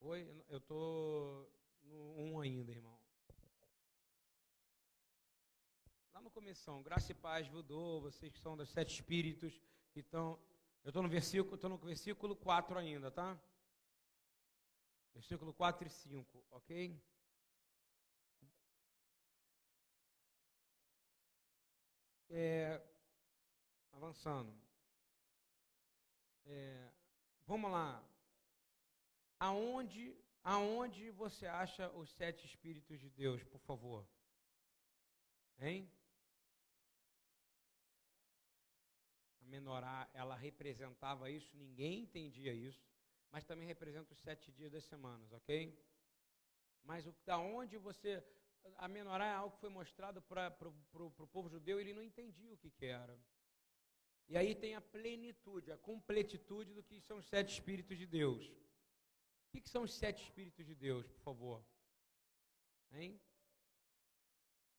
Oi, 0.00 0.44
eu 0.48 0.58
estou 0.58 1.50
no 1.82 2.14
1 2.16 2.32
um 2.32 2.40
ainda, 2.40 2.72
irmão. 2.72 3.01
No 6.32 6.40
começo, 6.40 6.80
graça 6.80 7.12
e 7.12 7.14
paz 7.14 7.46
vos 7.48 7.62
dou, 7.62 8.00
vocês 8.00 8.32
que 8.32 8.38
são 8.38 8.56
dos 8.56 8.70
sete 8.70 8.94
espíritos 8.94 9.60
que 9.92 10.00
estão. 10.00 10.40
Eu 10.82 10.88
estou 10.88 11.02
no 11.02 11.08
versículo, 11.08 11.56
estou 11.56 11.68
no 11.68 11.76
versículo 11.76 12.34
4 12.34 12.78
ainda, 12.78 13.10
tá? 13.10 13.38
Versículo 15.12 15.52
4 15.52 15.86
e 15.86 15.90
5, 15.90 16.44
ok? 16.50 16.98
É, 22.30 22.82
avançando. 23.92 24.58
É, 26.46 26.90
vamos 27.46 27.70
lá. 27.70 28.02
Aonde, 29.38 30.16
aonde 30.42 31.10
você 31.10 31.46
acha 31.46 31.90
os 31.90 32.10
sete 32.10 32.46
Espíritos 32.46 32.98
de 32.98 33.10
Deus, 33.10 33.44
por 33.44 33.60
favor? 33.60 34.08
Hein? 35.58 35.92
Menorá, 39.52 40.08
ela 40.14 40.34
representava 40.34 41.30
isso, 41.38 41.54
ninguém 41.64 41.94
entendia 42.04 42.52
isso, 42.54 42.82
mas 43.30 43.44
também 43.44 43.66
representa 43.74 44.14
os 44.14 44.20
sete 44.28 44.50
dias 44.50 44.72
das 44.72 44.84
semanas, 44.92 45.30
ok? 45.32 45.52
Mas 46.82 47.06
o, 47.06 47.14
da 47.26 47.38
onde 47.38 47.76
você. 47.88 48.24
A 48.76 48.86
menorá 48.96 49.26
é 49.26 49.34
algo 49.34 49.54
que 49.54 49.60
foi 49.60 49.68
mostrado 49.80 50.22
para 50.22 50.56
o 51.26 51.26
povo 51.34 51.48
judeu, 51.54 51.78
ele 51.78 51.92
não 51.92 52.02
entendia 52.10 52.54
o 52.54 52.60
que, 52.62 52.70
que 52.70 52.86
era. 52.86 53.14
E 54.28 54.36
aí 54.36 54.54
tem 54.54 54.74
a 54.74 54.80
plenitude, 54.80 55.72
a 55.72 55.76
completitude 55.76 56.72
do 56.72 56.82
que 56.82 57.00
são 57.00 57.18
os 57.18 57.26
sete 57.26 57.50
Espíritos 57.56 57.98
de 57.98 58.06
Deus. 58.06 58.42
O 59.52 59.60
que 59.60 59.68
são 59.68 59.82
os 59.82 59.92
sete 59.92 60.22
Espíritos 60.22 60.64
de 60.64 60.74
Deus, 60.74 61.04
por 61.14 61.22
favor? 61.28 61.58
Hein? 62.92 63.20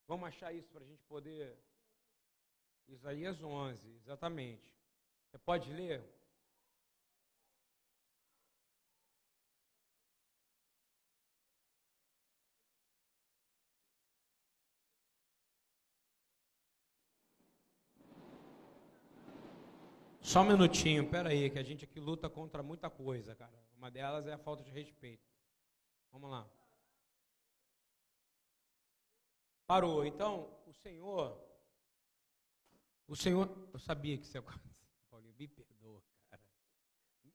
Vamos 0.08 0.26
achar 0.28 0.52
isso 0.52 0.70
para 0.70 0.84
a 0.84 0.88
gente 0.92 1.04
poder. 1.04 1.46
Isaías 2.88 3.42
11, 3.42 3.96
exatamente. 3.96 4.72
Você 5.30 5.38
pode 5.38 5.72
ler? 5.72 6.02
Só 20.20 20.40
um 20.40 20.44
minutinho, 20.44 21.08
pera 21.08 21.28
aí, 21.28 21.50
que 21.50 21.58
a 21.58 21.62
gente 21.62 21.84
aqui 21.84 22.00
luta 22.00 22.28
contra 22.28 22.62
muita 22.62 22.90
coisa, 22.90 23.34
cara. 23.34 23.52
Uma 23.76 23.90
delas 23.90 24.26
é 24.26 24.32
a 24.32 24.38
falta 24.38 24.64
de 24.64 24.70
respeito. 24.70 25.22
Vamos 26.10 26.30
lá. 26.30 26.48
Parou. 29.66 30.04
Então, 30.04 30.50
o 30.66 30.72
Senhor, 30.72 31.38
o 33.06 33.14
Senhor, 33.14 33.68
eu 33.72 33.78
sabia 33.78 34.16
que 34.16 34.24
isso 34.24 34.36
ia 34.36 34.40
acontecer. 34.40 34.74
Paulinho, 35.10 35.34
me 35.38 35.48
perdoa, 35.48 36.02
cara. 36.30 36.42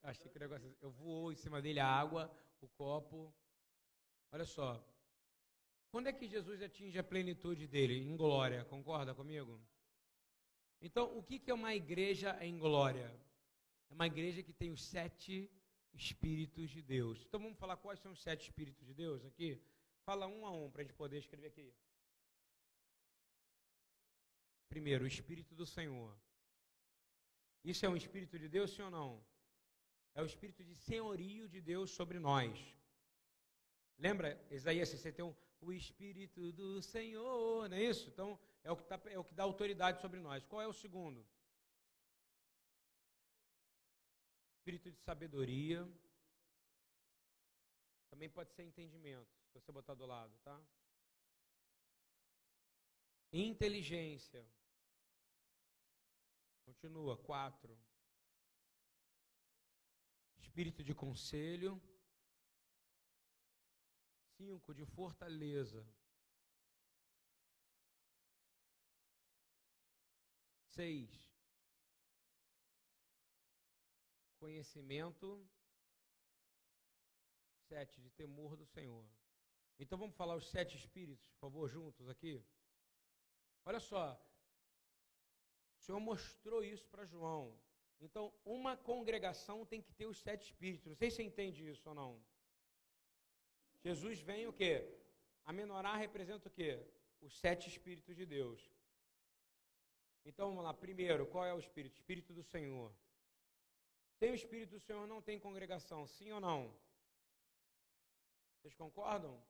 Achei 0.03 0.29
que 0.29 0.37
o 0.37 0.39
negócio, 0.39 0.75
eu 0.81 0.91
vou 0.91 1.31
em 1.31 1.35
cima 1.35 1.61
dele 1.61 1.79
a 1.79 1.87
água, 1.87 2.31
o 2.61 2.67
copo. 2.67 3.33
Olha 4.31 4.45
só. 4.45 4.83
Quando 5.91 6.07
é 6.07 6.13
que 6.13 6.27
Jesus 6.27 6.61
atinge 6.61 6.99
a 6.99 7.03
plenitude 7.03 7.67
dele? 7.67 7.97
Em 7.97 8.15
glória, 8.15 8.63
concorda 8.65 9.13
comigo? 9.13 9.59
Então, 10.81 11.17
o 11.17 11.23
que 11.23 11.41
é 11.49 11.53
uma 11.53 11.73
igreja 11.75 12.37
em 12.43 12.57
glória? 12.57 13.11
É 13.89 13.93
uma 13.93 14.07
igreja 14.07 14.43
que 14.43 14.53
tem 14.53 14.71
os 14.71 14.83
sete 14.83 15.49
Espíritos 15.91 16.69
de 16.69 16.81
Deus. 16.81 17.25
Então, 17.25 17.39
vamos 17.39 17.57
falar 17.57 17.75
quais 17.75 17.99
são 17.99 18.11
os 18.11 18.21
sete 18.21 18.43
Espíritos 18.43 18.85
de 18.85 18.93
Deus 18.93 19.25
aqui? 19.25 19.59
Fala 20.05 20.27
um 20.27 20.45
a 20.45 20.51
um 20.51 20.69
para 20.69 20.81
a 20.81 20.85
gente 20.85 20.93
poder 20.93 21.17
escrever 21.17 21.47
aqui. 21.47 21.73
Primeiro, 24.69 25.03
o 25.03 25.07
Espírito 25.07 25.55
do 25.55 25.65
Senhor. 25.65 26.15
Isso 27.63 27.85
é 27.85 27.89
um 27.89 27.97
Espírito 27.97 28.37
de 28.37 28.47
Deus, 28.47 28.71
sim 28.71 28.83
ou 28.83 28.91
não? 28.91 29.25
É 30.13 30.21
o 30.21 30.25
Espírito 30.25 30.63
de 30.63 30.75
senhorio 30.75 31.47
de 31.49 31.59
Deus 31.59 31.91
sobre 31.91 32.19
nós. 32.19 32.57
Lembra 33.97 34.39
Isaías 34.49 34.89
61? 34.89 35.35
O 35.61 35.73
Espírito 35.73 36.53
do 36.53 36.81
Senhor, 36.81 37.67
não 37.67 37.75
é 37.75 37.83
isso? 37.83 38.07
Então, 38.09 38.39
é 38.63 38.71
o 38.71 38.77
que, 38.77 38.83
tá, 38.83 39.01
é 39.05 39.19
o 39.19 39.23
que 39.23 39.33
dá 39.33 39.43
autoridade 39.43 39.99
sobre 39.99 40.19
nós. 40.19 40.45
Qual 40.45 40.61
é 40.61 40.67
o 40.67 40.73
segundo? 40.73 41.25
Espírito 44.59 44.89
de 44.91 44.99
sabedoria. 44.99 45.85
Também 48.09 48.29
pode 48.29 48.51
ser 48.53 48.63
entendimento, 48.63 49.29
se 49.47 49.53
você 49.53 49.71
botar 49.71 49.93
do 49.93 50.05
lado, 50.05 50.37
tá? 50.39 50.59
Inteligência. 53.31 54.45
Continua, 56.69 57.17
quatro. 57.17 57.75
Espírito 60.37 60.83
de 60.83 60.93
conselho. 60.93 61.81
Cinco, 64.37 64.71
de 64.71 64.85
fortaleza. 64.85 65.83
Seis. 70.75 71.09
Conhecimento. 74.37 75.27
Sete, 77.67 77.99
de 77.99 78.11
temor 78.11 78.55
do 78.55 78.67
Senhor. 78.67 79.09
Então 79.79 79.97
vamos 79.97 80.15
falar 80.15 80.35
os 80.35 80.51
sete 80.51 80.77
espíritos, 80.77 81.27
por 81.29 81.39
favor, 81.39 81.67
juntos 81.67 82.07
aqui. 82.07 82.45
Olha 83.65 83.79
só. 83.79 84.03
O 85.79 85.81
Senhor 85.81 85.99
mostrou 85.99 86.63
isso 86.63 86.87
para 86.89 87.05
João. 87.05 87.57
Então, 88.01 88.33
uma 88.45 88.77
congregação 88.77 89.65
tem 89.65 89.81
que 89.81 89.93
ter 89.93 90.05
os 90.05 90.19
sete 90.21 90.43
espíritos. 90.45 90.87
Não 90.87 90.95
sei 90.95 91.09
se 91.09 91.17
você 91.17 91.23
entende 91.23 91.67
isso 91.67 91.87
ou 91.89 91.95
não. 91.95 92.21
Jesus 93.81 94.19
vem 94.19 94.47
o 94.47 94.53
quê? 94.53 94.87
A 95.45 95.53
menorá 95.53 95.95
representa 95.95 96.47
o 96.47 96.51
quê? 96.51 96.79
Os 97.21 97.33
sete 97.39 97.67
espíritos 97.69 98.15
de 98.15 98.25
Deus. 98.25 98.61
Então 100.25 100.49
vamos 100.49 100.63
lá, 100.63 100.73
primeiro, 100.73 101.25
qual 101.25 101.45
é 101.45 101.53
o 101.53 101.59
Espírito? 101.59 101.95
Espírito 101.95 102.33
do 102.33 102.43
Senhor. 102.43 102.93
Sem 104.17 104.31
o 104.31 104.35
Espírito 104.35 104.71
do 104.71 104.79
Senhor 104.79 105.07
não 105.07 105.21
tem 105.21 105.39
congregação, 105.39 106.05
sim 106.05 106.31
ou 106.31 106.41
não? 106.41 106.73
Vocês 108.57 108.75
concordam? 108.75 109.41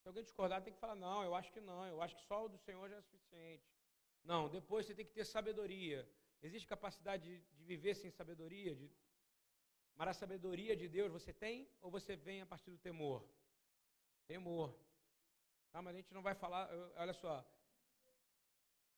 Se 0.00 0.08
alguém 0.08 0.24
discordar, 0.24 0.62
tem 0.62 0.72
que 0.72 0.80
falar, 0.80 0.96
não, 0.96 1.22
eu 1.22 1.34
acho 1.34 1.52
que 1.52 1.60
não, 1.60 1.86
eu 1.86 2.02
acho 2.02 2.16
que 2.16 2.22
só 2.22 2.44
o 2.44 2.48
do 2.48 2.58
Senhor 2.58 2.88
já 2.88 2.96
é 2.96 3.00
suficiente. 3.00 3.64
Não, 4.24 4.48
depois 4.48 4.86
você 4.86 4.94
tem 4.94 5.04
que 5.04 5.12
ter 5.12 5.24
sabedoria. 5.24 6.08
Existe 6.42 6.66
capacidade 6.66 7.22
de, 7.28 7.40
de 7.56 7.64
viver 7.64 7.94
sem 7.94 8.10
sabedoria? 8.10 8.74
De... 8.74 8.90
Mas 9.94 10.08
a 10.08 10.14
sabedoria 10.14 10.76
de 10.76 10.88
Deus 10.88 11.12
você 11.12 11.32
tem 11.32 11.68
ou 11.80 11.90
você 11.90 12.16
vem 12.16 12.40
a 12.40 12.46
partir 12.46 12.70
do 12.70 12.78
temor? 12.78 13.26
Temor. 14.26 14.74
Ah, 15.72 15.82
mas 15.82 15.94
a 15.94 15.98
gente 15.98 16.14
não 16.14 16.22
vai 16.22 16.34
falar, 16.34 16.68
olha 16.96 17.14
só, 17.14 17.44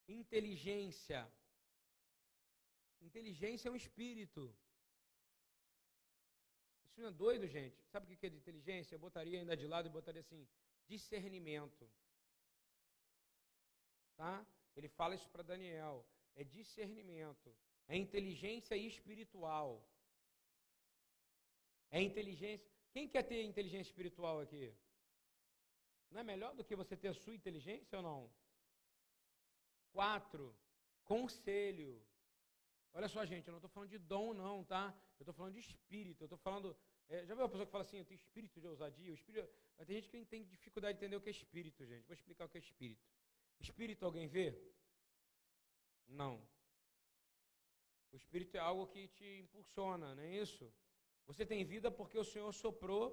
Inteligência. 0.09 1.31
Inteligência 3.01 3.69
é 3.69 3.73
um 3.73 3.77
espírito. 3.77 4.55
Isso 6.85 7.01
não 7.01 7.09
é 7.09 7.13
doido, 7.13 7.47
gente? 7.47 7.83
Sabe 7.87 8.13
o 8.13 8.17
que 8.17 8.27
é 8.27 8.31
de 8.31 8.37
inteligência? 8.37 8.95
Eu 8.95 8.99
botaria 8.99 9.39
ainda 9.39 9.57
de 9.57 9.67
lado 9.67 9.87
e 9.87 9.91
botaria 9.91 10.21
assim: 10.21 10.47
discernimento. 10.87 11.91
Tá? 14.17 14.47
Ele 14.77 14.89
fala 14.89 15.15
isso 15.15 15.29
para 15.31 15.43
Daniel. 15.43 16.07
É 16.35 16.45
discernimento. 16.45 17.55
É 17.87 17.97
inteligência 17.97 18.77
espiritual. 18.77 19.87
É 21.91 22.01
inteligência. 22.01 22.67
Quem 22.93 23.09
quer 23.09 23.23
ter 23.25 23.43
inteligência 23.43 23.91
espiritual 23.91 24.41
aqui? 24.41 24.75
Não 26.11 26.21
é 26.21 26.25
melhor 26.25 26.55
do 26.55 26.65
que 26.65 26.77
você 26.77 26.97
ter 26.97 27.09
a 27.09 27.15
sua 27.15 27.35
inteligência 27.35 27.99
ou 27.99 28.03
não? 28.03 28.31
Quatro, 29.93 30.57
conselho. 31.05 32.05
Olha 32.93 33.09
só, 33.09 33.25
gente, 33.25 33.47
eu 33.49 33.53
não 33.53 33.59
estou 33.59 33.71
falando 33.71 33.91
de 33.91 33.99
dom, 33.99 34.33
não, 34.33 34.65
tá? 34.65 34.95
Eu 35.19 35.25
estou 35.25 35.35
falando 35.35 35.55
de 35.55 35.61
espírito. 35.61 36.23
Eu 36.23 36.27
estou 36.27 36.39
falando. 36.39 36.77
É, 37.09 37.27
já 37.27 37.35
viu 37.35 37.43
uma 37.43 37.49
pessoa 37.49 37.67
que 37.67 37.73
fala 37.73 37.85
assim, 37.85 37.99
eu 37.99 38.05
tenho 38.05 38.17
espírito 38.17 38.61
de 38.61 38.67
ousadia? 38.67 39.11
O 39.11 39.15
espírito, 39.15 39.49
mas 39.77 39.87
tem 39.87 39.97
gente 39.97 40.09
que 40.09 40.25
tem 40.25 40.45
dificuldade 40.45 40.99
de 40.99 41.05
entender 41.05 41.17
o 41.17 41.21
que 41.21 41.29
é 41.29 41.33
espírito, 41.33 41.85
gente. 41.85 42.07
Vou 42.07 42.15
explicar 42.15 42.45
o 42.45 42.49
que 42.49 42.59
é 42.59 42.61
espírito. 42.61 43.05
Espírito 43.65 44.05
alguém 44.05 44.27
vê? 44.27 44.49
Não. 46.07 46.35
O 48.13 48.17
espírito 48.17 48.57
é 48.57 48.61
algo 48.61 48.87
que 48.87 49.09
te 49.09 49.29
impulsiona, 49.45 50.15
não 50.15 50.23
é 50.23 50.31
isso? 50.45 50.65
Você 51.27 51.47
tem 51.47 51.65
vida 51.65 51.91
porque 51.91 52.19
o 52.19 52.29
Senhor 52.33 52.53
soprou 52.53 53.07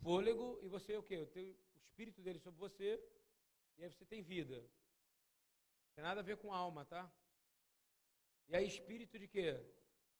fôlego 0.00 0.46
e 0.62 0.68
você 0.68 0.96
o 0.96 1.02
quê? 1.02 1.16
O, 1.18 1.26
o 1.74 1.78
espírito 1.86 2.22
dele 2.22 2.38
sobre 2.38 2.60
você 2.66 2.88
e 3.76 3.82
aí 3.82 3.90
você 3.90 4.04
tem 4.12 4.22
vida. 4.22 4.64
Tem 5.94 6.04
nada 6.04 6.20
a 6.20 6.28
ver 6.30 6.36
com 6.36 6.54
alma, 6.54 6.84
tá? 6.84 7.12
E 8.48 8.54
aí, 8.54 8.64
espírito 8.64 9.18
de 9.18 9.26
quê? 9.26 9.60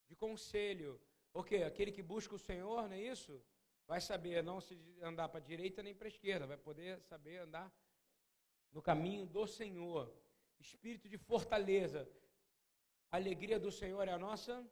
De 0.09 0.17
conselho. 0.17 1.01
O 1.33 1.45
quê? 1.45 1.59
Aquele 1.63 1.93
que 1.93 2.03
busca 2.03 2.35
o 2.35 2.45
Senhor, 2.51 2.89
não 2.89 2.97
é 2.97 3.01
isso? 3.01 3.41
Vai 3.87 4.01
saber 4.01 4.43
não 4.43 4.61
se 4.61 4.75
andar 5.01 5.29
para 5.29 5.39
a 5.39 5.49
direita 5.51 5.81
nem 5.81 5.95
para 5.95 6.09
a 6.09 6.15
esquerda, 6.15 6.45
vai 6.45 6.57
poder 6.57 7.01
saber 7.03 7.39
andar 7.39 7.73
no 8.73 8.83
caminho 8.83 9.27
do 9.27 9.47
Senhor. 9.47 10.13
Espírito 10.59 11.09
de 11.09 11.17
fortaleza. 11.17 12.09
A 13.11 13.17
alegria 13.17 13.59
do 13.59 13.71
Senhor 13.71 14.07
é 14.07 14.13
a 14.13 14.19
nossa. 14.19 14.69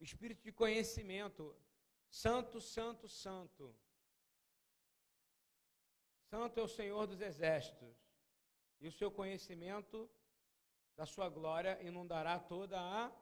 Espírito 0.00 0.42
de 0.42 0.52
conhecimento. 0.52 1.56
Santo, 2.10 2.60
santo, 2.60 3.08
santo. 3.08 3.74
Santo 6.30 6.60
é 6.60 6.62
o 6.62 6.68
Senhor 6.68 7.06
dos 7.06 7.20
exércitos 7.20 7.96
e 8.80 8.86
o 8.86 8.92
seu 8.92 9.10
conhecimento 9.10 10.10
da 10.96 11.06
sua 11.06 11.28
glória 11.28 11.80
inundará 11.82 12.38
toda 12.38 12.78
a 12.78 13.12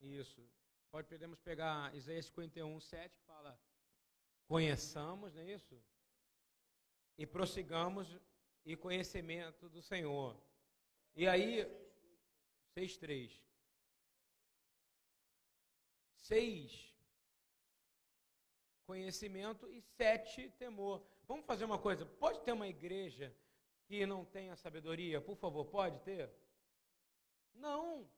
Isso. 0.00 0.49
Pode, 0.90 1.08
podemos 1.08 1.38
pegar 1.40 1.94
Isaías 1.94 2.26
51, 2.26 2.80
7, 2.80 3.16
que 3.16 3.24
fala: 3.24 3.58
Conheçamos, 4.46 5.34
não 5.34 5.42
é 5.42 5.52
isso? 5.52 5.82
E 7.16 7.26
prossigamos 7.26 8.18
em 8.64 8.76
conhecimento 8.76 9.68
do 9.68 9.82
Senhor. 9.82 10.36
E 11.14 11.26
aí, 11.26 11.64
6, 12.74 12.96
3. 12.98 13.44
6 16.16 16.90
conhecimento 18.90 19.70
e 19.70 19.80
sete, 19.80 20.50
temor. 20.58 21.00
Vamos 21.28 21.46
fazer 21.46 21.64
uma 21.64 21.78
coisa: 21.78 22.04
pode 22.04 22.40
ter 22.40 22.52
uma 22.52 22.66
igreja 22.66 23.32
que 23.86 24.04
não 24.04 24.24
tenha 24.24 24.56
sabedoria? 24.56 25.20
Por 25.20 25.36
favor, 25.36 25.64
pode 25.66 26.00
ter? 26.00 26.28
Não. 27.54 28.10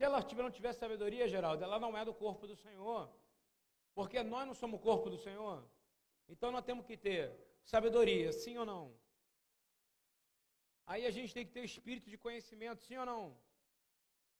Se 0.00 0.04
ela 0.04 0.18
não 0.42 0.50
tiver 0.50 0.72
sabedoria, 0.72 1.28
Geraldo, 1.28 1.62
ela 1.62 1.78
não 1.78 1.94
é 1.94 2.02
do 2.06 2.14
corpo 2.14 2.46
do 2.46 2.56
Senhor. 2.56 3.14
Porque 3.94 4.22
nós 4.22 4.46
não 4.46 4.54
somos 4.54 4.80
o 4.80 4.82
corpo 4.82 5.10
do 5.10 5.18
Senhor. 5.18 5.62
Então 6.26 6.50
nós 6.50 6.64
temos 6.64 6.86
que 6.86 6.96
ter 6.96 7.38
sabedoria, 7.62 8.32
sim 8.32 8.56
ou 8.56 8.64
não? 8.64 8.98
Aí 10.86 11.04
a 11.04 11.10
gente 11.10 11.34
tem 11.34 11.44
que 11.44 11.52
ter 11.52 11.62
espírito 11.66 12.08
de 12.08 12.16
conhecimento, 12.16 12.82
sim 12.82 12.96
ou 12.96 13.04
não? 13.04 13.38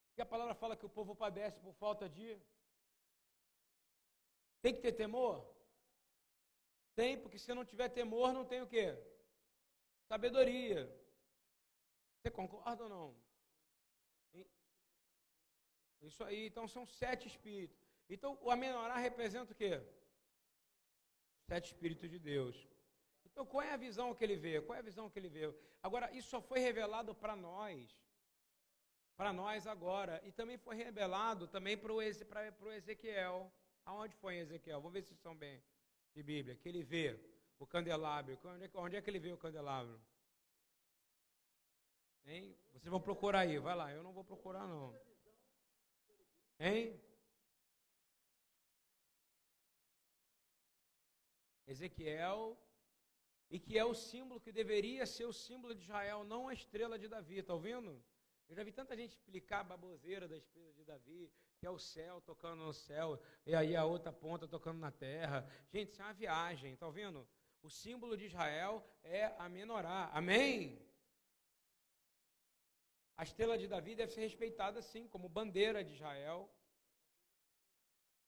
Porque 0.07 0.23
a 0.23 0.32
palavra 0.32 0.55
fala 0.55 0.74
que 0.74 0.87
o 0.87 0.95
povo 0.99 1.15
padece 1.15 1.61
por 1.61 1.74
falta 1.74 2.09
de. 2.09 2.41
Tem 4.62 4.74
que 4.74 4.81
ter 4.81 4.93
temor? 4.93 5.47
Tem, 6.95 7.19
porque 7.19 7.39
se 7.39 7.53
não 7.53 7.66
tiver 7.66 7.91
temor, 7.91 8.32
não 8.32 8.47
tem 8.47 8.62
o 8.62 8.66
quê? 8.66 8.97
Sabedoria. 10.09 10.91
Você 12.16 12.31
concorda 12.31 12.85
ou 12.85 12.89
não? 12.89 13.30
Isso 16.02 16.24
aí, 16.24 16.47
então 16.47 16.66
são 16.66 16.85
sete 16.86 17.28
espíritos. 17.28 17.77
Então 18.09 18.39
o 18.43 18.51
amenorá 18.51 18.97
representa 18.97 19.52
o 19.52 19.55
quê? 19.55 19.81
Sete 21.47 21.66
espíritos 21.66 22.10
de 22.10 22.18
Deus. 22.18 22.68
Então 23.24 23.44
qual 23.47 23.62
é 23.62 23.72
a 23.72 23.77
visão 23.77 24.14
que 24.14 24.24
ele 24.24 24.36
vê? 24.36 24.60
Qual 24.60 24.77
é 24.77 24.81
a 24.81 24.82
visão 24.90 25.09
que 25.09 25.18
ele 25.18 25.28
vê? 25.28 25.55
Agora, 25.82 26.10
isso 26.12 26.28
só 26.28 26.40
foi 26.40 26.59
revelado 26.60 27.14
para 27.14 27.36
nós. 27.36 27.98
Para 29.16 29.32
nós 29.32 29.66
agora. 29.66 30.20
E 30.24 30.32
também 30.32 30.59
foi 30.59 30.77
revelado 30.77 31.47
também 31.47 31.77
para 31.77 31.93
o 31.93 32.02
Ezequiel. 32.02 33.52
Aonde 33.85 34.14
foi 34.16 34.39
Ezequiel? 34.39 34.81
Vamos 34.81 34.93
ver 34.93 35.02
se 35.02 35.12
estão 35.12 35.35
bem 35.35 35.62
de 36.14 36.22
Bíblia. 36.22 36.56
Que 36.56 36.68
ele 36.68 36.82
vê 36.82 37.18
o 37.59 37.66
candelabro. 37.66 38.39
Onde 38.44 38.64
é, 38.64 38.70
onde 38.74 38.97
é 38.97 39.02
que 39.02 39.10
ele 39.10 39.18
vê 39.18 39.32
o 39.32 39.39
candelabro? 39.39 40.01
Hein? 42.27 42.56
Vocês 42.72 42.90
vão 42.90 43.01
procurar 43.01 43.40
aí, 43.40 43.59
vai 43.59 43.74
lá. 43.74 43.93
Eu 43.93 44.02
não 44.02 44.12
vou 44.12 44.24
procurar, 44.24 44.66
não. 44.66 44.94
Hein? 46.61 47.01
Ezequiel, 51.66 52.59
e 53.49 53.59
que 53.59 53.78
é 53.78 53.85
o 53.85 53.95
símbolo 53.95 54.39
que 54.41 54.53
deveria 54.53 55.07
ser 55.07 55.24
o 55.24 55.32
símbolo 55.32 55.74
de 55.74 55.82
Israel, 55.82 56.23
não 56.23 56.49
a 56.49 56.53
estrela 56.53 56.99
de 56.99 57.09
Davi, 57.09 57.39
está 57.39 57.55
ouvindo? 57.55 58.05
Eu 58.47 58.55
já 58.55 58.62
vi 58.62 58.73
tanta 58.73 58.95
gente 58.95 59.12
explicar 59.12 59.61
a 59.61 59.65
baboseira 59.65 60.28
da 60.28 60.37
estrela 60.37 60.73
de 60.74 60.85
Davi, 60.85 61.32
que 61.59 61.66
é 61.66 61.70
o 61.70 61.78
céu 61.78 62.20
tocando 62.20 62.65
no 62.65 62.74
céu, 62.74 63.19
e 63.47 63.55
aí 63.55 63.74
a 63.74 63.85
outra 63.85 64.12
ponta 64.12 64.47
tocando 64.47 64.78
na 64.78 64.91
terra. 64.91 65.49
Gente, 65.73 65.93
isso 65.93 66.03
é 66.03 66.05
uma 66.05 66.12
viagem, 66.12 66.74
está 66.74 66.87
ouvindo? 66.87 67.27
O 67.62 67.70
símbolo 67.70 68.16
de 68.16 68.27
Israel 68.27 68.85
é 69.03 69.27
a 69.39 69.49
menorá, 69.49 70.11
amém? 70.12 70.89
A 73.20 73.22
estrela 73.22 73.59
de 73.59 73.68
Davi 73.68 73.94
deve 73.94 74.12
ser 74.14 74.22
respeitada 74.22 74.80
sim, 74.80 75.06
como 75.06 75.28
bandeira 75.28 75.84
de 75.84 75.92
Israel. 75.92 76.48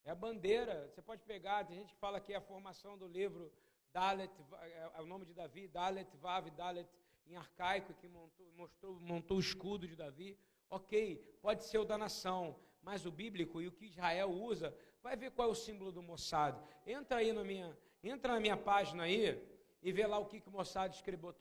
É 0.05 0.11
a 0.11 0.15
bandeira. 0.15 0.87
Você 0.89 1.01
pode 1.01 1.23
pegar, 1.23 1.65
tem 1.65 1.79
gente 1.79 1.95
que 1.95 1.99
fala 1.99 2.21
que 2.21 2.35
é 2.35 2.37
a 2.37 2.43
formação 2.43 2.99
do 2.99 3.09
livro 3.09 3.51
Dalet, 3.91 4.31
é, 4.61 4.91
é 4.99 5.01
o 5.01 5.07
nome 5.07 5.25
de 5.25 5.33
Davi, 5.33 5.67
Dalet, 5.67 6.15
Vav, 6.19 6.51
Dalet, 6.51 6.87
em 7.27 7.37
arcaico, 7.37 7.95
que 7.95 8.07
montou, 8.07 8.47
mostrou, 8.55 9.01
montou 9.01 9.39
o 9.39 9.41
escudo 9.41 9.89
de 9.89 9.97
Davi. 9.97 10.39
Ok, 10.69 11.17
pode 11.41 11.65
ser 11.65 11.79
o 11.79 11.87
da 11.87 11.97
nação, 11.97 12.55
mas 12.83 13.07
o 13.07 13.11
bíblico 13.11 13.63
e 13.63 13.69
o 13.69 13.73
que 13.73 13.87
Israel 13.87 14.31
usa, 14.31 14.77
vai 15.03 15.17
ver 15.17 15.31
qual 15.31 15.49
é 15.49 15.53
o 15.53 15.55
símbolo 15.55 15.91
do 15.91 16.03
Mossad. 16.03 16.55
Entra 16.87 17.17
aí 17.21 17.33
na 17.33 17.43
minha, 17.43 17.75
entra 18.05 18.35
na 18.35 18.41
minha 18.41 18.59
página 18.59 19.05
aí 19.05 19.43
e 19.83 19.91
vê 19.91 20.07
lá 20.07 20.19
o 20.19 20.27
que, 20.27 20.39
que 20.39 20.51
o 20.51 20.53
Mossad 20.53 20.95
escreveu, 20.95 21.33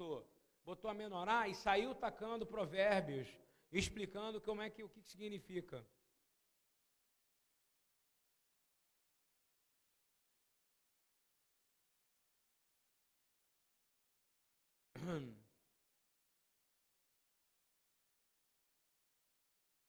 botou. 0.71 0.89
A 0.89 0.93
menorá 0.93 1.39
e 1.51 1.55
saiu 1.55 1.93
tacando 1.93 2.45
provérbios 2.45 3.27
explicando 3.71 4.41
como 4.47 4.61
é 4.61 4.69
que 4.69 4.83
o 4.83 4.89
que 4.89 5.01
significa. 5.01 5.85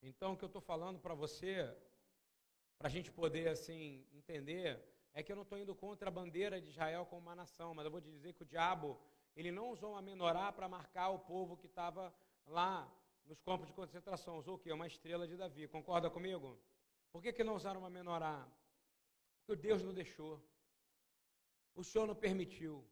Então, 0.04 0.32
o 0.32 0.36
que 0.36 0.44
eu 0.44 0.52
estou 0.52 0.60
falando 0.60 0.98
para 0.98 1.14
você, 1.14 1.54
para 2.76 2.88
a 2.88 2.90
gente 2.90 3.10
poder 3.10 3.48
assim 3.48 4.04
entender, 4.12 4.70
é 5.14 5.22
que 5.22 5.30
eu 5.30 5.36
não 5.36 5.44
estou 5.44 5.58
indo 5.58 5.74
contra 5.76 6.08
a 6.08 6.16
bandeira 6.18 6.60
de 6.60 6.68
Israel 6.70 7.06
como 7.06 7.22
uma 7.22 7.36
nação, 7.36 7.72
mas 7.72 7.84
eu 7.84 7.90
vou 7.90 8.00
te 8.00 8.10
dizer 8.10 8.32
que 8.34 8.42
o 8.42 8.50
diabo 8.54 9.00
ele 9.36 9.50
não 9.50 9.70
usou 9.70 9.92
uma 9.92 10.02
menorá 10.02 10.52
para 10.52 10.68
marcar 10.68 11.10
o 11.10 11.18
povo 11.18 11.56
que 11.56 11.66
estava 11.66 12.14
lá 12.46 12.90
nos 13.24 13.40
campos 13.40 13.66
de 13.66 13.72
concentração. 13.72 14.38
Usou 14.38 14.56
o 14.56 14.58
quê? 14.58 14.72
Uma 14.72 14.86
estrela 14.86 15.26
de 15.26 15.36
Davi. 15.36 15.66
Concorda 15.68 16.10
comigo? 16.10 16.58
Por 17.10 17.22
que, 17.22 17.32
que 17.32 17.44
não 17.44 17.54
usaram 17.54 17.80
uma 17.80 17.90
menorá? 17.90 18.46
Porque 19.46 19.62
Deus 19.62 19.82
não 19.82 19.92
deixou. 19.92 20.42
O 21.74 21.82
Senhor 21.82 22.06
não 22.06 22.14
permitiu. 22.14 22.84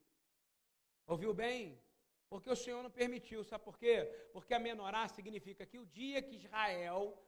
Ouviu 1.06 1.34
bem? 1.34 1.80
Porque 2.28 2.50
o 2.50 2.56
Senhor 2.56 2.82
não 2.82 2.90
permitiu. 2.90 3.42
Sabe 3.44 3.64
por 3.64 3.78
quê? 3.78 4.04
Porque 4.32 4.54
a 4.54 4.58
menorá 4.58 5.08
significa 5.08 5.66
que 5.66 5.78
o 5.78 5.86
dia 5.86 6.22
que 6.22 6.36
Israel 6.36 7.18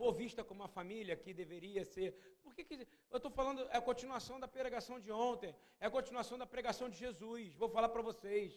for 0.00 0.12
vista 0.22 0.42
como 0.48 0.60
uma 0.62 0.72
família 0.78 1.20
que 1.22 1.32
deveria 1.42 1.82
ser. 1.94 2.08
Por 2.44 2.52
que, 2.54 2.62
que 2.68 2.76
eu 3.14 3.18
estou 3.20 3.32
falando? 3.38 3.60
É 3.74 3.76
a 3.82 3.88
continuação 3.90 4.36
da 4.42 4.48
pregação 4.56 4.96
de 5.04 5.10
ontem. 5.28 5.52
É 5.82 5.86
a 5.86 5.94
continuação 5.98 6.36
da 6.42 6.48
pregação 6.54 6.88
de 6.92 6.98
Jesus. 7.04 7.54
Vou 7.62 7.70
falar 7.76 7.90
para 7.94 8.08
vocês. 8.10 8.50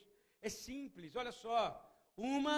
É 0.48 0.50
simples, 0.68 1.16
olha 1.22 1.34
só. 1.44 1.60
Uma 2.16 2.58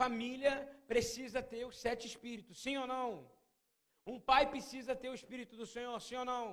Família 0.00 0.52
precisa 0.86 1.40
ter 1.52 1.62
os 1.68 1.76
sete 1.84 2.06
espíritos, 2.10 2.60
sim 2.64 2.76
ou 2.82 2.86
não? 2.86 3.08
Um 4.06 4.18
pai 4.30 4.42
precisa 4.48 4.94
ter 4.94 5.08
o 5.10 5.16
espírito 5.20 5.56
do 5.60 5.66
Senhor, 5.66 5.96
sim 6.00 6.14
ou 6.14 6.24
não? 6.24 6.44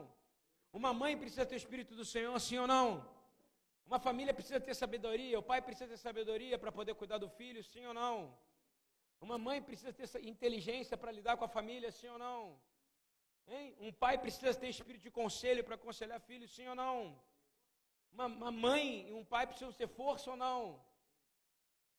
Uma 0.73 0.91
mãe 1.01 1.15
precisa 1.15 1.45
ter 1.45 1.55
o 1.57 1.63
espírito 1.63 1.93
do 1.99 2.05
Senhor, 2.13 2.37
sim 2.39 2.57
ou 2.63 2.65
não? 2.75 2.87
Uma 3.85 3.99
família 4.07 4.33
precisa 4.33 4.59
ter 4.59 4.73
sabedoria, 4.73 5.37
o 5.37 5.43
pai 5.51 5.61
precisa 5.61 5.87
ter 5.91 5.97
sabedoria 6.07 6.57
para 6.57 6.71
poder 6.71 6.95
cuidar 6.95 7.19
do 7.19 7.29
filho, 7.29 7.63
sim 7.63 7.85
ou 7.85 7.93
não? 7.93 8.15
Uma 9.19 9.37
mãe 9.37 9.61
precisa 9.61 9.91
ter 9.93 10.07
inteligência 10.23 10.97
para 10.97 11.11
lidar 11.11 11.37
com 11.37 11.45
a 11.45 11.47
família, 11.47 11.91
sim 11.91 12.07
ou 12.07 12.17
não? 12.17 12.59
Hein? 13.47 13.75
Um 13.79 13.91
pai 13.91 14.17
precisa 14.17 14.53
ter 14.53 14.69
espírito 14.69 15.03
de 15.03 15.11
conselho 15.11 15.63
para 15.63 15.75
aconselhar 15.75 16.19
filhos, 16.19 16.53
sim 16.53 16.67
ou 16.67 16.75
não? 16.75 17.19
Uma, 18.11 18.25
uma 18.25 18.51
mãe 18.51 19.07
e 19.09 19.13
um 19.13 19.25
pai 19.25 19.45
precisam 19.45 19.71
ter 19.73 19.87
força 19.87 20.31
ou 20.31 20.37
não? 20.37 20.83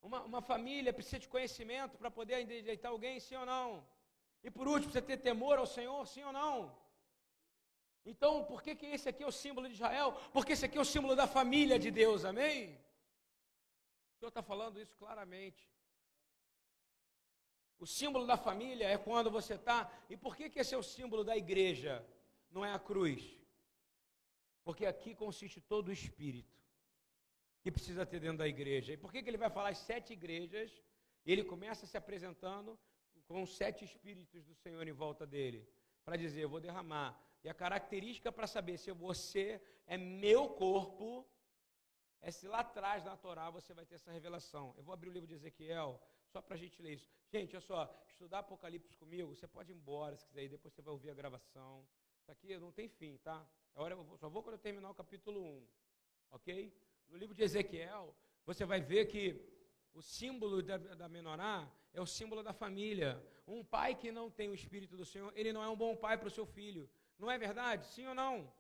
Uma, 0.03 0.23
uma 0.23 0.43
família 0.43 0.93
precisa 0.93 1.19
de 1.19 1.29
conhecimento 1.29 1.97
para 1.99 2.11
poder 2.11 2.41
endireitar 2.41 2.91
alguém, 2.91 3.19
sim 3.21 3.37
ou 3.37 3.47
não? 3.47 3.87
E 4.43 4.51
por 4.51 4.69
último, 4.69 4.93
precisa 4.93 5.03
ter 5.03 5.19
temor 5.19 5.59
ao 5.59 5.67
Senhor, 5.67 6.07
sim 6.07 6.23
ou 6.23 6.33
não? 6.33 6.77
Então, 8.05 8.45
por 8.45 8.63
que, 8.63 8.77
que 8.77 8.87
esse 8.87 9.09
aqui 9.09 9.25
é 9.25 9.27
o 9.27 9.33
símbolo 9.33 9.67
de 9.67 9.75
Israel? 9.75 10.13
Porque 10.33 10.53
esse 10.53 10.65
aqui 10.65 10.79
é 10.79 10.81
o 10.81 10.85
símbolo 10.85 11.17
da 11.17 11.27
família 11.27 11.77
de 11.77 11.91
Deus, 11.91 12.25
amém? 12.25 12.81
O 14.13 14.19
Senhor 14.19 14.29
está 14.29 14.43
falando 14.43 14.81
isso 14.81 14.97
claramente. 14.97 15.69
O 17.79 17.87
símbolo 17.87 18.27
da 18.27 18.37
família 18.37 18.87
é 18.89 18.97
quando 18.97 19.31
você 19.31 19.55
está. 19.55 19.91
E 20.09 20.17
por 20.17 20.35
que, 20.37 20.49
que 20.49 20.59
esse 20.59 20.75
é 20.75 20.79
o 20.79 20.83
símbolo 20.83 21.23
da 21.23 21.37
igreja? 21.37 22.05
Não 22.51 22.65
é 22.65 22.73
a 22.73 22.79
cruz. 22.79 23.23
Porque 24.65 24.87
aqui 24.87 25.15
consiste 25.15 25.61
todo 25.61 25.89
o 25.89 25.93
espírito 25.93 26.57
que 27.63 27.71
precisa 27.71 28.07
ter 28.07 28.21
dentro 28.21 28.39
da 28.39 28.49
igreja. 28.49 28.93
E 28.93 28.97
por 28.97 29.13
que, 29.13 29.23
que 29.23 29.29
ele 29.29 29.37
vai 29.37 29.51
falar 29.51 29.71
as 29.71 29.79
sete 29.79 30.13
igrejas? 30.13 30.83
Ele 31.25 31.45
começa 31.45 31.87
se 31.87 31.97
apresentando 31.97 32.79
com 33.27 33.45
sete 33.45 33.85
espíritos 33.85 34.45
do 34.45 34.55
Senhor 34.55 34.87
em 34.87 34.93
volta 34.93 35.27
dele, 35.27 35.69
para 36.05 36.17
dizer: 36.17 36.43
Eu 36.43 36.49
vou 36.49 36.61
derramar. 36.61 37.21
E 37.43 37.49
a 37.49 37.55
característica 37.55 38.33
para 38.33 38.47
saber 38.47 38.79
se 38.79 38.91
você 38.93 39.61
é 39.87 39.97
meu 39.97 40.49
corpo 40.49 41.27
é 42.21 42.31
se 42.31 42.49
lá 42.49 42.61
atrás 42.61 43.05
na 43.05 43.17
Torá 43.17 43.51
você 43.51 43.73
vai 43.73 43.85
ter 43.85 43.97
essa 43.97 44.11
revelação. 44.11 44.75
Eu 44.77 44.83
vou 44.83 44.93
abrir 44.93 45.11
o 45.11 45.13
livro 45.13 45.29
de 45.29 45.35
Ezequiel, 45.35 46.01
só 46.29 46.41
para 46.41 46.55
a 46.55 46.59
gente 46.59 46.81
ler 46.83 46.95
isso. 46.95 47.09
Gente, 47.29 47.55
olha 47.57 47.61
só, 47.61 48.05
estudar 48.09 48.41
Apocalipse 48.41 48.97
comigo, 48.97 49.35
você 49.35 49.47
pode 49.47 49.73
ir 49.73 49.75
embora 49.75 50.17
se 50.17 50.27
quiser, 50.27 50.45
e 50.45 50.49
depois 50.49 50.73
você 50.75 50.83
vai 50.83 50.93
ouvir 50.93 51.11
a 51.11 51.15
gravação. 51.15 51.87
Isso 52.21 52.31
aqui 52.31 52.57
não 52.59 52.73
tem 52.73 52.89
fim, 52.89 53.17
tá? 53.19 53.47
Agora 53.75 53.95
eu 53.95 54.17
só 54.17 54.29
vou 54.29 54.43
quando 54.43 54.55
eu 54.55 54.59
terminar 54.59 54.91
o 54.91 54.95
capítulo 54.95 55.41
1, 55.41 55.67
ok? 56.31 56.73
No 57.09 57.17
livro 57.17 57.35
de 57.35 57.43
Ezequiel, 57.43 58.15
você 58.45 58.65
vai 58.65 58.81
ver 58.81 59.07
que 59.07 59.41
o 59.93 60.03
símbolo 60.03 60.63
da, 60.63 60.77
da 60.77 61.09
menorá 61.09 61.71
é 61.93 62.01
o 62.01 62.07
símbolo 62.07 62.43
da 62.43 62.53
família. 62.53 63.23
Um 63.47 63.65
pai 63.65 63.95
que 63.95 64.11
não 64.13 64.31
tem 64.31 64.49
o 64.49 64.55
Espírito 64.55 64.97
do 64.97 65.05
Senhor, 65.05 65.33
ele 65.37 65.53
não 65.53 65.63
é 65.63 65.69
um 65.69 65.77
bom 65.77 65.97
pai 65.97 66.19
para 66.19 66.29
o 66.29 66.31
seu 66.31 66.47
filho. 66.47 66.89
Não 67.19 67.31
é 67.31 67.39
verdade? 67.39 67.87
Sim 67.87 68.07
ou 68.07 68.15
não? 68.15 68.53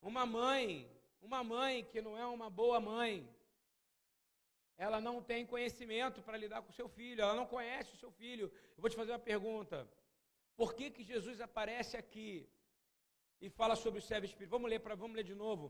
Uma 0.00 0.26
mãe, 0.26 0.90
uma 1.20 1.44
mãe 1.44 1.84
que 1.84 2.00
não 2.00 2.18
é 2.18 2.26
uma 2.26 2.50
boa 2.50 2.80
mãe, 2.80 3.28
ela 4.86 5.00
não 5.08 5.16
tem 5.30 5.50
conhecimento 5.54 6.18
para 6.26 6.40
lidar 6.44 6.60
com 6.62 6.70
o 6.70 6.78
seu 6.80 6.88
filho, 6.98 7.22
ela 7.22 7.36
não 7.40 7.46
conhece 7.54 7.94
o 7.94 8.00
seu 8.02 8.10
filho. 8.20 8.46
Eu 8.76 8.80
vou 8.82 8.90
te 8.90 9.00
fazer 9.00 9.12
uma 9.12 9.28
pergunta. 9.32 9.76
Por 10.60 10.70
que, 10.76 10.86
que 10.94 11.10
Jesus 11.12 11.40
aparece 11.40 11.96
aqui 12.02 12.30
e 13.42 13.50
fala 13.50 13.74
sobre 13.74 13.98
o 13.98 14.06
servo 14.10 14.24
espírito. 14.24 14.54
Vamos 14.56 14.70
ler 14.70 14.78
para 14.78 14.94
vamos 14.94 15.16
ler 15.16 15.24
de 15.24 15.34
novo. 15.34 15.64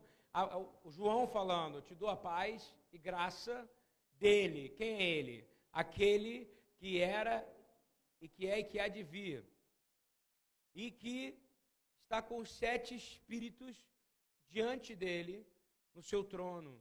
o 0.85 0.91
João 0.91 1.27
falando, 1.27 1.81
te 1.81 1.95
dou 1.95 2.11
a 2.11 2.17
paz 2.17 2.75
e 2.93 2.99
graça 2.99 3.55
dele. 4.23 4.69
Quem 4.79 4.91
é 4.97 5.03
ele? 5.03 5.37
Aquele 5.73 6.35
que 6.77 7.01
era 7.01 7.37
e 8.21 8.29
que 8.29 8.47
é 8.47 8.59
e 8.61 8.65
que 8.65 8.79
há 8.79 8.89
de 8.89 9.03
vir. 9.03 9.43
E 10.75 10.91
que 10.91 11.19
está 12.03 12.21
com 12.21 12.45
sete 12.45 12.95
espíritos 12.95 13.75
diante 14.51 14.95
dele 14.95 15.47
no 15.95 16.03
seu 16.03 16.23
trono. 16.23 16.73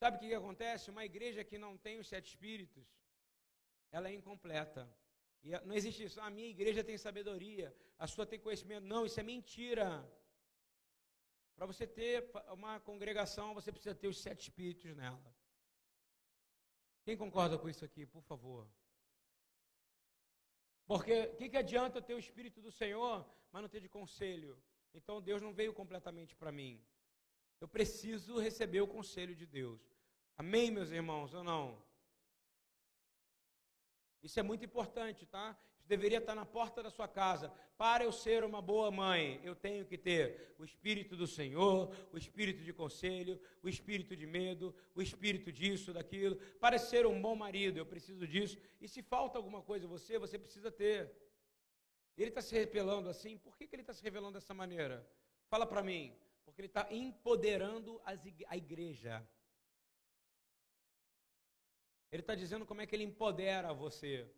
Sabe 0.00 0.16
o 0.16 0.20
que, 0.20 0.28
que 0.28 0.34
acontece? 0.34 0.90
Uma 0.90 1.04
igreja 1.04 1.44
que 1.44 1.58
não 1.58 1.76
tem 1.76 1.98
os 1.98 2.08
sete 2.08 2.28
espíritos, 2.30 2.86
ela 3.92 4.08
é 4.08 4.14
incompleta. 4.14 4.82
E 5.42 5.50
não 5.66 5.74
existe 5.74 6.04
isso. 6.04 6.18
A 6.22 6.30
minha 6.30 6.48
igreja 6.48 6.82
tem 6.82 6.96
sabedoria, 6.96 7.68
a 7.98 8.06
sua 8.06 8.24
tem 8.24 8.40
conhecimento. 8.40 8.86
Não, 8.86 9.04
isso 9.04 9.20
é 9.20 9.22
mentira. 9.22 9.86
Para 11.54 11.66
você 11.66 11.86
ter 11.86 12.30
uma 12.50 12.80
congregação, 12.80 13.52
você 13.52 13.70
precisa 13.70 13.94
ter 13.94 14.08
os 14.08 14.18
sete 14.18 14.44
espíritos 14.48 14.96
nela. 14.96 15.34
Quem 17.04 17.14
concorda 17.14 17.58
com 17.58 17.68
isso 17.68 17.84
aqui, 17.84 18.06
por 18.06 18.22
favor? 18.22 18.66
Porque 20.86 21.24
o 21.24 21.36
que, 21.36 21.50
que 21.50 21.58
adianta 21.58 22.00
ter 22.00 22.14
o 22.14 22.18
Espírito 22.18 22.62
do 22.62 22.72
Senhor, 22.72 23.28
mas 23.52 23.62
não 23.62 23.68
ter 23.68 23.80
de 23.80 23.88
conselho? 23.88 24.58
Então 24.94 25.20
Deus 25.20 25.42
não 25.42 25.52
veio 25.52 25.74
completamente 25.74 26.34
para 26.34 26.50
mim. 26.50 26.82
Eu 27.60 27.68
preciso 27.68 28.38
receber 28.38 28.80
o 28.80 28.88
conselho 28.88 29.34
de 29.34 29.46
Deus. 29.46 29.80
Amém, 30.36 30.70
meus 30.70 30.90
irmãos, 30.90 31.34
ou 31.34 31.44
não? 31.44 31.82
Isso 34.22 34.40
é 34.40 34.42
muito 34.42 34.64
importante, 34.64 35.26
tá? 35.26 35.56
Isso 35.78 35.88
deveria 35.88 36.18
estar 36.18 36.34
na 36.34 36.46
porta 36.46 36.82
da 36.82 36.90
sua 36.90 37.08
casa. 37.08 37.50
Para 37.76 38.04
eu 38.04 38.12
ser 38.12 38.44
uma 38.44 38.60
boa 38.60 38.90
mãe, 38.90 39.40
eu 39.42 39.54
tenho 39.54 39.84
que 39.84 39.98
ter 39.98 40.54
o 40.58 40.64
espírito 40.64 41.16
do 41.16 41.26
Senhor, 41.26 41.94
o 42.12 42.18
espírito 42.18 42.62
de 42.62 42.72
conselho, 42.72 43.40
o 43.62 43.68
espírito 43.68 44.16
de 44.16 44.26
medo, 44.26 44.74
o 44.94 45.02
espírito 45.02 45.50
disso, 45.50 45.92
daquilo. 45.92 46.36
Para 46.58 46.78
ser 46.78 47.06
um 47.06 47.20
bom 47.20 47.34
marido, 47.34 47.78
eu 47.78 47.86
preciso 47.86 48.26
disso. 48.26 48.58
E 48.80 48.88
se 48.88 49.02
falta 49.02 49.38
alguma 49.38 49.62
coisa 49.62 49.86
você, 49.86 50.18
você 50.18 50.38
precisa 50.38 50.70
ter. 50.70 51.10
Ele 52.16 52.28
está 52.28 52.42
se 52.42 52.54
revelando 52.54 53.08
assim. 53.08 53.38
Por 53.38 53.56
que, 53.56 53.66
que 53.66 53.74
ele 53.74 53.82
está 53.82 53.94
se 53.94 54.02
revelando 54.02 54.34
dessa 54.34 54.52
maneira? 54.52 55.06
Fala 55.48 55.66
para 55.66 55.82
mim. 55.82 56.14
Porque 56.50 56.62
ele 56.62 56.68
está 56.68 56.92
empoderando 56.92 58.00
a 58.04 58.56
igreja. 58.56 59.26
Ele 62.10 62.22
está 62.22 62.34
dizendo 62.34 62.66
como 62.66 62.80
é 62.80 62.86
que 62.86 62.96
ele 62.96 63.04
empodera 63.04 63.72
você. 63.72 64.28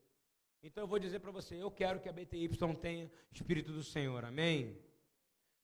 Então 0.63 0.85
eu 0.85 0.87
vou 0.87 0.99
dizer 0.99 1.21
para 1.21 1.31
você: 1.31 1.57
eu 1.57 1.71
quero 1.71 2.01
que 2.01 2.09
a 2.09 2.13
BTY 2.13 2.51
tenha 2.81 3.11
Espírito 3.33 3.73
do 3.73 3.83
Senhor, 3.83 4.25
amém? 4.25 4.79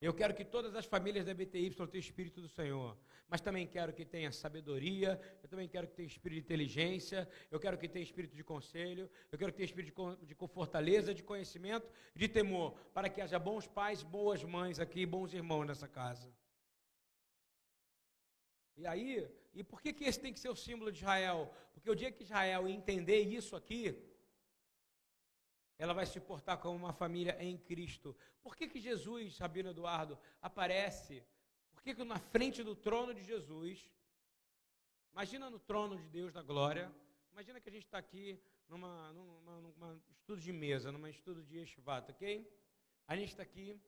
Eu 0.01 0.15
quero 0.15 0.35
que 0.35 0.45
todas 0.45 0.75
as 0.75 0.87
famílias 0.87 1.27
da 1.27 1.35
BTY 1.35 1.71
tenham 1.71 1.91
Espírito 1.95 2.41
do 2.41 2.49
Senhor. 2.49 2.97
Mas 3.29 3.43
também 3.43 3.67
quero 3.67 3.93
que 3.93 4.07
tenha 4.07 4.33
sabedoria, 4.33 5.21
eu 5.43 5.49
também 5.51 5.69
quero 5.69 5.87
que 5.87 5.95
tenha 5.95 6.07
espírito 6.07 6.39
de 6.39 6.47
inteligência, 6.47 7.29
eu 7.51 7.61
quero 7.61 7.77
que 7.77 7.87
tenha 7.87 8.03
espírito 8.03 8.35
de 8.35 8.43
conselho, 8.43 9.11
eu 9.31 9.39
quero 9.39 9.53
que 9.53 9.59
tenha 9.59 9.67
espírito 9.67 10.17
de, 10.21 10.35
de 10.35 10.35
fortaleza, 10.49 11.13
de 11.13 11.23
conhecimento, 11.23 11.87
de 12.15 12.27
temor, 12.27 12.73
para 12.95 13.11
que 13.11 13.21
haja 13.21 13.39
bons 13.39 13.67
pais, 13.67 14.03
boas 14.03 14.43
mães 14.43 14.81
aqui, 14.81 15.05
bons 15.05 15.35
irmãos 15.35 15.67
nessa 15.67 15.87
casa. 15.87 16.33
E 18.79 18.87
aí, 18.87 19.29
e 19.55 19.65
por 19.65 19.83
que, 19.83 19.93
que 19.93 20.05
esse 20.05 20.21
tem 20.21 20.33
que 20.33 20.39
ser 20.39 20.49
o 20.49 20.55
símbolo 20.55 20.93
de 20.93 20.99
Israel? 20.99 21.53
Porque 21.73 21.91
o 21.91 21.97
dia 21.97 22.13
que 22.13 22.23
Israel 22.23 22.69
entender 22.69 23.23
isso 23.23 23.57
aqui, 23.57 24.01
ela 25.77 25.93
vai 25.93 26.07
se 26.07 26.21
portar 26.21 26.59
como 26.59 26.77
uma 26.77 26.93
família 26.93 27.37
em 27.43 27.59
Cristo. 27.59 28.17
Por 28.41 28.55
que, 28.57 28.69
que 28.69 28.81
Jesus, 28.81 29.37
Rabino 29.39 29.71
Eduardo, 29.71 30.17
aparece? 30.41 31.25
Por 31.73 31.83
que, 31.83 31.93
que 31.93 32.05
na 32.05 32.21
frente 32.21 32.63
do 32.63 32.77
trono 32.77 33.13
de 33.13 33.25
Jesus, 33.25 33.91
imagina 35.13 35.51
no 35.51 35.59
trono 35.59 35.97
de 35.97 36.09
Deus 36.09 36.33
da 36.33 36.43
glória, 36.43 36.93
imagina 37.33 37.61
que 37.61 37.69
a 37.69 37.73
gente 37.73 37.85
está 37.85 37.99
aqui 37.99 38.41
numa, 38.69 39.13
numa, 39.13 39.61
numa, 39.61 40.03
estudo 40.09 40.41
de 40.41 40.53
mesa, 40.53 40.93
numa 40.93 41.11
estudo 41.11 41.43
de 41.43 41.59
Eshivat, 41.59 42.13
ok? 42.13 42.49
A 43.09 43.17
gente 43.17 43.31
está 43.31 43.43
aqui, 43.43 43.81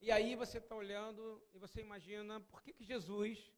e 0.00 0.12
aí 0.12 0.36
você 0.36 0.58
está 0.58 0.76
olhando 0.76 1.42
e 1.52 1.58
você 1.58 1.80
imagina 1.80 2.38
por 2.40 2.62
que, 2.62 2.72
que 2.72 2.84
Jesus 2.84 3.53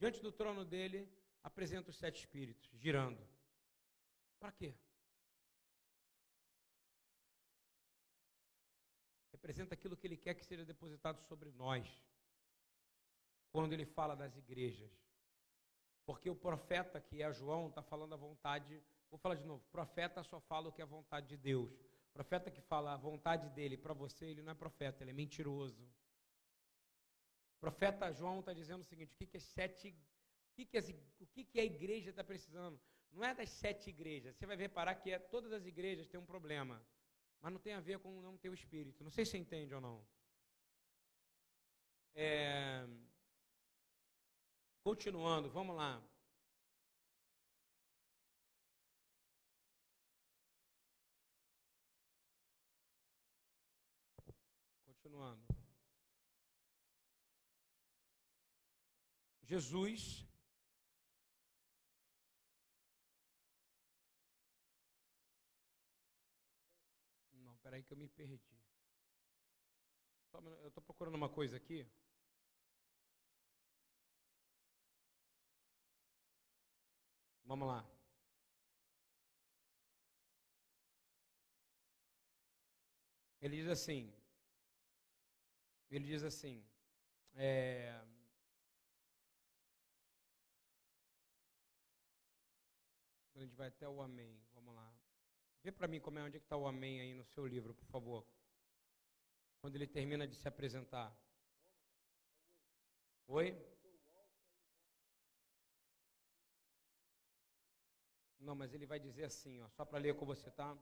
diante 0.00 0.22
do 0.22 0.32
trono 0.32 0.64
dele, 0.64 1.06
apresenta 1.42 1.90
os 1.90 1.98
sete 1.98 2.20
espíritos, 2.20 2.70
girando. 2.72 3.22
Para 4.38 4.50
quê? 4.50 4.74
Representa 9.30 9.74
aquilo 9.74 9.96
que 9.96 10.06
ele 10.06 10.16
quer 10.16 10.34
que 10.34 10.44
seja 10.44 10.64
depositado 10.64 11.20
sobre 11.28 11.50
nós. 11.52 11.86
Quando 13.52 13.74
ele 13.74 13.84
fala 13.84 14.16
das 14.16 14.34
igrejas. 14.36 14.90
Porque 16.06 16.30
o 16.30 16.34
profeta, 16.34 17.00
que 17.00 17.22
é 17.22 17.32
João, 17.32 17.68
está 17.68 17.82
falando 17.82 18.14
a 18.14 18.16
vontade. 18.16 18.82
Vou 19.10 19.18
falar 19.18 19.34
de 19.34 19.44
novo: 19.44 19.62
profeta 19.70 20.22
só 20.22 20.40
fala 20.40 20.68
o 20.68 20.72
que 20.72 20.80
é 20.80 20.84
a 20.84 20.88
vontade 20.88 21.28
de 21.28 21.36
Deus. 21.36 21.78
Profeta 22.12 22.50
que 22.50 22.60
fala 22.60 22.94
a 22.94 22.96
vontade 22.96 23.50
dele 23.50 23.76
para 23.76 23.92
você, 23.92 24.26
ele 24.26 24.42
não 24.42 24.52
é 24.52 24.54
profeta, 24.54 25.02
ele 25.02 25.10
é 25.10 25.14
mentiroso. 25.14 25.86
Profeta 27.60 28.10
João 28.12 28.40
está 28.40 28.52
dizendo 28.52 28.80
o 28.80 28.84
seguinte: 28.84 29.12
o 29.14 29.16
que, 29.16 29.26
que 29.26 29.36
é 29.36 29.40
sete. 29.40 29.88
O 29.90 30.54
que, 30.54 30.64
que, 30.64 30.78
as, 30.78 30.88
o 31.20 31.26
que, 31.26 31.44
que 31.44 31.60
a 31.60 31.64
igreja 31.64 32.10
está 32.10 32.24
precisando? 32.24 32.80
Não 33.12 33.24
é 33.24 33.34
das 33.34 33.50
sete 33.50 33.90
igrejas. 33.90 34.36
Você 34.36 34.46
vai 34.46 34.56
reparar 34.56 34.94
que 34.94 35.10
é, 35.10 35.18
todas 35.18 35.52
as 35.52 35.64
igrejas 35.66 36.08
têm 36.08 36.20
um 36.20 36.24
problema. 36.24 36.82
Mas 37.40 37.52
não 37.52 37.60
tem 37.60 37.74
a 37.74 37.80
ver 37.80 37.98
com 37.98 38.20
não 38.20 38.36
ter 38.36 38.48
o 38.50 38.54
espírito. 38.54 39.02
Não 39.02 39.10
sei 39.10 39.24
se 39.24 39.32
você 39.32 39.38
entende 39.38 39.74
ou 39.74 39.80
não. 39.80 40.04
É, 42.14 42.86
continuando, 44.82 45.48
vamos 45.48 45.76
lá. 45.76 46.02
Continuando. 54.84 55.50
Jesus 59.50 60.24
Não, 67.32 67.56
peraí 67.56 67.82
que 67.82 67.92
eu 67.92 67.96
me 67.96 68.06
perdi. 68.08 68.40
Eu 70.62 70.68
estou 70.68 70.84
procurando 70.84 71.16
uma 71.16 71.28
coisa 71.28 71.56
aqui. 71.56 71.84
Vamos 77.44 77.66
lá. 77.66 77.84
Ele 83.40 83.56
diz 83.56 83.68
assim. 83.68 84.14
Ele 85.90 86.06
diz 86.06 86.22
assim. 86.22 86.64
É, 87.34 88.00
a 93.42 93.46
gente 93.46 93.56
vai 93.56 93.68
até 93.68 93.88
o 93.88 94.02
amém. 94.02 94.38
Vamos 94.52 94.74
lá. 94.74 94.92
Vê 95.62 95.72
para 95.72 95.88
mim 95.88 96.00
como 96.00 96.18
é 96.18 96.22
onde 96.22 96.36
é 96.36 96.40
está 96.40 96.56
o 96.56 96.66
amém 96.66 97.00
aí 97.00 97.14
no 97.14 97.24
seu 97.24 97.46
livro, 97.46 97.74
por 97.74 97.86
favor. 97.86 98.26
Quando 99.60 99.76
ele 99.76 99.86
termina 99.86 100.26
de 100.26 100.36
se 100.36 100.46
apresentar. 100.46 101.14
Oi? 103.26 103.56
Não, 108.38 108.54
mas 108.54 108.72
ele 108.74 108.86
vai 108.86 108.98
dizer 108.98 109.24
assim, 109.24 109.60
ó, 109.60 109.68
só 109.68 109.84
para 109.84 109.98
ler 109.98 110.14
com 110.16 110.26
você, 110.26 110.50
tá? 110.50 110.76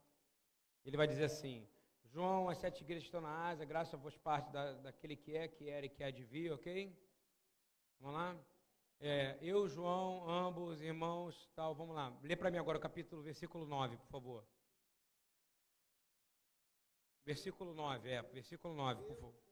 Ele 0.84 0.96
vai 0.96 1.06
dizer 1.06 1.24
assim: 1.24 1.68
João, 2.04 2.48
as 2.48 2.58
sete 2.58 2.82
igrejas 2.82 3.04
estão 3.04 3.20
na 3.20 3.48
Ásia, 3.48 3.66
graças 3.66 3.94
a 3.94 3.96
vos 3.96 4.16
parte 4.16 4.50
da, 4.52 4.72
daquele 4.74 5.16
que 5.16 5.36
é, 5.36 5.48
que 5.48 5.68
era 5.68 5.86
e 5.86 5.88
que 5.88 6.02
há 6.02 6.10
de 6.10 6.24
vir, 6.24 6.52
ok? 6.52 6.96
Vamos 8.00 8.16
lá? 8.16 8.36
É, 9.00 9.38
eu, 9.40 9.68
João, 9.68 10.28
ambos, 10.28 10.80
irmãos, 10.80 11.48
tal, 11.54 11.74
vamos 11.74 11.94
lá. 11.94 12.12
Lê 12.22 12.34
para 12.34 12.50
mim 12.50 12.58
agora 12.58 12.78
o 12.78 12.80
capítulo, 12.80 13.22
versículo 13.22 13.64
9, 13.64 13.96
por 13.96 14.08
favor. 14.08 14.44
Versículo 17.24 17.74
9, 17.74 18.08
é, 18.08 18.22
versículo 18.22 18.74
9, 18.74 19.02
por 19.04 19.16
favor. 19.16 19.47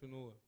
Continua. 0.00 0.47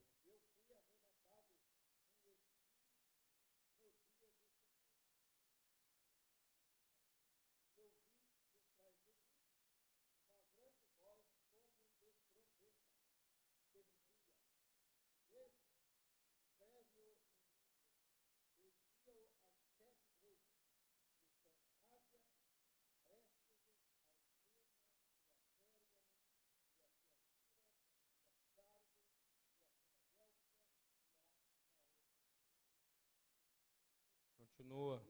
Continua. 34.71 35.03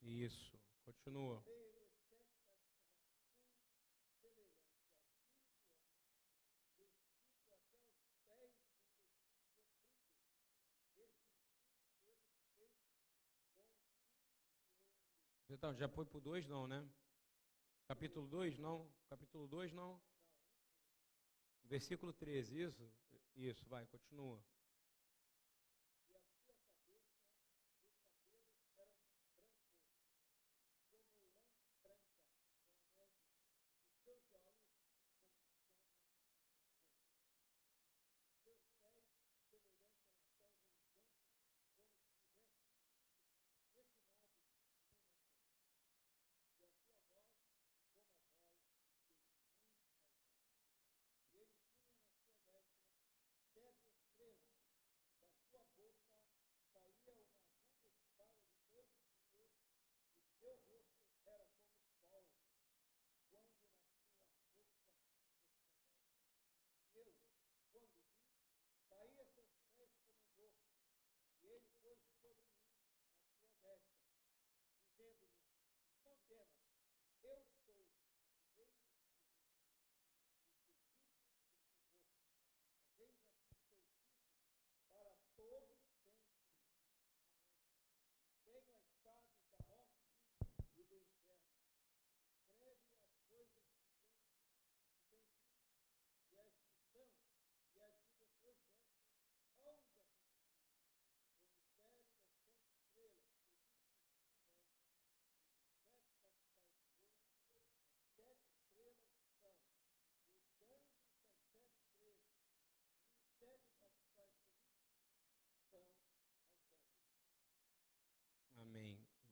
Isso. 0.00 0.58
Continua. 0.86 1.44
Então, 15.50 15.74
já 15.74 15.88
foi 15.88 16.06
o 16.10 16.20
2, 16.20 16.48
não, 16.48 16.66
né? 16.66 16.88
Capítulo 17.88 18.26
2, 18.26 18.58
não? 18.58 18.84
Capítulo 19.08 19.46
2, 19.46 19.72
não? 19.72 20.00
Versículo 21.64 22.12
13, 22.12 22.62
isso? 22.62 22.92
Isso, 23.36 23.64
vai, 23.68 23.86
continua. 23.86 24.42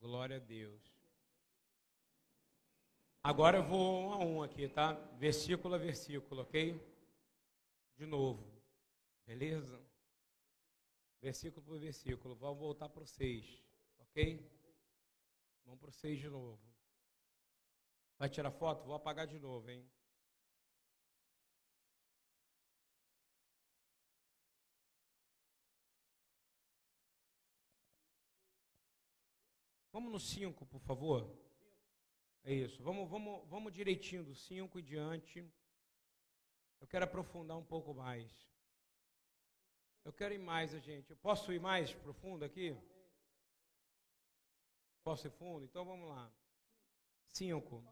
Glória 0.04 0.36
a 0.36 0.38
Deus. 0.38 0.82
Agora 3.22 3.56
eu 3.56 3.64
vou 3.64 4.02
um 4.02 4.12
a 4.12 4.18
um 4.18 4.42
aqui, 4.42 4.68
tá? 4.68 4.92
Versículo 5.16 5.74
a 5.74 5.78
versículo, 5.78 6.42
ok? 6.42 6.78
De 7.96 8.04
novo. 8.04 8.44
Beleza? 9.26 9.80
Versículo 11.22 11.64
por 11.64 11.78
versículo. 11.78 12.34
Vamos 12.34 12.58
voltar 12.58 12.90
para 12.90 13.02
o 13.02 13.06
6, 13.06 13.64
ok? 13.98 14.46
Vamos 15.64 15.80
para 15.80 15.88
o 15.88 15.92
6 15.92 16.20
de 16.20 16.28
novo. 16.28 16.60
Vai 18.18 18.28
tirar 18.28 18.50
foto? 18.50 18.84
Vou 18.84 18.94
apagar 18.94 19.26
de 19.26 19.38
novo, 19.38 19.70
hein? 19.70 19.90
Vamos 29.94 30.10
no 30.10 30.18
5, 30.18 30.66
por 30.66 30.80
favor. 30.80 31.24
É 32.42 32.52
isso. 32.52 32.82
Vamos, 32.82 33.08
vamos, 33.08 33.48
vamos 33.48 33.72
direitinho 33.72 34.24
do 34.24 34.34
5 34.34 34.80
e 34.80 34.82
diante. 34.82 35.48
Eu 36.80 36.86
quero 36.88 37.04
aprofundar 37.04 37.56
um 37.56 37.64
pouco 37.64 37.94
mais. 37.94 38.28
Eu 40.04 40.12
quero 40.12 40.34
ir 40.34 40.40
mais, 40.40 40.72
gente. 40.82 41.10
Eu 41.10 41.16
posso 41.18 41.52
ir 41.52 41.60
mais 41.60 41.94
profundo 41.94 42.44
aqui? 42.44 42.76
Posso 45.04 45.28
ir 45.28 45.30
fundo? 45.30 45.64
Então 45.64 45.84
vamos 45.84 46.08
lá. 46.08 46.28
5. 47.28 47.84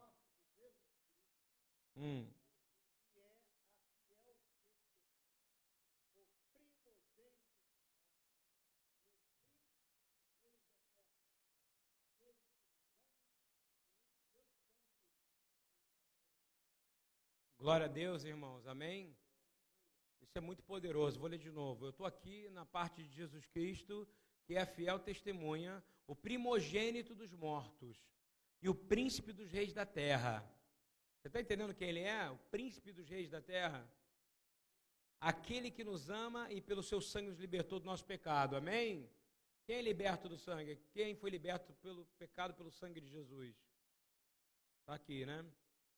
1. 1.95 2.03
Um. 2.05 2.42
Glória 17.63 17.87
a 17.87 17.89
Deus, 17.89 18.25
irmãos. 18.25 18.67
Amém? 18.67 19.17
Isso 20.21 20.37
é 20.37 20.41
muito 20.41 20.65
poderoso. 20.65 21.21
Vou 21.21 21.29
ler 21.29 21.39
de 21.39 21.53
novo. 21.53 21.85
Eu 21.85 21.91
estou 21.91 22.05
aqui 22.05 22.51
na 22.51 22.67
parte 22.67 23.05
de 23.05 23.09
Jesus 23.15 23.47
Cristo, 23.47 24.05
que 24.45 24.57
é 24.57 24.63
a 24.63 24.67
fiel 24.67 24.99
testemunha, 24.99 25.81
o 26.05 26.17
primogênito 26.17 27.15
dos 27.15 27.33
mortos 27.33 28.05
e 28.61 28.69
o 28.69 28.75
príncipe 28.75 29.33
dos 29.33 29.49
reis 29.49 29.73
da 29.73 29.87
terra. 29.87 30.45
Você 31.21 31.29
está 31.29 31.41
entendendo 31.41 31.73
quem 31.73 31.91
ele 31.91 32.01
é? 32.01 32.29
O 32.31 32.37
príncipe 32.51 32.91
dos 32.93 33.09
reis 33.09 33.31
da 33.31 33.41
terra. 33.41 33.89
Aquele 35.21 35.71
que 35.71 35.85
nos 35.85 36.11
ama 36.11 36.53
e 36.53 36.61
pelo 36.61 36.83
seu 36.83 37.01
sangue 37.01 37.31
nos 37.31 37.39
libertou 37.39 37.79
do 37.79 37.87
nosso 37.87 38.05
pecado. 38.05 38.57
Amém? 38.57 39.09
Quem 39.65 39.77
é 39.77 39.83
liberto 39.83 40.29
do 40.29 40.37
sangue? 40.37 40.81
Quem 40.91 41.15
foi 41.15 41.31
liberto 41.31 41.73
pelo 41.75 42.07
pecado 42.19 42.55
pelo 42.55 42.73
sangue 42.73 43.01
de 43.01 43.09
Jesus? 43.09 43.55
Está 44.81 44.95
aqui, 44.95 45.25
né? 45.25 45.47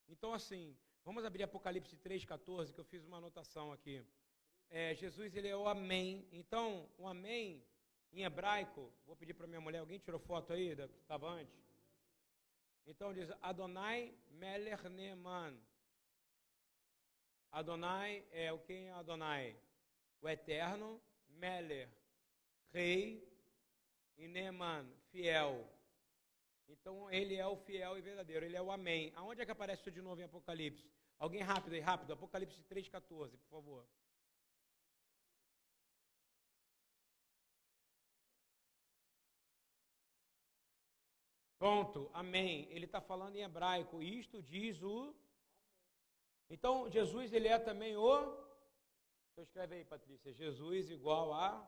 Então, 0.07 0.35
assim, 0.35 0.77
Vamos 1.05 1.23
abrir 1.23 1.43
Apocalipse 1.43 1.99
3,14, 1.99 2.73
que 2.73 2.81
eu 2.81 2.85
fiz 2.85 3.05
uma 3.05 3.19
anotação 3.19 3.71
aqui. 3.71 4.03
É, 4.71 4.95
Jesus, 4.95 5.37
ele 5.37 5.49
é 5.49 5.57
o 5.57 5.69
Amém. 5.69 6.27
Então, 6.33 6.89
o 6.97 7.07
Amém, 7.07 7.63
em 8.11 8.25
hebraico, 8.25 8.91
vou 9.05 9.15
pedir 9.15 9.35
para 9.35 9.47
minha 9.47 9.61
mulher, 9.61 9.81
alguém 9.81 9.99
tirou 9.99 10.19
foto 10.19 10.55
aí 10.55 10.75
da 10.75 10.89
que 10.89 10.97
estava 10.97 11.29
antes? 11.29 11.63
Então 12.87 13.13
diz 13.13 13.31
Adonai 13.43 14.15
Meler 14.31 14.89
Neeman. 14.89 15.55
Adonai 17.53 18.25
é 18.31 18.51
o 18.51 18.59
quem 18.59 18.89
é 18.89 18.93
Adonai? 18.93 19.57
O 20.23 20.29
eterno, 20.29 21.03
Meler, 21.29 21.89
rei, 22.73 23.31
e 24.17 24.27
Neeman, 24.27 24.91
fiel. 25.11 25.69
Então 26.69 27.11
ele 27.11 27.35
é 27.37 27.47
o 27.47 27.57
fiel 27.57 27.99
e 27.99 28.01
verdadeiro, 28.01 28.45
ele 28.45 28.57
é 28.57 28.63
o 28.63 28.73
amém. 28.73 29.13
Aonde 29.17 29.43
é 29.43 29.45
que 29.45 29.51
aparece 29.51 29.83
isso 29.83 29.91
de 29.91 30.03
novo 30.03 30.21
em 30.21 30.25
Apocalipse? 30.25 30.91
Alguém 31.19 31.43
rápido 31.43 31.75
aí, 31.75 31.81
rápido. 31.81 32.13
Apocalipse 32.13 32.63
3,14, 32.65 33.39
por 33.39 33.51
favor. 33.51 33.87
Pronto, 41.59 42.11
amém. 42.13 42.69
Ele 42.71 42.85
está 42.85 43.01
falando 43.01 43.37
em 43.37 43.43
hebraico. 43.43 44.03
Isto 44.03 44.43
diz 44.43 44.83
o. 44.83 45.15
Então, 46.51 46.91
Jesus, 46.91 47.33
ele 47.33 47.49
é 47.49 47.59
também 47.59 47.97
o. 47.97 48.19
Então, 49.33 49.43
escreve 49.43 49.77
aí, 49.77 49.85
Patrícia. 49.85 50.31
Jesus 50.33 50.91
igual 50.91 51.33
a. 51.33 51.67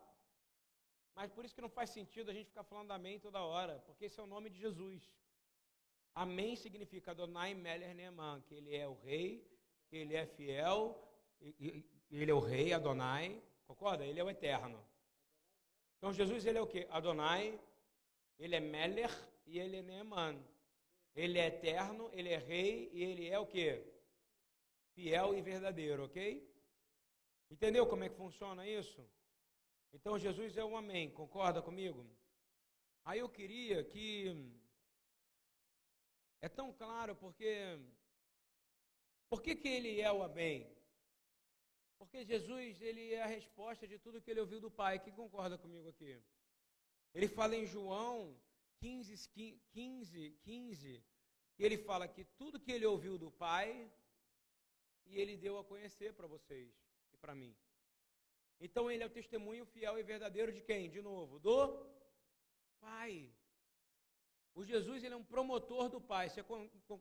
Mas 1.16 1.30
por 1.32 1.44
isso 1.44 1.54
que 1.54 1.62
não 1.62 1.70
faz 1.70 1.88
sentido 1.88 2.30
a 2.30 2.34
gente 2.34 2.48
ficar 2.48 2.62
falando 2.62 2.90
amém 2.92 3.18
toda 3.18 3.40
hora, 3.40 3.78
porque 3.86 4.04
esse 4.04 4.20
é 4.20 4.22
o 4.22 4.26
nome 4.26 4.50
de 4.50 4.58
Jesus. 4.58 5.02
Amém 6.14 6.54
significa 6.56 7.12
Adonai 7.12 7.54
Meler 7.54 7.94
Neeman, 7.94 8.42
que 8.42 8.54
ele 8.54 8.76
é 8.76 8.86
o 8.86 8.94
rei, 8.94 9.28
que 9.88 9.96
ele 9.96 10.14
é 10.14 10.26
fiel, 10.26 10.78
ele 12.10 12.30
é 12.30 12.34
o 12.34 12.38
rei 12.38 12.74
Adonai, 12.74 13.42
concorda? 13.66 14.04
Ele 14.04 14.20
é 14.20 14.24
o 14.24 14.28
eterno. 14.28 14.78
Então 15.96 16.12
Jesus 16.12 16.44
ele 16.44 16.58
é 16.58 16.60
o 16.60 16.66
que? 16.66 16.86
Adonai, 16.90 17.58
ele 18.38 18.54
é 18.54 18.60
Meler 18.60 19.10
e 19.46 19.58
ele 19.58 19.78
é 19.78 19.82
Neeman. 19.82 20.38
Ele 21.14 21.38
é 21.38 21.46
eterno, 21.46 22.10
ele 22.12 22.28
é 22.28 22.36
rei 22.36 22.90
e 22.92 23.02
ele 23.02 23.26
é 23.26 23.38
o 23.38 23.46
quê? 23.46 23.82
Fiel 24.92 25.34
e 25.34 25.40
verdadeiro, 25.40 26.04
ok? 26.04 26.46
Entendeu 27.50 27.86
como 27.86 28.04
é 28.04 28.10
que 28.10 28.16
funciona 28.16 28.68
isso? 28.68 29.02
Então 29.96 30.18
Jesus 30.18 30.56
é 30.58 30.64
o 30.64 30.76
amém, 30.76 31.10
concorda 31.10 31.60
comigo? 31.68 32.00
Aí 33.02 33.18
eu 33.18 33.28
queria 33.38 33.82
que 33.82 34.04
é 36.46 36.48
tão 36.58 36.68
claro 36.80 37.16
porque 37.16 37.50
por 39.30 39.40
que, 39.42 39.56
que 39.56 39.68
ele 39.76 39.92
é 40.00 40.12
o 40.12 40.22
amém? 40.22 40.58
Porque 41.98 42.26
Jesus, 42.26 42.82
ele 42.82 43.14
é 43.14 43.22
a 43.22 43.32
resposta 43.38 43.88
de 43.88 43.98
tudo 43.98 44.20
que 44.20 44.30
ele 44.30 44.40
ouviu 44.40 44.60
do 44.60 44.70
Pai. 44.70 44.98
Quem 44.98 45.14
concorda 45.14 45.56
comigo 45.56 45.88
aqui? 45.88 46.12
Ele 47.14 47.26
fala 47.26 47.56
em 47.56 47.66
João 47.66 48.38
15, 48.80 49.30
15, 49.72 50.30
15, 50.42 51.04
e 51.58 51.64
ele 51.64 51.78
fala 51.78 52.06
que 52.06 52.22
tudo 52.40 52.60
que 52.60 52.70
ele 52.70 52.84
ouviu 52.84 53.16
do 53.16 53.30
Pai, 53.30 53.90
e 55.06 55.18
ele 55.18 55.38
deu 55.38 55.58
a 55.58 55.64
conhecer 55.64 56.12
para 56.12 56.26
vocês 56.26 56.70
e 57.14 57.16
para 57.16 57.34
mim. 57.34 57.56
Então 58.60 58.90
ele 58.90 59.02
é 59.02 59.06
o 59.06 59.10
testemunho 59.10 59.66
fiel 59.66 59.98
e 59.98 60.02
verdadeiro 60.02 60.52
de 60.52 60.60
quem? 60.60 60.88
De 60.88 61.00
novo, 61.00 61.38
do 61.38 61.86
Pai. 62.80 63.30
O 64.54 64.64
Jesus 64.64 65.04
ele 65.04 65.14
é 65.14 65.16
um 65.16 65.24
promotor 65.24 65.88
do 65.88 66.00
Pai. 66.00 66.30
Você 66.30 66.42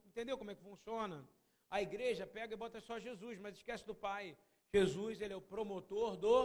entendeu 0.05 0.37
como 0.37 0.51
é 0.51 0.55
que 0.55 0.61
funciona? 0.61 1.27
A 1.69 1.81
igreja 1.81 2.27
pega 2.27 2.53
e 2.53 2.57
bota 2.57 2.81
só 2.81 2.99
Jesus, 2.99 3.39
mas 3.39 3.55
esquece 3.55 3.85
do 3.85 3.95
Pai. 3.95 4.37
Jesus 4.73 5.21
ele 5.21 5.33
é 5.33 5.37
o 5.37 5.41
promotor 5.41 6.17
do 6.17 6.35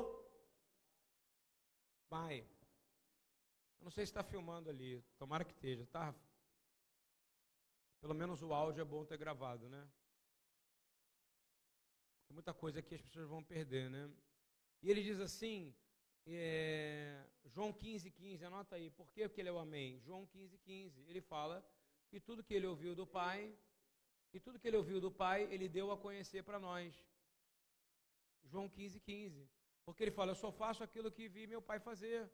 Pai. 2.08 2.46
Eu 3.80 3.84
não 3.84 3.90
sei 3.90 4.06
se 4.06 4.10
está 4.12 4.22
filmando 4.22 4.70
ali. 4.70 5.02
Tomara 5.18 5.44
que 5.44 5.52
esteja, 5.52 5.86
tá? 5.86 6.14
Pelo 8.00 8.14
menos 8.14 8.42
o 8.42 8.52
áudio 8.52 8.80
é 8.80 8.84
bom 8.84 9.04
ter 9.04 9.18
gravado, 9.18 9.68
né? 9.68 9.88
Muita 12.30 12.54
coisa 12.54 12.78
aqui 12.78 12.94
as 12.94 13.02
pessoas 13.02 13.28
vão 13.28 13.42
perder, 13.42 13.90
né? 13.90 14.08
E 14.82 14.90
ele 14.90 15.02
diz 15.02 15.20
assim, 15.20 15.74
é, 16.26 17.24
João 17.44 17.72
15, 17.72 18.10
15, 18.10 18.44
anota 18.44 18.76
aí, 18.76 18.90
por 18.90 19.10
que, 19.12 19.28
que 19.28 19.40
ele 19.40 19.48
é 19.48 19.52
o 19.52 19.58
amém? 19.58 19.98
João 20.00 20.26
15, 20.26 20.58
15, 20.58 21.04
ele 21.08 21.20
fala 21.20 21.64
que 22.08 22.18
tudo 22.18 22.42
que 22.42 22.54
ele 22.54 22.66
ouviu 22.66 22.94
do 22.94 23.06
Pai, 23.06 23.54
e 24.32 24.38
tudo 24.38 24.58
que 24.58 24.68
ele 24.68 24.76
ouviu 24.76 25.00
do 25.00 25.10
Pai, 25.10 25.48
ele 25.50 25.68
deu 25.68 25.90
a 25.90 25.98
conhecer 25.98 26.42
para 26.42 26.58
nós. 26.58 26.94
João 28.44 28.68
15, 28.68 29.00
15. 29.00 29.48
Porque 29.84 30.04
ele 30.04 30.10
fala, 30.10 30.30
eu 30.32 30.36
só 30.36 30.52
faço 30.52 30.82
aquilo 30.84 31.10
que 31.10 31.28
vi 31.28 31.46
meu 31.46 31.60
pai 31.60 31.80
fazer. 31.80 32.30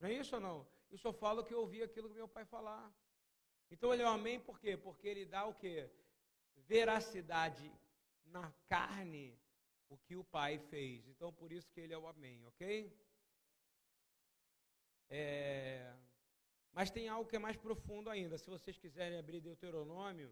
Não 0.00 0.08
é 0.08 0.14
isso 0.14 0.34
ou 0.34 0.40
não? 0.40 0.66
Eu 0.90 0.98
só 0.98 1.12
falo 1.12 1.44
que 1.44 1.52
eu 1.52 1.60
ouvi 1.60 1.82
aquilo 1.82 2.08
que 2.08 2.14
meu 2.14 2.28
pai 2.28 2.44
falar. 2.44 2.92
Então 3.70 3.92
ele 3.92 4.02
é 4.02 4.06
o 4.06 4.10
amém 4.10 4.38
por 4.40 4.58
quê? 4.58 4.76
Porque 4.76 5.06
ele 5.08 5.24
dá 5.24 5.44
o 5.46 5.54
quê? 5.54 5.90
Veracidade 6.54 7.70
na 8.24 8.50
carne 8.68 9.38
o 9.88 9.96
que 9.98 10.16
o 10.16 10.24
Pai 10.24 10.58
fez. 10.58 11.06
Então, 11.08 11.32
por 11.32 11.52
isso 11.52 11.70
que 11.72 11.80
ele 11.80 11.92
é 11.92 11.98
o 11.98 12.06
Amém, 12.06 12.44
ok? 12.46 12.92
É... 15.08 15.94
Mas 16.72 16.90
tem 16.90 17.08
algo 17.08 17.28
que 17.28 17.36
é 17.36 17.38
mais 17.38 17.56
profundo 17.56 18.10
ainda. 18.10 18.36
Se 18.36 18.50
vocês 18.50 18.76
quiserem 18.76 19.18
abrir 19.18 19.40
Deuteronômio, 19.40 20.28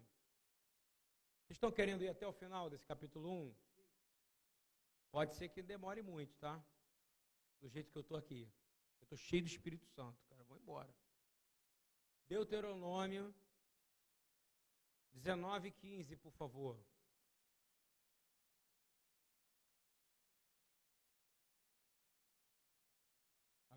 vocês 1.43 1.55
estão 1.55 1.71
querendo 1.71 2.03
ir 2.03 2.09
até 2.09 2.27
o 2.27 2.33
final 2.33 2.69
desse 2.69 2.85
capítulo 2.85 3.29
1? 3.29 3.55
Pode 5.11 5.35
ser 5.35 5.49
que 5.49 5.63
demore 5.63 6.01
muito, 6.01 6.35
tá? 6.37 6.63
Do 7.61 7.69
jeito 7.69 7.91
que 7.91 7.97
eu 7.97 8.01
estou 8.01 8.17
aqui. 8.17 8.43
Eu 8.99 9.05
estou 9.05 9.17
cheio 9.17 9.41
do 9.41 9.47
Espírito 9.47 9.85
Santo, 9.87 10.21
cara. 10.25 10.43
Vou 10.43 10.57
embora. 10.57 10.93
Deuteronômio 12.27 13.33
19, 15.13 15.71
15, 15.71 16.15
por 16.17 16.31
favor. 16.33 16.77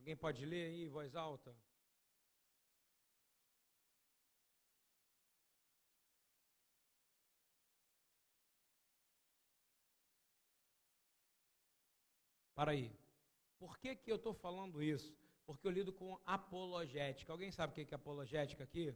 Alguém 0.08 0.16
pode 0.16 0.46
ler 0.46 0.68
aí 0.68 0.84
em 0.84 0.88
voz 0.88 1.14
alta? 1.14 1.54
Para 12.54 12.70
aí. 12.70 12.90
Por 13.58 13.78
que, 13.78 13.94
que 13.96 14.10
eu 14.10 14.16
estou 14.16 14.32
falando 14.32 14.82
isso? 14.82 15.14
Porque 15.44 15.66
eu 15.66 15.70
lido 15.70 15.92
com 15.92 16.18
apologética. 16.24 17.30
Alguém 17.30 17.52
sabe 17.52 17.72
o 17.72 17.86
que 17.86 17.92
é 17.92 17.94
apologética 17.94 18.64
aqui? 18.64 18.94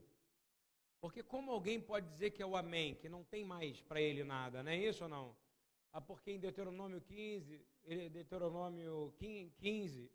Porque 0.98 1.22
como 1.22 1.50
alguém 1.50 1.78
pode 1.78 2.08
dizer 2.08 2.30
que 2.30 2.42
é 2.42 2.46
o 2.46 2.56
amém, 2.56 2.94
que 2.94 3.10
não 3.10 3.22
tem 3.22 3.44
mais 3.44 3.82
para 3.82 4.00
ele 4.00 4.24
nada, 4.24 4.62
não 4.62 4.72
é 4.72 4.78
isso 4.78 5.02
ou 5.02 5.10
não? 5.10 5.36
Ah, 5.92 6.00
porque 6.00 6.30
em 6.30 6.40
Deuteronômio 6.40 7.02
15, 7.02 7.62
Deuteronômio 8.10 9.14
15, 9.18 10.10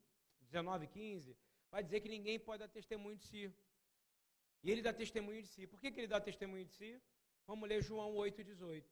19, 0.47 0.87
15, 0.87 1.37
vai 1.71 1.83
dizer 1.83 1.99
que 2.01 2.09
ninguém 2.09 2.39
pode 2.39 2.59
dar 2.59 2.67
testemunho 2.67 3.17
de 3.17 3.25
si. 3.25 3.53
E 4.63 4.71
ele 4.71 4.81
dá 4.81 4.93
testemunho 4.93 5.41
de 5.41 5.47
si. 5.47 5.67
Por 5.67 5.79
que, 5.79 5.91
que 5.91 5.99
ele 5.99 6.07
dá 6.07 6.19
testemunho 6.19 6.65
de 6.65 6.73
si? 6.73 7.01
Vamos 7.45 7.67
ler 7.69 7.81
João 7.81 8.15
8, 8.15 8.43
18. 8.43 8.85
O 8.85 8.91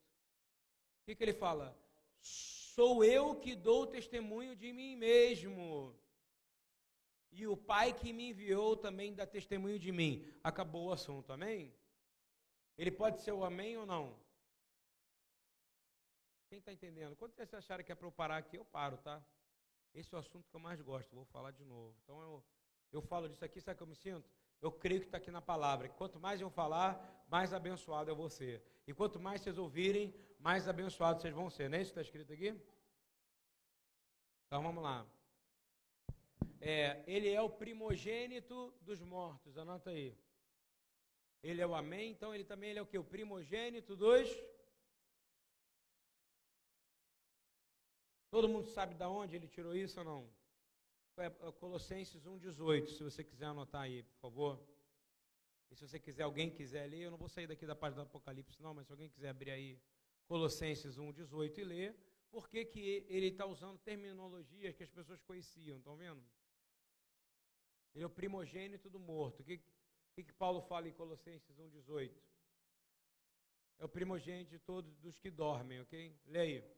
que, 1.04 1.14
que 1.14 1.24
ele 1.24 1.32
fala? 1.32 1.76
Sou 2.20 3.04
eu 3.04 3.38
que 3.40 3.54
dou 3.54 3.86
testemunho 3.86 4.54
de 4.54 4.72
mim 4.72 4.96
mesmo. 4.96 5.94
E 7.32 7.46
o 7.46 7.56
Pai 7.56 7.92
que 7.92 8.12
me 8.12 8.30
enviou 8.30 8.76
também 8.76 9.14
dá 9.14 9.26
testemunho 9.26 9.78
de 9.78 9.92
mim. 9.92 10.26
Acabou 10.42 10.86
o 10.86 10.92
assunto, 10.92 11.32
amém? 11.32 11.74
Ele 12.78 12.90
pode 12.90 13.20
ser 13.22 13.32
o 13.32 13.44
amém 13.44 13.76
ou 13.76 13.86
não? 13.86 14.18
Quem 16.48 16.58
está 16.58 16.72
entendendo? 16.72 17.16
Quando 17.16 17.34
vocês 17.34 17.52
acharem 17.52 17.84
que 17.84 17.92
é 17.92 17.94
para 17.94 18.06
eu 18.06 18.12
parar 18.12 18.36
aqui, 18.36 18.56
eu 18.56 18.64
paro, 18.64 18.96
tá? 18.98 19.22
Esse 19.96 20.14
é 20.14 20.16
o 20.18 20.20
assunto 20.20 20.46
que 20.50 20.54
eu 20.54 20.60
mais 20.60 20.78
gosto, 20.82 21.14
vou 21.14 21.24
falar 21.24 21.52
de 21.52 21.64
novo. 21.64 21.96
Então 22.02 22.20
eu, 22.20 22.44
eu 22.92 23.00
falo 23.00 23.28
disso 23.30 23.42
aqui, 23.42 23.58
sabe 23.62 23.78
que 23.78 23.82
eu 23.82 23.86
me 23.86 23.96
sinto? 23.96 24.28
Eu 24.60 24.70
creio 24.70 25.00
que 25.00 25.06
está 25.06 25.16
aqui 25.16 25.30
na 25.30 25.40
palavra. 25.40 25.88
Quanto 25.88 26.20
mais 26.20 26.38
eu 26.38 26.50
falar, 26.50 26.90
mais 27.28 27.54
abençoado 27.54 28.14
vou 28.14 28.28
ser. 28.28 28.62
E 28.86 28.92
quanto 28.92 29.18
mais 29.18 29.40
vocês 29.40 29.56
ouvirem, 29.56 30.14
mais 30.38 30.68
abençoados 30.68 31.22
vocês 31.22 31.34
vão 31.34 31.48
ser. 31.48 31.70
Não 31.70 31.78
é 31.78 31.80
isso 31.80 31.94
que 31.94 31.98
está 31.98 32.08
escrito 32.08 32.30
aqui? 32.30 32.54
Então 34.46 34.62
vamos 34.62 34.82
lá. 34.82 35.06
É, 36.60 37.02
ele 37.06 37.30
é 37.30 37.40
o 37.40 37.48
primogênito 37.48 38.74
dos 38.82 39.00
mortos, 39.00 39.56
anota 39.56 39.90
aí. 39.90 40.14
Ele 41.42 41.62
é 41.62 41.66
o 41.66 41.74
amém, 41.74 42.10
então 42.10 42.34
ele 42.34 42.44
também 42.44 42.70
ele 42.70 42.78
é 42.80 42.82
o 42.82 42.86
que? 42.86 42.98
O 42.98 43.04
primogênito 43.04 43.96
dos 43.96 44.28
Todo 48.36 48.50
mundo 48.50 48.68
sabe 48.68 48.94
de 48.94 49.02
onde 49.02 49.34
ele 49.34 49.48
tirou 49.48 49.74
isso 49.74 49.98
ou 49.98 50.04
não? 50.04 50.30
Colossenses 51.58 52.26
1,18, 52.26 52.88
se 52.88 53.02
você 53.02 53.24
quiser 53.24 53.46
anotar 53.46 53.80
aí, 53.80 54.02
por 54.02 54.18
favor. 54.18 54.60
E 55.70 55.74
se 55.74 55.88
você 55.88 55.98
quiser, 55.98 56.24
alguém 56.24 56.50
quiser 56.50 56.86
ler, 56.86 57.04
eu 57.04 57.10
não 57.10 57.16
vou 57.16 57.30
sair 57.30 57.46
daqui 57.46 57.64
da 57.64 57.74
página 57.74 58.02
do 58.02 58.08
Apocalipse, 58.08 58.60
não, 58.60 58.74
mas 58.74 58.88
se 58.88 58.92
alguém 58.92 59.08
quiser 59.08 59.30
abrir 59.30 59.52
aí 59.52 59.80
Colossenses 60.26 60.98
1,18 60.98 61.56
e 61.56 61.64
ler, 61.64 61.96
por 62.30 62.46
que, 62.46 62.66
que 62.66 63.06
ele 63.08 63.28
está 63.28 63.46
usando 63.46 63.78
terminologias 63.78 64.76
que 64.76 64.82
as 64.82 64.90
pessoas 64.90 65.22
conheciam, 65.22 65.78
estão 65.78 65.96
vendo? 65.96 66.22
Ele 67.94 68.04
é 68.04 68.06
o 68.06 68.10
primogênito 68.10 68.90
do 68.90 69.00
morto. 69.00 69.40
O 69.40 69.44
que, 69.44 69.62
que, 70.14 70.24
que 70.24 70.32
Paulo 70.34 70.60
fala 70.60 70.86
em 70.86 70.92
Colossenses 70.92 71.56
1,18? 71.56 72.12
É 73.78 73.84
o 73.86 73.88
primogênito 73.88 74.50
de 74.50 74.58
todos 74.58 74.94
dos 74.98 75.18
que 75.18 75.30
dormem, 75.30 75.80
ok? 75.80 76.14
Leia. 76.26 76.75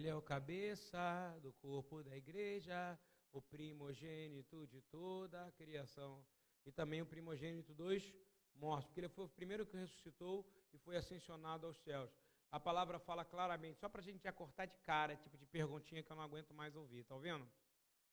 Ele 0.00 0.08
é 0.08 0.14
o 0.14 0.22
cabeça 0.22 1.38
do 1.42 1.52
corpo 1.52 2.02
da 2.02 2.16
igreja, 2.16 2.98
o 3.32 3.42
primogênito 3.42 4.66
de 4.66 4.80
toda 4.80 5.44
a 5.44 5.52
criação 5.52 6.24
e 6.64 6.72
também 6.72 7.02
o 7.02 7.06
primogênito 7.06 7.74
dos 7.74 8.10
mortos, 8.54 8.86
porque 8.86 9.00
ele 9.00 9.10
foi 9.10 9.26
o 9.26 9.28
primeiro 9.28 9.66
que 9.66 9.76
ressuscitou 9.76 10.50
e 10.72 10.78
foi 10.78 10.96
ascensionado 10.96 11.66
aos 11.66 11.76
céus. 11.76 12.10
A 12.50 12.58
palavra 12.58 12.98
fala 12.98 13.26
claramente, 13.26 13.78
só 13.78 13.90
para 13.90 14.00
a 14.00 14.02
gente 14.02 14.22
já 14.22 14.32
cortar 14.32 14.64
de 14.64 14.78
cara, 14.78 15.14
tipo 15.16 15.36
de 15.36 15.44
perguntinha 15.44 16.02
que 16.02 16.10
eu 16.10 16.16
não 16.16 16.22
aguento 16.22 16.54
mais 16.54 16.74
ouvir, 16.74 17.04
tá 17.04 17.14
ouvindo? 17.14 17.46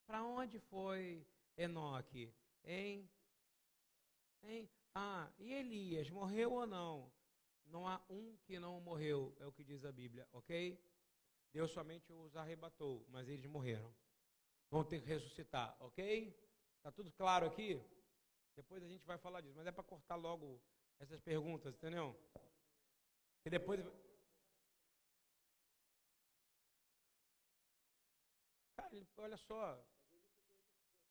Para 0.05 0.21
onde 0.25 0.59
foi 0.59 1.25
Enoque? 1.55 2.35
Hein? 2.65 3.09
Hein? 4.43 4.69
Ah, 4.93 5.31
e 5.39 5.53
Elias, 5.53 6.09
morreu 6.09 6.51
ou 6.51 6.67
não? 6.67 7.09
Não 7.65 7.87
há 7.87 8.01
um 8.09 8.35
que 8.43 8.59
não 8.59 8.81
morreu, 8.81 9.33
é 9.39 9.45
o 9.45 9.53
que 9.53 9.63
diz 9.63 9.85
a 9.85 9.91
Bíblia, 9.93 10.27
ok? 10.33 10.77
Deus 11.51 11.71
somente 11.71 12.11
os 12.13 12.35
arrebatou, 12.35 13.05
mas 13.09 13.27
eles 13.27 13.45
morreram. 13.45 13.93
Vão 14.69 14.83
ter 14.83 14.99
que 15.01 15.07
ressuscitar, 15.07 15.75
ok? 15.79 16.35
Está 16.77 16.91
tudo 16.91 17.11
claro 17.11 17.45
aqui? 17.45 17.81
Depois 18.55 18.83
a 18.83 18.87
gente 18.87 19.05
vai 19.05 19.17
falar 19.17 19.41
disso, 19.41 19.55
mas 19.55 19.67
é 19.67 19.71
para 19.71 19.83
cortar 19.83 20.15
logo 20.15 20.61
essas 20.99 21.19
perguntas, 21.21 21.75
entendeu? 21.75 22.15
E 23.45 23.49
depois. 23.49 23.79
Cara, 28.75 29.07
olha 29.17 29.37
só. 29.37 29.83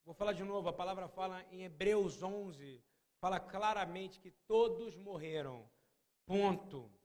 Vou 0.05 0.15
falar 0.15 0.33
de 0.33 0.45
novo. 0.45 0.69
A 0.69 0.73
palavra 0.73 1.09
fala 1.09 1.43
em 1.51 1.65
Hebreus 1.65 2.23
11. 2.23 2.85
Fala 3.21 3.41
claramente 3.41 4.21
que 4.21 4.31
todos 4.31 4.97
morreram. 4.97 5.71
Ponto. 6.27 6.96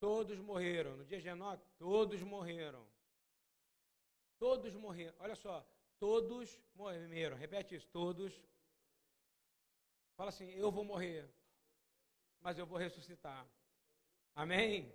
Todos 0.00 0.38
morreram. 0.38 0.96
No 0.96 1.04
dia 1.04 1.20
de 1.20 1.28
Enoque, 1.28 1.66
todos 1.78 2.20
morreram. 2.22 2.86
Todos 4.38 4.74
morreram. 4.74 5.14
Olha 5.18 5.34
só. 5.34 5.66
Todos 5.98 6.60
morreram. 6.74 7.36
Repete 7.36 7.74
isso. 7.74 7.88
Todos. 7.88 8.32
Fala 10.16 10.30
assim: 10.30 10.50
Eu 10.50 10.70
vou 10.70 10.84
morrer 10.84 11.28
mas 12.40 12.58
eu 12.58 12.66
vou 12.66 12.78
ressuscitar. 12.78 13.46
Amém? 14.34 14.92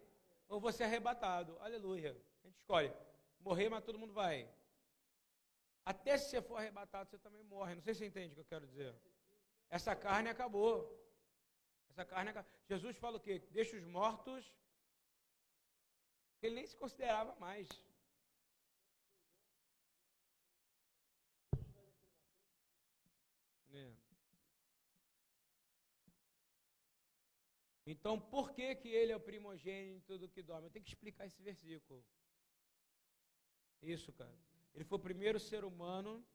Ou 0.48 0.60
vou 0.60 0.72
ser 0.72 0.84
arrebatado. 0.86 1.58
Aleluia. 1.60 2.12
A 2.44 2.48
gente 2.48 2.58
escolhe. 2.58 2.92
Morrer, 3.40 3.70
mas 3.70 3.84
todo 3.84 4.00
mundo 4.00 4.14
vai. 4.14 4.50
Até 5.86 6.18
se 6.18 6.30
você 6.30 6.42
for 6.42 6.58
arrebatado, 6.58 7.10
você 7.10 7.18
também 7.18 7.44
morre. 7.44 7.76
Não 7.76 7.82
sei 7.82 7.94
se 7.94 8.00
você 8.00 8.06
entende 8.06 8.32
o 8.32 8.36
que 8.36 8.42
eu 8.42 8.46
quero 8.46 8.68
dizer. 8.68 8.96
Essa 9.70 9.96
carne 9.96 10.30
acabou. 10.30 10.76
Essa 11.90 12.06
carne 12.06 12.30
acabou. 12.30 12.50
Jesus 12.68 12.96
fala 12.98 13.18
o 13.18 13.20
quê? 13.20 13.40
Deixa 13.52 13.76
os 13.76 13.84
mortos. 13.84 14.52
Ele 16.44 16.56
nem 16.56 16.68
se 16.68 16.76
considerava 16.76 17.34
mais. 17.40 17.68
Então, 27.86 28.20
por 28.20 28.54
que, 28.54 28.76
que 28.76 28.88
ele 28.88 29.12
é 29.12 29.16
o 29.16 29.20
primogênito 29.20 30.18
do 30.18 30.28
que 30.28 30.42
dorme? 30.42 30.68
Eu 30.68 30.72
tenho 30.72 30.86
que 30.86 30.92
explicar 30.92 31.26
esse 31.26 31.42
versículo. 31.42 32.04
Isso, 33.82 34.12
cara. 34.14 34.38
Ele 34.74 34.84
foi 34.84 34.98
o 34.98 35.02
primeiro 35.02 35.40
ser 35.40 35.64
humano 35.64 36.26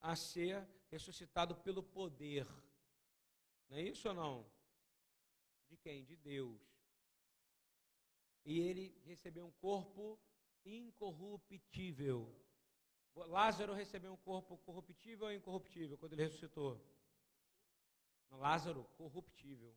a 0.00 0.16
ser 0.16 0.66
ressuscitado 0.90 1.54
pelo 1.56 1.82
poder. 1.82 2.46
Não 3.68 3.76
é 3.76 3.82
isso 3.82 4.08
ou 4.08 4.14
não? 4.14 4.50
De 5.68 5.76
quem? 5.76 6.04
De 6.04 6.16
Deus. 6.16 6.77
E 8.44 8.60
ele 8.60 9.00
recebeu 9.04 9.46
um 9.46 9.52
corpo 9.52 10.18
incorruptível. 10.64 12.34
Lázaro 13.14 13.74
recebeu 13.74 14.12
um 14.12 14.16
corpo 14.16 14.58
corruptível 14.58 15.26
ou 15.26 15.32
incorruptível 15.32 15.98
quando 15.98 16.12
ele 16.12 16.22
ressuscitou? 16.22 16.80
Lázaro, 18.30 18.84
corruptível. 18.96 19.74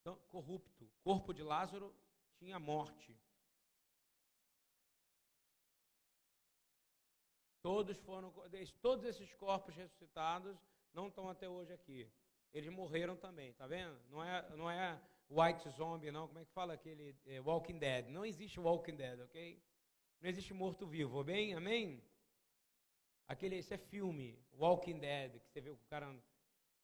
Então, 0.00 0.16
corrupto. 0.28 0.84
O 0.84 1.02
corpo 1.02 1.32
de 1.32 1.42
Lázaro 1.42 1.94
tinha 2.36 2.58
morte. 2.58 3.18
Todos 7.60 7.98
foram, 7.98 8.32
todos 8.80 9.04
esses 9.04 9.32
corpos 9.34 9.74
ressuscitados 9.74 10.56
não 10.92 11.08
estão 11.08 11.28
até 11.28 11.48
hoje 11.48 11.72
aqui. 11.72 12.10
Eles 12.52 12.70
morreram 12.70 13.16
também, 13.16 13.52
tá 13.54 13.66
vendo? 13.66 14.00
Não 14.08 14.22
é, 14.24 14.56
não 14.56 14.70
é 14.70 15.00
white 15.30 15.68
zombie, 15.70 16.10
não. 16.10 16.26
Como 16.26 16.38
é 16.38 16.44
que 16.44 16.52
fala 16.52 16.74
aquele 16.74 17.16
é, 17.26 17.40
Walking 17.40 17.78
Dead? 17.78 18.08
Não 18.08 18.24
existe 18.24 18.58
Walking 18.58 18.96
Dead, 18.96 19.20
ok? 19.20 19.62
Não 20.20 20.28
existe 20.28 20.52
morto 20.52 20.86
vivo, 20.86 21.22
bem? 21.22 21.54
Amém? 21.54 22.02
Aquele, 23.26 23.56
esse 23.56 23.74
é 23.74 23.78
filme, 23.78 24.38
Walking 24.54 24.98
Dead, 24.98 25.38
que 25.40 25.50
você 25.50 25.60
vê 25.60 25.70
o 25.70 25.76
cara 25.88 26.14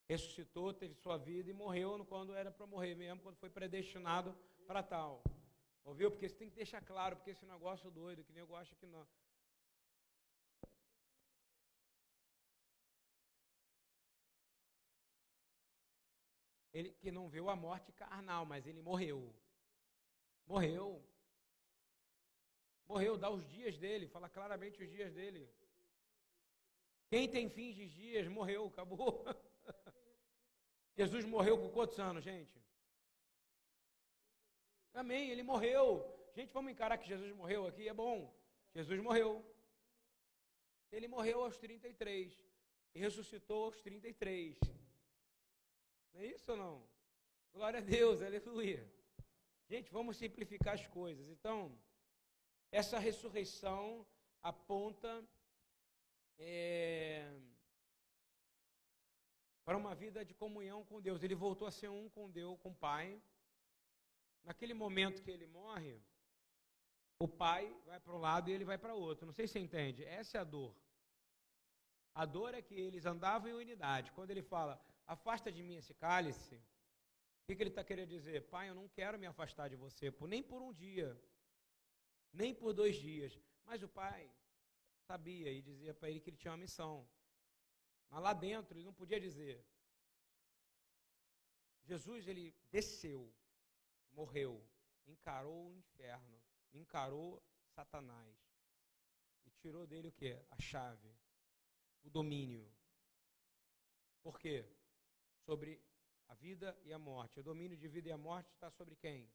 ressuscitou, 0.08 0.72
teve 0.72 0.94
sua 0.94 1.16
vida 1.16 1.48
e 1.50 1.52
morreu 1.52 2.04
quando 2.04 2.34
era 2.34 2.50
para 2.50 2.66
morrer 2.66 2.94
mesmo, 2.94 3.22
quando 3.22 3.36
foi 3.36 3.48
predestinado 3.48 4.36
para 4.66 4.82
tal. 4.82 5.22
Ouviu? 5.84 6.10
Porque 6.10 6.28
você 6.28 6.36
tem 6.36 6.48
que 6.48 6.56
deixar 6.56 6.80
claro, 6.82 7.16
porque 7.16 7.30
esse 7.30 7.46
negócio 7.46 7.90
doido, 7.90 8.24
que 8.24 8.32
nem 8.32 8.42
eu 8.42 8.56
acho 8.56 8.74
que 8.76 8.86
não. 8.86 9.06
Ele 16.74 16.90
que 16.92 17.10
não 17.12 17.28
viu 17.28 17.48
a 17.48 17.54
morte 17.54 17.92
carnal, 17.92 18.44
mas 18.44 18.66
ele 18.66 18.82
morreu. 18.82 19.32
Morreu. 20.44 21.02
Morreu, 22.86 23.16
dá 23.16 23.30
os 23.30 23.46
dias 23.48 23.78
dele, 23.78 24.08
fala 24.08 24.28
claramente 24.28 24.82
os 24.82 24.90
dias 24.90 25.12
dele. 25.14 25.48
Quem 27.08 27.28
tem 27.28 27.48
fins 27.48 27.76
de 27.76 27.88
dias 27.88 28.26
morreu, 28.26 28.66
acabou. 28.66 29.24
Jesus 30.98 31.24
morreu 31.24 31.56
com 31.56 31.70
quantos 31.70 31.98
anos, 32.00 32.24
gente? 32.24 32.60
Amém, 34.92 35.30
ele 35.30 35.44
morreu. 35.44 35.86
Gente, 36.34 36.52
vamos 36.52 36.72
encarar 36.72 36.98
que 36.98 37.06
Jesus 37.06 37.32
morreu 37.32 37.66
aqui, 37.68 37.88
é 37.88 37.94
bom. 37.94 38.36
Jesus 38.74 39.00
morreu. 39.00 39.44
Ele 40.90 41.06
morreu 41.06 41.44
aos 41.44 41.56
33 41.56 42.36
e 42.94 42.98
ressuscitou 42.98 43.66
aos 43.66 43.80
33. 43.80 44.58
Não 46.14 46.20
é 46.20 46.26
isso 46.26 46.50
ou 46.52 46.56
não? 46.56 46.88
Glória 47.52 47.80
a 47.80 47.82
Deus, 47.82 48.22
aleluia. 48.22 48.88
Gente, 49.68 49.90
vamos 49.90 50.16
simplificar 50.16 50.74
as 50.74 50.86
coisas. 50.86 51.28
Então, 51.28 51.76
essa 52.70 53.00
ressurreição 53.00 54.06
aponta 54.40 55.26
é, 56.38 57.28
para 59.64 59.76
uma 59.76 59.94
vida 59.94 60.24
de 60.24 60.34
comunhão 60.34 60.84
com 60.84 61.00
Deus. 61.00 61.22
Ele 61.22 61.34
voltou 61.34 61.66
a 61.66 61.72
ser 61.72 61.88
um 61.88 62.08
com 62.08 62.30
Deus, 62.30 62.58
com 62.60 62.70
o 62.70 62.74
Pai. 62.74 63.20
Naquele 64.44 64.74
momento 64.74 65.22
que 65.22 65.30
ele 65.30 65.46
morre, 65.46 66.00
o 67.18 67.26
pai 67.26 67.74
vai 67.86 67.98
para 67.98 68.14
um 68.14 68.18
lado 68.18 68.50
e 68.50 68.52
ele 68.52 68.64
vai 68.64 68.76
para 68.76 68.94
o 68.94 69.00
outro. 69.00 69.24
Não 69.24 69.32
sei 69.32 69.46
se 69.46 69.54
você 69.54 69.58
entende. 69.58 70.04
Essa 70.04 70.38
é 70.38 70.40
a 70.42 70.44
dor. 70.44 70.76
A 72.14 72.26
dor 72.26 72.54
é 72.54 72.60
que 72.60 72.74
eles 72.74 73.06
andavam 73.06 73.48
em 73.48 73.54
unidade. 73.54 74.12
Quando 74.12 74.30
ele 74.30 74.42
fala, 74.42 74.78
afasta 75.06 75.50
de 75.52 75.62
mim 75.62 75.76
esse 75.76 75.94
cálice, 75.94 76.56
o 76.56 77.46
que, 77.46 77.56
que 77.56 77.62
ele 77.62 77.70
está 77.70 77.84
querendo 77.84 78.08
dizer? 78.08 78.48
Pai, 78.48 78.70
eu 78.70 78.74
não 78.74 78.88
quero 78.88 79.18
me 79.18 79.26
afastar 79.26 79.68
de 79.68 79.76
você, 79.76 80.10
por, 80.10 80.26
nem 80.26 80.42
por 80.42 80.62
um 80.62 80.72
dia, 80.72 81.20
nem 82.32 82.54
por 82.54 82.72
dois 82.72 82.96
dias. 82.96 83.38
Mas 83.64 83.82
o 83.82 83.88
pai 83.88 84.30
sabia 85.06 85.50
e 85.50 85.60
dizia 85.60 85.92
para 85.94 86.10
ele 86.10 86.20
que 86.20 86.30
ele 86.30 86.36
tinha 86.36 86.52
uma 86.52 86.58
missão. 86.58 87.06
Mas 88.08 88.22
lá 88.22 88.32
dentro 88.32 88.76
ele 88.76 88.84
não 88.84 88.94
podia 88.94 89.20
dizer. 89.20 89.64
Jesus 91.82 92.26
ele 92.26 92.54
desceu, 92.70 93.30
morreu, 94.12 94.66
encarou 95.06 95.68
o 95.68 95.74
inferno, 95.74 96.40
encarou 96.72 97.42
Satanás 97.74 98.36
e 99.44 99.50
tirou 99.50 99.86
dele 99.86 100.08
o 100.08 100.12
que? 100.12 100.32
A 100.50 100.60
chave, 100.60 101.14
o 102.02 102.08
domínio. 102.08 102.66
Por 104.22 104.38
quê? 104.38 104.66
Sobre 105.44 105.80
a 106.28 106.34
vida 106.34 106.76
e 106.84 106.92
a 106.92 106.98
morte. 106.98 107.40
O 107.40 107.42
domínio 107.42 107.76
de 107.76 107.88
vida 107.88 108.08
e 108.08 108.12
a 108.12 108.18
morte 108.18 108.50
está 108.50 108.70
sobre 108.70 108.96
quem? 108.96 109.30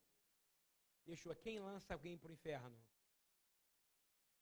Yeshua, 1.07 1.35
quem 1.35 1.59
lança 1.59 1.93
alguém 1.93 2.17
para 2.17 2.29
o 2.29 2.33
inferno? 2.33 2.77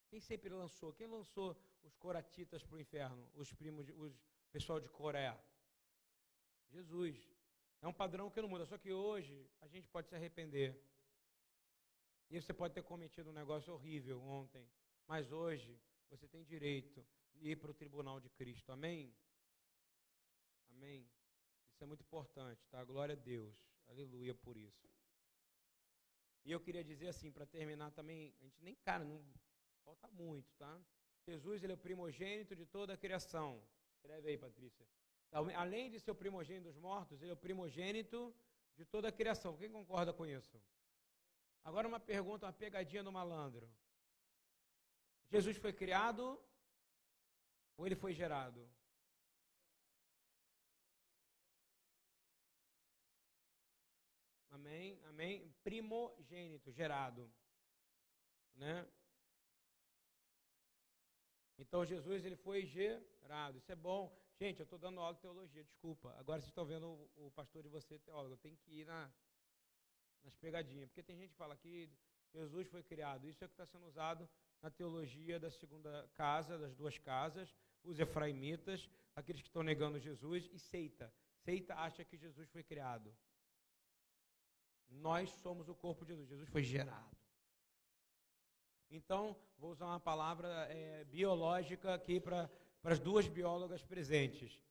Quem 0.10 0.20
sempre 0.20 0.50
lançou? 0.50 0.94
Quem 0.94 1.08
lançou 1.08 1.58
os 1.84 1.96
coratitas 1.96 2.64
para 2.64 2.76
o 2.76 2.80
inferno? 2.80 3.30
Os 3.36 3.54
primos, 3.54 3.86
de, 3.86 3.94
os 3.94 4.14
pessoal 4.52 4.80
de 4.80 4.90
Coreia? 4.90 5.38
Jesus. 6.70 7.16
É 7.82 7.88
um 7.88 7.94
padrão 7.94 8.30
que 8.30 8.42
não 8.42 8.50
muda. 8.50 8.66
Só 8.66 8.78
que 8.78 8.92
hoje 8.92 9.50
a 9.62 9.68
gente 9.68 9.88
pode 9.88 10.08
se 10.08 10.16
arrepender. 10.16 10.82
E 12.30 12.42
você 12.42 12.54
pode 12.54 12.74
ter 12.74 12.84
cometido 12.84 13.30
um 13.30 13.34
negócio 13.34 13.74
horrível 13.74 14.22
ontem. 14.22 14.70
Mas 15.06 15.32
hoje 15.32 15.80
você 16.10 16.28
tem 16.28 16.44
direito 16.44 17.06
de 17.34 17.52
ir 17.52 17.56
para 17.58 17.72
o 17.72 17.74
tribunal 17.74 18.20
de 18.20 18.30
Cristo. 18.30 18.72
Amém? 18.72 19.16
Amém? 20.72 21.10
Isso 21.78 21.84
é 21.84 21.88
muito 21.88 22.02
importante, 22.02 22.66
tá? 22.72 22.84
Glória 22.84 23.14
a 23.14 23.16
Deus. 23.16 23.56
Aleluia 23.88 24.34
por 24.34 24.58
isso. 24.58 24.90
E 26.44 26.52
eu 26.52 26.60
queria 26.60 26.84
dizer 26.84 27.10
assim, 27.10 27.32
para 27.32 27.46
terminar 27.46 27.92
também, 27.92 28.34
a 28.40 28.44
gente 28.46 28.60
nem, 28.64 28.74
cara, 28.78 29.04
não, 29.04 29.24
Falta 29.84 30.08
muito, 30.10 30.52
tá? 30.56 30.82
Jesus 31.28 31.64
ele 31.64 31.74
é 31.74 31.76
o 31.76 31.78
primogênito 31.78 32.56
de 32.56 32.66
toda 32.66 32.94
a 32.94 32.98
criação. 32.98 33.64
Escreve 33.94 34.30
aí, 34.30 34.38
Patrícia. 34.38 34.86
Além 35.32 35.92
de 35.92 36.00
ser 36.00 36.10
o 36.10 36.16
primogênito 36.16 36.68
dos 36.68 36.78
mortos, 36.78 37.22
ele 37.22 37.30
é 37.30 37.34
o 37.36 37.38
primogênito 37.38 38.36
de 38.76 38.84
toda 38.84 39.10
a 39.10 39.12
criação. 39.12 39.56
Quem 39.56 39.72
concorda 39.72 40.12
com 40.12 40.26
isso? 40.26 40.60
Agora 41.64 41.88
uma 41.88 42.00
pergunta, 42.00 42.48
uma 42.48 42.52
pegadinha 42.52 43.04
do 43.04 43.12
malandro. 43.12 43.70
Jesus 45.30 45.58
foi 45.58 45.72
criado 45.72 46.42
ou 47.78 47.86
ele 47.86 47.96
foi 47.96 48.14
gerado? 48.14 48.68
Amém? 54.68 55.00
Amém? 55.06 55.56
Primogênito, 55.64 56.74
gerado. 56.74 57.32
Né? 58.54 58.86
Então 61.58 61.86
Jesus 61.86 62.26
ele 62.26 62.36
foi 62.36 62.66
gerado. 62.66 63.58
Isso 63.60 63.72
é 63.72 63.76
bom. 63.76 64.14
Gente, 64.38 64.60
eu 64.60 64.66
estou 64.66 64.78
dando 64.78 65.00
aula 65.00 65.16
de 65.16 65.22
teologia, 65.22 65.64
desculpa. 65.64 66.14
Agora 66.20 66.42
vocês 66.42 66.50
estão 66.50 66.66
vendo 66.66 66.86
o, 66.86 67.28
o 67.28 67.32
pastor 67.32 67.64
de 67.64 67.70
você 67.70 67.98
teólogo. 68.00 68.34
Eu 68.34 68.40
tenho 68.40 68.58
que 68.58 68.82
ir 68.82 68.86
na, 68.86 69.10
nas 70.26 70.36
pegadinhas. 70.36 70.90
Porque 70.90 71.02
tem 71.02 71.16
gente 71.16 71.32
que 71.32 71.38
fala 71.38 71.56
que 71.56 71.90
Jesus 72.34 72.68
foi 72.68 72.84
criado. 72.84 73.26
Isso 73.26 73.42
é 73.42 73.46
o 73.46 73.50
que 73.50 73.54
está 73.54 73.66
sendo 73.66 73.88
usado 73.88 74.28
na 74.62 74.70
teologia 74.70 75.40
da 75.40 75.50
segunda 75.50 76.10
casa, 76.14 76.58
das 76.58 76.76
duas 76.76 76.98
casas, 76.98 77.56
os 77.86 78.02
efraimitas, 78.02 78.90
aqueles 79.16 79.42
que 79.42 79.48
estão 79.48 79.64
negando 79.64 79.98
Jesus, 79.98 80.50
e 80.52 80.60
seita. 80.60 81.14
Seita 81.38 81.74
acha 81.76 82.04
que 82.04 82.18
Jesus 82.18 82.50
foi 82.50 82.64
criado. 82.64 83.16
Nós 84.90 85.30
somos 85.42 85.68
o 85.70 85.76
corpo 85.76 86.06
de 86.06 86.12
Jesus. 86.14 86.30
Jesus 86.30 86.50
foi 86.50 86.64
gerado. 86.64 87.18
Então, 88.90 89.36
vou 89.58 89.72
usar 89.72 89.86
uma 89.86 90.00
palavra 90.00 90.48
é, 90.70 91.04
biológica 91.06 91.94
aqui 91.94 92.20
para 92.20 92.50
as 92.84 93.00
duas 93.00 93.28
biólogas 93.28 93.84
presentes. 93.84 94.64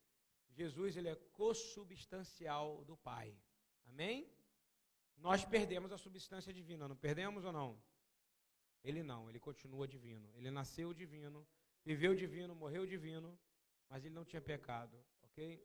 Jesus 0.51 0.97
ele 0.97 1.09
é 1.09 1.17
consubstancial 1.33 2.83
do 2.85 2.97
Pai. 2.97 3.37
Amém? 3.89 4.31
Nós 5.19 5.45
perdemos 5.45 5.93
a 5.93 5.99
substância 5.99 6.53
divina, 6.53 6.89
não 6.89 6.97
perdemos 6.97 7.45
ou 7.45 7.53
não? 7.53 7.83
Ele 8.83 9.03
não, 9.03 9.29
ele 9.29 9.39
continua 9.39 9.87
divino. 9.87 10.31
Ele 10.35 10.51
nasceu 10.51 10.95
divino, 10.95 11.47
viveu 11.85 12.15
divino, 12.15 12.55
morreu 12.55 12.87
divino, 12.87 13.39
mas 13.89 14.05
ele 14.05 14.15
não 14.15 14.25
tinha 14.25 14.41
pecado, 14.41 14.97
ok? 15.23 15.63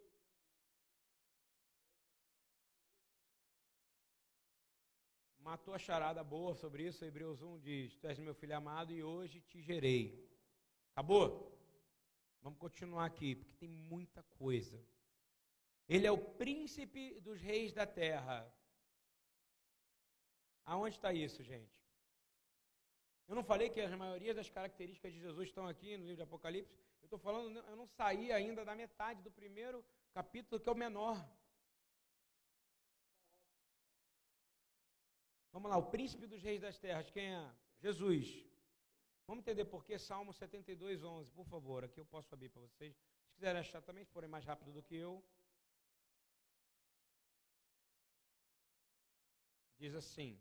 Matou 5.52 5.74
a 5.74 5.80
charada 5.88 6.24
boa 6.24 6.56
sobre 6.56 6.88
isso. 6.88 7.04
Hebreus 7.04 7.42
1 7.42 7.60
diz: 7.60 7.98
Tu 7.98 8.08
és 8.08 8.18
meu 8.18 8.34
filho 8.34 8.56
amado 8.56 8.94
e 8.94 9.04
hoje 9.04 9.42
te 9.42 9.62
gerei. 9.62 10.04
Acabou? 10.92 11.28
Vamos 12.42 12.58
continuar 12.58 13.06
aqui, 13.06 13.36
porque 13.36 13.54
tem 13.56 13.68
muita 13.68 14.24
coisa. 14.42 14.82
Ele 15.90 16.08
é 16.08 16.12
o 16.12 16.18
príncipe 16.18 17.20
dos 17.20 17.42
reis 17.42 17.74
da 17.74 17.86
terra. 17.86 18.38
Aonde 20.64 20.96
está 20.96 21.12
isso, 21.12 21.44
gente? 21.44 21.78
Eu 23.28 23.36
não 23.36 23.44
falei 23.44 23.70
que 23.70 23.82
a 23.82 23.98
maioria 23.98 24.34
das 24.34 24.50
características 24.50 25.12
de 25.12 25.20
Jesus 25.20 25.50
estão 25.50 25.68
aqui 25.68 25.98
no 25.98 26.04
livro 26.04 26.22
de 26.22 26.28
Apocalipse. 26.30 26.74
Eu 27.02 27.08
estou 27.08 27.20
falando, 27.20 27.60
eu 27.60 27.76
não 27.76 27.88
saí 27.88 28.32
ainda 28.32 28.64
da 28.64 28.74
metade 28.74 29.22
do 29.22 29.32
primeiro 29.32 29.84
capítulo, 30.14 30.62
que 30.62 30.70
é 30.70 30.72
o 30.72 30.84
menor. 30.86 31.18
Vamos 35.52 35.70
lá, 35.70 35.78
o 35.78 35.90
príncipe 35.90 36.26
dos 36.28 36.42
reis 36.42 36.62
das 36.62 36.80
terras, 36.80 37.10
quem 37.10 37.36
é? 37.36 37.56
Jesus. 37.80 38.46
Vamos 39.28 39.44
entender 39.44 39.66
por 39.66 39.84
que 39.86 39.98
Salmo 39.98 40.34
72, 40.34 41.04
11, 41.04 41.32
por 41.32 41.46
favor. 41.46 41.84
Aqui 41.84 42.00
eu 42.00 42.06
posso 42.06 42.34
abrir 42.34 42.50
para 42.50 42.62
vocês. 42.62 42.96
Se 42.96 43.34
quiserem 43.36 43.60
achar 43.60 43.82
também, 43.82 44.04
se 44.04 44.12
forem 44.12 44.30
mais 44.30 44.46
rápido 44.46 44.72
do 44.72 44.84
que 44.84 44.96
eu. 44.96 45.24
Diz 49.78 49.96
assim. 49.96 50.40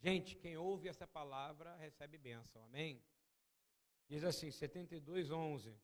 Gente, 0.00 0.36
quem 0.36 0.56
ouve 0.56 0.88
essa 0.88 1.06
palavra 1.06 1.76
recebe 1.76 2.16
bênção, 2.16 2.64
amém? 2.64 3.02
Diz 4.06 4.24
assim, 4.24 4.50
72, 4.50 5.30
11. 5.30 5.76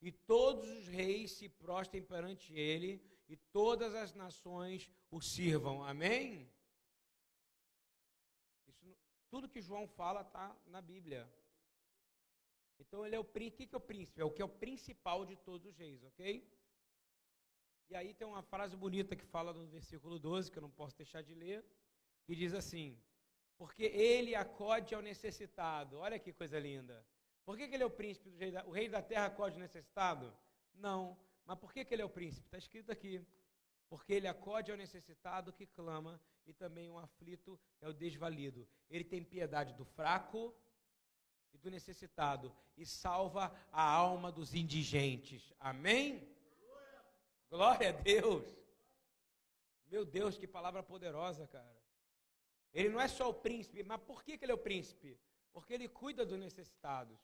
E 0.00 0.10
todos 0.10 0.68
os 0.70 0.88
reis 0.88 1.32
se 1.32 1.48
prostem 1.48 2.02
perante 2.02 2.52
ele 2.54 3.04
e 3.28 3.36
todas 3.36 3.94
as 3.94 4.14
nações 4.14 4.90
o 5.10 5.20
sirvam. 5.20 5.84
Amém? 5.84 6.50
Isso, 8.66 8.96
tudo 9.28 9.48
que 9.48 9.60
João 9.60 9.86
fala 9.86 10.22
está 10.22 10.56
na 10.66 10.80
Bíblia. 10.80 11.30
Então 12.78 13.04
ele 13.04 13.16
é 13.16 13.18
o 13.18 13.24
que 13.24 13.68
é 13.72 13.76
o 13.76 13.80
príncipe? 13.80 14.20
É 14.20 14.24
o 14.24 14.30
que 14.30 14.42
é 14.42 14.44
o 14.44 14.48
principal 14.48 15.26
de 15.26 15.36
todos 15.36 15.66
os 15.66 15.76
reis, 15.76 16.02
ok? 16.04 16.48
E 17.90 17.96
aí 17.96 18.14
tem 18.14 18.26
uma 18.26 18.42
frase 18.42 18.76
bonita 18.76 19.16
que 19.16 19.24
fala 19.24 19.52
no 19.52 19.66
versículo 19.66 20.18
12, 20.18 20.50
que 20.50 20.58
eu 20.58 20.62
não 20.62 20.70
posso 20.70 20.96
deixar 20.96 21.22
de 21.22 21.34
ler, 21.34 21.64
que 22.24 22.36
diz 22.36 22.54
assim: 22.54 23.00
Porque 23.56 23.84
ele 23.84 24.34
acode 24.34 24.94
ao 24.94 25.02
necessitado. 25.02 25.98
Olha 25.98 26.18
que 26.18 26.32
coisa 26.32 26.58
linda. 26.58 27.04
Por 27.44 27.56
que, 27.56 27.66
que 27.66 27.74
ele 27.74 27.82
é 27.82 27.86
o 27.86 27.90
príncipe 27.90 28.28
do 28.30 28.36
rei 28.36 28.50
da, 28.50 28.64
o 28.66 28.70
rei 28.70 28.88
da 28.88 29.02
terra 29.02 29.26
acode 29.26 29.54
ao 29.54 29.60
necessitado? 29.60 30.36
Não, 30.74 31.18
mas 31.48 31.58
por 31.58 31.72
que, 31.72 31.82
que 31.82 31.94
ele 31.94 32.02
é 32.02 32.04
o 32.04 32.10
príncipe? 32.10 32.46
Está 32.46 32.58
escrito 32.58 32.92
aqui. 32.92 33.26
Porque 33.88 34.12
ele 34.12 34.28
acode 34.28 34.70
ao 34.70 34.76
necessitado 34.76 35.50
que 35.50 35.66
clama, 35.66 36.20
e 36.46 36.52
também 36.52 36.90
o 36.90 36.98
aflito 36.98 37.58
é 37.80 37.88
o 37.88 37.92
desvalido. 37.94 38.68
Ele 38.90 39.02
tem 39.02 39.24
piedade 39.24 39.72
do 39.72 39.82
fraco 39.82 40.54
e 41.50 41.56
do 41.56 41.70
necessitado, 41.70 42.54
e 42.76 42.84
salva 42.84 43.50
a 43.72 43.82
alma 43.82 44.30
dos 44.30 44.54
indigentes. 44.54 45.50
Amém? 45.58 46.28
Glória 47.48 47.88
a 47.88 47.92
Deus. 47.92 48.44
Meu 49.86 50.04
Deus, 50.04 50.36
que 50.36 50.46
palavra 50.46 50.82
poderosa, 50.82 51.46
cara. 51.46 51.82
Ele 52.74 52.90
não 52.90 53.00
é 53.00 53.08
só 53.08 53.30
o 53.30 53.40
príncipe, 53.46 53.82
mas 53.82 54.02
por 54.02 54.22
que, 54.22 54.36
que 54.36 54.44
ele 54.44 54.52
é 54.52 54.54
o 54.54 54.58
príncipe? 54.58 55.18
Porque 55.50 55.72
ele 55.72 55.88
cuida 55.88 56.26
dos 56.26 56.38
necessitados. 56.38 57.18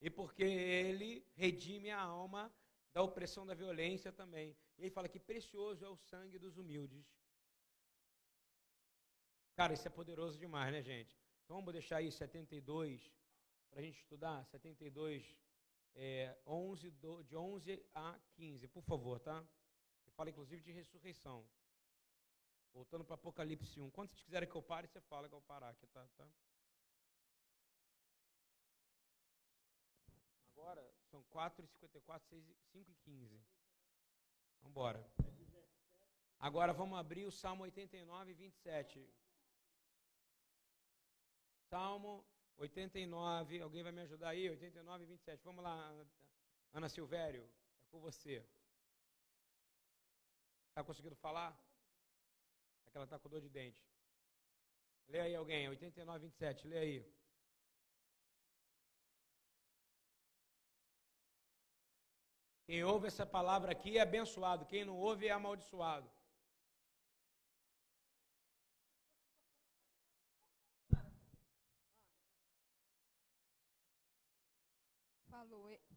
E 0.00 0.10
porque 0.10 0.42
ele 0.42 1.24
redime 1.36 1.92
a 1.92 2.00
alma 2.00 2.52
da 2.92 3.02
opressão 3.02 3.46
da 3.46 3.54
violência 3.54 4.12
também. 4.12 4.56
E 4.76 4.82
ele 4.82 4.90
fala 4.90 5.08
que 5.08 5.18
precioso 5.18 5.84
é 5.84 5.88
o 5.88 5.96
sangue 5.96 6.38
dos 6.38 6.56
humildes. 6.56 7.06
Cara, 9.54 9.72
isso 9.72 9.86
é 9.86 9.90
poderoso 9.90 10.38
demais, 10.38 10.72
né, 10.72 10.82
gente? 10.82 11.18
Então 11.44 11.56
vamos 11.56 11.72
deixar 11.72 11.96
aí 11.96 12.10
72 12.10 13.12
para 13.70 13.80
a 13.80 13.82
gente 13.82 13.98
estudar. 13.98 14.44
72, 14.46 15.36
é, 15.94 16.36
11, 16.46 16.90
do, 16.90 17.22
de 17.22 17.36
11 17.36 17.84
a 17.94 18.18
15, 18.34 18.68
por 18.68 18.82
favor, 18.82 19.20
tá? 19.20 19.38
Ele 20.04 20.10
fala 20.12 20.30
inclusive 20.30 20.62
de 20.62 20.72
ressurreição. 20.72 21.46
Voltando 22.72 23.04
para 23.04 23.14
Apocalipse 23.14 23.80
1. 23.80 23.90
Quando 23.90 24.08
vocês 24.08 24.22
quiserem 24.22 24.48
que 24.48 24.54
eu 24.54 24.62
pare, 24.62 24.86
você 24.86 25.00
fala 25.02 25.28
que 25.28 25.34
eu 25.34 25.42
parar 25.42 25.68
aqui, 25.68 25.86
tá? 25.88 26.06
tá? 26.16 26.26
Agora, 30.52 30.94
são 31.10 31.21
4 31.32 31.64
e 31.64 31.68
54, 31.68 32.28
6, 32.28 32.44
5 32.72 32.90
e 32.90 32.94
15. 32.94 33.42
Vamos 34.60 34.70
embora. 34.70 35.12
Agora 36.38 36.72
vamos 36.72 36.98
abrir 36.98 37.24
o 37.24 37.32
Salmo 37.32 37.62
89, 37.62 38.34
27. 38.34 39.08
Salmo 41.70 42.24
89, 42.58 43.60
alguém 43.60 43.82
vai 43.82 43.92
me 43.92 44.02
ajudar 44.02 44.30
aí? 44.30 44.50
89, 44.50 45.06
27. 45.06 45.42
Vamos 45.42 45.64
lá, 45.64 45.74
Ana 46.72 46.88
Silvério, 46.88 47.48
é 47.80 47.84
com 47.86 47.98
você. 48.00 48.44
Está 50.68 50.84
conseguindo 50.84 51.16
falar? 51.16 51.50
É 52.86 52.90
que 52.90 52.96
ela 52.96 53.04
está 53.04 53.18
com 53.18 53.28
dor 53.28 53.40
de 53.40 53.48
dente. 53.48 53.82
Lê 55.08 55.20
aí 55.20 55.34
alguém, 55.34 55.68
89, 55.68 56.26
27, 56.26 56.68
lê 56.68 56.78
aí. 56.78 57.21
Quem 62.72 62.84
ouve 62.84 63.06
essa 63.08 63.26
palavra 63.26 63.72
aqui 63.72 63.98
é 63.98 64.00
abençoado, 64.00 64.64
quem 64.64 64.82
não 64.82 64.96
ouve 64.96 65.26
é 65.26 65.30
amaldiçoado. 65.30 66.10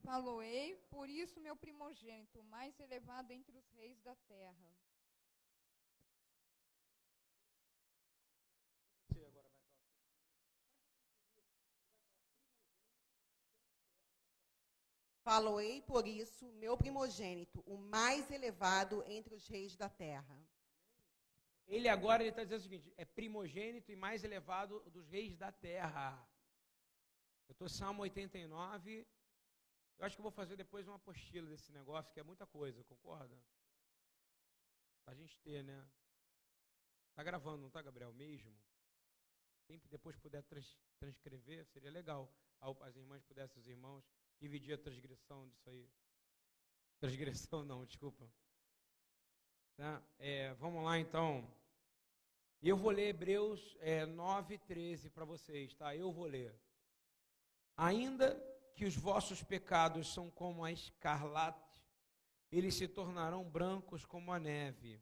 Faloei, 0.03 0.75
por 0.89 1.09
isso 1.09 1.39
meu 1.39 1.55
primogênito, 1.55 2.43
mais 2.43 2.77
elevado 2.77 3.31
entre 3.31 3.57
os 3.57 3.69
reis 3.69 3.97
da 4.01 4.13
terra. 4.27 4.69
Faloei 15.25 15.81
por 15.81 16.05
isso 16.07 16.45
meu 16.53 16.77
primogênito, 16.77 17.59
o 17.65 17.79
mais 17.79 18.29
elevado 18.29 19.03
entre 19.07 19.33
os 19.33 19.47
reis 19.47 19.75
da 19.75 19.89
terra. 19.89 20.39
Ele 21.65 21.89
agora 21.89 22.23
está 22.23 22.43
dizendo 22.43 22.59
o 22.59 22.63
seguinte: 22.63 22.93
é 22.95 23.03
primogênito 23.05 23.91
e 23.91 23.95
mais 23.95 24.23
elevado 24.23 24.79
dos 24.91 25.09
reis 25.09 25.35
da 25.35 25.51
terra. 25.51 26.05
Eu 27.47 27.53
estou 27.53 27.67
Salmo 27.67 28.03
89. 28.03 29.07
Eu 29.97 30.05
acho 30.05 30.15
que 30.15 30.21
vou 30.21 30.29
fazer 30.29 30.55
depois 30.57 30.87
uma 30.87 30.97
apostila 30.97 31.49
desse 31.49 31.71
negócio, 31.71 32.13
que 32.13 32.19
é 32.19 32.23
muita 32.23 32.45
coisa, 32.45 32.83
concorda? 32.83 33.35
Para 35.03 35.13
a 35.13 35.17
gente 35.17 35.39
ter, 35.39 35.63
né? 35.63 35.89
Está 37.09 37.23
gravando, 37.23 37.61
não 37.61 37.69
está, 37.69 37.81
Gabriel? 37.81 38.13
Mesmo? 38.13 38.55
Quem 39.65 39.81
depois 39.89 40.15
puder 40.17 40.43
trans, 40.43 40.77
transcrever, 40.99 41.65
seria 41.65 41.89
legal. 41.89 42.31
As 42.81 42.95
irmãs 42.95 43.23
pudessem, 43.23 43.59
os 43.59 43.67
irmãos 43.67 44.05
dividir 44.39 44.73
a 44.73 44.77
transgressão 44.77 45.47
disso 45.47 45.69
aí. 45.69 45.89
Transgressão 46.99 47.63
não, 47.63 47.85
desculpa. 47.85 48.29
Tá? 49.77 50.01
É, 50.17 50.53
vamos 50.55 50.83
lá 50.83 50.97
então. 50.99 51.47
Eu 52.61 52.77
vou 52.77 52.91
ler 52.91 53.09
Hebreus 53.09 53.77
é, 53.79 54.05
9, 54.05 54.57
13 54.59 55.09
para 55.09 55.25
vocês, 55.25 55.75
tá? 55.75 55.95
Eu 55.95 56.11
vou 56.11 56.25
ler. 56.25 56.57
Ainda 57.77 58.33
que 58.73 58.85
os 58.85 58.95
vossos 58.95 59.43
pecados 59.43 60.13
são 60.13 60.31
como 60.31 60.63
a 60.63 60.71
escarlate, 60.71 61.83
eles 62.51 62.75
se 62.75 62.87
tornarão 62.87 63.43
brancos 63.43 64.05
como 64.05 64.31
a 64.31 64.39
neve. 64.39 65.01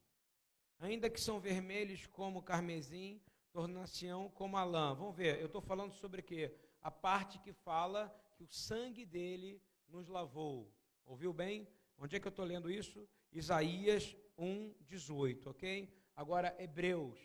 Ainda 0.79 1.09
que 1.09 1.21
são 1.21 1.39
vermelhos 1.39 2.05
como 2.07 2.39
o 2.39 2.43
carmesim, 2.43 3.21
tornar-se-ão 3.51 4.29
como 4.31 4.57
a 4.57 4.63
lã. 4.63 4.93
Vamos 4.93 5.15
ver, 5.15 5.39
eu 5.39 5.45
estou 5.45 5.61
falando 5.61 5.93
sobre 5.93 6.21
o 6.21 6.23
quê? 6.23 6.53
A 6.81 6.91
parte 6.91 7.39
que 7.39 7.53
fala 7.53 8.13
que 8.43 8.49
o 8.49 8.53
sangue 8.53 9.05
dele 9.05 9.61
nos 9.87 10.09
lavou. 10.09 10.69
Ouviu 11.05 11.31
bem? 11.31 11.65
Onde 11.97 12.15
é 12.15 12.19
que 12.19 12.27
eu 12.27 12.29
estou 12.29 12.43
lendo 12.43 12.69
isso? 12.69 13.07
Isaías 13.31 14.15
1, 14.37 14.73
18, 14.81 15.49
ok? 15.49 15.89
Agora, 16.13 16.53
Hebreus 16.61 17.19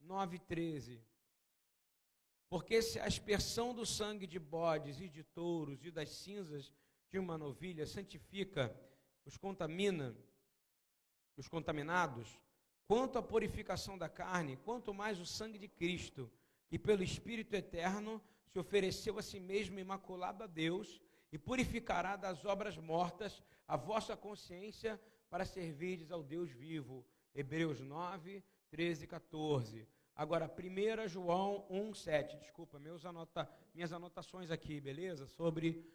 9, 0.00 0.38
13. 0.38 1.04
Porque 2.48 2.80
se 2.82 3.00
a 3.00 3.04
aspersão 3.04 3.74
do 3.74 3.84
sangue 3.84 4.28
de 4.28 4.38
bodes 4.38 5.00
e 5.00 5.08
de 5.08 5.24
touros 5.24 5.84
e 5.84 5.90
das 5.90 6.10
cinzas 6.10 6.72
de 7.10 7.18
uma 7.18 7.36
novilha 7.36 7.84
santifica, 7.84 8.74
os 9.24 9.36
contamina, 9.36 10.16
os 11.36 11.48
contaminados, 11.48 12.38
quanto 12.86 13.18
à 13.18 13.22
purificação 13.22 13.98
da 13.98 14.08
carne, 14.08 14.56
quanto 14.58 14.94
mais 14.94 15.18
o 15.18 15.26
sangue 15.26 15.58
de 15.58 15.66
Cristo, 15.66 16.30
que 16.68 16.78
pelo 16.78 17.02
Espírito 17.02 17.54
eterno 17.54 18.22
se 18.52 18.58
ofereceu 18.58 19.18
a 19.18 19.22
si 19.22 19.38
mesmo 19.38 19.78
imaculado 19.78 20.42
a 20.42 20.46
Deus 20.46 21.00
e 21.32 21.38
purificará 21.38 22.16
das 22.16 22.44
obras 22.44 22.76
mortas 22.76 23.42
a 23.66 23.76
vossa 23.76 24.16
consciência 24.16 25.00
para 25.28 25.44
servirdes 25.44 26.10
ao 26.10 26.22
Deus 26.22 26.50
vivo. 26.50 27.06
Hebreus 27.34 27.80
9, 27.80 28.42
13 28.68 29.04
e 29.04 29.06
14. 29.06 29.88
Agora, 30.16 30.52
1 30.52 31.08
João 31.08 31.64
1, 31.70 31.94
7. 31.94 32.36
Desculpa, 32.38 32.80
anota, 33.04 33.48
minhas 33.72 33.92
anotações 33.92 34.50
aqui, 34.50 34.80
beleza? 34.80 35.26
Sobre 35.26 35.88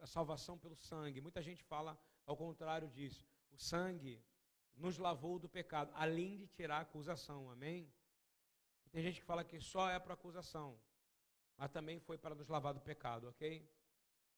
a 0.00 0.06
salvação 0.06 0.56
pelo 0.56 0.76
sangue. 0.76 1.20
Muita 1.20 1.42
gente 1.42 1.62
fala 1.64 1.98
ao 2.24 2.36
contrário 2.36 2.88
disso. 2.88 3.26
O 3.50 3.58
sangue 3.58 4.22
nos 4.76 4.98
lavou 4.98 5.38
do 5.38 5.48
pecado, 5.48 5.90
além 5.94 6.36
de 6.36 6.46
tirar 6.46 6.78
a 6.78 6.80
acusação, 6.82 7.50
amém? 7.50 7.92
Tem 8.92 9.02
gente 9.02 9.20
que 9.20 9.26
fala 9.26 9.42
que 9.42 9.60
só 9.60 9.90
é 9.90 9.98
para 9.98 10.14
acusação, 10.14 10.78
mas 11.56 11.70
também 11.70 11.98
foi 11.98 12.18
para 12.18 12.34
nos 12.34 12.48
lavar 12.48 12.74
do 12.74 12.80
pecado, 12.80 13.28
ok? 13.28 13.68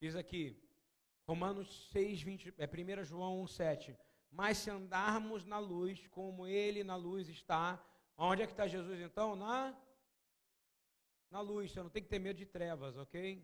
Diz 0.00 0.14
aqui, 0.14 0.62
Romanos 1.26 1.88
6, 1.90 2.22
20, 2.22 2.54
é 2.56 2.66
1 2.66 3.04
João 3.04 3.42
1, 3.42 3.46
7. 3.48 3.98
Mas 4.30 4.58
se 4.58 4.70
andarmos 4.70 5.44
na 5.44 5.58
luz, 5.58 6.06
como 6.08 6.46
Ele 6.46 6.84
na 6.84 6.96
luz 6.96 7.28
está, 7.28 7.84
onde 8.16 8.42
é 8.42 8.46
que 8.46 8.52
está 8.52 8.66
Jesus 8.66 9.00
então? 9.00 9.34
Na, 9.34 9.76
na 11.30 11.40
luz, 11.40 11.72
você 11.72 11.82
não 11.82 11.90
tem 11.90 12.02
que 12.02 12.08
ter 12.08 12.18
medo 12.18 12.36
de 12.36 12.46
trevas, 12.46 12.96
ok? 12.96 13.42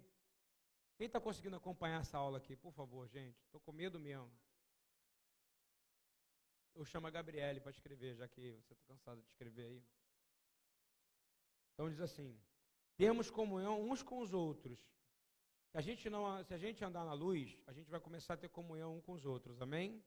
Quem 0.96 1.06
está 1.06 1.20
conseguindo 1.20 1.56
acompanhar 1.56 2.00
essa 2.00 2.16
aula 2.16 2.38
aqui, 2.38 2.54
por 2.54 2.72
favor, 2.72 3.08
gente? 3.08 3.36
Estou 3.42 3.60
com 3.60 3.72
medo 3.72 3.98
mesmo. 3.98 4.30
Eu 6.74 6.84
chamo 6.84 7.06
a 7.06 7.10
Gabriele 7.10 7.60
para 7.60 7.70
escrever, 7.70 8.16
já 8.16 8.28
que 8.28 8.52
você 8.62 8.72
está 8.72 8.84
cansado 8.86 9.20
de 9.20 9.26
escrever 9.26 9.66
aí. 9.66 9.84
Então 11.72 11.88
diz 11.88 12.00
assim: 12.00 12.40
temos 12.96 13.30
comunhão 13.30 13.82
uns 13.82 14.02
com 14.02 14.20
os 14.20 14.32
outros. 14.32 14.78
Se 15.70 15.78
a 15.78 15.80
gente 15.80 16.08
não, 16.08 16.42
se 16.44 16.54
a 16.54 16.58
gente 16.58 16.84
andar 16.84 17.04
na 17.04 17.12
luz, 17.12 17.58
a 17.66 17.72
gente 17.72 17.90
vai 17.90 18.00
começar 18.00 18.34
a 18.34 18.36
ter 18.36 18.48
comunhão 18.48 18.96
um 18.96 19.00
com 19.00 19.12
os 19.12 19.26
outros. 19.26 19.60
Amém? 19.60 20.02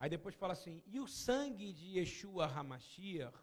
Aí 0.00 0.10
depois 0.10 0.34
fala 0.34 0.52
assim: 0.52 0.82
e 0.86 0.98
o 0.98 1.06
sangue 1.06 1.72
de 1.72 1.98
Yeshua 1.98 2.46
Hamashiach 2.46 3.38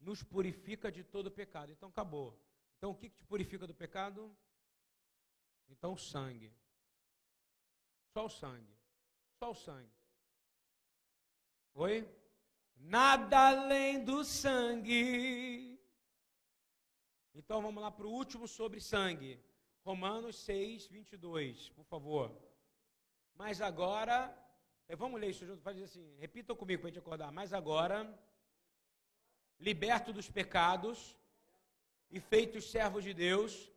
nos 0.00 0.22
purifica 0.22 0.92
de 0.92 1.02
todo 1.02 1.30
pecado. 1.30 1.72
Então 1.72 1.88
acabou. 1.88 2.38
Então 2.76 2.90
o 2.90 2.94
que, 2.94 3.08
que 3.08 3.16
te 3.16 3.24
purifica 3.24 3.66
do 3.66 3.74
pecado? 3.74 4.36
Então 5.68 5.94
o 5.94 5.98
sangue. 5.98 6.54
Só 8.12 8.26
o 8.26 8.28
sangue. 8.28 8.76
Só 9.38 9.50
o 9.50 9.54
sangue. 9.54 9.96
Oi? 11.74 12.06
Nada 12.76 13.48
além 13.48 14.04
do 14.04 14.24
sangue. 14.24 15.78
Então 17.34 17.60
vamos 17.60 17.82
lá 17.82 17.90
para 17.90 18.06
o 18.06 18.12
último 18.12 18.46
sobre 18.46 18.80
sangue. 18.80 19.40
Romanos 19.84 20.36
6, 20.36 20.86
22, 20.86 21.70
por 21.70 21.84
favor. 21.84 22.34
Mas 23.34 23.60
agora, 23.60 24.16
eh, 24.88 24.96
vamos 24.96 25.20
ler 25.20 25.30
isso 25.30 25.44
junto, 25.44 25.60
faz 25.62 25.80
assim, 25.82 26.16
repitam 26.16 26.56
comigo 26.56 26.80
para 26.80 26.88
a 26.88 26.90
gente 26.92 27.00
acordar. 27.00 27.30
Mas 27.32 27.52
agora, 27.52 27.98
liberto 29.58 30.12
dos 30.12 30.30
pecados 30.30 31.16
e 32.10 32.20
feitos 32.20 32.70
servos 32.70 33.02
de 33.02 33.12
Deus, 33.12 33.70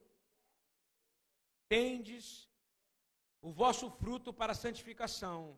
tendes 1.67 2.47
o 3.41 3.51
vosso 3.51 3.89
fruto 3.89 4.31
para 4.31 4.51
a 4.51 4.55
santificação 4.55 5.57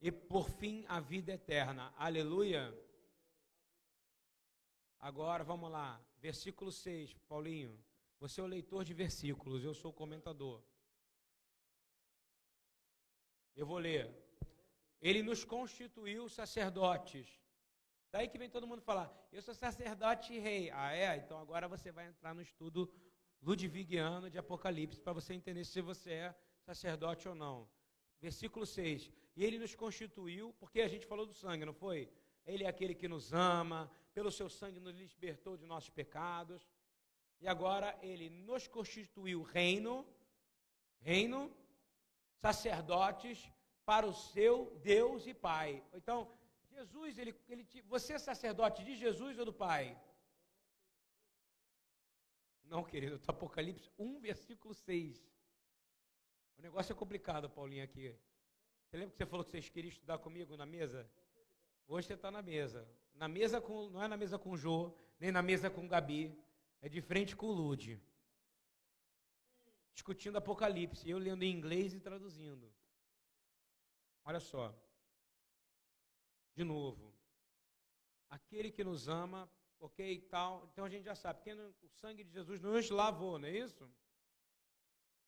e 0.00 0.10
por 0.12 0.48
fim 0.48 0.84
a 0.88 1.00
vida 1.00 1.32
eterna. 1.32 1.92
Aleluia. 1.96 2.72
Agora 4.98 5.44
vamos 5.44 5.70
lá, 5.70 6.00
versículo 6.18 6.72
6, 6.72 7.14
Paulinho. 7.28 7.78
Você 8.20 8.40
é 8.40 8.44
o 8.44 8.48
leitor 8.48 8.84
de 8.84 8.94
versículos, 8.94 9.62
eu 9.62 9.74
sou 9.74 9.90
o 9.90 9.94
comentador. 9.94 10.62
Eu 13.54 13.66
vou 13.66 13.78
ler. 13.78 14.12
Ele 15.00 15.22
nos 15.22 15.44
constituiu 15.44 16.28
sacerdotes. 16.28 17.40
Daí 18.10 18.28
que 18.28 18.38
vem 18.38 18.50
todo 18.50 18.66
mundo 18.66 18.82
falar, 18.82 19.12
eu 19.30 19.42
sou 19.42 19.54
sacerdote 19.54 20.32
e 20.32 20.38
rei. 20.38 20.70
Ah, 20.70 20.92
é? 20.92 21.16
Então 21.16 21.38
agora 21.38 21.68
você 21.68 21.92
vai 21.92 22.06
entrar 22.06 22.34
no 22.34 22.42
estudo 22.42 22.92
ludvigiano 23.40 24.30
de 24.30 24.38
Apocalipse 24.38 25.00
para 25.00 25.12
você 25.12 25.34
entender 25.34 25.64
se 25.64 25.80
você 25.80 26.10
é 26.12 26.34
sacerdote 26.62 27.28
ou 27.28 27.34
não. 27.34 27.68
Versículo 28.20 28.66
6. 28.66 29.10
E 29.36 29.44
ele 29.44 29.58
nos 29.58 29.74
constituiu, 29.74 30.52
porque 30.58 30.80
a 30.80 30.88
gente 30.88 31.06
falou 31.06 31.24
do 31.24 31.32
sangue, 31.32 31.64
não 31.64 31.72
foi? 31.72 32.10
Ele 32.44 32.64
é 32.64 32.68
aquele 32.68 32.94
que 32.94 33.06
nos 33.06 33.32
ama, 33.32 33.90
pelo 34.12 34.30
seu 34.30 34.48
sangue 34.48 34.80
nos 34.80 34.96
libertou 34.98 35.56
de 35.56 35.66
nossos 35.66 35.90
pecados. 35.90 36.62
E 37.40 37.46
agora 37.46 37.96
ele 38.02 38.28
nos 38.30 38.66
constituiu 38.66 39.42
reino, 39.42 40.06
reino, 41.00 41.54
sacerdotes 42.34 43.48
para 43.84 44.06
o 44.06 44.12
seu 44.12 44.76
Deus 44.82 45.26
e 45.26 45.34
Pai. 45.34 45.84
Então, 45.92 46.30
Jesus, 46.70 47.18
ele, 47.18 47.34
ele, 47.48 47.66
você 47.86 48.14
é 48.14 48.18
sacerdote 48.18 48.84
de 48.84 48.96
Jesus 48.96 49.38
ou 49.38 49.44
do 49.44 49.52
Pai? 49.52 49.96
Não, 52.64 52.84
querido, 52.84 53.16
está 53.16 53.32
Apocalipse 53.32 53.90
1, 53.98 54.20
versículo 54.20 54.74
6. 54.74 55.24
O 56.58 56.62
negócio 56.62 56.92
é 56.92 56.96
complicado, 56.96 57.48
Paulinho, 57.48 57.84
aqui. 57.84 58.14
Você 58.84 58.96
lembra 58.96 59.12
que 59.12 59.18
você 59.18 59.26
falou 59.26 59.44
que 59.44 59.52
vocês 59.52 59.68
queriam 59.68 59.90
estudar 59.90 60.18
comigo 60.18 60.56
na 60.56 60.66
mesa? 60.66 61.08
Hoje 61.86 62.08
você 62.08 62.14
está 62.14 62.30
na 62.30 62.42
mesa. 62.42 62.88
Na 63.14 63.28
mesa 63.28 63.60
com, 63.60 63.88
não 63.90 64.02
é 64.02 64.08
na 64.08 64.16
mesa 64.16 64.38
com 64.38 64.50
o 64.50 64.56
Jô, 64.56 64.92
nem 65.20 65.30
na 65.30 65.40
mesa 65.40 65.70
com 65.70 65.84
o 65.84 65.88
Gabi. 65.88 66.36
É 66.80 66.88
de 66.88 67.00
frente 67.00 67.36
com 67.36 67.46
o 67.46 67.52
Lude. 67.52 68.00
Discutindo 69.94 70.36
Apocalipse. 70.36 71.08
Eu 71.08 71.18
lendo 71.18 71.42
em 71.44 71.52
inglês 71.52 71.94
e 71.94 72.00
traduzindo. 72.00 72.72
Olha 74.24 74.40
só. 74.40 74.74
De 76.54 76.64
novo. 76.64 77.14
Aquele 78.28 78.70
que 78.70 78.82
nos 78.82 79.08
ama 79.08 79.48
ok 79.78 80.12
e 80.12 80.20
tal. 80.22 80.68
Então 80.72 80.84
a 80.84 80.88
gente 80.88 81.04
já 81.04 81.14
sabe, 81.14 81.38
porque 81.38 81.52
o 81.82 81.88
sangue 81.88 82.24
de 82.24 82.32
Jesus 82.32 82.60
nos 82.60 82.90
lavou, 82.90 83.38
não 83.38 83.48
é 83.48 83.52
isso? 83.52 83.88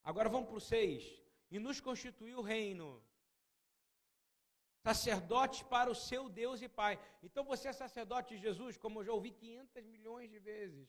Agora 0.02 0.28
vamos 0.28 0.48
para 0.48 0.56
o 0.56 0.60
6. 0.60 1.05
E 1.51 1.59
nos 1.59 1.81
constituiu 1.81 2.39
o 2.39 2.43
reino. 2.43 3.02
Sacerdote 4.82 5.64
para 5.64 5.90
o 5.90 5.94
seu 5.94 6.28
Deus 6.28 6.62
e 6.62 6.68
Pai. 6.68 6.98
Então 7.22 7.44
você 7.44 7.68
é 7.68 7.72
sacerdote 7.72 8.35
de 8.35 8.40
Jesus, 8.40 8.77
como 8.77 9.01
eu 9.01 9.05
já 9.05 9.12
ouvi 9.12 9.31
500 9.31 9.85
milhões 9.85 10.31
de 10.31 10.39
vezes. 10.39 10.89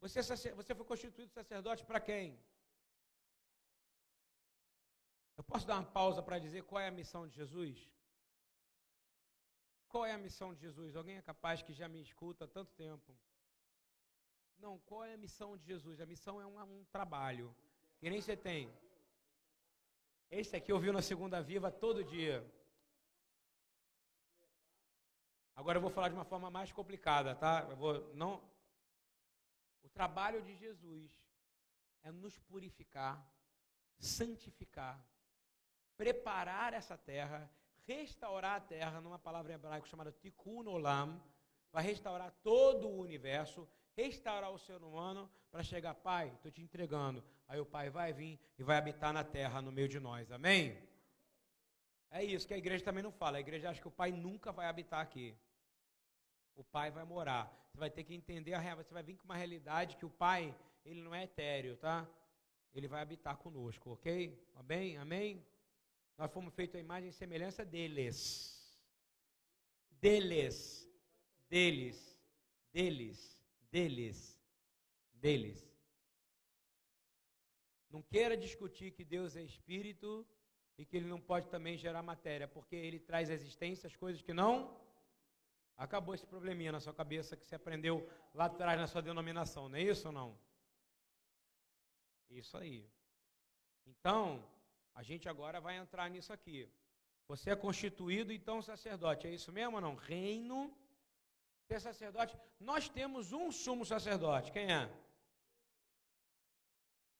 Você, 0.00 0.20
é 0.20 0.54
você 0.54 0.74
foi 0.74 0.84
constituído 0.84 1.32
sacerdote 1.32 1.84
para 1.86 2.00
quem? 2.00 2.38
Eu 5.36 5.44
posso 5.44 5.66
dar 5.66 5.76
uma 5.76 5.90
pausa 5.90 6.22
para 6.22 6.38
dizer 6.38 6.62
qual 6.64 6.80
é 6.80 6.88
a 6.88 6.90
missão 6.90 7.26
de 7.26 7.34
Jesus? 7.34 7.90
Qual 9.88 10.04
é 10.04 10.12
a 10.12 10.18
missão 10.18 10.52
de 10.54 10.60
Jesus? 10.60 10.96
Alguém 10.96 11.16
é 11.16 11.22
capaz 11.22 11.62
que 11.62 11.72
já 11.72 11.88
me 11.88 12.00
escuta 12.02 12.44
há 12.44 12.48
tanto 12.48 12.72
tempo? 12.74 13.16
Não, 14.58 14.78
qual 14.80 15.04
é 15.04 15.14
a 15.14 15.18
missão 15.18 15.56
de 15.56 15.64
Jesus? 15.64 16.00
A 16.00 16.06
missão 16.06 16.40
é 16.40 16.46
um, 16.46 16.58
um 16.80 16.84
trabalho, 16.86 17.54
que 17.98 18.10
nem 18.10 18.20
você 18.20 18.36
tem. 18.36 18.72
Esse 20.30 20.56
aqui 20.56 20.72
ouviu 20.72 20.92
na 20.92 21.02
segunda 21.02 21.42
viva 21.42 21.70
todo 21.70 22.04
dia. 22.04 22.44
Agora 25.54 25.78
eu 25.78 25.82
vou 25.82 25.90
falar 25.90 26.08
de 26.08 26.14
uma 26.14 26.24
forma 26.24 26.50
mais 26.50 26.70
complicada, 26.72 27.34
tá? 27.34 27.66
Eu 27.70 27.76
vou 27.76 28.14
não 28.14 28.42
O 29.82 29.88
trabalho 29.88 30.42
de 30.42 30.54
Jesus 30.54 31.10
é 32.02 32.10
nos 32.12 32.38
purificar, 32.38 33.16
santificar, 33.98 35.00
preparar 35.96 36.74
essa 36.74 36.98
terra 36.98 37.50
restaurar 37.86 38.56
a 38.56 38.60
terra 38.60 39.00
numa 39.00 39.18
palavra 39.18 39.54
hebraica 39.54 39.86
chamada 39.86 40.10
tikkun 40.10 40.66
olam, 40.66 41.22
vai 41.72 41.84
restaurar 41.84 42.32
todo 42.42 42.88
o 42.88 43.00
universo, 43.00 43.68
restaurar 43.96 44.50
o 44.50 44.58
ser 44.58 44.82
humano 44.82 45.30
para 45.50 45.62
chegar, 45.62 45.94
pai, 45.94 46.28
estou 46.34 46.50
te 46.50 46.60
entregando. 46.60 47.24
Aí 47.48 47.58
o 47.58 47.66
pai 47.66 47.88
vai 47.88 48.12
vir 48.12 48.38
e 48.58 48.62
vai 48.62 48.76
habitar 48.76 49.12
na 49.12 49.24
terra 49.24 49.62
no 49.62 49.72
meio 49.72 49.88
de 49.88 49.98
nós. 49.98 50.30
Amém? 50.30 50.76
É 52.10 52.22
isso 52.22 52.46
que 52.46 52.54
a 52.54 52.58
igreja 52.58 52.84
também 52.84 53.02
não 53.02 53.12
fala. 53.12 53.38
A 53.38 53.40
igreja 53.40 53.70
acha 53.70 53.80
que 53.80 53.88
o 53.88 53.98
pai 54.02 54.12
nunca 54.12 54.52
vai 54.52 54.66
habitar 54.66 55.00
aqui. 55.00 55.36
O 56.54 56.62
pai 56.62 56.90
vai 56.90 57.04
morar. 57.04 57.44
Você 57.70 57.78
vai 57.78 57.90
ter 57.90 58.04
que 58.04 58.14
entender 58.14 58.54
a. 58.54 58.74
Você 58.76 58.92
vai 58.92 59.02
vir 59.02 59.16
com 59.16 59.24
uma 59.24 59.36
realidade 59.36 59.96
que 59.96 60.04
o 60.04 60.10
pai, 60.10 60.54
ele 60.84 61.02
não 61.02 61.14
é 61.14 61.24
etéreo, 61.24 61.76
tá? 61.76 62.06
Ele 62.74 62.88
vai 62.88 63.00
habitar 63.00 63.36
conosco, 63.36 63.92
ok? 63.92 64.38
Amém? 64.54 64.96
Amém? 64.98 65.44
Nós 66.18 66.30
fomos 66.30 66.54
feitos 66.54 66.76
a 66.76 66.80
imagem 66.80 67.10
e 67.10 67.12
semelhança 67.12 67.64
deles. 67.64 68.78
Deles. 69.90 70.88
Deles. 71.48 72.18
Deles. 72.72 73.35
Deles. 73.70 74.38
Deles. 75.12 75.66
Não 77.90 78.02
queira 78.02 78.36
discutir 78.36 78.90
que 78.92 79.04
Deus 79.04 79.36
é 79.36 79.42
espírito 79.42 80.26
e 80.78 80.84
que 80.84 80.96
ele 80.96 81.08
não 81.08 81.20
pode 81.20 81.48
também 81.48 81.76
gerar 81.76 82.02
matéria, 82.02 82.46
porque 82.46 82.76
ele 82.76 82.98
traz 82.98 83.30
à 83.30 83.34
existência 83.34 83.86
as 83.86 83.96
coisas 83.96 84.20
que 84.20 84.32
não. 84.32 84.78
Acabou 85.76 86.14
esse 86.14 86.26
probleminha 86.26 86.72
na 86.72 86.80
sua 86.80 86.94
cabeça 86.94 87.36
que 87.36 87.46
você 87.46 87.54
aprendeu 87.54 88.08
lá 88.34 88.46
atrás 88.46 88.78
na 88.78 88.86
sua 88.86 89.02
denominação, 89.02 89.68
não 89.68 89.78
é 89.78 89.82
isso 89.82 90.08
ou 90.08 90.12
não? 90.12 90.38
Isso 92.30 92.56
aí. 92.56 92.90
Então, 93.86 94.44
a 94.94 95.02
gente 95.02 95.28
agora 95.28 95.60
vai 95.60 95.76
entrar 95.76 96.08
nisso 96.10 96.32
aqui. 96.32 96.68
Você 97.28 97.50
é 97.50 97.56
constituído, 97.56 98.32
então, 98.32 98.62
sacerdote. 98.62 99.26
É 99.26 99.30
isso 99.30 99.52
mesmo 99.52 99.76
ou 99.76 99.80
não? 99.80 99.94
Reino. 99.94 100.74
Ser 101.68 101.80
sacerdote. 101.80 102.36
Nós 102.60 102.88
temos 102.88 103.32
um 103.32 103.50
sumo 103.50 103.84
sacerdote. 103.84 104.52
Quem 104.52 104.72
é? 104.72 104.88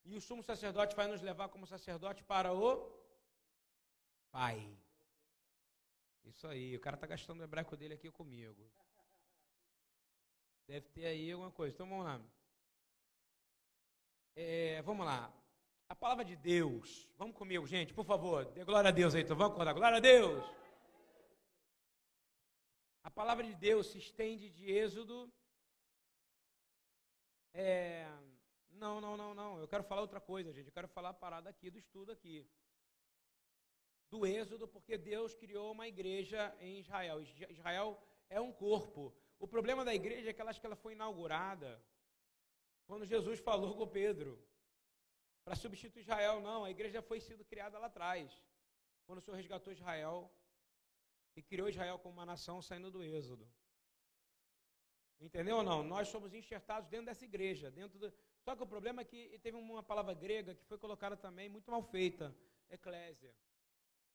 E 0.04 0.14
o 0.14 0.20
sumo 0.20 0.42
sacerdote 0.42 0.94
vai 0.94 1.08
nos 1.08 1.20
levar 1.20 1.48
como 1.48 1.66
sacerdote 1.66 2.22
para 2.22 2.52
o 2.52 2.88
Pai. 4.30 4.58
Isso 6.24 6.46
aí. 6.46 6.76
O 6.76 6.80
cara 6.80 6.96
está 6.96 7.06
gastando 7.06 7.40
o 7.40 7.44
hebraico 7.44 7.76
dele 7.76 7.94
aqui 7.94 8.10
comigo. 8.10 8.70
Deve 10.68 10.88
ter 10.88 11.06
aí 11.06 11.32
alguma 11.32 11.50
coisa. 11.50 11.74
Então 11.74 11.88
vamos 11.88 12.04
lá. 12.04 12.20
É, 14.36 14.80
vamos 14.82 15.04
lá. 15.04 15.32
A 15.88 15.94
palavra 15.94 16.24
de 16.24 16.36
Deus. 16.36 17.08
Vamos 17.16 17.36
comigo, 17.36 17.66
gente, 17.66 17.92
por 17.92 18.04
favor. 18.04 18.44
Dê 18.44 18.64
glória 18.64 18.88
a 18.88 18.92
Deus 18.92 19.14
aí, 19.14 19.22
então. 19.22 19.36
Vamos 19.36 19.54
acordar. 19.54 19.72
Glória 19.72 19.98
a 19.98 20.00
Deus. 20.00 20.44
Palavra 23.16 23.44
de 23.44 23.54
Deus 23.54 23.86
se 23.86 23.96
estende 23.96 24.50
de 24.50 24.70
Êxodo. 24.70 25.32
É, 27.54 28.06
não, 28.72 29.00
não, 29.00 29.16
não, 29.16 29.34
não. 29.34 29.58
Eu 29.58 29.66
quero 29.66 29.82
falar 29.82 30.02
outra 30.02 30.20
coisa, 30.20 30.52
gente. 30.52 30.66
Eu 30.66 30.72
quero 30.78 30.86
falar 30.86 31.08
a 31.08 31.14
parada 31.14 31.48
aqui 31.48 31.70
do 31.70 31.78
estudo 31.78 32.12
aqui. 32.12 32.46
Do 34.10 34.26
Êxodo, 34.26 34.68
porque 34.68 34.98
Deus 34.98 35.34
criou 35.34 35.72
uma 35.72 35.88
igreja 35.88 36.54
em 36.60 36.78
Israel. 36.78 37.22
Israel 37.22 37.98
é 38.28 38.38
um 38.38 38.52
corpo. 38.52 39.16
O 39.38 39.48
problema 39.48 39.82
da 39.82 39.94
igreja 39.94 40.28
é 40.28 40.34
que 40.34 40.40
ela 40.42 40.50
acha 40.50 40.60
que 40.60 40.66
ela 40.66 40.76
foi 40.76 40.92
inaugurada 40.92 41.82
quando 42.86 43.06
Jesus 43.06 43.40
falou 43.40 43.78
com 43.78 43.88
Pedro 43.88 44.38
para 45.42 45.56
substituir 45.56 46.02
Israel. 46.02 46.42
Não, 46.42 46.66
a 46.66 46.70
igreja 46.70 47.00
foi 47.00 47.18
sendo 47.20 47.46
criada 47.46 47.78
lá 47.78 47.86
atrás, 47.86 48.44
quando 49.06 49.20
o 49.20 49.22
Senhor 49.22 49.38
resgatou 49.38 49.72
Israel 49.72 50.30
e 51.36 51.42
criou 51.42 51.68
Israel 51.68 51.98
como 51.98 52.14
uma 52.14 52.26
nação 52.26 52.62
saindo 52.62 52.90
do 52.90 53.02
Êxodo. 53.02 53.46
Entendeu 55.20 55.58
ou 55.58 55.62
não? 55.62 55.82
Nós 55.82 56.08
somos 56.08 56.34
enxertados 56.34 56.88
dentro 56.88 57.06
dessa 57.06 57.24
igreja, 57.24 57.70
dentro 57.70 57.98
do... 57.98 58.12
Só 58.40 58.56
que 58.56 58.62
o 58.62 58.66
problema 58.66 59.02
é 59.02 59.04
que 59.04 59.38
teve 59.38 59.56
uma 59.56 59.82
palavra 59.82 60.14
grega 60.14 60.54
que 60.54 60.64
foi 60.64 60.78
colocada 60.78 61.16
também 61.16 61.48
muito 61.48 61.70
mal 61.70 61.82
feita, 61.82 62.34
eclésia. 62.70 63.34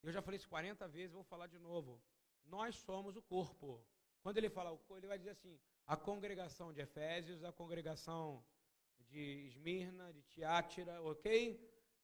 Eu 0.04 0.12
já 0.12 0.22
falei 0.22 0.38
isso 0.38 0.50
40 0.50 0.88
vezes, 0.88 1.12
vou 1.12 1.24
falar 1.24 1.48
de 1.48 1.60
novo. 1.60 2.02
Nós 2.46 2.76
somos 2.76 3.16
o 3.16 3.22
corpo. 3.22 3.84
Quando 4.22 4.38
ele 4.38 4.50
fala, 4.50 4.80
ele 4.98 5.08
vai 5.08 5.18
dizer 5.18 5.32
assim: 5.32 5.60
a 5.86 5.96
congregação 5.96 6.72
de 6.74 6.82
Efésios, 6.82 7.44
a 7.44 7.52
congregação 7.52 8.44
de 9.00 9.48
Esmirna, 9.48 10.12
de 10.14 10.22
Tiátira, 10.24 11.02
ok? 11.04 11.60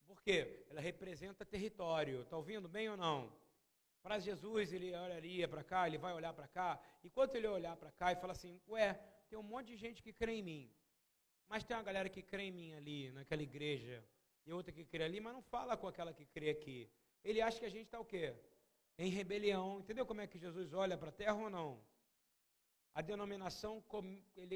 Por 0.06 0.22
quê? 0.22 0.66
Ela 0.70 0.82
representa 0.82 1.46
território. 1.46 2.22
Está 2.22 2.38
ouvindo 2.38 2.68
bem 2.68 2.90
ou 2.90 2.98
não? 2.98 3.32
Para 4.02 4.20
Jesus, 4.20 4.72
ele 4.72 4.96
olharia 4.96 5.48
para 5.48 5.64
cá, 5.64 5.88
ele 5.88 5.98
vai 5.98 6.14
olhar 6.14 6.34
para 6.34 6.48
cá. 6.48 6.80
Enquanto 7.04 7.36
ele 7.36 7.48
olhar 7.48 7.76
para 7.76 7.92
cá 7.92 8.12
e 8.12 8.16
fala 8.16 8.34
assim: 8.34 8.62
Ué, 8.70 8.94
tem 9.30 9.38
um 9.38 9.44
monte 9.44 9.68
de 9.68 9.78
gente 9.78 10.02
que 10.02 10.14
crê 10.14 10.34
em 10.34 10.44
mim. 10.44 10.72
Mas 11.50 11.64
tem 11.64 11.76
uma 11.76 11.84
galera 11.84 12.10
que 12.10 12.22
crê 12.22 12.44
em 12.44 12.52
mim 12.52 12.74
ali, 12.74 13.12
naquela 13.12 13.42
igreja, 13.42 14.04
e 14.46 14.52
outra 14.52 14.72
que 14.72 14.84
crê 14.86 15.04
ali, 15.04 15.20
mas 15.20 15.34
não 15.34 15.42
fala 15.42 15.78
com 15.78 15.88
aquela 15.88 16.14
que 16.14 16.26
crê 16.26 16.50
aqui. 16.50 16.90
Ele 17.24 17.42
acha 17.42 17.60
que 17.60 17.66
a 17.66 17.70
gente 17.70 17.86
está 17.86 18.00
o 18.00 18.06
quê? 18.06 18.36
Em 18.98 19.10
rebelião. 19.10 19.80
Entendeu 19.80 20.06
como 20.06 20.22
é 20.22 20.28
que 20.28 20.38
Jesus 20.38 20.74
olha 20.74 20.98
para 20.98 21.10
a 21.10 21.12
terra 21.12 21.36
ou 21.36 21.50
não? 21.50 21.82
A 22.94 23.02
denominação, 23.02 23.84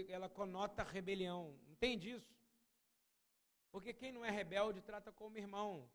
ela 0.10 0.30
conota 0.30 0.84
rebelião. 0.84 1.60
Entende 1.68 2.12
isso? 2.12 2.34
Porque 3.72 3.94
quem 3.94 4.12
não 4.12 4.26
é 4.26 4.30
rebelde 4.30 4.82
trata 4.82 5.12
como 5.12 5.38
irmão, 5.38 5.90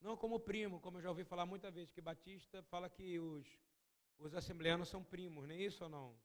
não 0.00 0.16
como 0.16 0.40
primo, 0.40 0.80
como 0.80 0.98
eu 0.98 1.02
já 1.02 1.08
ouvi 1.10 1.24
falar 1.24 1.46
muitas 1.46 1.74
vezes, 1.74 1.92
que 1.92 2.00
Batista 2.00 2.62
fala 2.64 2.88
que 2.88 3.18
os, 3.18 3.46
os 4.18 4.34
assembleanos 4.34 4.88
são 4.88 5.04
primos, 5.04 5.46
não 5.46 5.54
é 5.54 5.58
isso 5.58 5.84
ou 5.84 5.90
não? 5.90 6.18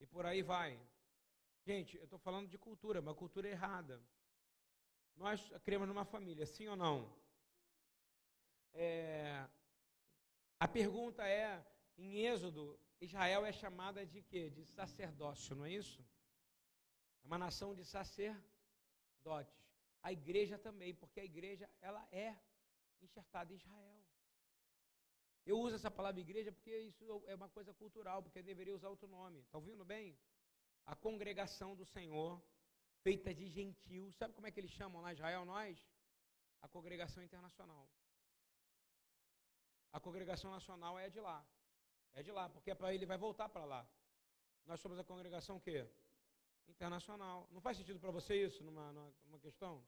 E 0.00 0.06
por 0.06 0.26
aí 0.26 0.42
vai. 0.42 0.80
Gente, 1.64 1.96
eu 1.96 2.04
estou 2.04 2.18
falando 2.18 2.48
de 2.48 2.58
cultura, 2.58 3.00
uma 3.00 3.14
cultura 3.14 3.48
errada. 3.48 4.02
Nós 5.16 5.40
criamos 5.62 5.86
numa 5.86 6.04
família, 6.04 6.44
sim 6.44 6.66
ou 6.66 6.76
não? 6.76 7.08
É, 8.74 9.46
a 10.58 10.66
pergunta 10.66 11.26
é, 11.26 11.64
em 11.96 12.26
Êxodo, 12.26 12.78
Israel 13.00 13.44
é 13.44 13.52
chamada 13.52 14.04
de 14.04 14.22
quê? 14.22 14.50
De 14.50 14.64
sacerdócio, 14.64 15.54
não 15.54 15.66
é 15.66 15.72
isso? 15.72 16.04
É 17.22 17.26
uma 17.26 17.38
nação 17.38 17.74
de 17.74 17.84
sacerdotes. 17.84 19.56
A 20.02 20.12
igreja 20.12 20.58
também, 20.58 20.94
porque 20.94 21.20
a 21.20 21.24
igreja 21.24 21.70
ela 21.80 22.04
é 22.10 22.36
enxertada 23.04 23.52
em 23.52 23.56
Israel. 23.56 24.02
Eu 25.44 25.58
uso 25.58 25.74
essa 25.76 25.90
palavra 25.90 26.20
igreja 26.20 26.52
porque 26.52 26.76
isso 26.76 27.04
é 27.26 27.34
uma 27.34 27.48
coisa 27.48 27.74
cultural, 27.74 28.22
porque 28.22 28.42
deveria 28.42 28.74
usar 28.74 28.88
outro 28.88 29.08
nome. 29.08 29.40
Está 29.40 29.58
ouvindo 29.58 29.84
bem? 29.84 30.16
A 30.86 30.94
congregação 30.94 31.74
do 31.74 31.84
Senhor, 31.84 32.40
feita 33.02 33.34
de 33.34 33.48
gentios. 33.48 34.14
Sabe 34.16 34.34
como 34.34 34.46
é 34.46 34.50
que 34.52 34.60
eles 34.60 34.70
chamam 34.70 35.02
lá 35.02 35.12
Israel 35.12 35.44
nós? 35.44 35.76
A 36.60 36.68
congregação 36.68 37.22
internacional. 37.22 37.88
A 39.92 40.00
congregação 40.00 40.50
nacional 40.50 40.98
é 40.98 41.10
de 41.10 41.20
lá. 41.20 41.44
É 42.14 42.22
de 42.22 42.30
lá, 42.30 42.48
porque 42.48 42.70
é 42.70 42.74
para 42.74 42.94
ele 42.94 43.06
vai 43.06 43.18
voltar 43.18 43.48
para 43.48 43.64
lá. 43.64 43.86
Nós 44.64 44.80
somos 44.80 44.98
a 44.98 45.04
congregação 45.04 45.58
quê? 45.58 45.88
Internacional. 46.68 47.48
Não 47.50 47.60
faz 47.60 47.76
sentido 47.76 47.98
para 47.98 48.10
você 48.10 48.46
isso 48.46 48.62
numa, 48.62 48.92
numa 49.24 49.40
questão? 49.40 49.84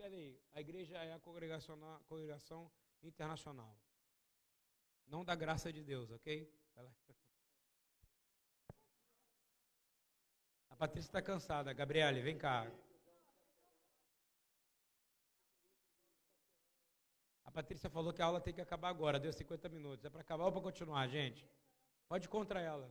Espera 0.00 0.16
aí, 0.16 0.40
a 0.54 0.60
igreja 0.62 0.96
é 0.96 1.12
a 1.12 1.20
congregação, 1.20 2.72
internacional. 3.02 3.76
Não 5.06 5.22
da 5.22 5.34
graça 5.34 5.70
de 5.70 5.84
Deus, 5.84 6.10
ok? 6.10 6.50
Ela... 6.74 6.90
A 10.70 10.76
Patrícia 10.76 11.06
está 11.06 11.20
cansada. 11.20 11.74
Gabriele, 11.74 12.22
vem 12.22 12.38
cá. 12.38 12.66
A 17.44 17.50
Patrícia 17.50 17.90
falou 17.90 18.14
que 18.14 18.22
a 18.22 18.24
aula 18.24 18.40
tem 18.40 18.54
que 18.54 18.62
acabar 18.62 18.88
agora, 18.88 19.20
deu 19.20 19.34
50 19.34 19.68
minutos. 19.68 20.02
É 20.02 20.08
para 20.08 20.22
acabar 20.22 20.46
ou 20.46 20.52
para 20.52 20.62
continuar, 20.62 21.06
gente? 21.08 21.46
Pode 22.08 22.26
contra 22.26 22.58
ela. 22.58 22.90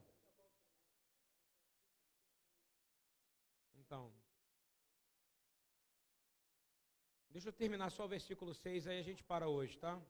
Então. 3.74 4.19
Deixa 7.30 7.50
eu 7.50 7.54
terminar 7.54 7.92
só 7.92 8.06
o 8.06 8.08
versículo 8.08 8.54
6, 8.54 8.88
aí 8.88 9.00
a 9.00 9.04
gente 9.04 9.24
para 9.24 9.48
hoje, 9.48 9.78
tá? 9.78 10.02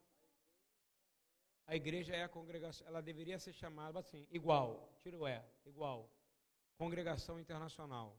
A 1.68 1.76
igreja 1.76 2.16
é 2.16 2.24
a 2.24 2.30
congregação, 2.30 2.88
ela 2.88 3.02
deveria 3.02 3.38
ser 3.38 3.54
chamada 3.54 4.00
assim, 4.00 4.26
igual, 4.32 4.90
tira 5.02 5.18
o 5.18 5.28
é, 5.28 5.46
igual. 5.66 6.10
Congregação 6.78 7.40
internacional. 7.40 8.18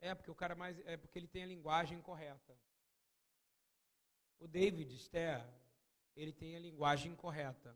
É 0.00 0.14
porque 0.14 0.30
o 0.30 0.34
cara 0.34 0.54
mais 0.54 0.78
é 0.86 0.98
porque 0.98 1.18
ele 1.18 1.26
tem 1.26 1.44
a 1.44 1.46
linguagem 1.46 2.00
correta. 2.02 2.54
O 4.38 4.46
David 4.46 4.96
Ster, 4.98 5.42
ele 6.14 6.32
tem 6.32 6.56
a 6.56 6.60
linguagem 6.60 7.16
correta. 7.16 7.74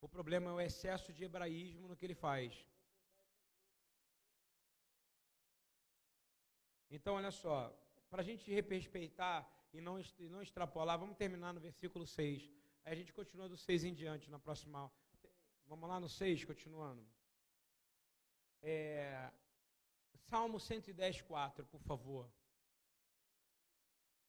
O 0.00 0.08
problema 0.08 0.50
é 0.50 0.54
o 0.54 0.60
excesso 0.60 1.12
de 1.12 1.24
hebraísmo 1.24 1.88
no 1.88 1.96
que 1.96 2.06
ele 2.06 2.14
faz. 2.14 2.64
Então, 6.90 7.14
olha 7.14 7.30
só, 7.30 7.74
para 8.08 8.22
a 8.22 8.24
gente 8.24 8.50
respeitar 8.50 9.48
e 9.72 9.80
não, 9.80 9.98
e 10.18 10.28
não 10.28 10.42
extrapolar, 10.42 10.98
vamos 10.98 11.16
terminar 11.16 11.52
no 11.52 11.60
versículo 11.60 12.06
6. 12.06 12.50
Aí 12.84 12.92
a 12.92 12.96
gente 12.96 13.12
continua 13.12 13.48
do 13.48 13.56
6 13.56 13.84
em 13.84 13.94
diante 13.94 14.30
na 14.30 14.38
próxima. 14.38 14.90
Vamos 15.66 15.88
lá 15.88 15.98
no 15.98 16.08
6, 16.08 16.44
continuando. 16.44 17.04
É, 18.62 19.30
Salmo 20.14 20.58
110, 20.58 21.22
4, 21.22 21.66
por 21.66 21.80
favor. 21.80 22.30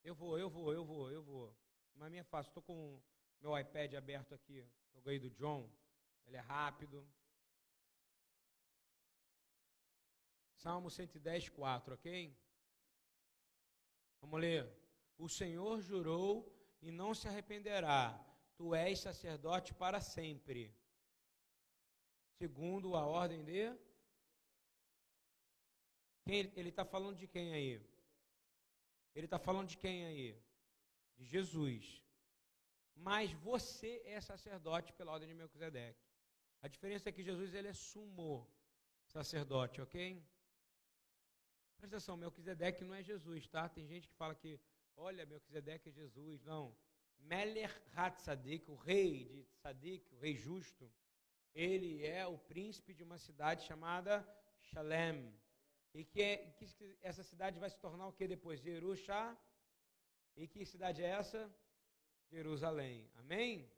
Eu 0.03 0.15
vou, 0.15 0.37
eu 0.39 0.49
vou, 0.49 0.73
eu 0.73 0.85
vou, 0.85 1.11
eu 1.11 1.23
vou. 1.23 1.55
Mas 1.95 2.09
minha 2.09 2.21
é 2.21 2.23
fácil, 2.23 2.49
estou 2.49 2.63
com 2.63 3.01
meu 3.39 3.57
iPad 3.57 3.93
aberto 3.93 4.33
aqui. 4.33 4.67
Eu 4.93 5.01
ganhei 5.01 5.19
do 5.19 5.29
John. 5.29 5.69
Ele 6.25 6.37
é 6.37 6.41
rápido. 6.41 7.07
Salmo 10.55 10.89
110, 10.89 11.49
4, 11.49 11.93
ok? 11.93 12.35
Vamos 14.21 14.39
ler. 14.39 14.69
O 15.17 15.27
Senhor 15.27 15.81
jurou 15.81 16.31
e 16.81 16.91
não 16.91 17.13
se 17.13 17.27
arrependerá. 17.27 18.23
Tu 18.55 18.73
és 18.73 18.99
sacerdote 18.99 19.73
para 19.73 19.99
sempre. 20.01 20.75
Segundo 22.39 22.95
a 22.95 23.05
ordem 23.05 23.43
de. 23.43 23.75
Quem, 26.25 26.51
ele 26.55 26.69
está 26.69 26.85
falando 26.85 27.17
de 27.17 27.27
quem 27.27 27.53
aí? 27.53 27.81
Ele 29.15 29.25
está 29.25 29.39
falando 29.39 29.69
de 29.69 29.77
quem 29.77 30.05
aí? 30.05 30.39
De 31.15 31.25
Jesus. 31.25 32.03
Mas 32.95 33.31
você 33.33 34.01
é 34.05 34.19
sacerdote 34.19 34.91
pela 34.93 35.11
ordem 35.11 35.29
de 35.29 35.35
Melquisedeque. 35.35 36.05
A 36.61 36.67
diferença 36.67 37.09
é 37.09 37.11
que 37.11 37.23
Jesus 37.23 37.53
ele 37.53 37.67
é 37.67 37.73
sumo 37.73 38.47
sacerdote, 39.05 39.81
ok? 39.81 40.21
Presta 41.77 41.95
atenção, 41.95 42.17
Melquisedeque 42.17 42.83
não 42.83 42.95
é 42.95 43.03
Jesus, 43.03 43.47
tá? 43.47 43.69
Tem 43.69 43.85
gente 43.85 44.07
que 44.07 44.15
fala 44.15 44.33
que, 44.33 44.59
olha, 44.95 45.27
Melquisedeque 45.27 45.89
é 45.89 45.91
Jesus. 45.91 46.41
Não. 46.43 46.75
Meler 47.19 47.71
Hatzadik, 47.95 48.69
o 48.71 48.75
rei 48.75 49.25
de 49.25 49.43
Tzadik, 49.43 50.11
o 50.11 50.17
rei 50.17 50.35
justo, 50.35 50.91
ele 51.53 52.03
é 52.03 52.25
o 52.25 52.35
príncipe 52.35 52.95
de 52.95 53.03
uma 53.03 53.19
cidade 53.19 53.63
chamada 53.63 54.27
Shalem. 54.59 55.31
E 55.93 56.03
que, 56.03 56.19
é, 56.19 56.37
que 56.57 56.65
essa 56.99 57.21
cidade 57.21 57.59
vai 57.59 57.69
se 57.69 57.77
tornar 57.77 58.07
o 58.07 58.13
que 58.13 58.27
depois? 58.27 58.59
Jerusalém. 58.59 59.37
E 60.35 60.47
que 60.47 60.65
cidade 60.65 61.03
é 61.03 61.09
essa? 61.09 61.47
Jerusalém. 62.31 63.07
Amém? 63.17 63.71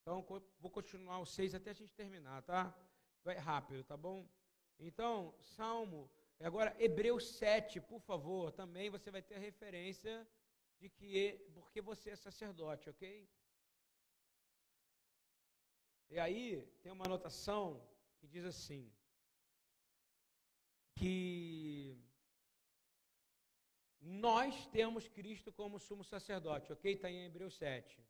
Então, 0.00 0.24
vou 0.58 0.70
continuar 0.70 1.18
o 1.18 1.26
6 1.26 1.54
até 1.54 1.70
a 1.70 1.74
gente 1.74 1.92
terminar, 1.92 2.42
tá? 2.42 2.74
Vai 3.22 3.36
rápido, 3.36 3.84
tá 3.84 3.96
bom? 3.96 4.26
Então, 4.78 5.34
Salmo 5.42 6.10
Agora, 6.44 6.74
Hebreus 6.78 7.24
7, 7.36 7.80
por 7.80 8.00
favor, 8.00 8.50
também 8.50 8.90
você 8.90 9.10
vai 9.10 9.22
ter 9.22 9.36
a 9.36 9.38
referência 9.38 10.26
de 10.80 10.88
que, 10.88 11.38
porque 11.54 11.80
você 11.80 12.10
é 12.10 12.16
sacerdote, 12.16 12.90
ok? 12.90 13.28
E 16.10 16.18
aí, 16.18 16.66
tem 16.82 16.90
uma 16.90 17.06
anotação 17.06 17.80
que 18.18 18.26
diz 18.26 18.44
assim, 18.44 18.92
que 20.96 21.96
nós 24.00 24.66
temos 24.66 25.06
Cristo 25.06 25.52
como 25.52 25.78
sumo 25.78 26.02
sacerdote, 26.02 26.72
ok? 26.72 26.92
Está 26.92 27.08
em 27.08 27.24
Hebreus 27.24 27.54
7. 27.54 28.04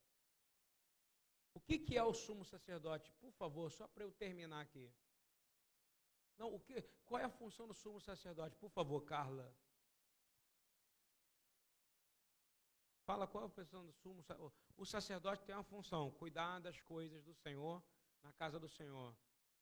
O 1.54 1.60
que, 1.60 1.78
que 1.78 1.98
é 1.98 2.02
o 2.02 2.14
sumo 2.14 2.44
sacerdote? 2.46 3.12
Por 3.20 3.30
favor, 3.32 3.70
só 3.70 3.86
para 3.86 4.04
eu 4.04 4.10
terminar 4.10 4.62
aqui. 4.62 4.90
Não, 6.38 6.54
o 6.54 6.60
que, 6.60 6.82
qual 7.06 7.20
é 7.20 7.24
a 7.24 7.30
função 7.30 7.66
do 7.66 7.74
sumo 7.74 8.00
sacerdote? 8.00 8.56
Por 8.56 8.70
favor, 8.70 9.00
Carla. 9.02 9.54
Fala 13.04 13.26
qual 13.26 13.44
é 13.44 13.46
a 13.46 13.50
função 13.50 13.84
do 13.84 13.92
sumo 13.92 14.22
sacerdote. 14.22 14.56
O 14.76 14.86
sacerdote 14.86 15.44
tem 15.44 15.54
uma 15.54 15.64
função, 15.64 16.10
cuidar 16.12 16.60
das 16.60 16.80
coisas 16.80 17.22
do 17.24 17.34
Senhor 17.34 17.82
na 18.22 18.32
casa 18.32 18.58
do 18.58 18.68
Senhor. 18.68 19.16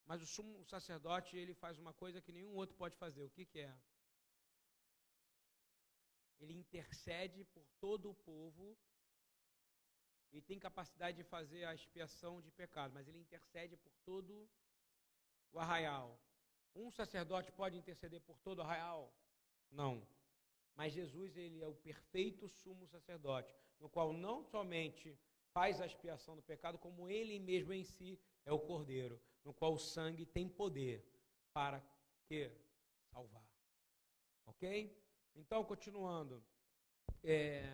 Mas 0.04 0.22
o 0.22 0.26
sumo 0.26 0.64
sacerdote, 0.64 1.36
ele 1.36 1.54
faz 1.54 1.78
uma 1.78 1.92
coisa 1.92 2.20
que 2.20 2.32
nenhum 2.32 2.54
outro 2.54 2.76
pode 2.76 2.96
fazer. 2.96 3.22
O 3.22 3.30
que, 3.30 3.44
que 3.46 3.60
é? 3.60 3.76
Ele 6.38 6.54
intercede 6.54 7.44
por 7.44 7.66
todo 7.78 8.10
o 8.10 8.14
povo 8.14 8.76
e 10.32 10.40
tem 10.40 10.58
capacidade 10.58 11.16
de 11.16 11.24
fazer 11.24 11.64
a 11.64 11.74
expiação 11.74 12.40
de 12.40 12.50
pecado, 12.50 12.94
mas 12.94 13.08
ele 13.08 13.18
intercede 13.18 13.76
por 13.76 13.92
todo 14.04 14.48
o 15.52 15.58
arraial. 15.58 16.18
Um 16.74 16.90
sacerdote 16.90 17.52
pode 17.52 17.76
interceder 17.76 18.20
por 18.20 18.38
todo 18.38 18.58
o 18.58 18.62
arraial? 18.62 19.12
Não. 19.70 20.06
Mas 20.74 20.92
Jesus, 20.92 21.36
ele 21.36 21.62
é 21.62 21.66
o 21.66 21.74
perfeito 21.74 22.48
sumo 22.48 22.86
sacerdote, 22.86 23.54
no 23.78 23.88
qual 23.88 24.12
não 24.12 24.42
somente 24.42 25.18
faz 25.52 25.80
a 25.80 25.86
expiação 25.86 26.36
do 26.36 26.42
pecado, 26.42 26.78
como 26.78 27.08
ele 27.08 27.38
mesmo 27.38 27.72
em 27.72 27.84
si 27.84 28.18
é 28.44 28.52
o 28.52 28.58
cordeiro, 28.58 29.20
no 29.44 29.52
qual 29.52 29.74
o 29.74 29.78
sangue 29.78 30.24
tem 30.24 30.48
poder 30.48 31.04
para 31.52 31.82
que 32.26 32.50
salvar. 33.12 33.44
Ok? 34.46 34.96
Então, 35.34 35.64
continuando, 35.64 36.42
é, 37.22 37.64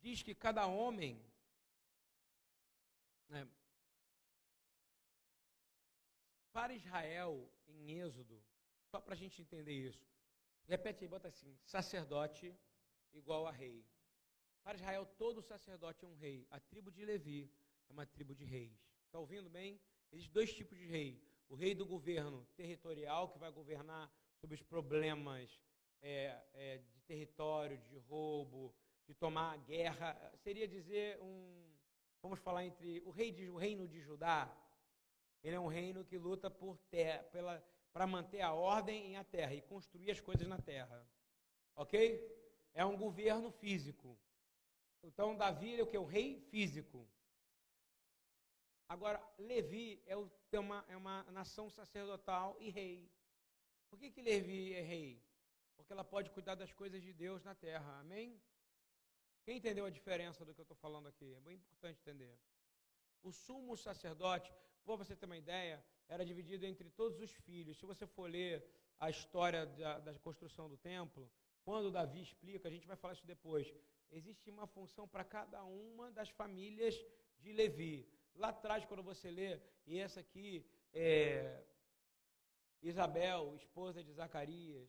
diz 0.00 0.22
que 0.22 0.34
cada 0.34 0.66
homem 0.66 1.20
né, 3.28 3.46
para 6.58 6.74
Israel 6.74 7.48
em 7.68 8.00
Êxodo, 8.00 8.36
só 8.90 9.00
para 9.00 9.14
a 9.14 9.16
gente 9.16 9.40
entender 9.40 9.74
isso. 9.74 10.04
Repete 10.66 11.04
aí, 11.04 11.08
bota 11.08 11.28
assim: 11.28 11.56
sacerdote 11.62 12.52
igual 13.12 13.46
a 13.46 13.52
rei. 13.52 13.86
Para 14.64 14.74
Israel, 14.74 15.06
todo 15.16 15.40
sacerdote 15.40 16.04
é 16.04 16.08
um 16.08 16.16
rei. 16.16 16.48
A 16.50 16.58
tribo 16.58 16.90
de 16.90 17.04
Levi 17.04 17.48
é 17.88 17.92
uma 17.92 18.04
tribo 18.04 18.34
de 18.34 18.44
reis. 18.44 18.76
Está 19.06 19.20
ouvindo 19.20 19.48
bem? 19.48 19.80
Existem 20.10 20.32
dois 20.32 20.52
tipos 20.52 20.76
de 20.76 20.84
rei. 20.86 21.22
O 21.48 21.54
rei 21.54 21.76
do 21.76 21.86
governo 21.86 22.44
territorial, 22.56 23.28
que 23.28 23.38
vai 23.38 23.52
governar 23.52 24.12
sobre 24.40 24.56
os 24.56 24.62
problemas 24.62 25.60
é, 26.02 26.42
é, 26.54 26.78
de 26.78 27.00
território, 27.02 27.78
de 27.78 27.98
roubo, 27.98 28.74
de 29.06 29.14
tomar 29.14 29.56
guerra. 29.58 30.10
Seria 30.42 30.66
dizer 30.66 31.20
um. 31.20 31.72
Vamos 32.20 32.40
falar 32.40 32.64
entre 32.64 33.00
o 33.06 33.10
rei 33.10 33.30
de, 33.30 33.48
o 33.48 33.56
reino 33.56 33.86
de 33.86 34.00
Judá, 34.00 34.52
ele 35.42 35.56
é 35.56 35.60
um 35.60 35.68
reino 35.68 36.04
que 36.04 36.18
luta 36.18 36.50
por 36.50 36.76
terra, 36.90 37.22
pela, 37.24 37.62
para 37.92 38.06
manter 38.06 38.40
a 38.40 38.52
ordem 38.52 39.12
em 39.12 39.16
a 39.16 39.24
terra 39.24 39.54
e 39.54 39.62
construir 39.62 40.10
as 40.10 40.20
coisas 40.20 40.46
na 40.46 40.58
terra. 40.58 41.06
Ok? 41.74 41.96
É 42.74 42.84
um 42.84 42.96
governo 42.96 43.50
físico. 43.50 44.18
Então, 45.02 45.36
Davi 45.36 45.78
é 45.78 45.82
o 45.82 45.86
que? 45.86 45.96
O 45.96 46.04
rei 46.04 46.40
físico. 46.50 47.08
Agora, 48.88 49.22
Levi 49.38 50.02
é, 50.06 50.16
o, 50.16 50.30
é, 50.50 50.58
uma, 50.58 50.84
é 50.88 50.96
uma 50.96 51.22
nação 51.24 51.68
sacerdotal 51.68 52.56
e 52.58 52.70
rei. 52.70 53.10
Por 53.88 53.98
que, 53.98 54.10
que 54.10 54.22
Levi 54.22 54.74
é 54.74 54.80
rei? 54.80 55.22
Porque 55.76 55.92
ela 55.92 56.04
pode 56.04 56.30
cuidar 56.30 56.54
das 56.54 56.72
coisas 56.72 57.02
de 57.02 57.12
Deus 57.12 57.42
na 57.44 57.54
terra. 57.54 58.00
Amém? 58.00 58.40
Quem 59.44 59.58
entendeu 59.58 59.84
a 59.86 59.90
diferença 59.90 60.44
do 60.44 60.54
que 60.54 60.60
eu 60.60 60.64
estou 60.64 60.76
falando 60.76 61.06
aqui? 61.06 61.34
É 61.34 61.40
bem 61.40 61.56
importante 61.56 62.00
entender. 62.00 62.38
O 63.22 63.32
sumo 63.32 63.76
sacerdote, 63.76 64.52
para 64.96 65.04
você 65.04 65.14
ter 65.16 65.26
uma 65.26 65.36
ideia, 65.36 65.84
era 66.08 66.24
dividido 66.24 66.64
entre 66.66 66.88
todos 66.90 67.20
os 67.20 67.30
filhos. 67.30 67.78
Se 67.78 67.86
você 67.86 68.06
for 68.06 68.30
ler 68.30 68.64
a 68.98 69.10
história 69.10 69.66
da, 69.66 69.98
da 69.98 70.14
construção 70.18 70.68
do 70.68 70.76
templo, 70.76 71.30
quando 71.62 71.90
Davi 71.90 72.22
explica, 72.22 72.68
a 72.68 72.70
gente 72.70 72.86
vai 72.86 72.96
falar 72.96 73.14
isso 73.14 73.26
depois, 73.26 73.72
existe 74.10 74.50
uma 74.50 74.66
função 74.66 75.06
para 75.06 75.24
cada 75.24 75.62
uma 75.64 76.10
das 76.10 76.30
famílias 76.30 76.94
de 77.38 77.52
Levi. 77.52 78.08
Lá 78.34 78.48
atrás, 78.48 78.84
quando 78.84 79.02
você 79.02 79.30
lê, 79.30 79.60
e 79.86 79.98
essa 79.98 80.20
aqui 80.20 80.64
é 80.92 81.62
Isabel, 82.80 83.54
esposa 83.54 84.02
de 84.02 84.12
Zacarias, 84.12 84.88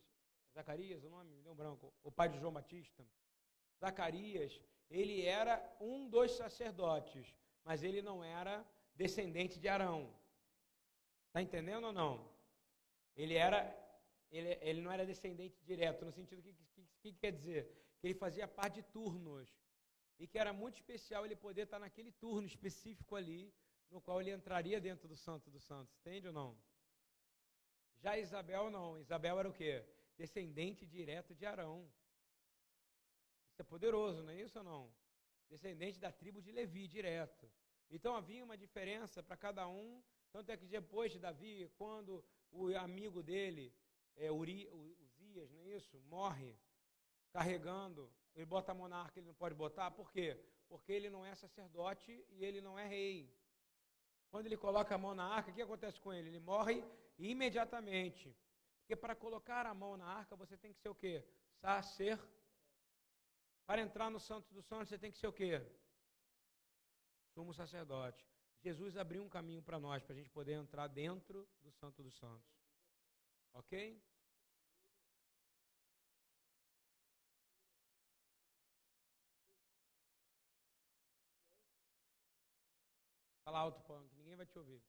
Zacarias, 0.54 1.04
o 1.04 1.10
nome 1.10 1.30
me 1.30 1.42
deu 1.42 1.52
um 1.52 1.56
branco, 1.56 1.92
o 2.02 2.10
pai 2.10 2.28
de 2.28 2.38
João 2.38 2.52
Batista. 2.52 3.06
Zacarias, 3.78 4.60
ele 4.90 5.24
era 5.24 5.76
um 5.80 6.08
dos 6.08 6.32
sacerdotes, 6.32 7.34
mas 7.64 7.82
ele 7.82 8.02
não 8.02 8.22
era 8.24 8.66
descendente 9.02 9.58
de 9.58 9.68
Arão. 9.74 9.98
Está 11.28 11.40
entendendo 11.46 11.84
ou 11.90 11.92
não? 12.00 12.14
Ele 13.16 13.34
era, 13.34 13.60
ele, 14.30 14.50
ele 14.68 14.80
não 14.82 14.92
era 14.96 15.06
descendente 15.12 15.58
direto, 15.70 16.04
no 16.04 16.12
sentido 16.12 16.42
que, 16.42 16.52
que, 16.74 16.82
que, 17.00 17.12
quer 17.22 17.32
dizer? 17.38 17.62
Que 17.98 18.08
ele 18.08 18.14
fazia 18.24 18.46
parte 18.46 18.74
de 18.80 18.82
turnos. 18.96 19.48
E 20.18 20.26
que 20.26 20.38
era 20.38 20.52
muito 20.52 20.74
especial 20.74 21.24
ele 21.24 21.34
poder 21.46 21.62
estar 21.62 21.78
naquele 21.78 22.12
turno 22.12 22.46
específico 22.46 23.16
ali, 23.16 23.42
no 23.90 24.02
qual 24.02 24.20
ele 24.20 24.32
entraria 24.32 24.78
dentro 24.88 25.08
do 25.08 25.16
Santo 25.16 25.50
dos 25.50 25.64
Santos. 25.64 25.96
Entende 26.00 26.26
ou 26.26 26.34
não? 26.40 26.50
Já 28.02 28.18
Isabel 28.18 28.70
não. 28.70 28.98
Isabel 28.98 29.38
era 29.38 29.48
o 29.48 29.52
quê? 29.60 29.82
Descendente 30.18 30.84
direto 30.84 31.34
de 31.34 31.46
Arão. 31.46 31.90
Isso 33.50 33.62
é 33.62 33.64
poderoso, 33.64 34.22
não 34.22 34.32
é 34.32 34.42
isso 34.42 34.58
ou 34.58 34.64
não? 34.64 34.92
Descendente 35.48 35.98
da 35.98 36.12
tribo 36.12 36.42
de 36.42 36.52
Levi, 36.52 36.86
direto. 36.86 37.50
Então 37.90 38.14
havia 38.14 38.44
uma 38.44 38.56
diferença 38.56 39.22
para 39.22 39.36
cada 39.36 39.68
um. 39.68 40.02
Tanto 40.32 40.50
é 40.50 40.56
que 40.56 40.66
depois 40.66 41.10
de 41.12 41.18
Davi, 41.18 41.70
quando 41.76 42.24
o 42.52 42.68
amigo 42.76 43.22
dele, 43.22 43.74
é, 44.16 44.30
Uri, 44.30 44.68
Uzias, 44.68 45.50
não 45.50 45.60
é 45.62 45.68
isso? 45.76 45.98
Morre 46.02 46.56
carregando, 47.32 48.12
ele 48.34 48.46
bota 48.46 48.72
monarca, 48.72 48.96
monarca, 48.96 49.18
ele 49.18 49.26
não 49.26 49.34
pode 49.34 49.54
botar. 49.54 49.90
Por 49.90 50.10
quê? 50.10 50.38
Porque 50.68 50.92
ele 50.92 51.10
não 51.10 51.24
é 51.24 51.34
sacerdote 51.34 52.24
e 52.30 52.44
ele 52.44 52.60
não 52.60 52.78
é 52.78 52.86
rei. 52.86 53.32
Quando 54.30 54.46
ele 54.46 54.56
coloca 54.56 54.94
a 54.94 54.98
mão 54.98 55.14
na 55.14 55.24
arca, 55.24 55.50
o 55.50 55.54
que 55.54 55.62
acontece 55.62 56.00
com 56.00 56.12
ele? 56.12 56.28
Ele 56.28 56.38
morre 56.38 56.84
imediatamente. 57.18 58.36
Porque 58.78 58.94
para 58.94 59.14
colocar 59.14 59.66
a 59.66 59.74
mão 59.74 59.96
na 59.96 60.06
arca, 60.06 60.36
você 60.36 60.56
tem 60.56 60.72
que 60.72 60.78
ser 60.78 60.88
o 60.88 60.94
quê? 60.94 61.24
Sacer. 61.60 62.18
Para 63.66 63.82
entrar 63.82 64.10
no 64.10 64.20
Santo 64.20 64.52
dos 64.52 64.66
Santos, 64.66 64.88
você 64.88 64.98
tem 64.98 65.10
que 65.10 65.18
ser 65.18 65.26
o 65.26 65.32
quê? 65.32 65.60
Sumo 67.40 67.54
sacerdote. 67.54 68.22
Jesus 68.60 68.98
abriu 68.98 69.22
um 69.22 69.28
caminho 69.28 69.62
para 69.62 69.80
nós, 69.80 70.02
para 70.02 70.12
a 70.12 70.16
gente 70.18 70.28
poder 70.28 70.52
entrar 70.52 70.88
dentro 70.88 71.48
do 71.62 71.72
Santo 71.72 72.02
dos 72.02 72.14
Santos. 72.18 72.52
Ok? 73.54 73.98
Fala 83.42 83.60
alto, 83.60 83.80
Punk, 83.84 84.14
ninguém 84.16 84.36
vai 84.36 84.44
te 84.44 84.58
ouvir. 84.58 84.82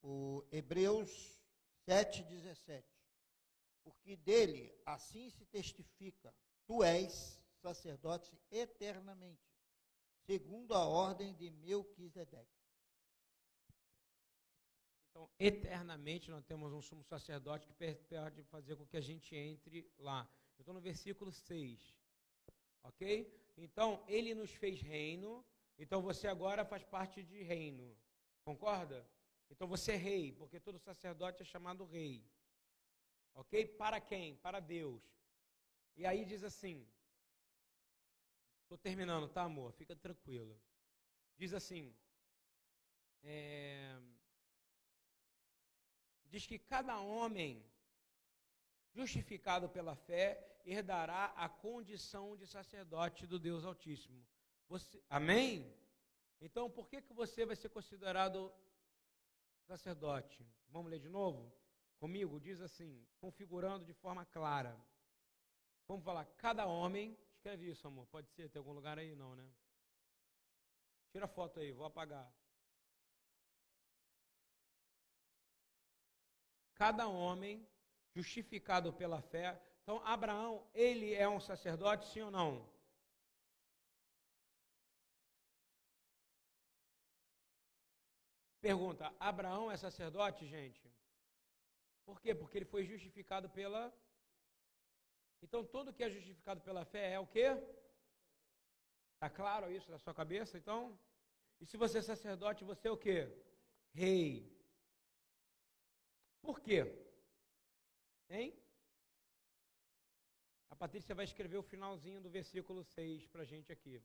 O 0.00 0.42
Hebreus 0.50 1.38
7,17. 1.86 2.82
Porque 3.84 4.16
dele 4.16 4.74
assim 4.86 5.28
se 5.28 5.44
testifica: 5.44 6.34
tu 6.66 6.82
és 6.82 7.38
sacerdote 7.56 8.38
eternamente, 8.50 9.48
segundo 10.24 10.74
a 10.74 10.84
ordem 10.84 11.34
de 11.34 11.50
Melquisedeque. 11.50 12.56
Então, 15.10 15.30
eternamente 15.38 16.30
nós 16.30 16.44
temos 16.44 16.72
um 16.72 16.82
sumo 16.82 17.02
sacerdote 17.02 17.66
que 17.66 17.74
pode 17.74 18.42
fazer 18.44 18.76
com 18.76 18.86
que 18.86 18.96
a 18.96 19.00
gente 19.00 19.34
entre 19.34 19.90
lá. 19.98 20.28
Eu 20.58 20.62
estou 20.62 20.74
no 20.74 20.80
versículo 20.80 21.32
6. 21.32 21.96
Ok? 22.82 23.34
Então, 23.56 24.04
ele 24.06 24.34
nos 24.34 24.50
fez 24.50 24.80
reino, 24.80 25.44
então 25.78 26.02
você 26.02 26.28
agora 26.28 26.64
faz 26.64 26.84
parte 26.84 27.22
de 27.22 27.42
reino. 27.42 27.96
Concorda? 28.44 29.08
Então 29.50 29.66
você 29.66 29.92
é 29.92 29.96
rei, 29.96 30.32
porque 30.32 30.58
todo 30.60 30.78
sacerdote 30.78 31.42
é 31.42 31.44
chamado 31.44 31.84
rei. 31.84 32.24
Ok? 33.34 33.66
Para 33.66 34.00
quem? 34.00 34.36
Para 34.36 34.60
Deus. 34.60 35.02
E 35.96 36.04
aí 36.06 36.24
diz 36.24 36.42
assim: 36.42 36.86
estou 38.66 38.76
terminando, 38.76 39.28
tá, 39.28 39.42
amor? 39.42 39.72
Fica 39.72 39.94
tranquilo. 39.94 40.60
Diz 41.38 41.54
assim: 41.54 41.94
é, 43.22 43.96
diz 46.24 46.46
que 46.46 46.58
cada 46.58 46.98
homem 47.00 47.64
justificado 48.92 49.68
pela 49.68 49.94
fé 49.94 50.60
herdará 50.64 51.26
a 51.36 51.48
condição 51.48 52.36
de 52.36 52.46
sacerdote 52.46 53.26
do 53.26 53.38
Deus 53.38 53.64
Altíssimo. 53.64 54.26
Você, 54.68 55.00
amém? 55.08 55.72
Então, 56.40 56.68
por 56.68 56.88
que, 56.88 57.00
que 57.00 57.12
você 57.12 57.46
vai 57.46 57.54
ser 57.54 57.68
considerado 57.68 58.52
sacerdote? 59.62 60.44
Vamos 60.68 60.90
ler 60.90 60.98
de 60.98 61.08
novo? 61.08 61.52
Comigo? 61.98 62.40
Diz 62.40 62.60
assim, 62.60 63.06
configurando 63.20 63.84
de 63.84 63.92
forma 63.92 64.26
clara. 64.26 64.76
Vamos 65.86 66.04
falar, 66.04 66.24
cada 66.36 66.66
homem. 66.66 67.16
Escreve 67.46 67.70
isso, 67.70 67.86
amor. 67.86 68.08
Pode 68.08 68.28
ser, 68.30 68.50
tem 68.50 68.58
algum 68.58 68.72
lugar 68.72 68.98
aí? 68.98 69.14
Não, 69.14 69.36
né? 69.36 69.48
Tira 71.12 71.26
a 71.26 71.28
foto 71.28 71.60
aí, 71.60 71.70
vou 71.70 71.86
apagar. 71.86 72.28
Cada 76.74 77.06
homem, 77.06 77.64
justificado 78.12 78.92
pela 78.92 79.22
fé, 79.22 79.62
então, 79.80 80.04
Abraão, 80.04 80.68
ele 80.74 81.14
é 81.14 81.28
um 81.28 81.38
sacerdote, 81.38 82.08
sim 82.08 82.20
ou 82.22 82.32
não? 82.32 82.68
Pergunta: 88.60 89.14
Abraão 89.20 89.70
é 89.70 89.76
sacerdote, 89.76 90.44
gente? 90.48 90.92
Por 92.04 92.20
quê? 92.20 92.34
Porque 92.34 92.58
ele 92.58 92.64
foi 92.64 92.84
justificado 92.84 93.48
pela. 93.48 93.94
Então, 95.46 95.64
todo 95.64 95.92
que 95.92 96.02
é 96.02 96.10
justificado 96.10 96.60
pela 96.60 96.84
fé 96.84 97.12
é 97.12 97.20
o 97.20 97.26
quê? 97.26 97.46
Está 99.14 99.30
claro 99.30 99.70
isso 99.70 99.88
na 99.92 99.98
sua 99.98 100.12
cabeça? 100.12 100.58
Então, 100.58 100.98
e 101.60 101.64
se 101.64 101.76
você 101.76 101.98
é 101.98 102.02
sacerdote, 102.02 102.64
você 102.64 102.88
é 102.88 102.90
o 102.90 102.96
quê? 102.96 103.32
Rei. 103.94 104.28
Por 106.42 106.58
quê? 106.60 106.80
Hein? 108.28 108.52
A 110.68 110.74
Patrícia 110.74 111.14
vai 111.14 111.24
escrever 111.24 111.58
o 111.58 111.62
finalzinho 111.62 112.20
do 112.20 112.28
versículo 112.28 112.82
6 112.82 113.28
para 113.28 113.42
a 113.42 113.44
gente 113.52 113.70
aqui. 113.70 114.02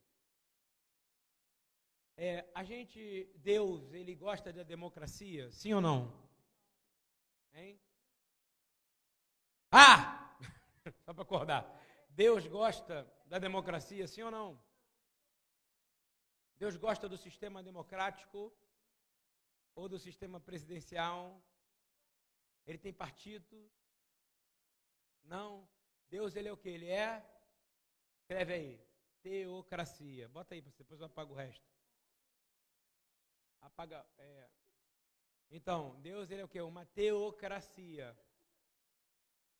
É, 2.15 2.47
a 2.53 2.63
gente, 2.63 3.31
Deus, 3.37 3.91
ele 3.93 4.13
gosta 4.13 4.53
da 4.53 4.61
democracia, 4.61 5.51
sim 5.51 5.73
ou 5.73 5.81
não? 5.81 5.99
Hein? 7.55 7.81
Ah! 9.71 10.10
Só 11.11 11.13
para 11.13 11.23
acordar. 11.23 11.63
Deus 12.11 12.47
gosta 12.47 13.05
da 13.25 13.37
democracia, 13.37 14.07
sim 14.07 14.21
ou 14.21 14.31
não? 14.31 14.63
Deus 16.55 16.77
gosta 16.77 17.09
do 17.09 17.17
sistema 17.17 17.61
democrático 17.61 18.49
ou 19.75 19.89
do 19.89 19.99
sistema 19.99 20.39
presidencial? 20.39 21.43
Ele 22.65 22.77
tem 22.77 22.93
partido? 22.93 23.69
Não. 25.21 25.67
Deus, 26.09 26.33
ele 26.37 26.47
é 26.47 26.53
o 26.53 26.55
que? 26.55 26.69
Ele 26.69 26.87
é, 26.87 27.21
escreve 28.21 28.53
aí, 28.53 28.87
teocracia. 29.21 30.29
Bota 30.29 30.53
aí, 30.53 30.61
depois 30.61 31.01
eu 31.01 31.07
apago 31.07 31.33
o 31.33 31.35
resto. 31.35 31.69
Apaga, 33.59 34.07
é. 34.17 34.49
Então, 35.49 35.99
Deus, 35.99 36.31
ele 36.31 36.39
é 36.39 36.45
o 36.45 36.47
que? 36.47 36.61
Uma 36.61 36.85
teocracia. 36.85 38.17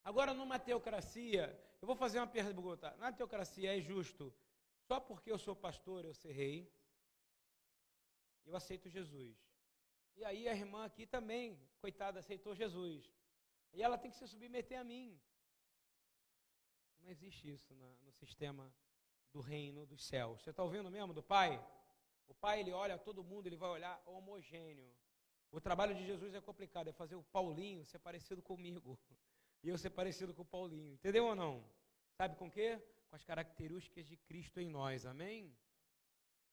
Agora, 0.04 0.34
numa 0.34 0.58
teocracia, 0.58 1.58
eu 1.82 1.86
vou 1.88 1.96
fazer 1.96 2.20
uma 2.20 2.28
pergunta. 2.28 2.96
Na 2.98 3.12
teocracia 3.12 3.78
é 3.78 3.80
justo, 3.80 4.34
só 4.88 5.00
porque 5.00 5.32
eu 5.32 5.38
sou 5.38 5.56
pastor, 5.56 6.06
eu 6.06 6.14
ser 6.14 6.32
rei, 6.32 6.72
eu 8.46 8.56
aceito 8.56 8.90
Jesus. 8.90 9.38
E 10.16 10.26
aí 10.26 10.48
a 10.48 10.54
irmã 10.54 10.86
aqui 10.86 11.06
também, 11.06 11.60
coitada, 11.80 12.20
aceitou 12.20 12.56
Jesus. 12.56 13.12
E 13.74 13.82
ela 13.82 13.98
tem 13.98 14.12
que 14.12 14.18
se 14.18 14.28
submeter 14.28 14.80
a 14.80 14.84
mim. 14.84 15.20
Não 17.00 17.10
existe 17.10 17.50
isso 17.50 17.74
na, 17.76 17.90
no 18.04 18.12
sistema 18.12 18.74
do 19.32 19.40
reino 19.40 19.86
dos 19.86 20.04
céus. 20.04 20.42
Você 20.42 20.50
está 20.50 20.64
ouvindo 20.64 20.92
mesmo 20.92 21.14
do 21.14 21.24
Pai? 21.24 21.64
O 22.28 22.34
Pai, 22.34 22.60
ele 22.60 22.72
olha 22.72 22.98
todo 22.98 23.24
mundo, 23.24 23.48
ele 23.48 23.56
vai 23.56 23.70
olhar 23.70 24.02
homogêneo. 24.06 24.92
O 25.52 25.60
trabalho 25.60 25.96
de 25.96 26.06
Jesus 26.06 26.34
é 26.34 26.42
complicado, 26.42 26.90
é 26.90 26.94
fazer 26.94 27.16
o 27.16 27.24
Paulinho 27.24 27.86
ser 27.86 28.00
parecido 28.00 28.42
comigo. 28.42 29.00
E 29.64 29.70
eu 29.70 29.78
ser 29.78 29.92
parecido 29.92 30.34
com 30.34 30.42
o 30.42 30.46
Paulinho. 30.46 30.94
Entendeu 30.94 31.26
ou 31.26 31.36
não? 31.36 31.64
Sabe 32.14 32.36
com 32.36 32.50
quê? 32.50 32.82
Com 33.10 33.16
as 33.16 33.24
características 33.24 34.06
de 34.08 34.18
Cristo 34.18 34.60
em 34.60 34.70
nós. 34.70 35.06
Amém? 35.06 35.56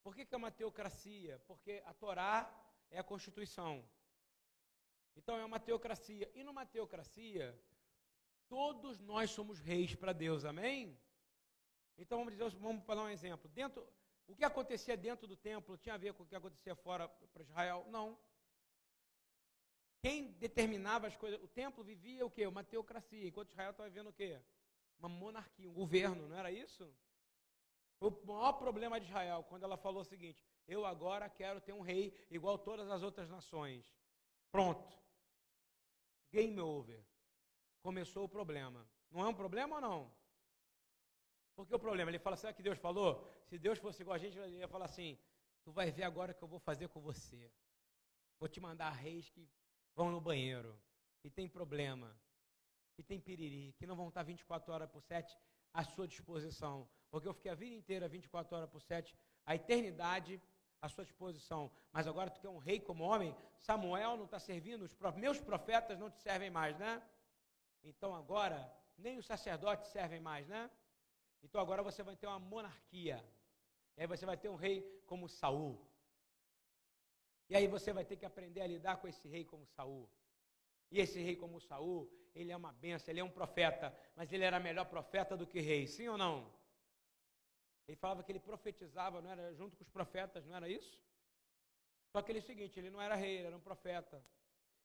Por 0.03 0.15
que, 0.15 0.25
que 0.25 0.33
é 0.33 0.37
uma 0.37 0.51
teocracia? 0.51 1.39
Porque 1.47 1.81
a 1.85 1.93
Torá 1.93 2.49
é 2.89 2.99
a 2.99 3.03
Constituição. 3.03 3.83
Então 5.15 5.37
é 5.37 5.43
uma 5.43 5.59
teocracia. 5.59 6.31
E 6.33 6.43
numa 6.43 6.65
teocracia, 6.65 7.57
Todos 8.49 8.99
nós 8.99 9.29
somos 9.29 9.59
reis 9.59 9.93
para 9.93 10.11
Deus, 10.11 10.43
amém? 10.43 10.99
Então 11.95 12.17
vamos, 12.17 12.33
dizer, 12.33 12.49
vamos 12.59 12.83
dar 12.83 13.03
um 13.03 13.07
exemplo. 13.07 13.47
Dentro, 13.51 13.87
o 14.25 14.35
que 14.35 14.43
acontecia 14.43 14.97
dentro 14.97 15.27
do 15.27 15.37
templo 15.37 15.77
tinha 15.77 15.93
a 15.93 15.99
ver 15.99 16.15
com 16.15 16.23
o 16.23 16.25
que 16.25 16.35
acontecia 16.35 16.75
fora 16.75 17.07
para 17.07 17.43
Israel? 17.43 17.85
Não. 17.91 18.17
Quem 20.01 20.31
determinava 20.33 21.07
as 21.07 21.15
coisas? 21.15 21.41
O 21.43 21.47
templo 21.47 21.83
vivia 21.83 22.25
o 22.25 22.31
quê? 22.31 22.47
Uma 22.47 22.63
teocracia, 22.63 23.27
enquanto 23.27 23.51
Israel 23.51 23.71
estava 23.71 23.89
vivendo 23.89 24.07
o 24.07 24.13
quê? 24.13 24.39
Uma 24.97 25.09
monarquia, 25.09 25.69
um 25.69 25.73
governo, 25.73 26.27
não 26.27 26.37
era 26.37 26.51
isso? 26.51 26.89
O 27.99 28.09
maior 28.25 28.53
problema 28.53 28.99
de 28.99 29.07
Israel, 29.07 29.43
quando 29.43 29.63
ela 29.63 29.75
falou 29.75 30.01
o 30.01 30.05
seguinte: 30.05 30.45
eu 30.67 30.85
agora 30.85 31.29
quero 31.29 31.59
ter 31.59 31.73
um 31.73 31.81
rei 31.81 32.13
igual 32.29 32.57
todas 32.57 32.89
as 32.89 33.03
outras 33.03 33.29
nações. 33.29 33.93
Pronto. 34.51 34.97
Game 36.31 36.59
over 36.59 37.03
começou 37.81 38.23
o 38.23 38.29
problema. 38.29 38.87
Não 39.11 39.21
é 39.25 39.27
um 39.27 39.33
problema 39.33 39.75
ou 39.75 39.81
não? 39.81 40.13
Porque 41.55 41.75
o 41.75 41.79
problema, 41.79 42.09
ele 42.09 42.19
fala, 42.19 42.37
o 42.37 42.53
que 42.53 42.63
Deus 42.63 42.77
falou? 42.77 43.29
Se 43.47 43.57
Deus 43.57 43.79
fosse 43.79 44.01
igual 44.01 44.15
a 44.15 44.19
gente, 44.19 44.37
ele 44.37 44.57
ia 44.57 44.67
falar 44.67 44.85
assim: 44.85 45.19
Tu 45.63 45.71
vai 45.71 45.91
ver 45.91 46.03
agora 46.03 46.31
o 46.31 46.35
que 46.35 46.43
eu 46.43 46.47
vou 46.47 46.59
fazer 46.59 46.87
com 46.87 47.01
você. 47.01 47.51
Vou 48.39 48.47
te 48.47 48.61
mandar 48.61 48.91
reis 48.91 49.29
que 49.29 49.47
vão 49.99 50.09
no 50.09 50.21
banheiro, 50.21 50.79
que 51.19 51.29
tem 51.29 51.45
problema, 51.45 52.09
que 52.95 53.03
tem 53.03 53.19
piriri, 53.19 53.73
que 53.77 53.85
não 53.85 53.97
vão 53.97 54.07
estar 54.07 54.23
24 54.23 54.71
horas 54.71 54.89
por 54.89 55.01
7 55.01 55.37
à 55.73 55.83
sua 55.83 56.07
disposição. 56.07 56.87
Porque 57.11 57.27
eu 57.27 57.33
fiquei 57.33 57.51
a 57.51 57.55
vida 57.55 57.75
inteira 57.75 58.07
24 58.07 58.55
horas 58.55 58.69
por 58.69 58.81
7, 58.81 59.13
a 59.45 59.55
eternidade 59.55 60.41
à 60.81 60.87
sua 60.87 61.03
disposição. 61.03 61.69
Mas 61.91 62.07
agora 62.07 62.29
tu 62.29 62.39
quer 62.39 62.47
um 62.47 62.59
rei 62.59 62.79
como 62.79 63.03
homem? 63.03 63.35
Samuel 63.57 64.15
não 64.15 64.23
está 64.23 64.39
servindo, 64.39 64.83
os 64.83 64.95
meus 65.17 65.37
profetas 65.41 65.99
não 65.99 66.09
te 66.09 66.19
servem 66.19 66.49
mais, 66.49 66.77
né? 66.77 67.03
Então 67.83 68.15
agora, 68.15 68.73
nem 68.97 69.17
os 69.17 69.25
sacerdotes 69.25 69.89
servem 69.89 70.21
mais, 70.21 70.47
né? 70.47 70.71
Então 71.43 71.59
agora 71.59 71.83
você 71.83 72.01
vai 72.03 72.15
ter 72.15 72.27
uma 72.27 72.39
monarquia. 72.39 73.21
E 73.97 74.01
aí 74.01 74.07
você 74.07 74.25
vai 74.25 74.37
ter 74.37 74.47
um 74.47 74.55
rei 74.55 74.81
como 75.05 75.27
Saul. 75.27 75.88
E 77.49 77.55
aí 77.55 77.67
você 77.67 77.91
vai 77.91 78.05
ter 78.05 78.15
que 78.15 78.25
aprender 78.25 78.61
a 78.61 78.67
lidar 78.67 78.97
com 78.97 79.07
esse 79.07 79.27
rei 79.27 79.43
como 79.43 79.65
Saul. 79.65 80.07
E 80.91 80.99
esse 80.99 81.19
rei 81.19 81.35
como 81.35 81.59
Saul, 81.59 82.09
ele 82.35 82.51
é 82.51 82.55
uma 82.55 82.71
benção, 82.71 83.11
ele 83.11 83.19
é 83.19 83.23
um 83.23 83.31
profeta, 83.31 83.95
mas 84.15 84.31
ele 84.31 84.43
era 84.43 84.59
melhor 84.59 84.85
profeta 84.85 85.35
do 85.35 85.47
que 85.47 85.59
rei, 85.59 85.87
sim 85.87 86.07
ou 86.07 86.17
não? 86.17 86.51
Ele 87.87 87.97
falava 87.97 88.23
que 88.23 88.31
ele 88.31 88.39
profetizava, 88.39 89.19
não 89.21 89.31
era 89.31 89.51
junto 89.55 89.75
com 89.75 89.83
os 89.83 89.89
profetas, 89.89 90.45
não 90.45 90.55
era 90.55 90.69
isso? 90.69 90.99
Só 92.11 92.21
que 92.21 92.31
ele 92.31 92.39
é 92.39 92.41
o 92.41 92.45
seguinte, 92.45 92.79
ele 92.79 92.91
não 92.91 93.01
era 93.01 93.15
rei, 93.15 93.37
ele 93.37 93.47
era 93.47 93.57
um 93.57 93.61
profeta. 93.61 94.23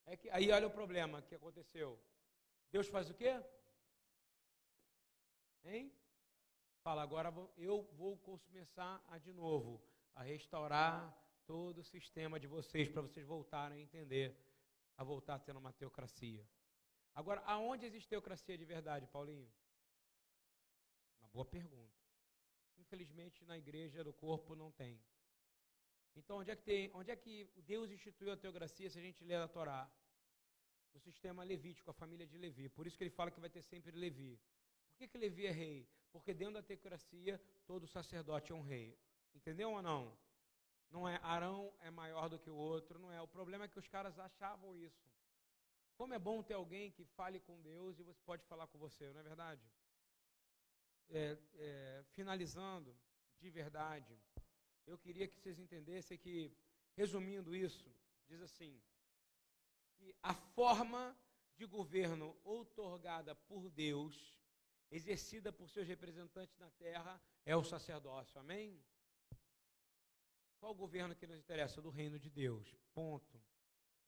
É 0.07 0.16
que, 0.16 0.31
aí 0.31 0.51
olha 0.51 0.66
o 0.66 0.70
problema 0.70 1.20
que 1.23 1.35
aconteceu. 1.35 1.99
Deus 2.70 2.89
faz 2.89 3.11
o 3.11 3.15
quê? 3.15 3.43
Hein? 5.65 5.93
Fala, 6.82 7.03
agora 7.03 7.32
eu 7.57 7.82
vou 7.93 8.16
começar 8.19 9.03
a, 9.09 9.19
de 9.19 9.32
novo 9.32 9.82
a 10.15 10.23
restaurar 10.23 11.15
todo 11.46 11.78
o 11.78 11.84
sistema 11.84 12.38
de 12.38 12.46
vocês 12.46 12.88
para 12.88 13.02
vocês 13.02 13.26
voltarem 13.26 13.78
a 13.78 13.82
entender, 13.82 14.36
a 14.96 15.04
voltar 15.04 15.36
a 15.36 15.38
ter 15.38 15.56
uma 15.56 15.72
teocracia. 15.72 16.46
Agora, 17.14 17.40
aonde 17.46 17.86
existe 17.86 18.08
teocracia 18.08 18.56
de 18.58 18.64
verdade, 18.64 19.06
Paulinho? 19.06 19.50
Uma 21.20 21.28
boa 21.28 21.44
pergunta. 21.44 21.94
Infelizmente, 22.76 23.44
na 23.44 23.56
igreja 23.56 24.02
do 24.02 24.12
corpo 24.12 24.56
não 24.56 24.72
tem. 24.72 25.00
Então, 26.16 26.38
onde 26.38 26.50
é 26.50 26.56
que 26.56 26.62
tem, 26.62 26.90
onde 26.94 27.10
é 27.10 27.16
que 27.16 27.48
Deus 27.66 27.90
instituiu 27.90 28.32
a 28.32 28.36
teocracia 28.36 28.88
se 28.90 28.98
a 28.98 29.02
gente 29.02 29.24
ler 29.24 29.36
a 29.36 29.48
Torá? 29.48 29.90
No 30.92 31.00
sistema 31.00 31.42
levítico, 31.42 31.90
a 31.90 31.94
família 31.94 32.26
de 32.26 32.38
Levi. 32.38 32.68
Por 32.68 32.86
isso 32.86 32.96
que 32.96 33.02
ele 33.02 33.10
fala 33.10 33.30
que 33.30 33.40
vai 33.40 33.50
ter 33.50 33.62
sempre 33.62 33.90
Levi. 33.90 34.40
Por 34.90 34.98
que, 34.98 35.08
que 35.08 35.18
Levi 35.18 35.46
é 35.46 35.50
rei? 35.50 35.88
Porque 36.12 36.32
dentro 36.32 36.54
da 36.54 36.62
teocracia, 36.62 37.40
todo 37.66 37.84
sacerdote 37.88 38.52
é 38.52 38.54
um 38.54 38.62
rei. 38.62 38.96
Entendeu 39.34 39.72
ou 39.72 39.82
não? 39.82 40.16
Não 40.94 41.08
é 41.08 41.18
Arão 41.24 41.74
é 41.80 41.90
maior 41.90 42.28
do 42.28 42.38
que 42.38 42.48
o 42.48 42.54
outro, 42.54 43.00
não 43.00 43.10
é. 43.10 43.20
O 43.20 43.26
problema 43.26 43.64
é 43.64 43.68
que 43.68 43.80
os 43.80 43.88
caras 43.88 44.16
achavam 44.16 44.76
isso. 44.76 45.10
Como 45.96 46.14
é 46.14 46.20
bom 46.20 46.40
ter 46.40 46.54
alguém 46.54 46.92
que 46.92 47.04
fale 47.04 47.40
com 47.40 47.60
Deus 47.60 47.98
e 47.98 48.04
você 48.04 48.20
pode 48.22 48.44
falar 48.44 48.68
com 48.68 48.78
você, 48.78 49.12
não 49.12 49.18
é 49.18 49.24
verdade? 49.24 49.68
É, 51.08 51.36
é, 51.56 52.04
finalizando, 52.12 52.96
de 53.40 53.50
verdade, 53.50 54.16
eu 54.86 54.96
queria 54.96 55.26
que 55.26 55.34
vocês 55.34 55.58
entendessem 55.58 56.16
que, 56.16 56.56
resumindo 56.96 57.56
isso, 57.56 57.92
diz 58.28 58.40
assim: 58.40 58.80
que 59.96 60.14
a 60.22 60.32
forma 60.32 61.18
de 61.56 61.66
governo 61.66 62.38
outorgada 62.44 63.34
por 63.34 63.68
Deus, 63.68 64.38
exercida 64.92 65.52
por 65.52 65.68
seus 65.68 65.88
representantes 65.88 66.56
na 66.56 66.70
terra, 66.70 67.20
é 67.44 67.56
o 67.56 67.64
sacerdócio. 67.64 68.38
Amém? 68.38 68.80
Qual 70.65 70.73
o 70.73 70.78
governo 70.78 71.15
que 71.15 71.27
nos 71.27 71.36
interessa? 71.36 71.82
Do 71.82 71.91
reino 71.91 72.19
de 72.19 72.31
Deus. 72.31 72.74
Ponto. 72.95 73.39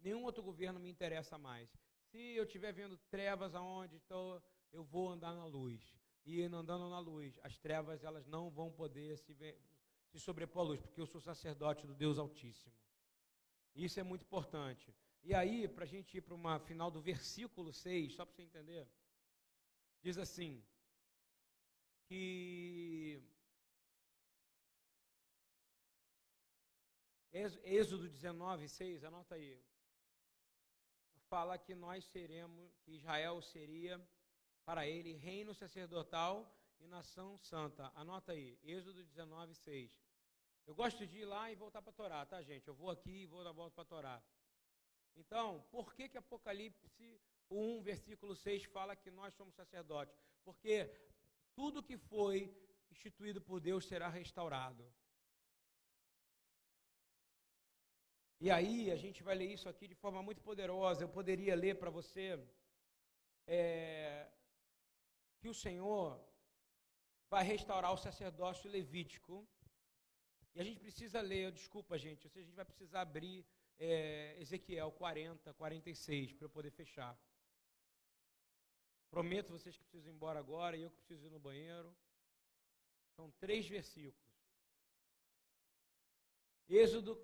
Nenhum 0.00 0.22
outro 0.22 0.42
governo 0.42 0.80
me 0.80 0.88
interessa 0.88 1.36
mais. 1.36 1.68
Se 2.06 2.18
eu 2.34 2.44
estiver 2.44 2.72
vendo 2.72 2.96
trevas 3.10 3.54
aonde 3.54 3.96
estou, 3.96 4.42
eu 4.72 4.82
vou 4.82 5.10
andar 5.10 5.34
na 5.34 5.44
luz. 5.44 5.94
E 6.24 6.42
andando 6.44 6.88
na 6.88 6.98
luz, 6.98 7.38
as 7.42 7.58
trevas 7.58 8.02
elas 8.04 8.26
não 8.26 8.48
vão 8.48 8.72
poder 8.72 9.18
se, 9.18 9.36
se 10.06 10.18
sobrepor 10.18 10.62
à 10.62 10.68
luz, 10.68 10.80
porque 10.80 10.98
eu 10.98 11.06
sou 11.06 11.20
sacerdote 11.20 11.86
do 11.86 11.94
Deus 11.94 12.18
Altíssimo. 12.18 12.74
Isso 13.74 14.00
é 14.00 14.02
muito 14.02 14.24
importante. 14.24 14.96
E 15.22 15.34
aí, 15.34 15.68
para 15.68 15.84
a 15.84 15.86
gente 15.86 16.16
ir 16.16 16.22
para 16.22 16.34
uma 16.34 16.58
final 16.58 16.90
do 16.90 17.02
versículo 17.02 17.70
6, 17.70 18.14
só 18.14 18.24
para 18.24 18.34
você 18.34 18.40
entender, 18.40 18.88
diz 20.00 20.16
assim: 20.16 20.64
que 22.06 23.22
Êxodo 27.64 28.08
19, 28.08 28.66
6, 28.66 29.04
anota 29.04 29.34
aí. 29.34 29.62
Fala 31.28 31.58
que 31.58 31.74
nós 31.74 32.04
seremos, 32.06 32.78
que 32.78 32.92
Israel 32.92 33.42
seria 33.42 34.00
para 34.64 34.86
ele 34.86 35.12
reino 35.12 35.52
sacerdotal 35.54 36.50
e 36.80 36.86
nação 36.86 37.36
santa. 37.36 37.92
Anota 37.94 38.32
aí, 38.32 38.58
Êxodo 38.64 39.04
19, 39.04 39.54
6. 39.54 40.00
Eu 40.66 40.74
gosto 40.74 41.06
de 41.06 41.18
ir 41.18 41.24
lá 41.26 41.52
e 41.52 41.54
voltar 41.54 41.82
para 41.82 41.92
Torá, 41.92 42.24
tá, 42.24 42.42
gente? 42.42 42.66
Eu 42.66 42.74
vou 42.74 42.90
aqui 42.90 43.22
e 43.22 43.26
vou 43.26 43.44
dar 43.44 43.52
volta 43.52 43.74
para 43.74 43.84
Torá. 43.84 44.22
Então, 45.14 45.62
por 45.70 45.94
que 45.94 46.08
que 46.08 46.16
Apocalipse 46.16 47.20
1, 47.50 47.82
versículo 47.82 48.34
6 48.34 48.64
fala 48.64 48.96
que 48.96 49.10
nós 49.10 49.34
somos 49.34 49.54
sacerdotes? 49.54 50.16
Porque 50.42 50.90
tudo 51.54 51.82
que 51.82 51.98
foi 51.98 52.50
instituído 52.90 53.42
por 53.42 53.60
Deus 53.60 53.86
será 53.86 54.08
restaurado. 54.08 54.90
E 58.38 58.50
aí, 58.50 58.90
a 58.90 58.96
gente 58.96 59.22
vai 59.22 59.34
ler 59.34 59.52
isso 59.52 59.68
aqui 59.68 59.88
de 59.88 59.94
forma 59.94 60.22
muito 60.22 60.42
poderosa. 60.42 61.02
Eu 61.02 61.08
poderia 61.08 61.54
ler 61.54 61.78
para 61.78 61.90
você 61.90 62.38
é, 63.46 64.28
que 65.40 65.48
o 65.48 65.54
Senhor 65.54 66.20
vai 67.30 67.42
restaurar 67.44 67.92
o 67.92 67.96
sacerdócio 67.96 68.70
levítico 68.70 69.46
e 70.54 70.60
a 70.60 70.64
gente 70.64 70.80
precisa 70.80 71.20
ler, 71.20 71.52
desculpa, 71.52 71.98
gente, 71.98 72.26
a 72.26 72.40
gente 72.40 72.54
vai 72.54 72.64
precisar 72.64 73.02
abrir 73.02 73.44
é, 73.78 74.36
Ezequiel 74.40 74.90
40, 74.92 75.52
46 75.52 76.32
para 76.32 76.46
eu 76.46 76.50
poder 76.50 76.70
fechar. 76.70 77.14
Prometo 79.10 79.52
vocês 79.52 79.76
que 79.76 79.84
precisam 79.84 80.10
ir 80.10 80.14
embora 80.14 80.38
agora 80.38 80.76
e 80.76 80.82
eu 80.82 80.90
que 80.90 80.96
preciso 80.96 81.26
ir 81.26 81.30
no 81.30 81.38
banheiro. 81.38 81.94
São 83.14 83.30
três 83.32 83.68
versículos. 83.68 84.25
Êxodo, 86.68 87.20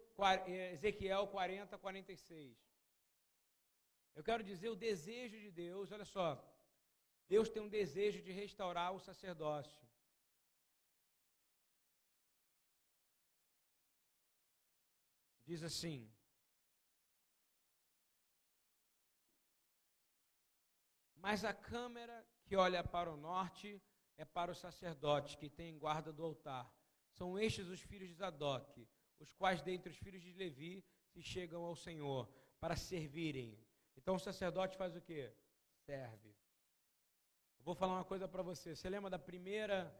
é, 0.46 0.72
Ezequiel 0.72 1.26
40, 1.28 1.78
46. 1.78 2.56
Eu 4.14 4.22
quero 4.22 4.42
dizer 4.42 4.68
o 4.68 4.76
desejo 4.76 5.38
de 5.38 5.50
Deus, 5.50 5.90
olha 5.90 6.04
só. 6.04 6.28
Deus 7.28 7.48
tem 7.48 7.62
um 7.62 7.68
desejo 7.68 8.20
de 8.22 8.30
restaurar 8.30 8.92
o 8.92 9.00
sacerdócio. 9.00 9.82
diz 15.52 15.62
assim: 15.62 16.10
Mas 21.16 21.44
a 21.44 21.52
câmara 21.52 22.26
que 22.44 22.56
olha 22.56 22.82
para 22.82 23.12
o 23.12 23.16
norte 23.16 23.80
é 24.16 24.24
para 24.24 24.50
os 24.50 24.58
sacerdotes 24.58 25.36
que 25.36 25.48
têm 25.48 25.78
guarda 25.78 26.12
do 26.12 26.24
altar. 26.24 26.72
São 27.10 27.38
estes 27.38 27.68
os 27.68 27.80
filhos 27.80 28.08
de 28.08 28.14
Zadok, 28.14 28.88
os 29.18 29.32
quais 29.32 29.62
dentre 29.62 29.90
os 29.90 29.98
filhos 29.98 30.22
de 30.22 30.32
Levi 30.32 30.84
se 31.08 31.22
chegam 31.22 31.62
ao 31.64 31.76
Senhor 31.76 32.28
para 32.60 32.76
servirem. 32.76 33.58
Então 33.96 34.14
o 34.14 34.18
sacerdote 34.18 34.76
faz 34.76 34.96
o 34.96 35.00
quê? 35.00 35.32
Serve. 35.84 36.28
Eu 37.58 37.64
vou 37.64 37.74
falar 37.74 37.94
uma 37.94 38.04
coisa 38.04 38.26
para 38.26 38.42
você. 38.42 38.74
Você 38.74 38.88
lembra 38.88 39.10
da 39.10 39.18
primeira 39.18 39.94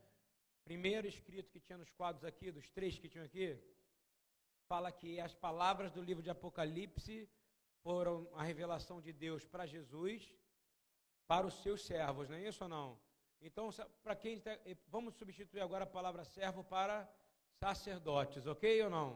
primeiro 0.65 1.09
escrito 1.09 1.51
que 1.51 1.59
tinha 1.59 1.77
nos 1.77 1.91
quadros 1.91 2.25
aqui, 2.25 2.53
dos 2.53 2.71
três 2.71 2.97
que 2.97 3.09
tinham 3.09 3.25
aqui? 3.25 3.61
fala 4.73 4.91
que 4.91 5.21
as 5.21 5.35
palavras 5.35 5.93
do 5.93 6.01
livro 6.01 6.23
de 6.23 6.31
Apocalipse 6.31 7.29
foram 7.83 8.27
a 8.33 8.43
revelação 8.43 9.03
de 9.03 9.13
Deus 9.13 9.45
para 9.45 9.67
Jesus, 9.67 10.35
para 11.27 11.47
os 11.47 11.55
seus 11.63 11.85
servos, 11.85 12.27
não 12.31 12.37
é 12.37 12.49
isso 12.49 12.65
ou 12.65 12.71
não? 12.71 12.99
Então, 13.39 13.69
para 14.03 14.17
quem 14.17 14.41
tá, 14.41 14.57
vamos 14.87 15.15
substituir 15.15 15.61
agora 15.61 15.85
a 15.85 15.87
palavra 15.99 16.25
servo 16.25 16.65
para 16.65 17.07
sacerdotes, 17.63 18.45
ok 18.53 18.65
ou 18.83 18.91
não? 18.91 19.09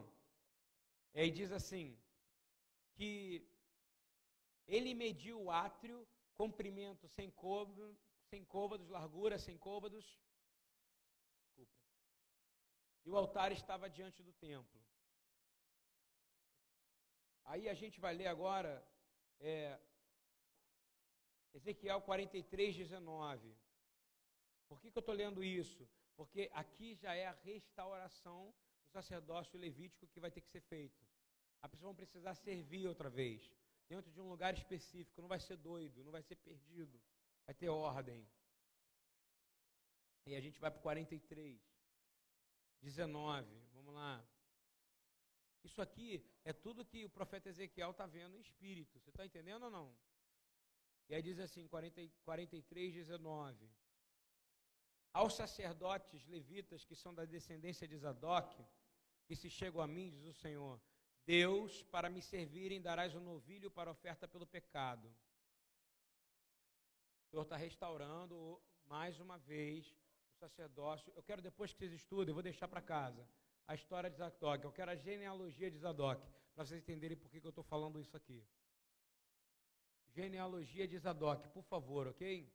E 1.13 1.19
aí 1.21 1.29
diz 1.39 1.51
assim 1.51 1.87
que 2.95 3.45
ele 4.75 4.91
mediu 4.93 5.37
o 5.41 5.51
átrio, 5.51 5.97
comprimento 6.41 7.05
sem 7.09 7.29
côvado, 7.29 7.85
sem 8.29 8.45
côvados, 8.45 8.87
largura 8.97 9.37
sem 9.37 9.57
côvados. 9.57 10.05
Desculpa. 11.41 11.77
E 13.05 13.09
o 13.09 13.17
altar 13.17 13.51
estava 13.51 13.89
diante 13.89 14.23
do 14.23 14.33
templo. 14.47 14.79
Aí 17.51 17.67
a 17.67 17.73
gente 17.81 17.99
vai 17.99 18.13
ler 18.13 18.27
agora 18.27 18.71
é, 19.39 19.77
Ezequiel 21.53 22.01
43, 22.01 22.77
19. 22.77 23.53
Por 24.69 24.79
que, 24.79 24.89
que 24.91 24.97
eu 24.97 25.05
estou 25.05 25.15
lendo 25.15 25.43
isso? 25.43 25.85
Porque 26.17 26.49
aqui 26.53 26.95
já 26.95 27.13
é 27.13 27.27
a 27.27 27.39
restauração 27.43 28.53
do 28.81 28.89
sacerdócio 28.89 29.57
levítico 29.57 30.07
que 30.07 30.19
vai 30.19 30.31
ter 30.31 30.41
que 30.41 30.49
ser 30.49 30.61
feito. 30.61 31.05
A 31.61 31.69
pessoa 31.69 31.93
vai 31.93 31.97
precisar 31.97 32.33
servir 32.33 32.87
outra 32.87 33.09
vez, 33.09 33.53
dentro 33.87 34.11
de 34.11 34.19
um 34.19 34.27
lugar 34.27 34.53
específico. 34.55 35.21
Não 35.21 35.29
vai 35.29 35.39
ser 35.39 35.57
doido, 35.57 36.03
não 36.03 36.11
vai 36.11 36.23
ser 36.23 36.35
perdido. 36.35 36.99
Vai 37.45 37.53
ter 37.53 37.69
ordem. 37.69 38.27
E 40.25 40.35
a 40.35 40.41
gente 40.41 40.59
vai 40.59 40.71
para 40.71 40.79
o 40.79 40.81
43, 40.81 41.61
19. 42.81 43.61
Vamos 43.73 43.93
lá. 43.93 44.27
Isso 45.63 45.81
aqui 45.81 46.25
é 46.43 46.51
tudo 46.51 46.85
que 46.85 47.05
o 47.05 47.09
profeta 47.09 47.49
Ezequiel 47.49 47.91
está 47.91 48.07
vendo 48.07 48.35
em 48.35 48.41
espírito. 48.41 48.99
Você 48.99 49.09
está 49.09 49.25
entendendo 49.25 49.63
ou 49.63 49.71
não? 49.71 49.95
E 51.09 51.15
aí 51.15 51.21
diz 51.21 51.39
assim, 51.39 51.67
40, 51.67 52.01
43, 52.23 52.93
19. 52.93 53.69
Aos 55.13 55.33
sacerdotes 55.35 56.25
levitas 56.27 56.83
que 56.85 56.95
são 56.95 57.13
da 57.13 57.25
descendência 57.25 57.87
de 57.87 57.97
Zadok, 57.97 58.63
que 59.25 59.35
se 59.35 59.49
chegam 59.49 59.81
a 59.81 59.87
mim, 59.87 60.09
diz 60.09 60.25
o 60.25 60.33
Senhor, 60.33 60.79
Deus, 61.25 61.83
para 61.83 62.09
me 62.09 62.21
servirem, 62.21 62.81
darás 62.81 63.13
um 63.13 63.19
novilho 63.19 63.69
para 63.69 63.91
oferta 63.91 64.27
pelo 64.27 64.47
pecado. 64.47 65.13
O 67.25 67.29
Senhor 67.29 67.43
está 67.43 67.57
restaurando 67.57 68.61
mais 68.85 69.19
uma 69.19 69.37
vez 69.37 69.93
o 70.31 70.37
sacerdócio. 70.39 71.11
Eu 71.15 71.23
quero 71.23 71.41
depois 71.41 71.73
que 71.73 71.79
vocês 71.79 71.91
estudem, 71.91 72.29
eu 72.29 72.33
vou 72.33 72.43
deixar 72.43 72.67
para 72.67 72.81
casa 72.81 73.27
a 73.67 73.75
história 73.75 74.09
de 74.09 74.17
Zadok. 74.17 74.63
Eu 74.63 74.71
quero 74.71 74.91
a 74.91 74.95
genealogia 74.95 75.69
de 75.69 75.77
Zadok, 75.77 76.25
para 76.55 76.65
vocês 76.65 76.81
entenderem 76.81 77.17
por 77.17 77.29
que, 77.29 77.41
que 77.41 77.47
eu 77.47 77.49
estou 77.49 77.63
falando 77.63 77.99
isso 77.99 78.15
aqui. 78.15 78.41
Genealogia 80.07 80.87
de 80.87 80.97
Zadok, 80.97 81.49
por 81.49 81.63
favor, 81.63 82.07
ok? 82.07 82.49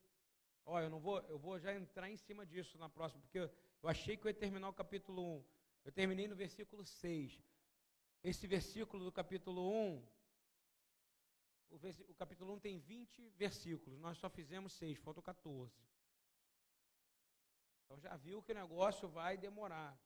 Olha, 0.65 0.85
eu 0.85 0.91
não 0.91 1.01
vou, 1.01 1.21
eu 1.23 1.39
vou 1.39 1.59
já 1.59 1.75
entrar 1.75 2.09
em 2.09 2.17
cima 2.17 2.47
disso 2.47 2.79
na 2.79 2.89
próxima, 2.89 3.21
porque 3.23 3.39
eu, 3.39 3.89
achei 3.89 4.17
que 4.17 4.27
eu 4.27 4.31
ia 4.31 4.35
terminar 4.35 4.69
o 4.69 4.73
capítulo 4.73 5.39
1. 5.39 5.45
Eu 5.85 5.93
terminei 5.93 6.29
no 6.29 6.37
versículo 6.37 6.85
6. 6.85 7.43
Esse 8.23 8.47
versículo 8.47 9.05
do 9.05 9.11
capítulo 9.11 9.69
1, 9.69 10.09
o, 11.71 11.77
o 12.11 12.15
capítulo 12.15 12.55
1 12.55 12.61
tem 12.61 12.79
20 12.79 13.31
versículos, 13.31 13.99
nós 13.99 14.17
só 14.19 14.31
fizemos 14.31 14.73
6, 14.75 14.99
faltam 14.99 15.23
14. 15.23 15.73
Então 17.85 17.99
já 17.99 18.17
viu 18.17 18.43
que 18.43 18.53
o 18.53 18.55
negócio 18.55 19.09
vai 19.09 19.37
demorar. 19.37 19.99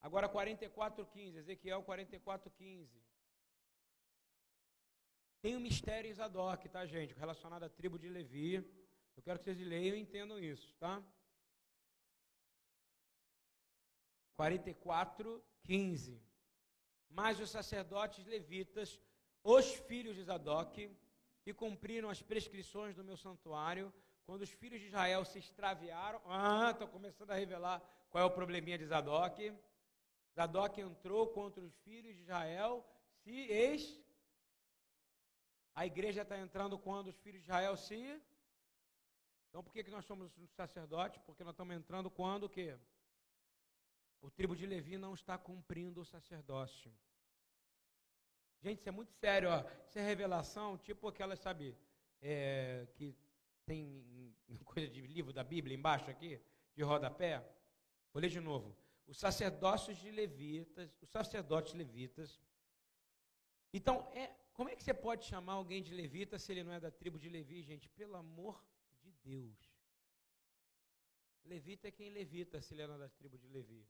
Agora 0.00 0.28
44:15, 0.28 1.36
Ezequiel 1.36 1.82
44:15. 1.82 2.88
Tem 5.40 5.56
um 5.56 5.60
mistério 5.60 6.10
em 6.10 6.68
tá, 6.68 6.84
gente? 6.84 7.14
Relacionado 7.14 7.62
à 7.62 7.68
tribo 7.68 7.98
de 7.98 8.08
Levi. 8.08 8.77
Eu 9.18 9.22
quero 9.22 9.40
que 9.40 9.46
vocês 9.46 9.58
leiam 9.58 9.96
e 9.96 10.00
entendam 10.00 10.38
isso, 10.38 10.72
tá? 10.76 11.02
44, 14.36 15.44
15. 15.64 16.22
Mas 17.10 17.40
os 17.40 17.50
sacerdotes 17.50 18.24
levitas, 18.26 19.00
os 19.42 19.74
filhos 19.74 20.14
de 20.14 20.22
Zadok, 20.22 20.96
que 21.42 21.52
cumpriram 21.52 22.08
as 22.08 22.22
prescrições 22.22 22.94
do 22.94 23.02
meu 23.02 23.16
santuário, 23.16 23.92
quando 24.24 24.42
os 24.42 24.50
filhos 24.50 24.80
de 24.80 24.86
Israel 24.86 25.24
se 25.24 25.40
extraviaram, 25.40 26.22
ah, 26.26 26.70
estou 26.70 26.86
começando 26.86 27.32
a 27.32 27.34
revelar 27.34 27.82
qual 28.10 28.22
é 28.22 28.24
o 28.24 28.30
probleminha 28.30 28.78
de 28.78 28.86
Zadok. 28.86 29.52
Zadok 30.32 30.80
entrou 30.80 31.26
contra 31.26 31.64
os 31.64 31.74
filhos 31.78 32.14
de 32.14 32.22
Israel, 32.22 32.88
se 33.24 33.32
ex. 33.32 34.00
A 35.74 35.84
igreja 35.84 36.22
está 36.22 36.38
entrando 36.38 36.78
quando 36.78 37.08
os 37.08 37.16
filhos 37.16 37.40
de 37.40 37.48
Israel 37.48 37.76
se. 37.76 38.22
Então 39.48 39.62
por 39.62 39.72
que, 39.72 39.84
que 39.84 39.90
nós 39.90 40.04
somos 40.04 40.32
sacerdotes? 40.54 41.20
Porque 41.22 41.44
nós 41.44 41.54
estamos 41.54 41.74
entrando 41.74 42.10
quando 42.10 42.44
o 42.44 42.48
quê? 42.48 42.78
O 44.20 44.30
tribo 44.30 44.54
de 44.56 44.66
Levi 44.66 44.98
não 44.98 45.14
está 45.14 45.38
cumprindo 45.38 46.00
o 46.00 46.04
sacerdócio. 46.04 46.92
Gente, 48.60 48.80
isso 48.80 48.88
é 48.88 48.92
muito 48.92 49.12
sério. 49.12 49.48
Ó. 49.50 49.64
Isso 49.86 49.98
é 49.98 50.02
revelação, 50.02 50.76
tipo 50.76 51.08
aquelas, 51.08 51.38
sabe, 51.38 51.76
é, 52.20 52.86
que 52.94 53.14
tem 53.64 54.34
coisa 54.64 54.88
de 54.88 55.00
livro 55.06 55.32
da 55.32 55.44
Bíblia 55.44 55.76
embaixo 55.76 56.10
aqui, 56.10 56.40
de 56.74 56.82
rodapé. 56.82 57.38
Vou 58.12 58.20
ler 58.20 58.28
de 58.28 58.40
novo. 58.40 58.76
Os 59.06 59.18
sacerdócios 59.18 59.96
de 59.96 60.10
levitas, 60.10 60.90
os 61.00 61.08
sacerdotes 61.08 61.72
levitas. 61.72 62.40
Então, 63.72 64.10
é, 64.12 64.34
como 64.52 64.68
é 64.68 64.76
que 64.76 64.82
você 64.82 64.92
pode 64.92 65.24
chamar 65.24 65.54
alguém 65.54 65.82
de 65.82 65.94
levita 65.94 66.38
se 66.38 66.50
ele 66.52 66.64
não 66.64 66.72
é 66.72 66.80
da 66.80 66.90
tribo 66.90 67.18
de 67.18 67.28
Levi, 67.28 67.62
gente? 67.62 67.88
Pelo 67.90 68.16
amor 68.16 68.60
Deus. 69.28 69.58
Levita 71.44 71.88
é 71.88 71.90
quem 71.90 72.08
levita 72.08 72.62
se 72.62 72.74
não 72.74 72.94
é 72.94 72.98
da 72.98 73.10
tribo 73.10 73.36
de 73.36 73.46
Levi. 73.48 73.86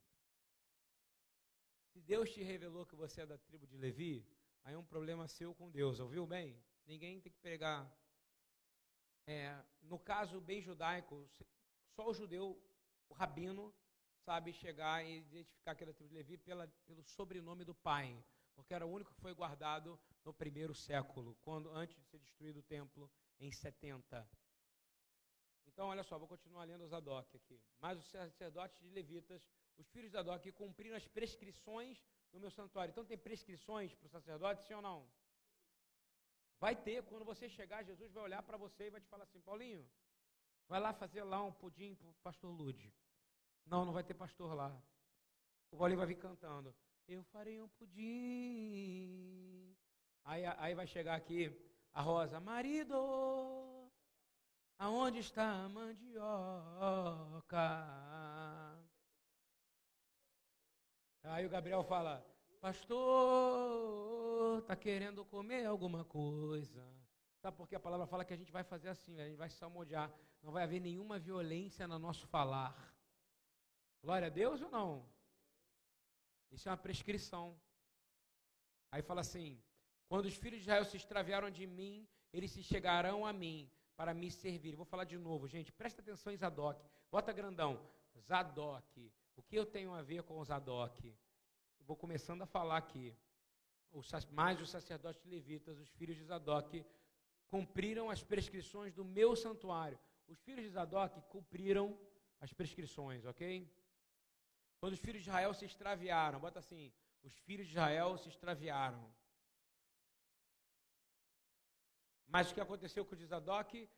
Se 1.92 2.00
Deus 2.00 2.28
te 2.30 2.42
revelou 2.42 2.84
que 2.84 2.96
você 2.96 3.20
é 3.20 3.26
da 3.26 3.38
tribo 3.38 3.64
de 3.64 3.76
Levi, 3.76 4.26
aí 4.64 4.74
é 4.74 4.78
um 4.78 4.84
problema 4.84 5.28
seu 5.28 5.54
com 5.54 5.70
Deus, 5.70 6.00
ouviu 6.00 6.26
bem? 6.26 6.60
Ninguém 6.86 7.20
tem 7.20 7.30
que 7.30 7.38
pregar. 7.38 7.80
É, 9.28 9.64
no 9.82 9.98
caso 9.98 10.40
bem 10.40 10.60
judaico, 10.60 11.30
só 11.94 12.08
o 12.08 12.14
judeu, 12.14 12.60
o 13.08 13.14
rabino, 13.14 13.72
sabe 14.24 14.52
chegar 14.52 15.04
e 15.04 15.18
identificar 15.18 15.72
aquela 15.72 15.94
tribo 15.94 16.08
de 16.08 16.16
Levi 16.16 16.36
pela, 16.36 16.66
pelo 16.84 17.04
sobrenome 17.04 17.64
do 17.64 17.76
pai, 17.76 18.24
porque 18.56 18.74
era 18.74 18.84
o 18.84 18.90
único 18.90 19.14
que 19.14 19.20
foi 19.20 19.34
guardado 19.34 20.00
no 20.24 20.34
primeiro 20.34 20.74
século, 20.74 21.36
quando 21.42 21.70
antes 21.70 21.96
de 21.96 22.04
ser 22.06 22.18
destruído 22.18 22.58
o 22.58 22.62
templo 22.64 23.08
em 23.38 23.52
70. 23.52 24.28
Então, 25.72 25.88
olha 25.88 26.02
só, 26.02 26.18
vou 26.18 26.28
continuar 26.28 26.64
lendo 26.64 26.84
os 26.84 26.90
Zadok 26.90 27.36
aqui. 27.36 27.60
Mas 27.78 27.98
os 27.98 28.06
sacerdotes 28.06 28.80
de 28.80 28.90
levitas 28.90 29.48
os 29.78 29.88
filhos 29.90 30.10
da 30.10 30.22
Doc 30.22 30.44
cumpriram 30.52 30.96
as 30.96 31.06
prescrições 31.06 32.04
do 32.32 32.40
meu 32.40 32.50
santuário. 32.50 32.90
Então 32.90 33.04
tem 33.04 33.16
prescrições 33.16 33.94
para 33.94 34.06
o 34.06 34.10
sacerdote, 34.10 34.66
sim 34.66 34.74
ou 34.74 34.82
não? 34.82 35.08
Vai 36.58 36.74
ter, 36.74 37.04
quando 37.04 37.24
você 37.24 37.48
chegar, 37.48 37.84
Jesus 37.84 38.12
vai 38.12 38.24
olhar 38.24 38.42
para 38.42 38.56
você 38.56 38.86
e 38.86 38.90
vai 38.90 39.00
te 39.00 39.06
falar 39.06 39.22
assim, 39.22 39.40
Paulinho, 39.40 39.88
vai 40.66 40.80
lá 40.80 40.92
fazer 40.92 41.22
lá 41.22 41.40
um 41.42 41.52
pudim 41.52 41.94
para 41.94 42.08
o 42.08 42.14
pastor 42.14 42.50
Lude. 42.50 42.92
Não, 43.64 43.84
não 43.84 43.92
vai 43.92 44.02
ter 44.02 44.14
pastor 44.14 44.52
lá. 44.54 44.76
O 45.70 45.76
Paulinho 45.76 45.98
vai 45.98 46.08
vir 46.08 46.18
cantando. 46.18 46.74
Eu 47.06 47.22
farei 47.24 47.60
um 47.60 47.68
pudim. 47.68 49.76
Aí, 50.24 50.44
aí 50.44 50.74
vai 50.74 50.88
chegar 50.88 51.14
aqui 51.14 51.56
a 51.92 52.02
Rosa, 52.02 52.40
marido, 52.40 53.77
aonde 54.78 55.18
está 55.18 55.64
a 55.64 55.68
mandioca? 55.68 57.48
Aí 61.24 61.44
o 61.44 61.50
Gabriel 61.50 61.82
fala: 61.82 62.24
Pastor, 62.60 64.60
está 64.60 64.76
querendo 64.76 65.24
comer 65.24 65.66
alguma 65.66 66.04
coisa. 66.04 66.86
Sabe 67.40 67.56
por 67.56 67.68
que 67.68 67.76
a 67.76 67.80
palavra 67.80 68.06
fala 68.06 68.24
que 68.24 68.34
a 68.34 68.36
gente 68.36 68.52
vai 68.52 68.64
fazer 68.64 68.88
assim, 68.88 69.20
a 69.20 69.26
gente 69.26 69.36
vai 69.36 69.50
salmodiar. 69.50 70.12
Não 70.42 70.52
vai 70.52 70.64
haver 70.64 70.80
nenhuma 70.80 71.18
violência 71.18 71.86
no 71.86 71.98
nosso 71.98 72.26
falar. 72.26 72.74
Glória 74.02 74.28
a 74.28 74.30
Deus 74.30 74.62
ou 74.62 74.70
não? 74.70 75.06
Isso 76.50 76.68
é 76.68 76.72
uma 76.72 76.78
prescrição. 76.78 77.60
Aí 78.90 79.02
fala 79.02 79.20
assim: 79.20 79.62
quando 80.08 80.26
os 80.26 80.34
filhos 80.34 80.60
de 80.60 80.64
Israel 80.64 80.84
se 80.84 80.96
extraviaram 80.96 81.50
de 81.50 81.66
mim, 81.66 82.08
eles 82.32 82.50
se 82.50 82.62
chegarão 82.62 83.26
a 83.26 83.32
mim 83.32 83.70
para 83.98 84.14
me 84.14 84.30
servir. 84.30 84.76
Vou 84.76 84.84
falar 84.84 85.02
de 85.02 85.18
novo, 85.18 85.48
gente. 85.48 85.72
Presta 85.72 86.00
atenção 86.00 86.32
em 86.32 86.36
Zadok. 86.36 86.80
Bota 87.10 87.32
grandão. 87.32 87.72
Zadok. 88.16 89.12
O 89.34 89.42
que 89.42 89.56
eu 89.56 89.66
tenho 89.66 89.92
a 89.92 90.02
ver 90.02 90.22
com 90.22 90.42
Zadok? 90.44 91.08
Eu 91.80 91.84
vou 91.84 91.96
começando 91.96 92.42
a 92.42 92.46
falar 92.46 92.76
aqui. 92.76 93.12
Os, 93.90 94.08
mais 94.30 94.60
os 94.60 94.70
sacerdotes 94.70 95.24
levitas, 95.24 95.80
os 95.80 95.90
filhos 95.90 96.16
de 96.16 96.22
Zadok, 96.22 96.86
cumpriram 97.48 98.08
as 98.08 98.22
prescrições 98.22 98.94
do 98.94 99.04
meu 99.04 99.34
santuário. 99.34 99.98
Os 100.28 100.38
filhos 100.42 100.62
de 100.62 100.70
Zadok 100.70 101.20
cumpriram 101.22 101.98
as 102.40 102.52
prescrições, 102.52 103.24
ok? 103.24 103.68
Quando 104.78 104.92
os 104.92 105.00
filhos 105.00 105.24
de 105.24 105.28
Israel 105.28 105.52
se 105.52 105.64
extraviaram, 105.64 106.38
bota 106.38 106.60
assim: 106.60 106.92
os 107.24 107.36
filhos 107.40 107.66
de 107.66 107.72
Israel 107.72 108.16
se 108.16 108.28
extraviaram. 108.28 109.12
Mas 112.28 112.50
o 112.50 112.54
que 112.54 112.60
aconteceu 112.60 113.04
com 113.04 113.14
o 113.14 113.18
de 113.18 113.26
Zadok? 113.26 113.88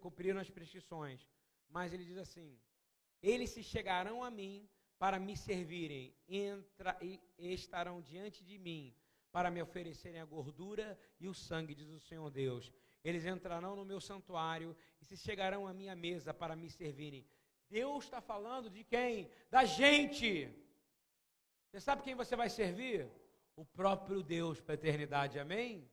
Cumpriram 0.00 0.40
as 0.40 0.50
prescrições. 0.50 1.28
Mas 1.68 1.92
ele 1.92 2.04
diz 2.04 2.18
assim: 2.18 2.60
eles 3.22 3.50
se 3.50 3.62
chegarão 3.62 4.22
a 4.22 4.30
mim 4.30 4.68
para 4.98 5.18
me 5.18 5.34
servirem, 5.34 6.14
entra, 6.28 6.94
e 7.00 7.18
estarão 7.38 8.02
diante 8.02 8.44
de 8.44 8.58
mim 8.58 8.94
para 9.32 9.50
me 9.50 9.62
oferecerem 9.62 10.20
a 10.20 10.26
gordura 10.26 10.98
e 11.18 11.26
o 11.26 11.32
sangue, 11.32 11.74
diz 11.74 11.88
o 11.88 11.98
Senhor 11.98 12.30
Deus. 12.30 12.70
Eles 13.02 13.24
entrarão 13.24 13.74
no 13.74 13.84
meu 13.84 13.98
santuário 13.98 14.76
e 15.00 15.06
se 15.06 15.16
chegarão 15.16 15.66
à 15.66 15.72
minha 15.72 15.96
mesa 15.96 16.34
para 16.34 16.54
me 16.54 16.68
servirem. 16.68 17.26
Deus 17.68 18.04
está 18.04 18.20
falando 18.20 18.68
de 18.68 18.84
quem? 18.84 19.30
Da 19.50 19.64
gente. 19.64 20.48
Você 21.70 21.80
sabe 21.80 22.02
quem 22.02 22.14
você 22.14 22.36
vai 22.36 22.50
servir? 22.50 23.10
O 23.56 23.64
próprio 23.64 24.22
Deus 24.22 24.60
para 24.60 24.74
a 24.74 24.80
eternidade, 24.80 25.38
amém? 25.38 25.90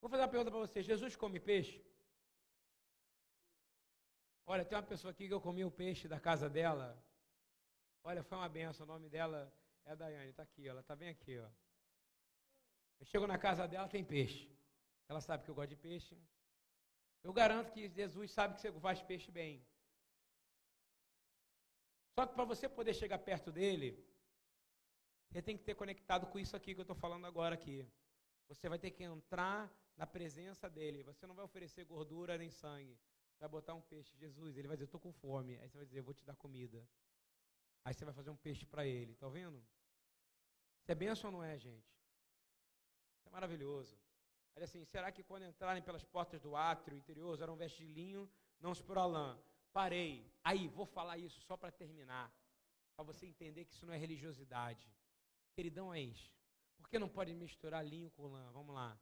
Vou 0.00 0.08
fazer 0.10 0.22
uma 0.22 0.28
pergunta 0.28 0.50
para 0.50 0.60
você: 0.60 0.82
Jesus 0.82 1.16
come 1.16 1.40
peixe? 1.40 1.84
Olha, 4.46 4.64
tem 4.64 4.76
uma 4.78 4.84
pessoa 4.84 5.10
aqui 5.10 5.28
que 5.28 5.34
eu 5.34 5.40
comi 5.40 5.64
o 5.64 5.70
peixe 5.70 6.08
da 6.08 6.18
casa 6.18 6.48
dela. 6.48 6.88
Olha, 8.02 8.22
foi 8.22 8.38
uma 8.38 8.48
benção. 8.48 8.84
O 8.86 8.88
nome 8.88 9.08
dela 9.08 9.52
é 9.84 9.94
Daiane. 9.94 10.30
Está 10.30 10.42
aqui, 10.42 10.66
ela 10.66 10.80
está 10.80 10.96
bem 10.96 11.10
aqui. 11.10 11.38
Ó. 11.38 11.48
Eu 13.00 13.06
chego 13.06 13.26
na 13.26 13.38
casa 13.38 13.66
dela, 13.68 13.88
tem 13.88 14.04
peixe. 14.04 14.50
Ela 15.08 15.20
sabe 15.20 15.44
que 15.44 15.50
eu 15.50 15.54
gosto 15.54 15.70
de 15.70 15.76
peixe. 15.76 16.16
Eu 17.22 17.32
garanto 17.32 17.72
que 17.72 17.88
Jesus 17.88 18.30
sabe 18.30 18.54
que 18.54 18.60
você 18.60 18.72
faz 18.80 19.02
peixe 19.02 19.30
bem. 19.30 19.62
Só 22.14 22.26
que 22.26 22.34
para 22.34 22.44
você 22.44 22.68
poder 22.68 22.94
chegar 22.94 23.18
perto 23.18 23.52
dele, 23.52 23.90
você 25.28 25.42
tem 25.42 25.56
que 25.56 25.64
ter 25.64 25.74
conectado 25.74 26.26
com 26.26 26.38
isso 26.38 26.56
aqui 26.56 26.74
que 26.74 26.80
eu 26.80 26.82
estou 26.82 26.96
falando 26.96 27.26
agora 27.26 27.54
aqui. 27.54 27.86
Você 28.48 28.68
vai 28.68 28.78
ter 28.78 28.90
que 28.90 29.04
entrar 29.04 29.70
na 29.98 30.06
presença 30.06 30.70
dele. 30.70 31.02
Você 31.02 31.26
não 31.26 31.34
vai 31.34 31.44
oferecer 31.44 31.84
gordura 31.84 32.38
nem 32.38 32.50
sangue. 32.50 32.96
vai 33.38 33.48
botar 33.48 33.74
um 33.74 33.82
peixe, 33.82 34.16
Jesus, 34.16 34.56
ele 34.56 34.66
vai 34.66 34.76
dizer, 34.76 34.86
estou 34.86 35.00
com 35.00 35.12
fome. 35.12 35.58
Aí 35.58 35.68
você 35.68 35.76
vai 35.76 35.86
dizer, 35.86 35.98
eu 35.98 36.04
vou 36.04 36.14
te 36.14 36.24
dar 36.24 36.36
comida. 36.36 36.88
Aí 37.84 37.92
você 37.92 38.04
vai 38.04 38.14
fazer 38.14 38.30
um 38.30 38.36
peixe 38.36 38.64
para 38.64 38.86
ele, 38.86 39.14
tá 39.16 39.28
vendo? 39.28 39.58
Isso 40.80 40.92
é 40.92 40.94
benção 40.94 41.30
ou 41.30 41.36
não 41.36 41.44
é, 41.44 41.58
gente? 41.58 41.86
Isso 43.18 43.28
é 43.28 43.30
maravilhoso. 43.30 43.98
Aí 44.54 44.62
assim, 44.62 44.84
será 44.84 45.12
que 45.12 45.22
quando 45.22 45.44
entrarem 45.44 45.82
pelas 45.82 46.04
portas 46.04 46.40
do 46.40 46.56
átrio 46.56 46.96
interior 46.96 47.32
usarão 47.32 47.56
veste 47.56 47.84
de 47.84 47.92
linho, 47.92 48.30
não 48.60 48.74
se 48.74 48.82
por 48.82 48.96
lã? 48.96 49.38
Parei. 49.72 50.32
Aí, 50.42 50.66
vou 50.68 50.86
falar 50.86 51.18
isso 51.18 51.40
só 51.42 51.56
para 51.56 51.70
terminar. 51.70 52.32
Para 52.96 53.04
você 53.04 53.26
entender 53.26 53.64
que 53.64 53.72
isso 53.72 53.86
não 53.86 53.94
é 53.94 53.98
religiosidade. 53.98 54.90
Queridão 55.54 55.92
é 55.94 56.00
isso. 56.00 56.32
Por 56.76 56.88
que 56.88 56.98
não 56.98 57.08
pode 57.08 57.32
misturar 57.34 57.86
linho 57.86 58.10
com 58.10 58.26
lã? 58.26 58.50
Vamos 58.50 58.74
lá. 58.74 58.98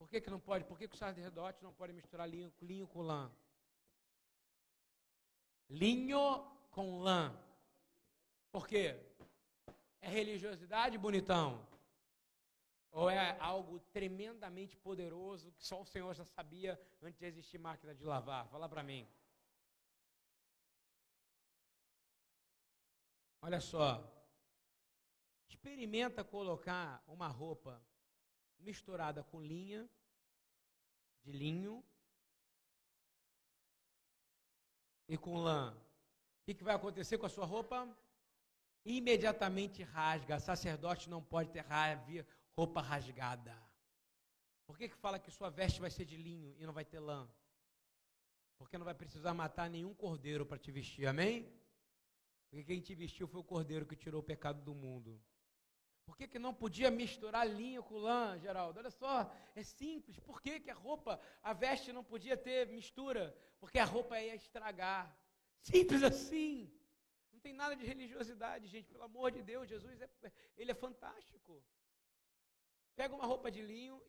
Por 0.00 0.08
que, 0.08 0.18
que 0.18 0.30
não 0.30 0.40
pode? 0.40 0.64
Por 0.64 0.78
que, 0.78 0.88
que 0.88 0.94
o 0.94 0.98
sacerdote 0.98 1.62
não 1.62 1.74
pode 1.74 1.92
misturar 1.92 2.26
linho, 2.26 2.50
linho 2.62 2.88
com 2.88 3.02
lã? 3.02 3.30
Linho 5.68 6.42
com 6.70 7.00
lã. 7.00 7.38
Por 8.50 8.66
quê? 8.66 8.98
É 10.00 10.08
religiosidade, 10.08 10.96
bonitão? 10.96 11.68
Ou 12.90 13.10
é 13.10 13.38
algo 13.38 13.78
tremendamente 13.92 14.74
poderoso 14.74 15.52
que 15.52 15.62
só 15.62 15.82
o 15.82 15.84
Senhor 15.84 16.14
já 16.14 16.24
sabia 16.24 16.80
antes 17.02 17.20
de 17.20 17.26
existir 17.26 17.58
máquina 17.58 17.94
de 17.94 18.02
lavar? 18.02 18.48
Fala 18.48 18.70
para 18.70 18.82
mim. 18.82 19.06
Olha 23.42 23.60
só. 23.60 24.02
Experimenta 25.46 26.24
colocar 26.24 27.04
uma 27.06 27.28
roupa 27.28 27.84
misturada 28.60 29.22
com 29.22 29.40
linha, 29.40 29.88
de 31.22 31.32
linho 31.32 31.84
e 35.08 35.16
com 35.16 35.36
lã. 35.38 35.72
O 35.72 36.44
que, 36.44 36.54
que 36.54 36.64
vai 36.64 36.74
acontecer 36.74 37.18
com 37.18 37.26
a 37.26 37.30
sua 37.30 37.44
roupa? 37.44 37.88
Imediatamente 38.84 39.82
rasga. 39.82 40.40
Sacerdote 40.40 41.10
não 41.10 41.22
pode 41.22 41.50
ter 41.50 41.64
roupa 42.56 42.80
rasgada. 42.80 43.56
Por 44.66 44.78
que, 44.78 44.88
que 44.88 44.96
fala 44.96 45.18
que 45.18 45.30
sua 45.30 45.50
veste 45.50 45.80
vai 45.80 45.90
ser 45.90 46.04
de 46.04 46.16
linho 46.16 46.54
e 46.58 46.64
não 46.64 46.72
vai 46.72 46.84
ter 46.84 47.00
lã? 47.00 47.28
Porque 48.56 48.78
não 48.78 48.84
vai 48.84 48.94
precisar 48.94 49.34
matar 49.34 49.68
nenhum 49.68 49.94
cordeiro 49.94 50.46
para 50.46 50.58
te 50.58 50.70
vestir, 50.70 51.06
amém? 51.06 51.50
Porque 52.48 52.64
quem 52.64 52.80
te 52.80 52.94
vestiu 52.94 53.26
foi 53.26 53.40
o 53.40 53.44
cordeiro 53.44 53.86
que 53.86 53.96
tirou 53.96 54.20
o 54.20 54.24
pecado 54.24 54.62
do 54.62 54.74
mundo. 54.74 55.20
Por 56.10 56.16
que, 56.16 56.26
que 56.26 56.40
não 56.40 56.52
podia 56.52 56.90
misturar 56.90 57.48
linho 57.48 57.84
com 57.84 57.96
lã, 57.96 58.36
Geraldo? 58.36 58.80
Olha 58.80 58.90
só, 58.90 59.32
é 59.54 59.62
simples. 59.62 60.18
Por 60.18 60.42
que, 60.42 60.58
que 60.58 60.68
a 60.68 60.74
roupa, 60.74 61.20
a 61.40 61.52
veste 61.52 61.92
não 61.92 62.02
podia 62.02 62.36
ter 62.36 62.66
mistura? 62.66 63.32
Porque 63.60 63.78
a 63.78 63.84
roupa 63.84 64.20
ia 64.20 64.34
estragar. 64.34 65.16
Simples 65.60 66.02
assim. 66.02 66.68
Não 67.32 67.38
tem 67.38 67.52
nada 67.52 67.76
de 67.76 67.86
religiosidade, 67.86 68.66
gente. 68.66 68.88
Pelo 68.88 69.04
amor 69.04 69.30
de 69.30 69.40
Deus, 69.40 69.68
Jesus 69.68 70.00
é, 70.00 70.10
ele 70.56 70.72
é 70.72 70.74
fantástico. 70.74 71.64
Pega 72.96 73.14
uma 73.14 73.24
roupa 73.24 73.48
de 73.48 73.62
linho, 73.62 74.02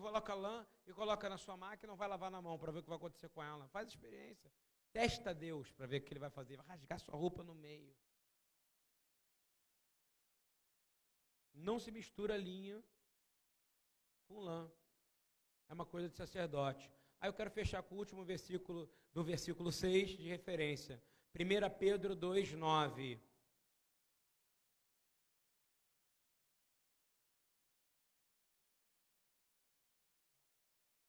coloca 0.00 0.34
lã 0.34 0.64
e 0.86 0.92
coloca 0.92 1.28
na 1.28 1.38
sua 1.38 1.56
máquina, 1.56 1.90
não 1.90 1.96
vai 1.96 2.06
lavar 2.06 2.30
na 2.30 2.40
mão 2.40 2.56
para 2.56 2.70
ver 2.70 2.78
o 2.78 2.82
que 2.84 2.88
vai 2.88 2.98
acontecer 2.98 3.30
com 3.30 3.42
ela. 3.42 3.66
Faz 3.66 3.88
experiência. 3.88 4.48
Testa 4.92 5.34
Deus 5.34 5.72
para 5.72 5.86
ver 5.86 6.02
o 6.02 6.04
que 6.04 6.12
ele 6.12 6.20
vai 6.20 6.30
fazer. 6.30 6.56
Vai 6.56 6.66
rasgar 6.68 7.00
sua 7.00 7.16
roupa 7.16 7.42
no 7.42 7.56
meio. 7.56 7.92
Não 11.58 11.78
se 11.78 11.90
mistura 11.90 12.36
linha 12.36 12.82
com 14.26 14.40
lã. 14.40 14.70
É 15.68 15.74
uma 15.74 15.84
coisa 15.84 16.08
de 16.08 16.16
sacerdote. 16.16 16.90
Aí 17.20 17.28
eu 17.28 17.34
quero 17.34 17.50
fechar 17.50 17.82
com 17.82 17.94
o 17.94 17.98
último 17.98 18.24
versículo 18.24 18.88
do 19.12 19.24
versículo 19.24 19.72
6 19.72 20.10
de 20.10 20.28
referência. 20.28 21.02
1 21.34 21.78
Pedro 21.78 22.14
2, 22.14 22.52
9. 22.52 23.20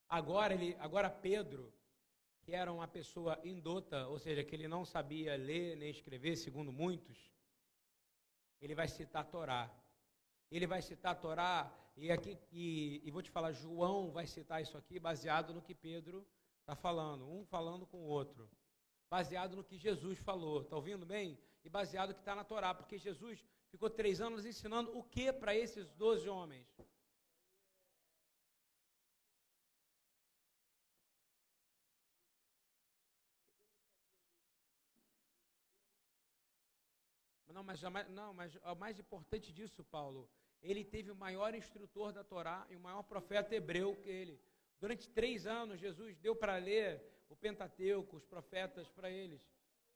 Agora, 0.08 0.52
ele, 0.54 0.76
agora 0.80 1.08
Pedro, 1.08 1.72
que 2.42 2.52
era 2.52 2.72
uma 2.72 2.88
pessoa 2.88 3.40
indota, 3.44 4.08
ou 4.08 4.18
seja, 4.18 4.42
que 4.42 4.56
ele 4.56 4.66
não 4.66 4.84
sabia 4.84 5.36
ler 5.36 5.76
nem 5.76 5.88
escrever, 5.88 6.36
segundo 6.36 6.72
muitos, 6.72 7.30
ele 8.60 8.74
vai 8.74 8.88
citar 8.88 9.24
Torá. 9.30 9.70
Ele 10.50 10.66
vai 10.66 10.82
citar 10.82 11.12
a 11.12 11.14
Torá, 11.14 11.72
e, 11.96 12.10
aqui, 12.10 12.38
e, 12.50 13.02
e 13.04 13.10
vou 13.10 13.22
te 13.22 13.30
falar, 13.30 13.52
João 13.52 14.10
vai 14.10 14.26
citar 14.26 14.62
isso 14.62 14.76
aqui 14.76 14.98
baseado 14.98 15.52
no 15.52 15.62
que 15.62 15.74
Pedro 15.74 16.26
está 16.60 16.74
falando, 16.74 17.28
um 17.28 17.44
falando 17.44 17.86
com 17.86 17.98
o 17.98 18.06
outro. 18.06 18.48
Baseado 19.08 19.56
no 19.56 19.64
que 19.64 19.76
Jesus 19.76 20.18
falou, 20.18 20.62
está 20.62 20.76
ouvindo 20.76 21.04
bem? 21.04 21.38
E 21.64 21.68
baseado 21.68 22.08
no 22.08 22.14
que 22.14 22.20
está 22.20 22.34
na 22.34 22.44
Torá, 22.44 22.74
porque 22.74 22.96
Jesus 22.96 23.44
ficou 23.70 23.90
três 23.90 24.20
anos 24.20 24.46
ensinando 24.46 24.96
o 24.96 25.02
que 25.02 25.32
para 25.32 25.54
esses 25.54 25.90
doze 25.92 26.28
homens? 26.28 26.66
Não, 37.52 37.62
mas, 37.62 37.80
não, 38.10 38.34
mas 38.34 38.54
o 38.56 38.74
mais 38.74 38.98
importante 38.98 39.52
disso, 39.52 39.82
Paulo, 39.84 40.28
ele 40.62 40.84
teve 40.84 41.10
o 41.10 41.16
maior 41.16 41.54
instrutor 41.54 42.12
da 42.12 42.22
Torá 42.22 42.66
e 42.70 42.76
o 42.76 42.80
maior 42.80 43.02
profeta 43.02 43.54
hebreu 43.54 43.96
que 43.96 44.08
ele. 44.08 44.40
Durante 44.80 45.08
três 45.08 45.46
anos, 45.46 45.80
Jesus 45.80 46.16
deu 46.18 46.34
para 46.34 46.56
ler 46.56 47.02
o 47.28 47.36
Pentateuco, 47.36 48.16
os 48.16 48.24
profetas 48.24 48.88
para 48.90 49.10
eles. 49.10 49.46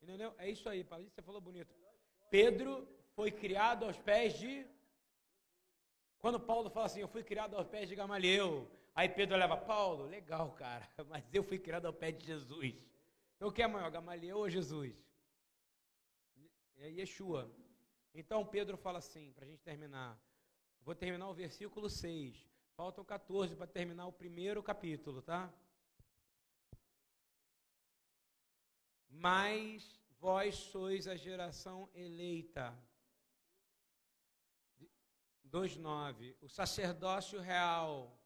Entendeu? 0.01 0.33
É 0.37 0.49
isso 0.49 0.67
aí, 0.69 0.83
Paulo. 0.83 1.09
Você 1.09 1.21
falou 1.21 1.41
bonito. 1.41 1.73
Pedro 2.29 2.87
foi 3.15 3.31
criado 3.31 3.85
aos 3.85 3.97
pés 3.97 4.37
de. 4.37 4.65
Quando 6.19 6.39
Paulo 6.39 6.69
fala 6.69 6.87
assim, 6.87 7.01
eu 7.01 7.07
fui 7.07 7.23
criado 7.23 7.55
aos 7.55 7.67
pés 7.67 7.87
de 7.87 7.95
Gamaliel. 7.95 8.67
Aí 8.93 9.09
Pedro 9.09 9.37
leva, 9.37 9.57
Paulo, 9.57 10.05
legal, 10.05 10.51
cara, 10.53 10.87
mas 11.09 11.23
eu 11.33 11.43
fui 11.43 11.59
criado 11.59 11.85
aos 11.85 11.95
pés 11.95 12.17
de 12.17 12.25
Jesus. 12.25 12.73
Então 13.35 13.49
o 13.49 13.51
que 13.51 13.61
é 13.61 13.67
maior, 13.67 13.91
Gamaliel 13.91 14.37
ou 14.37 14.49
Jesus? 14.49 14.95
É 16.77 16.89
Yeshua. 16.89 17.51
Então 18.13 18.45
Pedro 18.45 18.77
fala 18.77 18.99
assim, 18.99 19.31
para 19.33 19.45
a 19.45 19.47
gente 19.47 19.61
terminar. 19.61 20.19
Vou 20.81 20.95
terminar 20.95 21.29
o 21.29 21.33
versículo 21.33 21.89
6. 21.89 22.47
Faltam 22.75 23.03
14 23.03 23.55
para 23.55 23.67
terminar 23.67 24.05
o 24.07 24.13
primeiro 24.13 24.61
capítulo, 24.61 25.21
tá? 25.21 25.51
Mas 29.09 29.99
vós 30.19 30.55
sois 30.55 31.07
a 31.07 31.15
geração 31.15 31.89
eleita. 31.93 32.77
2:9. 35.45 36.35
O 36.41 36.49
sacerdócio 36.49 37.39
real, 37.39 38.19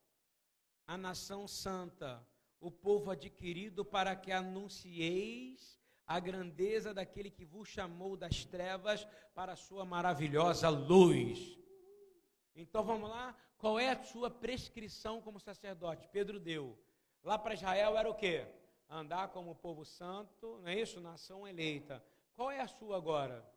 a 0.88 0.98
nação 0.98 1.48
santa, 1.48 2.28
o 2.60 2.72
povo 2.72 3.12
adquirido 3.12 3.86
para 3.86 4.16
que 4.16 4.32
anuncieis 4.32 5.79
a 6.10 6.20
grandeza 6.20 6.92
daquele 6.92 7.30
que 7.30 7.46
vos 7.46 7.70
chamou 7.70 8.18
das 8.18 8.44
trevas 8.44 9.08
para 9.36 9.54
a 9.54 9.56
sua 9.56 9.86
maravilhosa 9.86 10.68
luz. 10.68 11.56
Então 12.56 12.84
vamos 12.84 13.08
lá, 13.08 13.38
qual 13.60 13.80
é 13.80 13.92
a 13.92 14.04
sua 14.04 14.28
prescrição 14.28 15.22
como 15.22 15.40
sacerdote? 15.40 16.10
Pedro 16.12 16.40
deu. 16.40 16.76
Lá 17.24 17.38
para 17.38 17.54
Israel 17.54 17.96
era 17.96 18.10
o 18.10 18.16
quê? 18.16 18.48
Andar 18.90 19.28
como 19.28 19.54
povo 19.54 19.86
santo, 19.86 20.58
não 20.64 20.70
é 20.70 20.82
isso? 20.82 21.00
Nação 21.00 21.48
eleita. 21.48 22.04
Qual 22.36 22.50
é 22.50 22.60
a 22.60 22.68
sua 22.68 22.98
agora? 22.98 23.48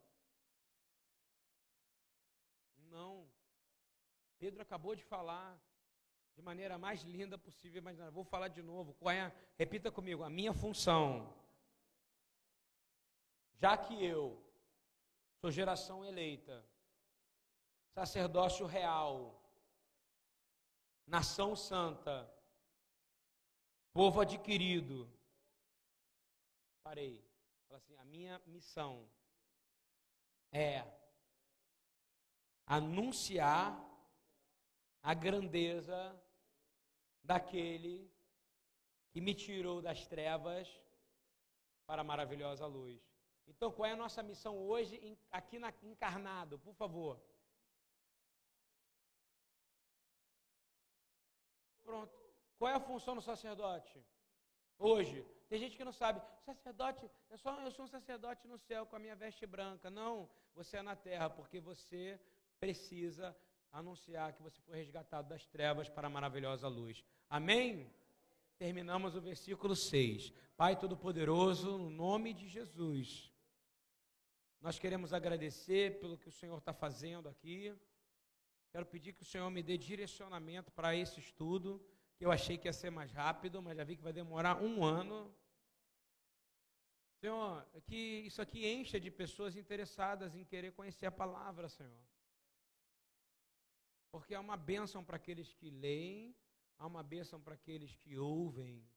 Não. 2.91 3.27
Pedro 4.39 4.61
acabou 4.61 4.95
de 4.95 5.03
falar 5.03 5.59
de 6.35 6.43
maneira 6.43 6.77
mais 6.77 7.01
linda 7.01 7.39
possível, 7.39 7.81
mas 7.83 7.97
vou 8.13 8.25
falar 8.25 8.49
de 8.49 8.61
novo. 8.61 8.93
Qual 9.01 9.11
é? 9.11 9.23
A, 9.23 9.33
repita 9.57 9.91
comigo, 9.91 10.23
a 10.23 10.29
minha 10.29 10.53
função. 10.53 11.33
Já 13.63 13.77
que 13.77 14.05
eu 14.05 14.45
sou 15.41 15.49
geração 15.49 16.05
eleita, 16.05 16.67
sacerdócio 17.95 18.67
real, 18.67 19.41
nação 21.07 21.55
santa, 21.55 22.29
povo 23.93 24.21
adquirido. 24.21 25.09
Parei. 26.83 27.25
Assim: 27.71 27.97
a 27.99 28.05
minha 28.05 28.37
missão 28.47 29.09
é 30.51 30.85
anunciar 32.67 33.81
a 35.05 35.15
grandeza 35.15 36.21
daquele 37.23 38.11
que 39.13 39.21
me 39.21 39.37
tirou 39.37 39.81
das 39.81 40.05
trevas 40.05 40.69
para 41.87 42.01
a 42.01 42.05
maravilhosa 42.05 42.67
luz. 42.67 43.12
Então, 43.47 43.71
qual 43.71 43.89
é 43.89 43.93
a 43.93 43.97
nossa 43.97 44.23
missão 44.23 44.57
hoje, 44.57 45.19
aqui 45.31 45.59
na, 45.59 45.73
encarnado, 45.83 46.59
por 46.59 46.75
favor? 46.75 47.21
Pronto. 51.83 52.13
Qual 52.59 52.71
é 52.71 52.75
a 52.75 52.81
função 52.81 53.15
do 53.15 53.23
sacerdote? 53.23 54.05
Hoje, 54.79 55.25
tem 55.49 55.59
gente 55.59 55.77
que 55.77 55.85
não 55.85 55.93
sabe, 55.93 56.23
sacerdote, 56.45 57.09
eu, 57.31 57.39
só, 57.39 57.61
eu 57.61 57.71
sou 57.71 57.85
um 57.85 57.89
sacerdote 57.89 58.47
no 58.49 58.59
céu 58.59 58.87
com 58.87 58.97
a 58.97 58.99
minha 58.99 59.17
veste 59.17 59.47
branca. 59.47 59.91
Não, 59.91 60.29
você 60.55 60.79
é 60.79 60.83
na 60.83 60.97
terra, 60.97 61.29
porque 61.29 61.61
você 61.61 62.21
precisa 62.59 63.37
anunciar 63.73 64.33
que 64.35 64.43
você 64.43 64.61
foi 64.63 64.77
resgatado 64.77 65.29
das 65.29 65.47
trevas 65.47 65.89
para 65.89 66.07
a 66.07 66.11
maravilhosa 66.11 66.69
luz. 66.69 67.05
Amém? 67.29 67.91
Terminamos 68.59 69.17
o 69.17 69.21
versículo 69.21 69.75
6. 69.75 70.33
Pai 70.57 70.79
Todo-Poderoso, 70.79 71.79
no 71.79 71.91
nome 71.91 72.33
de 72.33 72.49
Jesus, 72.49 73.32
nós 74.63 74.79
queremos 74.79 75.13
agradecer 75.13 75.99
pelo 75.99 76.17
que 76.17 76.29
o 76.29 76.37
Senhor 76.41 76.57
está 76.57 76.73
fazendo 76.73 77.29
aqui. 77.29 77.77
Quero 78.71 78.87
pedir 78.87 79.13
que 79.13 79.23
o 79.23 79.31
Senhor 79.33 79.51
me 79.51 79.61
dê 79.61 79.77
direcionamento 79.77 80.71
para 80.71 80.95
esse 80.95 81.19
estudo, 81.19 81.85
que 82.17 82.25
eu 82.25 82.31
achei 82.31 82.57
que 82.57 82.69
ia 82.69 82.73
ser 82.73 82.91
mais 82.91 83.11
rápido, 83.13 83.61
mas 83.61 83.77
já 83.77 83.83
vi 83.83 83.97
que 83.97 84.03
vai 84.03 84.13
demorar 84.13 84.63
um 84.63 84.85
ano. 84.85 85.35
Senhor, 87.21 87.67
que 87.85 87.97
isso 88.29 88.41
aqui 88.41 88.65
encha 88.65 89.01
de 89.01 89.11
pessoas 89.11 89.57
interessadas 89.57 90.37
em 90.37 90.45
querer 90.45 90.71
conhecer 90.73 91.07
a 91.07 91.11
palavra, 91.11 91.69
Senhor. 91.69 92.05
Porque 94.13 94.33
é 94.33 94.39
uma 94.39 94.57
bênção 94.57 95.05
para 95.05 95.17
aqueles 95.17 95.53
que 95.53 95.71
leem, 95.71 96.37
há 96.79 96.87
uma 96.87 97.03
bênção 97.03 97.41
para 97.41 97.55
aqueles 97.55 97.97
que 97.97 98.17
ouvem. 98.17 98.89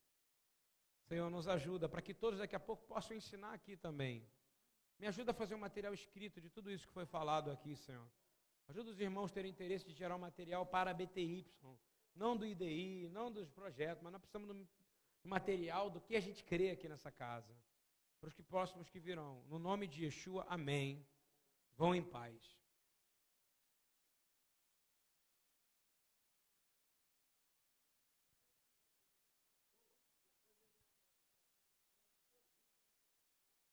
Senhor, 1.07 1.29
nos 1.31 1.47
ajuda 1.47 1.89
para 1.89 2.03
que 2.03 2.13
todos 2.13 2.37
daqui 2.37 2.55
a 2.55 2.59
pouco 2.59 2.85
possam 2.85 3.17
ensinar 3.17 3.53
aqui 3.53 3.75
também. 3.75 4.27
Me 4.97 5.07
ajuda 5.07 5.31
a 5.31 5.33
fazer 5.33 5.55
um 5.55 5.59
material 5.59 5.93
escrito 5.93 6.39
de 6.39 6.49
tudo 6.49 6.71
isso 6.71 6.87
que 6.87 6.93
foi 6.93 7.05
falado 7.05 7.51
aqui, 7.51 7.75
Senhor. 7.75 8.07
Ajuda 8.67 8.89
os 8.91 8.99
irmãos 8.99 9.31
a 9.31 9.33
terem 9.33 9.51
interesse 9.51 9.85
de 9.85 9.93
gerar 9.93 10.15
um 10.15 10.19
material 10.19 10.65
para 10.65 10.91
a 10.91 10.93
BTY, 10.93 11.45
não 12.15 12.35
do 12.35 12.45
IDI, 12.45 13.09
não 13.09 13.31
dos 13.31 13.49
projetos, 13.49 14.01
mas 14.01 14.11
nós 14.11 14.21
precisamos 14.21 14.47
do 14.47 14.67
material 15.23 15.89
do 15.89 15.99
que 15.99 16.15
a 16.15 16.19
gente 16.19 16.43
crê 16.43 16.71
aqui 16.71 16.87
nessa 16.87 17.11
casa. 17.11 17.53
Para 18.19 18.29
os 18.29 18.41
próximos 18.41 18.89
que 18.89 18.99
virão. 18.99 19.43
No 19.47 19.59
nome 19.59 19.85
de 19.87 20.05
Yeshua, 20.05 20.45
amém. 20.49 21.05
Vão 21.75 21.93
em 21.93 22.03
paz. 22.03 22.57